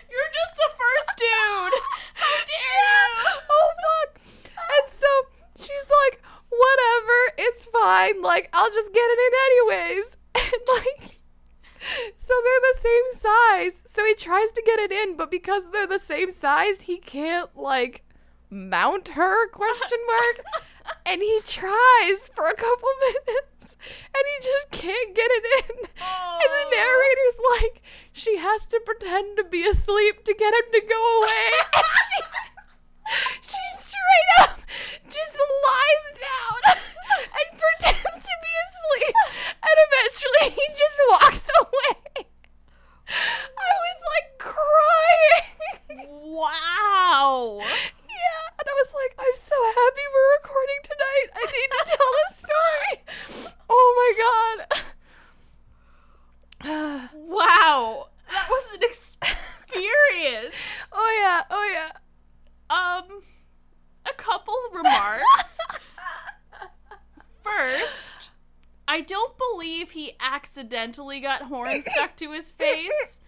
You're 0.10 0.34
just 0.34 0.56
the 0.56 0.70
first 0.76 1.10
dude. 1.18 1.76
How 2.14 2.36
dare 2.36 3.08
you? 3.24 3.42
oh 3.50 3.70
fuck. 3.84 4.22
And 4.56 4.92
so 4.92 5.08
she's 5.56 5.90
like, 6.04 6.22
whatever, 6.50 7.18
it's 7.38 7.66
fine. 7.66 8.22
Like, 8.22 8.50
I'll 8.54 8.72
just 8.72 8.94
get 8.94 9.04
it 9.04 9.20
in 9.26 9.34
anyways. 9.48 10.18
And 10.38 10.62
like 10.68 11.17
so 12.18 12.34
they're 12.44 12.74
the 12.74 12.80
same 12.80 13.22
size. 13.22 13.84
So 13.86 14.06
he 14.06 14.16
tries 14.16 14.52
to 14.52 14.64
get 14.66 14.80
it 14.80 14.92
in, 14.92 15.16
but 15.16 15.32
because 15.32 15.72
they're 15.72 15.88
the 15.88 16.00
same 16.00 16.32
size, 16.32 16.82
he 16.82 16.98
can't 16.98 17.50
like 17.56 18.04
mount 18.50 19.10
her 19.10 19.48
question 19.50 20.00
mark. 20.08 20.46
and 21.06 21.22
he 21.22 21.42
tries 21.46 22.30
for 22.34 22.48
a 22.48 22.56
couple 22.56 22.90
minutes 23.02 23.76
and 24.14 24.24
he 24.26 24.44
just 24.44 24.72
can't 24.72 25.16
get 25.16 25.30
it 25.30 25.66
in. 25.66 25.76
And 25.86 26.52
the 26.52 26.76
narrator's 26.76 27.40
like, 27.62 27.82
she 28.12 28.38
has 28.38 28.66
to 28.68 28.80
pretend 28.86 29.38
to 29.38 29.44
be 29.44 29.66
asleep 29.66 30.24
to 30.24 30.34
get 30.34 30.54
him 30.54 30.72
to 30.74 30.82
go 30.88 31.20
away. 31.20 31.82
She, 33.42 33.50
she 33.50 33.64
straight 33.78 34.30
up 34.42 34.60
just 35.08 35.36
lies 35.38 36.06
down 36.20 36.62
and 37.38 37.48
pretends 37.60 38.24
to 38.24 38.36
be 38.44 38.54
asleep. 38.68 39.16
And 39.64 39.78
eventually 39.88 40.50
he 40.56 40.66
just 40.76 41.00
walks 41.10 41.48
away. 41.60 42.28
I 43.08 43.72
was 43.86 44.00
like 44.12 44.28
crying. 44.38 45.48
Wow. 46.38 47.60
Yeah, 47.64 48.44
and 48.60 48.68
I 48.68 48.74
was 48.84 48.92
like, 48.94 49.14
I'm 49.20 49.38
so 49.40 49.56
happy 49.56 50.06
we're 50.14 50.32
recording 50.42 50.82
tonight. 50.84 51.28
I 51.36 51.44
need 51.46 51.72
to 51.72 51.82
tell 51.88 52.12
this 52.28 52.36
story. 52.44 52.94
Oh 53.70 53.90
my 53.98 54.12
god. 54.24 54.84
Wow. 57.28 58.08
That 58.32 58.48
was 58.50 58.74
an 58.76 58.84
experience. 58.84 60.56
oh 60.92 61.18
yeah, 61.22 61.44
oh 61.50 61.70
yeah. 61.72 61.92
Um, 62.70 63.24
a 64.06 64.14
couple 64.18 64.54
remarks. 64.74 65.58
First, 67.44 68.32
I 68.88 69.02
don't 69.02 69.34
believe 69.38 69.92
he 69.92 70.14
accidentally 70.20 71.20
got 71.20 71.44
horns 71.44 71.86
stuck 71.90 72.16
to 72.18 72.32
his 72.32 72.52
face. 72.52 73.22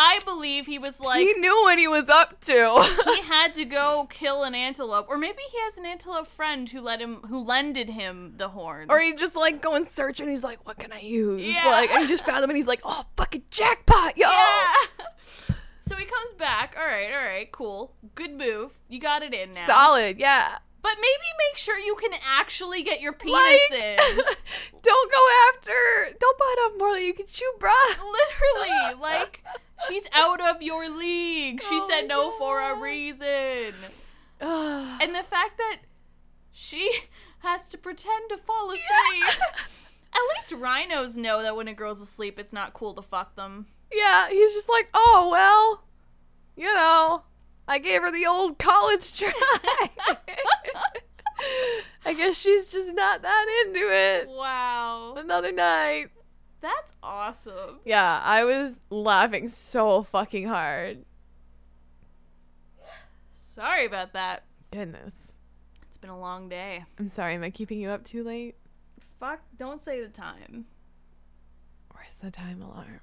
I 0.00 0.20
believe 0.24 0.66
he 0.66 0.78
was 0.78 1.00
like 1.00 1.26
he 1.26 1.32
knew 1.34 1.62
what 1.62 1.76
he 1.78 1.88
was 1.88 2.08
up 2.08 2.40
to. 2.42 3.02
he 3.16 3.22
had 3.22 3.52
to 3.54 3.64
go 3.64 4.06
kill 4.08 4.44
an 4.44 4.54
antelope, 4.54 5.06
or 5.08 5.18
maybe 5.18 5.42
he 5.50 5.58
has 5.62 5.76
an 5.76 5.84
antelope 5.86 6.28
friend 6.28 6.70
who 6.70 6.80
let 6.80 7.00
him, 7.00 7.16
who 7.28 7.42
lended 7.44 7.90
him 7.90 8.34
the 8.36 8.50
horn. 8.50 8.86
or 8.90 9.00
he 9.00 9.14
just 9.14 9.34
like 9.34 9.60
going 9.60 9.86
searching. 9.86 10.28
He's 10.28 10.44
like, 10.44 10.64
what 10.64 10.78
can 10.78 10.92
I 10.92 11.00
use? 11.00 11.42
Yeah. 11.42 11.64
Like, 11.66 11.90
and 11.90 12.02
he 12.02 12.06
just 12.06 12.24
found 12.24 12.44
them, 12.44 12.50
and 12.50 12.56
he's 12.56 12.68
like, 12.68 12.80
oh 12.84 13.06
fucking 13.16 13.42
jackpot, 13.50 14.16
yo. 14.16 14.28
yeah. 14.28 15.54
So 15.88 15.96
he 15.96 16.04
comes 16.04 16.32
back. 16.36 16.76
All 16.78 16.84
right, 16.86 17.10
all 17.12 17.24
right, 17.24 17.50
cool, 17.50 17.94
good 18.14 18.32
move. 18.36 18.72
You 18.88 19.00
got 19.00 19.22
it 19.22 19.32
in 19.34 19.52
now. 19.52 19.66
Solid, 19.66 20.18
yeah. 20.18 20.58
But 20.80 20.92
maybe 20.96 21.26
make 21.50 21.56
sure 21.56 21.76
you 21.78 21.96
can 21.96 22.12
actually 22.38 22.82
get 22.82 23.00
your 23.00 23.12
penis 23.12 23.34
Like, 23.34 23.70
in. 23.72 23.96
don't 24.82 25.12
go 25.12 25.28
after. 25.48 26.16
Don't 26.20 26.38
bite 26.38 26.56
off 26.66 26.72
more 26.78 26.94
than 26.94 27.04
you 27.04 27.14
can 27.14 27.26
chew, 27.26 27.50
bruh. 27.58 27.70
Literally, 27.98 28.94
like 29.00 29.42
she's 29.88 30.08
out 30.14 30.40
of 30.40 30.62
your 30.62 30.88
league. 30.88 31.60
She 31.62 31.78
Oh 31.82 31.88
said 31.90 32.06
no 32.06 32.30
for 32.38 32.60
a 32.60 32.78
reason. 32.80 33.74
and 34.40 35.00
And 35.02 35.14
the 35.14 35.24
fact 35.24 35.58
that 35.58 35.78
she 36.52 36.90
has 37.40 37.68
to 37.70 37.78
pretend 37.78 38.28
to 38.30 38.36
fall 38.36 38.68
asleep. 38.70 39.40
At 40.12 40.20
least 40.36 40.52
rhinos 40.52 41.16
know 41.16 41.42
that 41.42 41.56
when 41.56 41.68
a 41.68 41.74
girl's 41.74 42.00
asleep, 42.00 42.38
it's 42.38 42.52
not 42.52 42.72
cool 42.72 42.94
to 42.94 43.02
fuck 43.02 43.36
them. 43.36 43.66
Yeah, 43.92 44.28
he's 44.28 44.54
just 44.54 44.68
like, 44.68 44.88
oh 44.94 45.28
well, 45.30 45.84
you 46.56 46.72
know, 46.74 47.22
I 47.66 47.78
gave 47.78 48.02
her 48.02 48.10
the 48.10 48.26
old 48.26 48.58
college 48.58 49.16
try. 49.18 49.32
I 52.04 52.14
guess 52.14 52.38
she's 52.38 52.70
just 52.72 52.88
not 52.94 53.22
that 53.22 53.64
into 53.66 53.80
it. 53.92 54.28
Wow. 54.28 55.14
Another 55.16 55.52
night. 55.52 56.08
That's 56.60 56.92
awesome. 57.02 57.80
Yeah, 57.84 58.20
I 58.24 58.44
was 58.44 58.80
laughing 58.90 59.48
so 59.48 60.02
fucking 60.02 60.46
hard. 60.48 61.04
Sorry 63.36 63.86
about 63.86 64.12
that. 64.14 64.44
Goodness. 64.72 65.14
It's 65.88 65.98
been 65.98 66.10
a 66.10 66.18
long 66.18 66.48
day. 66.48 66.84
I'm 66.98 67.08
sorry, 67.08 67.34
am 67.34 67.42
I 67.42 67.50
keeping 67.50 67.80
you 67.80 67.90
up 67.90 68.04
too 68.04 68.24
late? 68.24 68.56
Fuck, 69.20 69.40
don't 69.56 69.80
say 69.80 70.00
the 70.00 70.08
time. 70.08 70.66
Where's 71.92 72.14
the 72.22 72.30
time 72.30 72.62
alarm? 72.62 73.00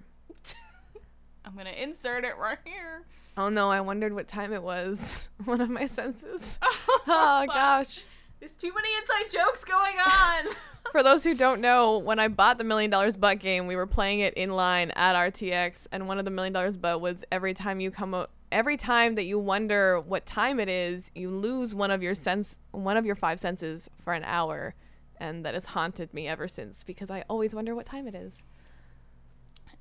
I'm 1.45 1.55
gonna 1.55 1.69
insert 1.71 2.25
it 2.25 2.37
right 2.37 2.57
here. 2.65 3.03
Oh 3.37 3.49
no, 3.49 3.69
I 3.69 3.81
wondered 3.81 4.13
what 4.13 4.27
time 4.27 4.51
it 4.51 4.63
was. 4.63 5.29
One 5.45 5.61
of 5.61 5.69
my 5.69 5.87
senses. 5.87 6.41
Oh 7.07 7.45
gosh. 7.47 8.01
There's 8.39 8.55
too 8.55 8.73
many 8.73 8.89
inside 8.99 9.29
jokes 9.31 9.63
going 9.63 9.95
on. 9.97 10.55
For 10.91 11.03
those 11.03 11.23
who 11.23 11.35
don't 11.35 11.61
know, 11.61 11.99
when 11.99 12.19
I 12.19 12.29
bought 12.29 12.57
the 12.57 12.63
Million 12.63 12.89
Dollars 12.89 13.15
But 13.15 13.39
game, 13.39 13.67
we 13.67 13.75
were 13.75 13.85
playing 13.85 14.21
it 14.21 14.33
in 14.33 14.51
line 14.51 14.91
at 14.91 15.15
RTX, 15.15 15.85
and 15.91 16.07
one 16.07 16.17
of 16.17 16.25
the 16.25 16.31
Million 16.31 16.53
Dollars 16.53 16.77
But 16.77 16.99
was 16.99 17.23
every 17.31 17.53
time 17.53 17.79
you 17.79 17.91
come 17.91 18.15
up, 18.15 18.31
every 18.51 18.75
time 18.75 19.15
that 19.15 19.25
you 19.25 19.37
wonder 19.37 19.99
what 19.99 20.25
time 20.25 20.59
it 20.59 20.67
is, 20.69 21.11
you 21.13 21.29
lose 21.29 21.75
one 21.75 21.91
of 21.91 22.01
your 22.01 22.15
sense, 22.15 22.57
one 22.71 22.97
of 22.97 23.05
your 23.05 23.15
five 23.15 23.39
senses 23.39 23.87
for 23.99 24.13
an 24.13 24.23
hour, 24.23 24.73
and 25.17 25.45
that 25.45 25.53
has 25.53 25.65
haunted 25.65 26.11
me 26.13 26.27
ever 26.27 26.47
since 26.47 26.83
because 26.83 27.11
I 27.11 27.23
always 27.29 27.53
wonder 27.53 27.75
what 27.75 27.85
time 27.85 28.07
it 28.07 28.15
is. 28.15 28.41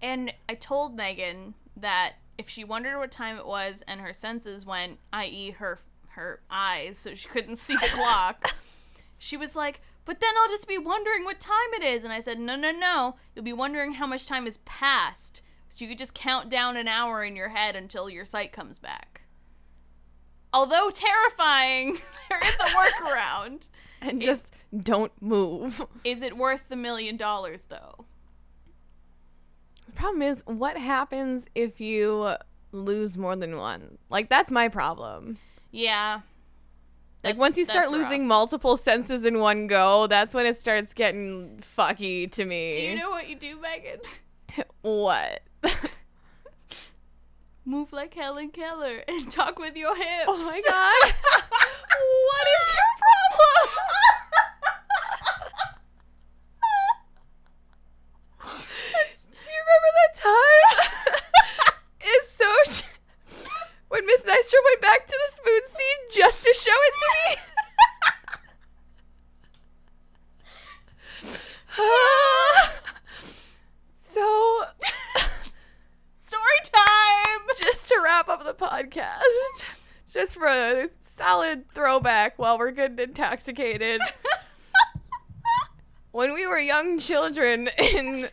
And 0.03 0.33
I 0.49 0.55
told 0.55 0.97
Megan 0.97 1.55
that 1.77 2.15
if 2.39 2.49
she 2.49 2.65
wondered 2.65 2.99
what 2.99 3.11
time 3.11 3.37
it 3.37 3.47
was 3.47 3.83
and 3.87 4.01
her 4.01 4.13
senses 4.13 4.67
went, 4.67 4.99
i.e., 5.13 5.53
her 5.53 5.79
her 6.11 6.41
eyes, 6.49 6.97
so 6.97 7.15
she 7.15 7.29
couldn't 7.29 7.57
see 7.57 7.75
the 7.75 7.89
clock, 7.93 8.55
she 9.19 9.37
was 9.37 9.57
like, 9.57 9.81
"But 10.05 10.21
then 10.21 10.31
I'll 10.41 10.49
just 10.49 10.69
be 10.69 10.79
wondering 10.79 11.25
what 11.25 11.41
time 11.41 11.73
it 11.75 11.83
is." 11.83 12.05
And 12.05 12.13
I 12.13 12.21
said, 12.21 12.39
"No, 12.39 12.57
no, 12.57 12.71
no. 12.71 13.17
You'll 13.35 13.45
be 13.45 13.53
wondering 13.53 13.95
how 13.95 14.07
much 14.07 14.27
time 14.27 14.45
has 14.45 14.59
passed, 14.59 15.43
so 15.69 15.85
you 15.85 15.89
could 15.89 15.99
just 15.99 16.15
count 16.15 16.49
down 16.49 16.77
an 16.77 16.89
hour 16.89 17.25
in 17.25 17.37
your 17.37 17.49
head 17.49 17.77
until 17.77 18.09
your 18.09 18.25
sight 18.25 18.53
comes 18.53 18.79
back." 18.79 19.23
Although 20.55 20.91
terrifying, 20.91 21.99
there 22.29 22.39
is 22.39 22.55
a 22.61 22.75
workaround. 22.75 23.69
And 24.01 24.21
just 24.21 24.49
don't 24.77 25.13
move. 25.23 25.87
Is 26.05 26.23
it 26.23 26.37
worth 26.37 26.69
the 26.69 26.77
million 26.77 27.17
dollars 27.17 27.69
though? 27.71 28.04
The 29.95 30.01
problem 30.01 30.23
is, 30.23 30.43
what 30.47 30.77
happens 30.77 31.45
if 31.55 31.81
you 31.81 32.35
lose 32.73 33.17
more 33.17 33.37
than 33.37 33.57
one? 33.57 33.99
Like 34.11 34.29
that's 34.29 34.51
my 34.51 34.69
problem. 34.69 35.39
Yeah. 35.71 36.15
Like 37.23 37.37
That's- 37.37 37.41
once 37.41 37.57
you 37.57 37.65
start 37.65 37.91
losing 37.91 38.23
rough. 38.23 38.29
multiple 38.29 38.77
senses 38.77 39.25
in 39.25 39.39
one 39.39 39.69
go, 39.69 40.07
that's 40.09 40.35
when 40.35 40.47
it 40.47 40.57
starts 40.57 40.93
getting 40.93 41.63
fucky 41.79 42.31
to 42.33 42.45
me. 42.45 42.73
Do 42.73 42.81
you 42.83 42.97
know 42.97 43.11
what 43.11 43.29
you 43.29 43.37
do, 43.37 43.59
Megan? 43.61 44.01
what? 44.83 45.43
Move 47.65 47.93
like 47.93 48.13
Helen 48.15 48.51
Keller 48.51 49.03
and 49.09 49.31
talk 49.33 49.59
with 49.61 49.77
your 49.77 49.97
hips. 49.97 50.25
oh 50.27 50.37
my 50.37 50.61
god. 50.69 51.15
what 52.27 52.47
is 52.49 52.75
your 52.75 52.93
problem? 52.99 53.81
Do 58.43 59.51
you 59.51 59.63
time? 60.25 61.21
it's 62.01 62.33
so 62.33 62.47
when 63.89 64.07
Miss 64.07 64.23
Nystrom 64.23 64.65
went 64.65 64.81
back 64.81 65.07
to 65.07 65.13
the 65.13 65.31
spoon 65.37 65.61
scene 65.67 66.09
just 66.13 66.43
to 66.43 66.55
show 66.55 66.73
it 66.73 66.95
to 66.99 67.07
me. 67.15 67.37
so 74.01 74.65
Story 76.17 76.61
time. 76.65 77.41
just 77.57 77.89
to 77.89 78.01
wrap 78.03 78.29
up 78.29 78.45
the 78.45 78.55
podcast, 78.55 79.21
just 80.13 80.35
for 80.35 80.47
a 80.47 80.89
solid 81.01 81.69
throwback 81.71 82.39
while 82.39 82.59
we're 82.59 82.73
good 82.73 82.93
and 82.93 83.01
intoxicated. 83.01 84.01
when 86.11 86.33
we 86.33 86.47
were 86.47 86.59
young 86.59 86.99
children 86.99 87.69
in 87.79 88.29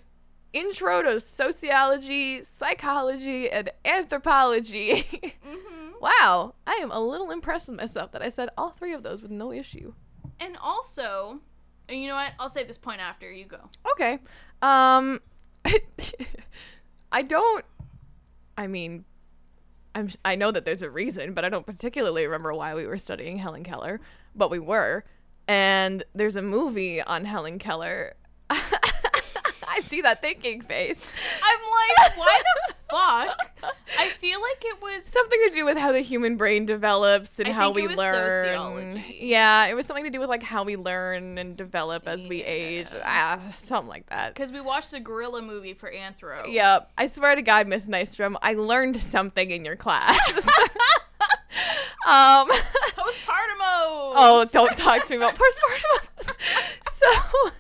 intro 0.53 1.01
to 1.01 1.19
sociology, 1.19 2.43
psychology, 2.43 3.49
and 3.49 3.69
anthropology. 3.85 5.01
hmm 5.43 5.89
wow, 6.01 6.55
I 6.65 6.73
am 6.75 6.91
a 6.91 6.99
little 6.99 7.29
impressed 7.31 7.67
with 7.69 7.77
myself 7.77 8.11
that 8.11 8.21
I 8.21 8.29
said 8.29 8.49
all 8.57 8.71
three 8.71 8.93
of 8.93 9.03
those 9.03 9.21
with 9.21 9.31
no 9.31 9.51
issue. 9.51 9.93
And 10.39 10.57
also, 10.61 11.39
and 11.87 12.01
you 12.01 12.07
know 12.07 12.15
what? 12.15 12.33
I'll 12.39 12.49
save 12.49 12.67
this 12.67 12.77
point 12.77 13.01
after 13.01 13.31
you 13.31 13.45
go. 13.45 13.69
Okay. 13.91 14.19
Um 14.61 15.21
I 17.11 17.21
don't 17.21 17.65
I 18.57 18.67
mean 18.67 19.05
I'm 19.93 20.09
I 20.25 20.35
know 20.35 20.51
that 20.51 20.65
there's 20.65 20.81
a 20.81 20.89
reason, 20.89 21.33
but 21.33 21.45
I 21.45 21.49
don't 21.49 21.65
particularly 21.65 22.25
remember 22.25 22.53
why 22.53 22.73
we 22.73 22.87
were 22.87 22.97
studying 22.97 23.37
Helen 23.37 23.63
Keller, 23.63 23.99
but 24.35 24.49
we 24.49 24.59
were. 24.59 25.03
And 25.47 26.03
there's 26.15 26.35
a 26.35 26.41
movie 26.41 27.01
on 27.01 27.25
Helen 27.25 27.59
Keller. 27.59 28.15
I 29.73 29.79
see 29.79 30.01
that 30.01 30.21
thinking 30.21 30.61
face. 30.61 31.11
I'm 31.43 31.59
like, 31.59 32.17
why 32.17 32.41
the 32.43 32.73
fuck? 32.89 33.73
I 33.97 34.09
feel 34.19 34.41
like 34.41 34.63
it 34.65 34.81
was. 34.81 35.05
Something 35.05 35.39
to 35.47 35.55
do 35.55 35.65
with 35.65 35.77
how 35.77 35.91
the 35.91 36.01
human 36.01 36.35
brain 36.35 36.65
develops 36.65 37.39
and 37.39 37.47
I 37.47 37.51
how 37.51 37.71
we 37.71 37.87
learn. 37.87 38.13
sociology. 38.13 39.17
Yeah, 39.21 39.65
it 39.67 39.73
was 39.75 39.85
something 39.85 40.03
to 40.03 40.09
do 40.09 40.19
with 40.19 40.29
like 40.29 40.43
how 40.43 40.63
we 40.63 40.75
learn 40.75 41.37
and 41.37 41.55
develop 41.55 42.07
as 42.07 42.27
we 42.27 42.43
age. 42.43 42.87
Ah, 43.03 43.39
something 43.55 43.87
like 43.89 44.07
that. 44.09 44.33
Because 44.33 44.51
we 44.51 44.59
watched 44.59 44.91
the 44.91 44.99
gorilla 44.99 45.41
movie 45.41 45.73
for 45.73 45.91
Anthro. 45.91 46.51
Yep. 46.51 46.91
I 46.97 47.07
swear 47.07 47.35
to 47.35 47.41
God, 47.41 47.67
Miss 47.67 47.87
Nystrom, 47.87 48.35
I 48.41 48.53
learned 48.53 48.97
something 49.01 49.51
in 49.51 49.63
your 49.63 49.75
class. 49.75 50.19
um, 52.07 52.49
Postpartamos. 52.97 54.13
oh, 54.15 54.47
don't 54.51 54.77
talk 54.77 55.05
to 55.05 55.13
me 55.13 55.17
about 55.17 55.35
postpartum. 55.35 56.35
so, 56.93 57.51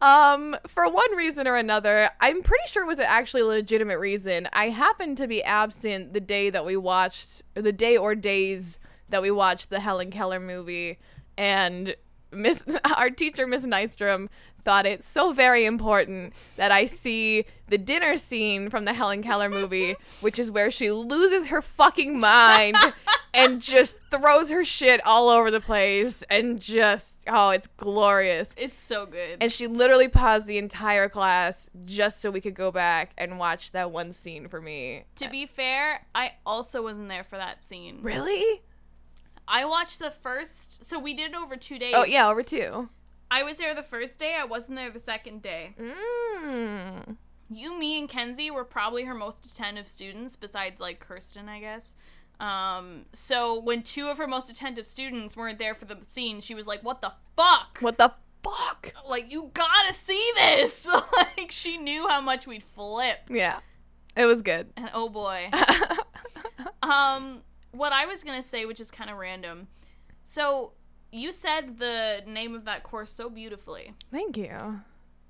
um, 0.00 0.56
for 0.66 0.88
one 0.88 1.16
reason 1.16 1.46
or 1.46 1.56
another, 1.56 2.10
I'm 2.20 2.42
pretty 2.42 2.68
sure 2.68 2.84
it 2.84 2.88
was 2.88 3.00
actually 3.00 3.42
a 3.42 3.46
legitimate 3.46 3.98
reason. 3.98 4.48
I 4.52 4.68
happened 4.68 5.16
to 5.18 5.26
be 5.26 5.42
absent 5.42 6.12
the 6.12 6.20
day 6.20 6.50
that 6.50 6.64
we 6.64 6.76
watched, 6.76 7.42
or 7.56 7.62
the 7.62 7.72
day 7.72 7.96
or 7.96 8.14
days 8.14 8.78
that 9.08 9.22
we 9.22 9.30
watched 9.30 9.70
the 9.70 9.80
Helen 9.80 10.10
Keller 10.10 10.40
movie, 10.40 10.98
and 11.36 11.96
Miss, 12.30 12.64
our 12.96 13.10
teacher, 13.10 13.46
Miss 13.46 13.64
Nystrom, 13.64 14.28
thought 14.64 14.86
it 14.86 15.02
so 15.02 15.32
very 15.32 15.64
important 15.64 16.34
that 16.56 16.70
I 16.70 16.86
see 16.86 17.46
the 17.68 17.78
dinner 17.78 18.18
scene 18.18 18.70
from 18.70 18.84
the 18.84 18.92
Helen 18.92 19.22
Keller 19.22 19.48
movie, 19.48 19.96
which 20.20 20.38
is 20.38 20.50
where 20.50 20.70
she 20.70 20.90
loses 20.90 21.48
her 21.48 21.62
fucking 21.62 22.20
mind 22.20 22.76
and 23.34 23.60
just 23.62 23.94
throws 24.10 24.50
her 24.50 24.64
shit 24.64 25.00
all 25.06 25.28
over 25.28 25.50
the 25.50 25.60
place 25.60 26.22
and 26.28 26.60
just 26.60 27.17
oh, 27.28 27.50
it's 27.50 27.66
glorious. 27.76 28.54
It's 28.56 28.78
so 28.78 29.06
good. 29.06 29.38
And 29.40 29.52
she 29.52 29.66
literally 29.66 30.08
paused 30.08 30.46
the 30.46 30.58
entire 30.58 31.08
class 31.08 31.68
just 31.84 32.20
so 32.20 32.30
we 32.30 32.40
could 32.40 32.54
go 32.54 32.70
back 32.70 33.12
and 33.18 33.38
watch 33.38 33.72
that 33.72 33.90
one 33.90 34.12
scene 34.12 34.48
for 34.48 34.60
me. 34.60 35.04
to 35.16 35.28
be 35.28 35.46
fair, 35.46 36.06
I 36.14 36.32
also 36.44 36.82
wasn't 36.82 37.08
there 37.08 37.24
for 37.24 37.36
that 37.36 37.64
scene. 37.64 38.00
Really? 38.02 38.62
I 39.46 39.64
watched 39.64 39.98
the 39.98 40.10
first. 40.10 40.84
So 40.84 40.98
we 40.98 41.14
did 41.14 41.30
it 41.30 41.36
over 41.36 41.56
two 41.56 41.78
days. 41.78 41.94
Oh 41.96 42.04
yeah, 42.04 42.28
over 42.28 42.42
two. 42.42 42.90
I 43.30 43.42
was 43.42 43.58
there 43.58 43.74
the 43.74 43.82
first 43.82 44.18
day. 44.18 44.36
I 44.38 44.44
wasn't 44.44 44.76
there 44.76 44.90
the 44.90 44.98
second 44.98 45.42
day. 45.42 45.74
Mm. 45.78 47.16
You, 47.50 47.78
me, 47.78 47.98
and 47.98 48.08
Kenzie 48.08 48.50
were 48.50 48.64
probably 48.64 49.04
her 49.04 49.14
most 49.14 49.46
attentive 49.46 49.86
students, 49.88 50.36
besides 50.36 50.80
like 50.80 51.00
Kirsten, 51.00 51.48
I 51.48 51.60
guess. 51.60 51.94
Um, 52.40 53.06
so 53.12 53.58
when 53.60 53.82
two 53.82 54.08
of 54.08 54.18
her 54.18 54.26
most 54.26 54.50
attentive 54.50 54.86
students 54.86 55.36
weren't 55.36 55.58
there 55.58 55.74
for 55.74 55.84
the 55.84 55.98
scene, 56.02 56.40
she 56.40 56.54
was 56.54 56.66
like, 56.66 56.82
"What 56.82 57.02
the 57.02 57.12
fuck? 57.36 57.78
What 57.80 57.98
the 57.98 58.14
fuck? 58.42 58.92
Like 59.08 59.30
you 59.30 59.50
gotta 59.54 59.94
see 59.94 60.30
this!" 60.36 60.88
like 61.16 61.50
she 61.50 61.76
knew 61.76 62.08
how 62.08 62.20
much 62.20 62.46
we'd 62.46 62.62
flip. 62.62 63.18
Yeah, 63.28 63.58
it 64.16 64.26
was 64.26 64.42
good. 64.42 64.68
And 64.76 64.90
oh 64.94 65.08
boy. 65.08 65.50
Um, 66.82 67.42
what 67.72 67.92
I 67.92 68.06
was 68.06 68.24
gonna 68.24 68.42
say, 68.42 68.64
which 68.64 68.80
is 68.80 68.90
kind 68.90 69.10
of 69.10 69.16
random. 69.18 69.68
So 70.24 70.72
you 71.12 71.32
said 71.32 71.78
the 71.78 72.22
name 72.26 72.54
of 72.54 72.64
that 72.64 72.82
course 72.82 73.10
so 73.10 73.28
beautifully. 73.28 73.94
Thank 74.10 74.36
you. 74.36 74.80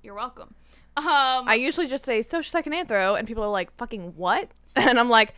You're 0.01 0.15
welcome. 0.15 0.55
Um, 0.95 1.05
I 1.05 1.55
usually 1.55 1.87
just 1.87 2.05
say 2.05 2.21
social 2.21 2.49
second 2.49 2.73
anthro, 2.73 3.17
and 3.17 3.27
people 3.27 3.43
are 3.43 3.49
like, 3.49 3.75
"Fucking 3.75 4.13
what?" 4.15 4.49
And 4.75 4.99
I'm 4.99 5.09
like, 5.09 5.33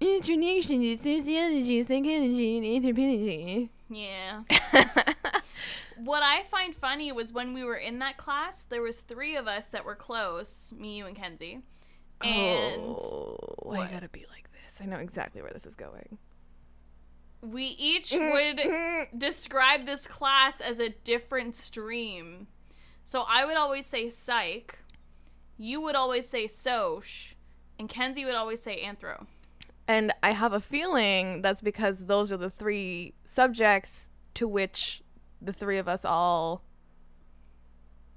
"Introduction 0.00 0.80
to 0.80 0.96
sociology, 0.96 1.82
psychology, 1.82 2.56
and 2.56 2.66
anthropology." 2.66 3.70
yeah. 3.90 4.42
what 5.96 6.22
I 6.22 6.44
find 6.50 6.74
funny 6.74 7.12
was 7.12 7.32
when 7.32 7.52
we 7.54 7.64
were 7.64 7.76
in 7.76 7.98
that 7.98 8.16
class, 8.16 8.64
there 8.64 8.82
was 8.82 9.00
three 9.00 9.36
of 9.36 9.46
us 9.46 9.70
that 9.70 9.84
were 9.84 9.94
close, 9.96 10.72
me, 10.76 10.96
you, 10.98 11.06
and 11.06 11.16
Kenzie. 11.16 11.60
And 12.22 12.80
oh, 12.82 13.36
What? 13.60 13.88
you 13.88 13.94
gotta 13.94 14.08
be 14.08 14.26
like 14.30 14.48
this? 14.52 14.80
I 14.80 14.86
know 14.86 14.98
exactly 14.98 15.40
where 15.42 15.52
this 15.52 15.66
is 15.66 15.74
going. 15.74 16.18
we 17.42 17.64
each 17.78 18.10
mm-hmm. 18.10 19.08
would 19.10 19.18
describe 19.18 19.86
this 19.86 20.06
class 20.06 20.60
as 20.60 20.78
a 20.78 20.90
different 20.90 21.54
stream. 21.56 22.46
So 23.02 23.24
I 23.28 23.44
would 23.44 23.56
always 23.56 23.86
say 23.86 24.08
psych. 24.08 24.78
you 25.56 25.80
would 25.80 25.96
always 25.96 26.28
say 26.28 26.46
Soch, 26.46 27.34
and 27.78 27.88
Kenzie 27.88 28.24
would 28.24 28.34
always 28.34 28.62
say 28.62 28.82
Anthro. 28.84 29.26
And 29.90 30.12
I 30.22 30.30
have 30.30 30.52
a 30.52 30.60
feeling 30.60 31.42
that's 31.42 31.60
because 31.60 32.06
those 32.06 32.30
are 32.30 32.36
the 32.36 32.48
three 32.48 33.12
subjects 33.24 34.06
to 34.34 34.46
which 34.46 35.02
the 35.42 35.52
three 35.52 35.78
of 35.78 35.88
us 35.88 36.04
all 36.04 36.62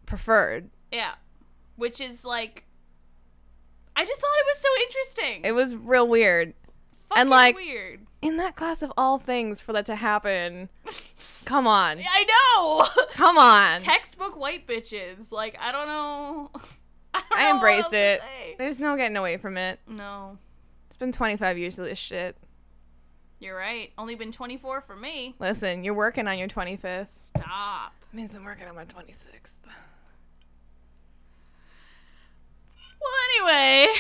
preferred. 0.06 0.70
Yeah. 0.92 1.14
Which 1.76 2.00
is 2.00 2.26
like 2.26 2.66
I 3.96 4.06
just 4.06 4.22
thought 4.22 4.28
it 4.38 4.46
was 4.46 4.58
so 4.60 4.68
interesting. 4.84 5.42
It 5.46 5.54
was 5.54 5.76
real 5.76 6.08
weird. 6.08 6.54
Fucking 7.10 7.30
like- 7.30 7.56
weird. 7.56 8.02
In 8.22 8.38
that 8.38 8.56
class 8.56 8.84
of 8.84 8.94
all 8.96 9.18
things 9.18 9.60
for 9.60 9.74
that 9.74 9.88
to 9.88 9.96
happen. 9.96 10.70
Come 11.46 11.66
on. 11.66 11.98
I 12.08 12.26
know. 12.56 13.04
Come 13.16 13.40
on. 13.40 13.80
Textbook 13.80 14.40
white 14.40 14.68
bitches. 14.68 15.32
Like 15.32 15.58
I 15.60 15.72
don't 15.72 15.88
know. 15.88 16.52
I, 17.16 17.24
don't 17.32 17.40
I 17.40 17.50
know 17.50 17.56
embrace 17.56 17.92
it. 17.92 18.22
There's 18.60 18.80
no 18.80 18.96
getting 18.96 19.18
away 19.18 19.38
from 19.38 19.58
it. 19.58 19.80
No. 19.88 20.38
Been 21.04 21.12
25 21.12 21.58
years 21.58 21.78
of 21.78 21.84
this 21.84 22.00
shit. 22.00 22.38
You're 23.40 23.58
right. 23.58 23.92
Only 23.98 24.16
been 24.16 24.32
24 24.32 24.80
for 24.80 24.96
me. 24.96 25.36
Listen, 25.38 25.84
you're 25.84 25.94
working 25.94 26.30
on 26.30 26.38
your 26.38 26.48
25th. 26.48 27.10
Stop. 27.10 27.94
It 28.14 28.16
means 28.16 28.34
I'm 28.34 28.46
working 28.46 28.70
on 28.70 28.76
my 28.76 28.86
26th. 28.86 29.52
Well, 33.02 33.12
anyway, 33.52 33.94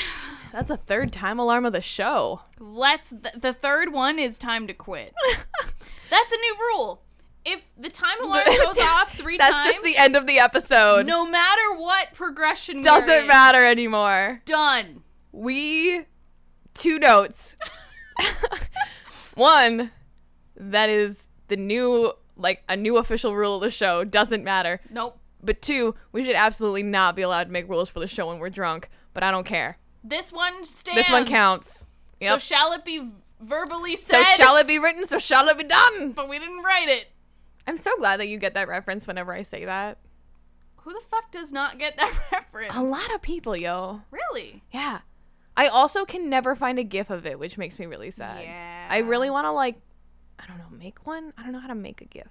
That's 0.53 0.69
a 0.69 0.77
third 0.77 1.11
time 1.11 1.39
alarm 1.39 1.65
of 1.65 1.73
the 1.73 1.81
show. 1.81 2.39
let's. 2.57 3.09
Th- 3.09 3.35
the 3.37 3.51
third 3.51 3.91
one 3.91 4.17
is 4.17 4.37
time 4.37 4.65
to 4.67 4.73
quit. 4.73 5.13
That's 6.09 6.31
a 6.31 6.37
new 6.37 6.55
rule. 6.71 7.01
If 7.43 7.63
the 7.77 7.89
time 7.89 8.15
alarm 8.23 8.45
goes 8.45 8.77
off 8.79 9.13
three 9.17 9.37
That's 9.37 9.51
times, 9.53 9.73
just 9.73 9.83
the 9.83 9.97
end 9.97 10.15
of 10.15 10.25
the 10.25 10.39
episode. 10.39 11.05
no 11.05 11.29
matter 11.29 11.73
what 11.75 12.13
progression 12.13 12.77
we're 12.77 12.83
Doesn't 12.83 13.09
in, 13.23 13.27
matter 13.27 13.65
anymore. 13.65 14.41
Done. 14.45 15.03
We 15.33 16.05
two 16.73 16.99
notes. 16.99 17.55
One, 19.35 19.91
that 20.55 20.89
is 20.89 21.29
the 21.47 21.57
new 21.57 22.13
like 22.35 22.63
a 22.67 22.75
new 22.75 22.97
official 22.97 23.35
rule 23.35 23.55
of 23.55 23.61
the 23.61 23.69
show. 23.69 24.03
Doesn't 24.03 24.43
matter. 24.43 24.81
Nope. 24.89 25.19
But 25.41 25.61
two, 25.61 25.95
we 26.11 26.23
should 26.23 26.35
absolutely 26.35 26.83
not 26.83 27.15
be 27.15 27.21
allowed 27.21 27.45
to 27.45 27.49
make 27.51 27.67
rules 27.69 27.89
for 27.89 27.99
the 27.99 28.07
show 28.07 28.27
when 28.27 28.39
we're 28.39 28.49
drunk. 28.49 28.89
But 29.13 29.23
I 29.23 29.31
don't 29.31 29.45
care. 29.45 29.77
This 30.03 30.31
one 30.31 30.65
stands. 30.65 31.01
This 31.01 31.11
one 31.11 31.25
counts. 31.25 31.85
So 32.21 32.37
shall 32.37 32.71
it 32.73 32.85
be 32.85 33.09
verbally 33.41 33.95
said? 33.95 34.23
So 34.23 34.43
shall 34.43 34.57
it 34.57 34.67
be 34.67 34.79
written? 34.79 35.05
So 35.05 35.19
shall 35.19 35.47
it 35.49 35.57
be 35.57 35.65
done? 35.65 36.11
but 36.11 36.29
we 36.29 36.39
didn't 36.39 36.63
write 36.63 36.87
it. 36.89 37.07
I'm 37.67 37.77
so 37.77 37.95
glad 37.97 38.19
that 38.19 38.27
you 38.27 38.37
get 38.37 38.53
that 38.53 38.67
reference 38.67 39.07
whenever 39.07 39.33
I 39.33 39.41
say 39.41 39.65
that. 39.65 39.97
Who 40.77 40.91
the 40.91 41.01
fuck 41.09 41.31
does 41.31 41.51
not 41.51 41.79
get 41.79 41.97
that 41.97 42.13
reference? 42.31 42.75
A 42.75 42.81
lot 42.81 43.13
of 43.13 43.21
people, 43.21 43.55
yo. 43.55 44.01
Really? 44.11 44.63
Yeah. 44.71 44.99
I 45.55 45.67
also 45.67 46.05
can 46.05 46.29
never 46.29 46.55
find 46.55 46.79
a 46.79 46.83
gif 46.83 47.09
of 47.09 47.25
it, 47.25 47.37
which 47.39 47.57
makes 47.57 47.77
me 47.79 47.85
really 47.85 48.11
sad. 48.11 48.43
Yeah. 48.43 48.87
I 48.89 48.99
really 48.99 49.29
want 49.29 49.45
to 49.45 49.51
like 49.51 49.75
I 50.39 50.45
don't 50.47 50.57
know, 50.57 50.77
make 50.77 51.05
one. 51.05 51.33
I 51.37 51.43
don't 51.43 51.51
know 51.51 51.59
how 51.59 51.67
to 51.67 51.75
make 51.75 52.01
a 52.01 52.05
gif. 52.05 52.27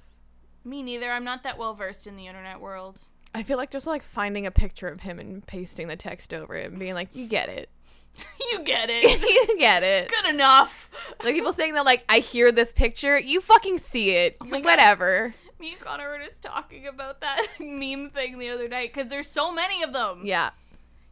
Me 0.64 0.82
neither. 0.82 1.10
I'm 1.10 1.24
not 1.24 1.42
that 1.44 1.58
well 1.58 1.74
versed 1.74 2.06
in 2.06 2.16
the 2.16 2.26
internet 2.26 2.60
world. 2.60 3.02
I 3.34 3.42
feel 3.42 3.56
like 3.56 3.70
just 3.70 3.86
like 3.86 4.02
finding 4.02 4.46
a 4.46 4.50
picture 4.50 4.88
of 4.88 5.00
him 5.00 5.18
and 5.18 5.44
pasting 5.46 5.88
the 5.88 5.96
text 5.96 6.34
over 6.34 6.54
it 6.54 6.70
and 6.70 6.78
being 6.78 6.94
like, 6.94 7.08
"You 7.14 7.26
get 7.26 7.48
it. 7.48 7.70
you 8.52 8.62
get 8.62 8.90
it. 8.92 9.22
you 9.48 9.58
get 9.58 9.82
it." 9.82 10.10
Good 10.10 10.34
enough. 10.34 10.90
Like 11.24 11.34
people 11.34 11.52
saying 11.52 11.74
that 11.74 11.84
like, 11.84 12.04
"I 12.08 12.18
hear 12.18 12.52
this 12.52 12.72
picture." 12.72 13.18
You 13.18 13.40
fucking 13.40 13.78
see 13.78 14.10
it. 14.10 14.36
Oh 14.40 14.44
my 14.44 14.60
God. 14.60 14.64
Whatever. 14.66 15.34
Me 15.58 15.72
and 15.72 15.80
Connor 15.80 16.10
were 16.10 16.18
just 16.18 16.42
talking 16.42 16.86
about 16.88 17.20
that 17.20 17.46
meme 17.60 18.10
thing 18.10 18.38
the 18.38 18.48
other 18.50 18.68
night 18.68 18.92
because 18.92 19.08
there's 19.10 19.28
so 19.28 19.54
many 19.54 19.82
of 19.82 19.92
them. 19.92 20.22
Yeah. 20.24 20.50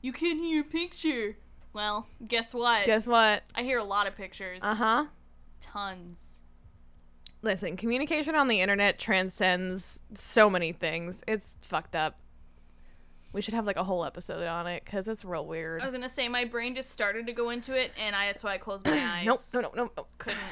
You 0.02 0.12
can 0.12 0.38
hear 0.38 0.64
picture. 0.64 1.36
Well, 1.72 2.06
guess 2.26 2.52
what? 2.52 2.86
Guess 2.86 3.06
what? 3.06 3.44
I 3.54 3.62
hear 3.62 3.78
a 3.78 3.84
lot 3.84 4.06
of 4.06 4.16
pictures. 4.16 4.60
Uh 4.62 4.74
huh. 4.74 5.04
Tons. 5.60 6.42
Listen, 7.42 7.76
communication 7.76 8.34
on 8.34 8.48
the 8.48 8.60
internet 8.60 8.98
transcends 8.98 10.00
so 10.14 10.50
many 10.50 10.72
things. 10.72 11.22
It's 11.26 11.56
fucked 11.62 11.94
up. 11.94 12.18
We 13.32 13.40
should 13.40 13.54
have 13.54 13.66
like 13.66 13.76
a 13.76 13.84
whole 13.84 14.04
episode 14.04 14.46
on 14.46 14.66
it 14.66 14.84
because 14.84 15.06
it's 15.06 15.24
real 15.24 15.46
weird. 15.46 15.80
I 15.80 15.84
was 15.84 15.94
gonna 15.94 16.08
say 16.08 16.28
my 16.28 16.44
brain 16.44 16.74
just 16.74 16.90
started 16.90 17.26
to 17.26 17.32
go 17.32 17.50
into 17.50 17.74
it, 17.74 17.92
and 18.04 18.16
I 18.16 18.26
that's 18.26 18.42
why 18.42 18.54
I 18.54 18.58
closed 18.58 18.84
my 18.84 18.92
eyes. 18.98 19.26
Nope, 19.26 19.40
no, 19.54 19.60
no, 19.60 19.70
no, 19.74 19.90
no. 19.96 20.06
Couldn't. 20.18 20.40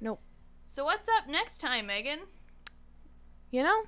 Nope. 0.00 0.20
So 0.70 0.84
what's 0.84 1.08
up 1.08 1.28
next 1.28 1.58
time, 1.58 1.88
Megan? 1.88 2.20
You 3.50 3.64
know, 3.64 3.82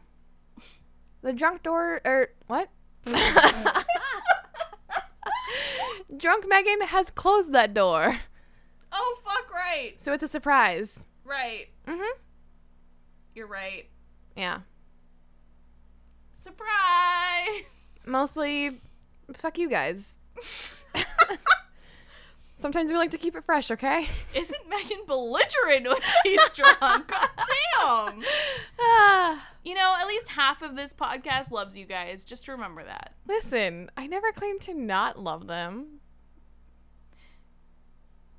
the 1.22 1.32
drunk 1.32 1.62
door 1.62 2.00
or 2.04 2.30
what? 2.48 2.68
drunk 6.16 6.46
Megan 6.48 6.82
has 6.82 7.10
closed 7.10 7.52
that 7.52 7.74
door, 7.74 8.16
Oh 8.92 9.18
fuck 9.24 9.52
right. 9.52 9.94
so 9.98 10.12
it's 10.12 10.22
a 10.22 10.28
surprise. 10.28 11.04
Right. 11.24 11.68
Mhm. 11.86 12.08
You're 13.34 13.46
right. 13.46 13.88
Yeah. 14.36 14.60
Surprise. 16.32 18.06
Mostly, 18.06 18.80
fuck 19.34 19.58
you 19.58 19.68
guys. 19.68 20.18
Sometimes 22.56 22.90
we 22.90 22.96
like 22.98 23.10
to 23.12 23.18
keep 23.18 23.36
it 23.36 23.44
fresh, 23.44 23.70
okay? 23.70 24.06
Isn't 24.34 24.68
Megan 24.68 24.98
belligerent 25.06 25.86
when 25.86 25.96
she's 26.22 26.52
drunk? 26.54 27.08
God 27.08 27.28
damn. 28.78 29.38
You 29.62 29.74
know, 29.74 29.94
at 30.00 30.06
least 30.08 30.30
half 30.30 30.62
of 30.62 30.74
this 30.74 30.94
podcast 30.94 31.50
loves 31.50 31.76
you 31.76 31.84
guys. 31.84 32.24
Just 32.24 32.48
remember 32.48 32.82
that. 32.82 33.12
listen, 33.28 33.90
I 33.94 34.06
never 34.06 34.32
claimed 34.32 34.62
to 34.62 34.72
not 34.74 35.22
love 35.22 35.46
them. 35.48 35.99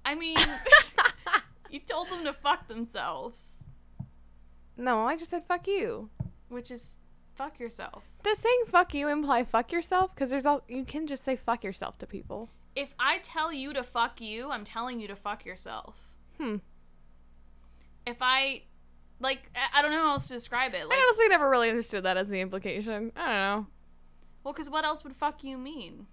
I 0.05 0.15
mean, 0.15 0.37
you 1.69 1.79
told 1.79 2.09
them 2.09 2.23
to 2.25 2.33
fuck 2.33 2.67
themselves, 2.67 3.69
No, 4.77 5.01
I 5.05 5.15
just 5.17 5.31
said 5.31 5.45
fuck 5.47 5.67
you. 5.67 6.09
which 6.49 6.71
is 6.71 6.95
fuck 7.35 7.59
yourself. 7.59 8.03
Does 8.23 8.39
saying 8.39 8.63
fuck 8.67 8.93
you 8.93 9.07
imply 9.07 9.43
fuck 9.43 9.71
yourself? 9.71 10.13
Because 10.13 10.29
there's 10.29 10.45
all 10.45 10.61
you 10.67 10.83
can 10.85 11.07
just 11.07 11.23
say 11.23 11.35
fuck 11.35 11.63
yourself 11.63 11.97
to 11.99 12.07
people. 12.07 12.49
If 12.75 12.93
I 12.99 13.19
tell 13.19 13.51
you 13.51 13.73
to 13.73 13.83
fuck 13.83 14.21
you, 14.21 14.49
I'm 14.49 14.63
telling 14.63 14.99
you 14.99 15.07
to 15.07 15.15
fuck 15.15 15.45
yourself. 15.45 15.95
Hmm. 16.39 16.57
If 18.07 18.17
I, 18.21 18.63
like, 19.19 19.49
I- 19.75 19.81
don't 19.81 19.91
know 19.91 19.97
how 20.05 20.11
else 20.13 20.27
to 20.29 20.33
describe 20.33 20.73
it. 20.73 20.87
Like, 20.87 20.97
I 20.97 21.01
honestly 21.01 21.27
never 21.27 21.49
really 21.49 21.69
understood 21.69 22.03
that 22.05 22.17
as 22.17 22.29
the 22.29 22.39
implication. 22.41 23.11
I 23.15 23.27
don't 23.27 23.35
know. 23.35 23.67
well, 24.43 24.53
because 24.53 24.69
what 24.69 24.85
else 24.85 25.03
would 25.03 25.15
fuck 25.15 25.43
you 25.43 25.57
mean? 25.57 26.07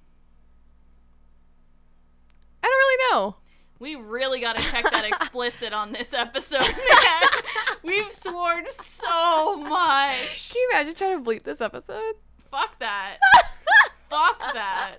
I 2.62 2.66
don't 2.66 2.72
really 2.72 3.10
know. 3.12 3.36
We 3.80 3.94
really 3.94 4.40
got 4.40 4.56
to 4.56 4.62
check 4.62 4.90
that 4.90 5.04
explicit 5.06 5.72
on 5.72 5.92
this 5.92 6.12
episode, 6.12 6.60
man. 6.60 7.30
We've 7.84 8.12
sworn 8.12 8.64
so 8.70 9.56
much. 9.56 10.52
Can 10.52 10.60
you 10.60 10.68
imagine 10.72 10.94
trying 10.94 11.22
to 11.24 11.30
bleep 11.30 11.42
this 11.44 11.60
episode? 11.60 12.14
Fuck 12.50 12.78
that. 12.80 13.18
Fuck 14.10 14.38
that. 14.40 14.96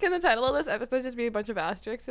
Can 0.00 0.10
the 0.12 0.18
title 0.18 0.44
of 0.44 0.54
this 0.54 0.72
episode 0.72 1.02
just 1.04 1.16
be 1.16 1.26
a 1.26 1.30
bunch 1.30 1.48
of 1.48 1.56
asterisks? 1.56 2.08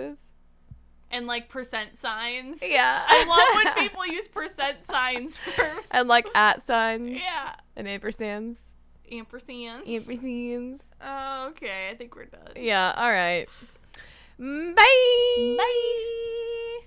And 1.11 1.27
like 1.27 1.49
percent 1.49 1.97
signs. 1.97 2.59
Yeah. 2.63 3.03
I 3.05 3.25
love 3.27 3.75
when 3.75 3.87
people 3.87 4.07
use 4.07 4.27
percent 4.27 4.83
signs 4.83 5.37
for. 5.37 5.71
And 5.91 6.07
like 6.07 6.25
at 6.33 6.65
signs 6.65 7.11
Yeah. 7.19 7.53
and 7.75 7.85
ampersands. 7.87 8.55
Ampersands. 9.11 9.85
Ampersands. 9.85 10.79
Oh, 11.05 11.47
okay. 11.49 11.89
I 11.91 11.95
think 11.95 12.15
we're 12.15 12.25
done. 12.25 12.53
Yeah, 12.55 12.93
alright. 12.97 13.47
Mm, 13.49 13.65
Bye. 14.43 15.55
Bye. 15.57 16.79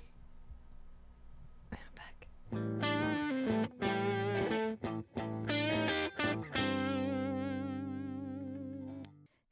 I'm 1.72 1.78
back. 1.94 2.28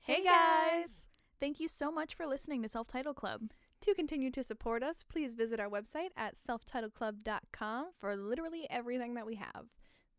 Hey 0.00 0.22
guys. 0.22 1.06
Thank 1.40 1.58
you 1.60 1.66
so 1.66 1.90
much 1.90 2.14
for 2.14 2.26
listening 2.26 2.60
to 2.60 2.68
Self 2.68 2.88
Title 2.88 3.14
Club. 3.14 3.52
To 3.80 3.94
continue 3.94 4.30
to 4.32 4.44
support 4.44 4.82
us, 4.82 5.02
please 5.08 5.32
visit 5.32 5.58
our 5.58 5.70
website 5.70 6.10
at 6.14 6.34
selftitleclub.com 6.46 7.86
for 7.98 8.16
literally 8.16 8.66
everything 8.68 9.14
that 9.14 9.24
we 9.24 9.36
have. 9.36 9.64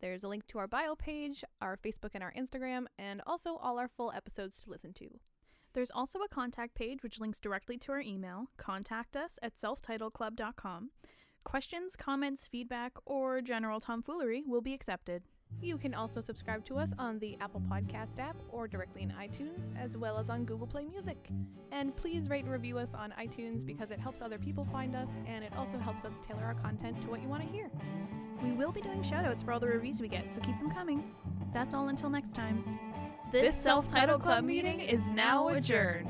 There's 0.01 0.23
a 0.23 0.27
link 0.27 0.47
to 0.47 0.57
our 0.57 0.67
bio 0.67 0.95
page, 0.95 1.43
our 1.61 1.77
Facebook 1.77 2.15
and 2.15 2.23
our 2.23 2.33
Instagram, 2.33 2.85
and 2.97 3.21
also 3.27 3.57
all 3.57 3.77
our 3.77 3.87
full 3.87 4.11
episodes 4.11 4.59
to 4.61 4.71
listen 4.71 4.93
to. 4.93 5.19
There's 5.75 5.91
also 5.91 6.19
a 6.19 6.29
contact 6.29 6.73
page 6.73 7.03
which 7.03 7.19
links 7.19 7.37
directly 7.37 7.77
to 7.79 7.91
our 7.91 7.99
email. 7.99 8.47
Contact 8.55 9.17
us 9.17 9.37
at 9.43 9.55
selftitleclub.com. 9.55 10.91
Questions, 11.43 11.97
comments, 11.97 12.47
feedback, 12.47 12.93
or 13.05 13.41
general 13.41 13.81
tomfoolery 13.81 14.43
will 14.47 14.61
be 14.61 14.73
accepted. 14.73 15.23
You 15.61 15.77
can 15.77 15.93
also 15.93 16.21
subscribe 16.21 16.65
to 16.67 16.77
us 16.77 16.93
on 16.97 17.19
the 17.19 17.37
Apple 17.41 17.61
Podcast 17.69 18.19
app 18.19 18.37
or 18.49 18.69
directly 18.69 19.03
in 19.03 19.09
iTunes, 19.09 19.67
as 19.77 19.97
well 19.97 20.17
as 20.17 20.29
on 20.29 20.45
Google 20.45 20.65
Play 20.65 20.85
Music. 20.85 21.27
And 21.73 21.93
please 21.93 22.29
rate 22.29 22.45
and 22.45 22.53
review 22.53 22.77
us 22.77 22.91
on 22.97 23.13
iTunes 23.19 23.65
because 23.65 23.91
it 23.91 23.99
helps 23.99 24.21
other 24.21 24.39
people 24.39 24.65
find 24.71 24.95
us 24.95 25.09
and 25.27 25.43
it 25.43 25.51
also 25.57 25.77
helps 25.77 26.05
us 26.05 26.13
tailor 26.25 26.43
our 26.43 26.55
content 26.55 27.01
to 27.01 27.09
what 27.09 27.21
you 27.21 27.27
want 27.27 27.43
to 27.43 27.49
hear. 27.49 27.69
We 28.41 28.53
will 28.53 28.71
be 28.71 28.81
doing 28.81 29.01
shoutouts 29.01 29.43
for 29.43 29.51
all 29.51 29.59
the 29.59 29.67
reviews 29.67 29.99
we 29.99 30.07
get, 30.07 30.31
so 30.31 30.39
keep 30.39 30.57
them 30.57 30.71
coming. 30.71 31.03
That's 31.53 31.73
all 31.73 31.89
until 31.89 32.09
next 32.09 32.33
time. 32.33 32.63
This 33.31 33.55
self-titled 33.55 34.21
club 34.21 34.43
meeting 34.43 34.79
is 34.79 35.01
now 35.09 35.49
adjourned. 35.49 36.07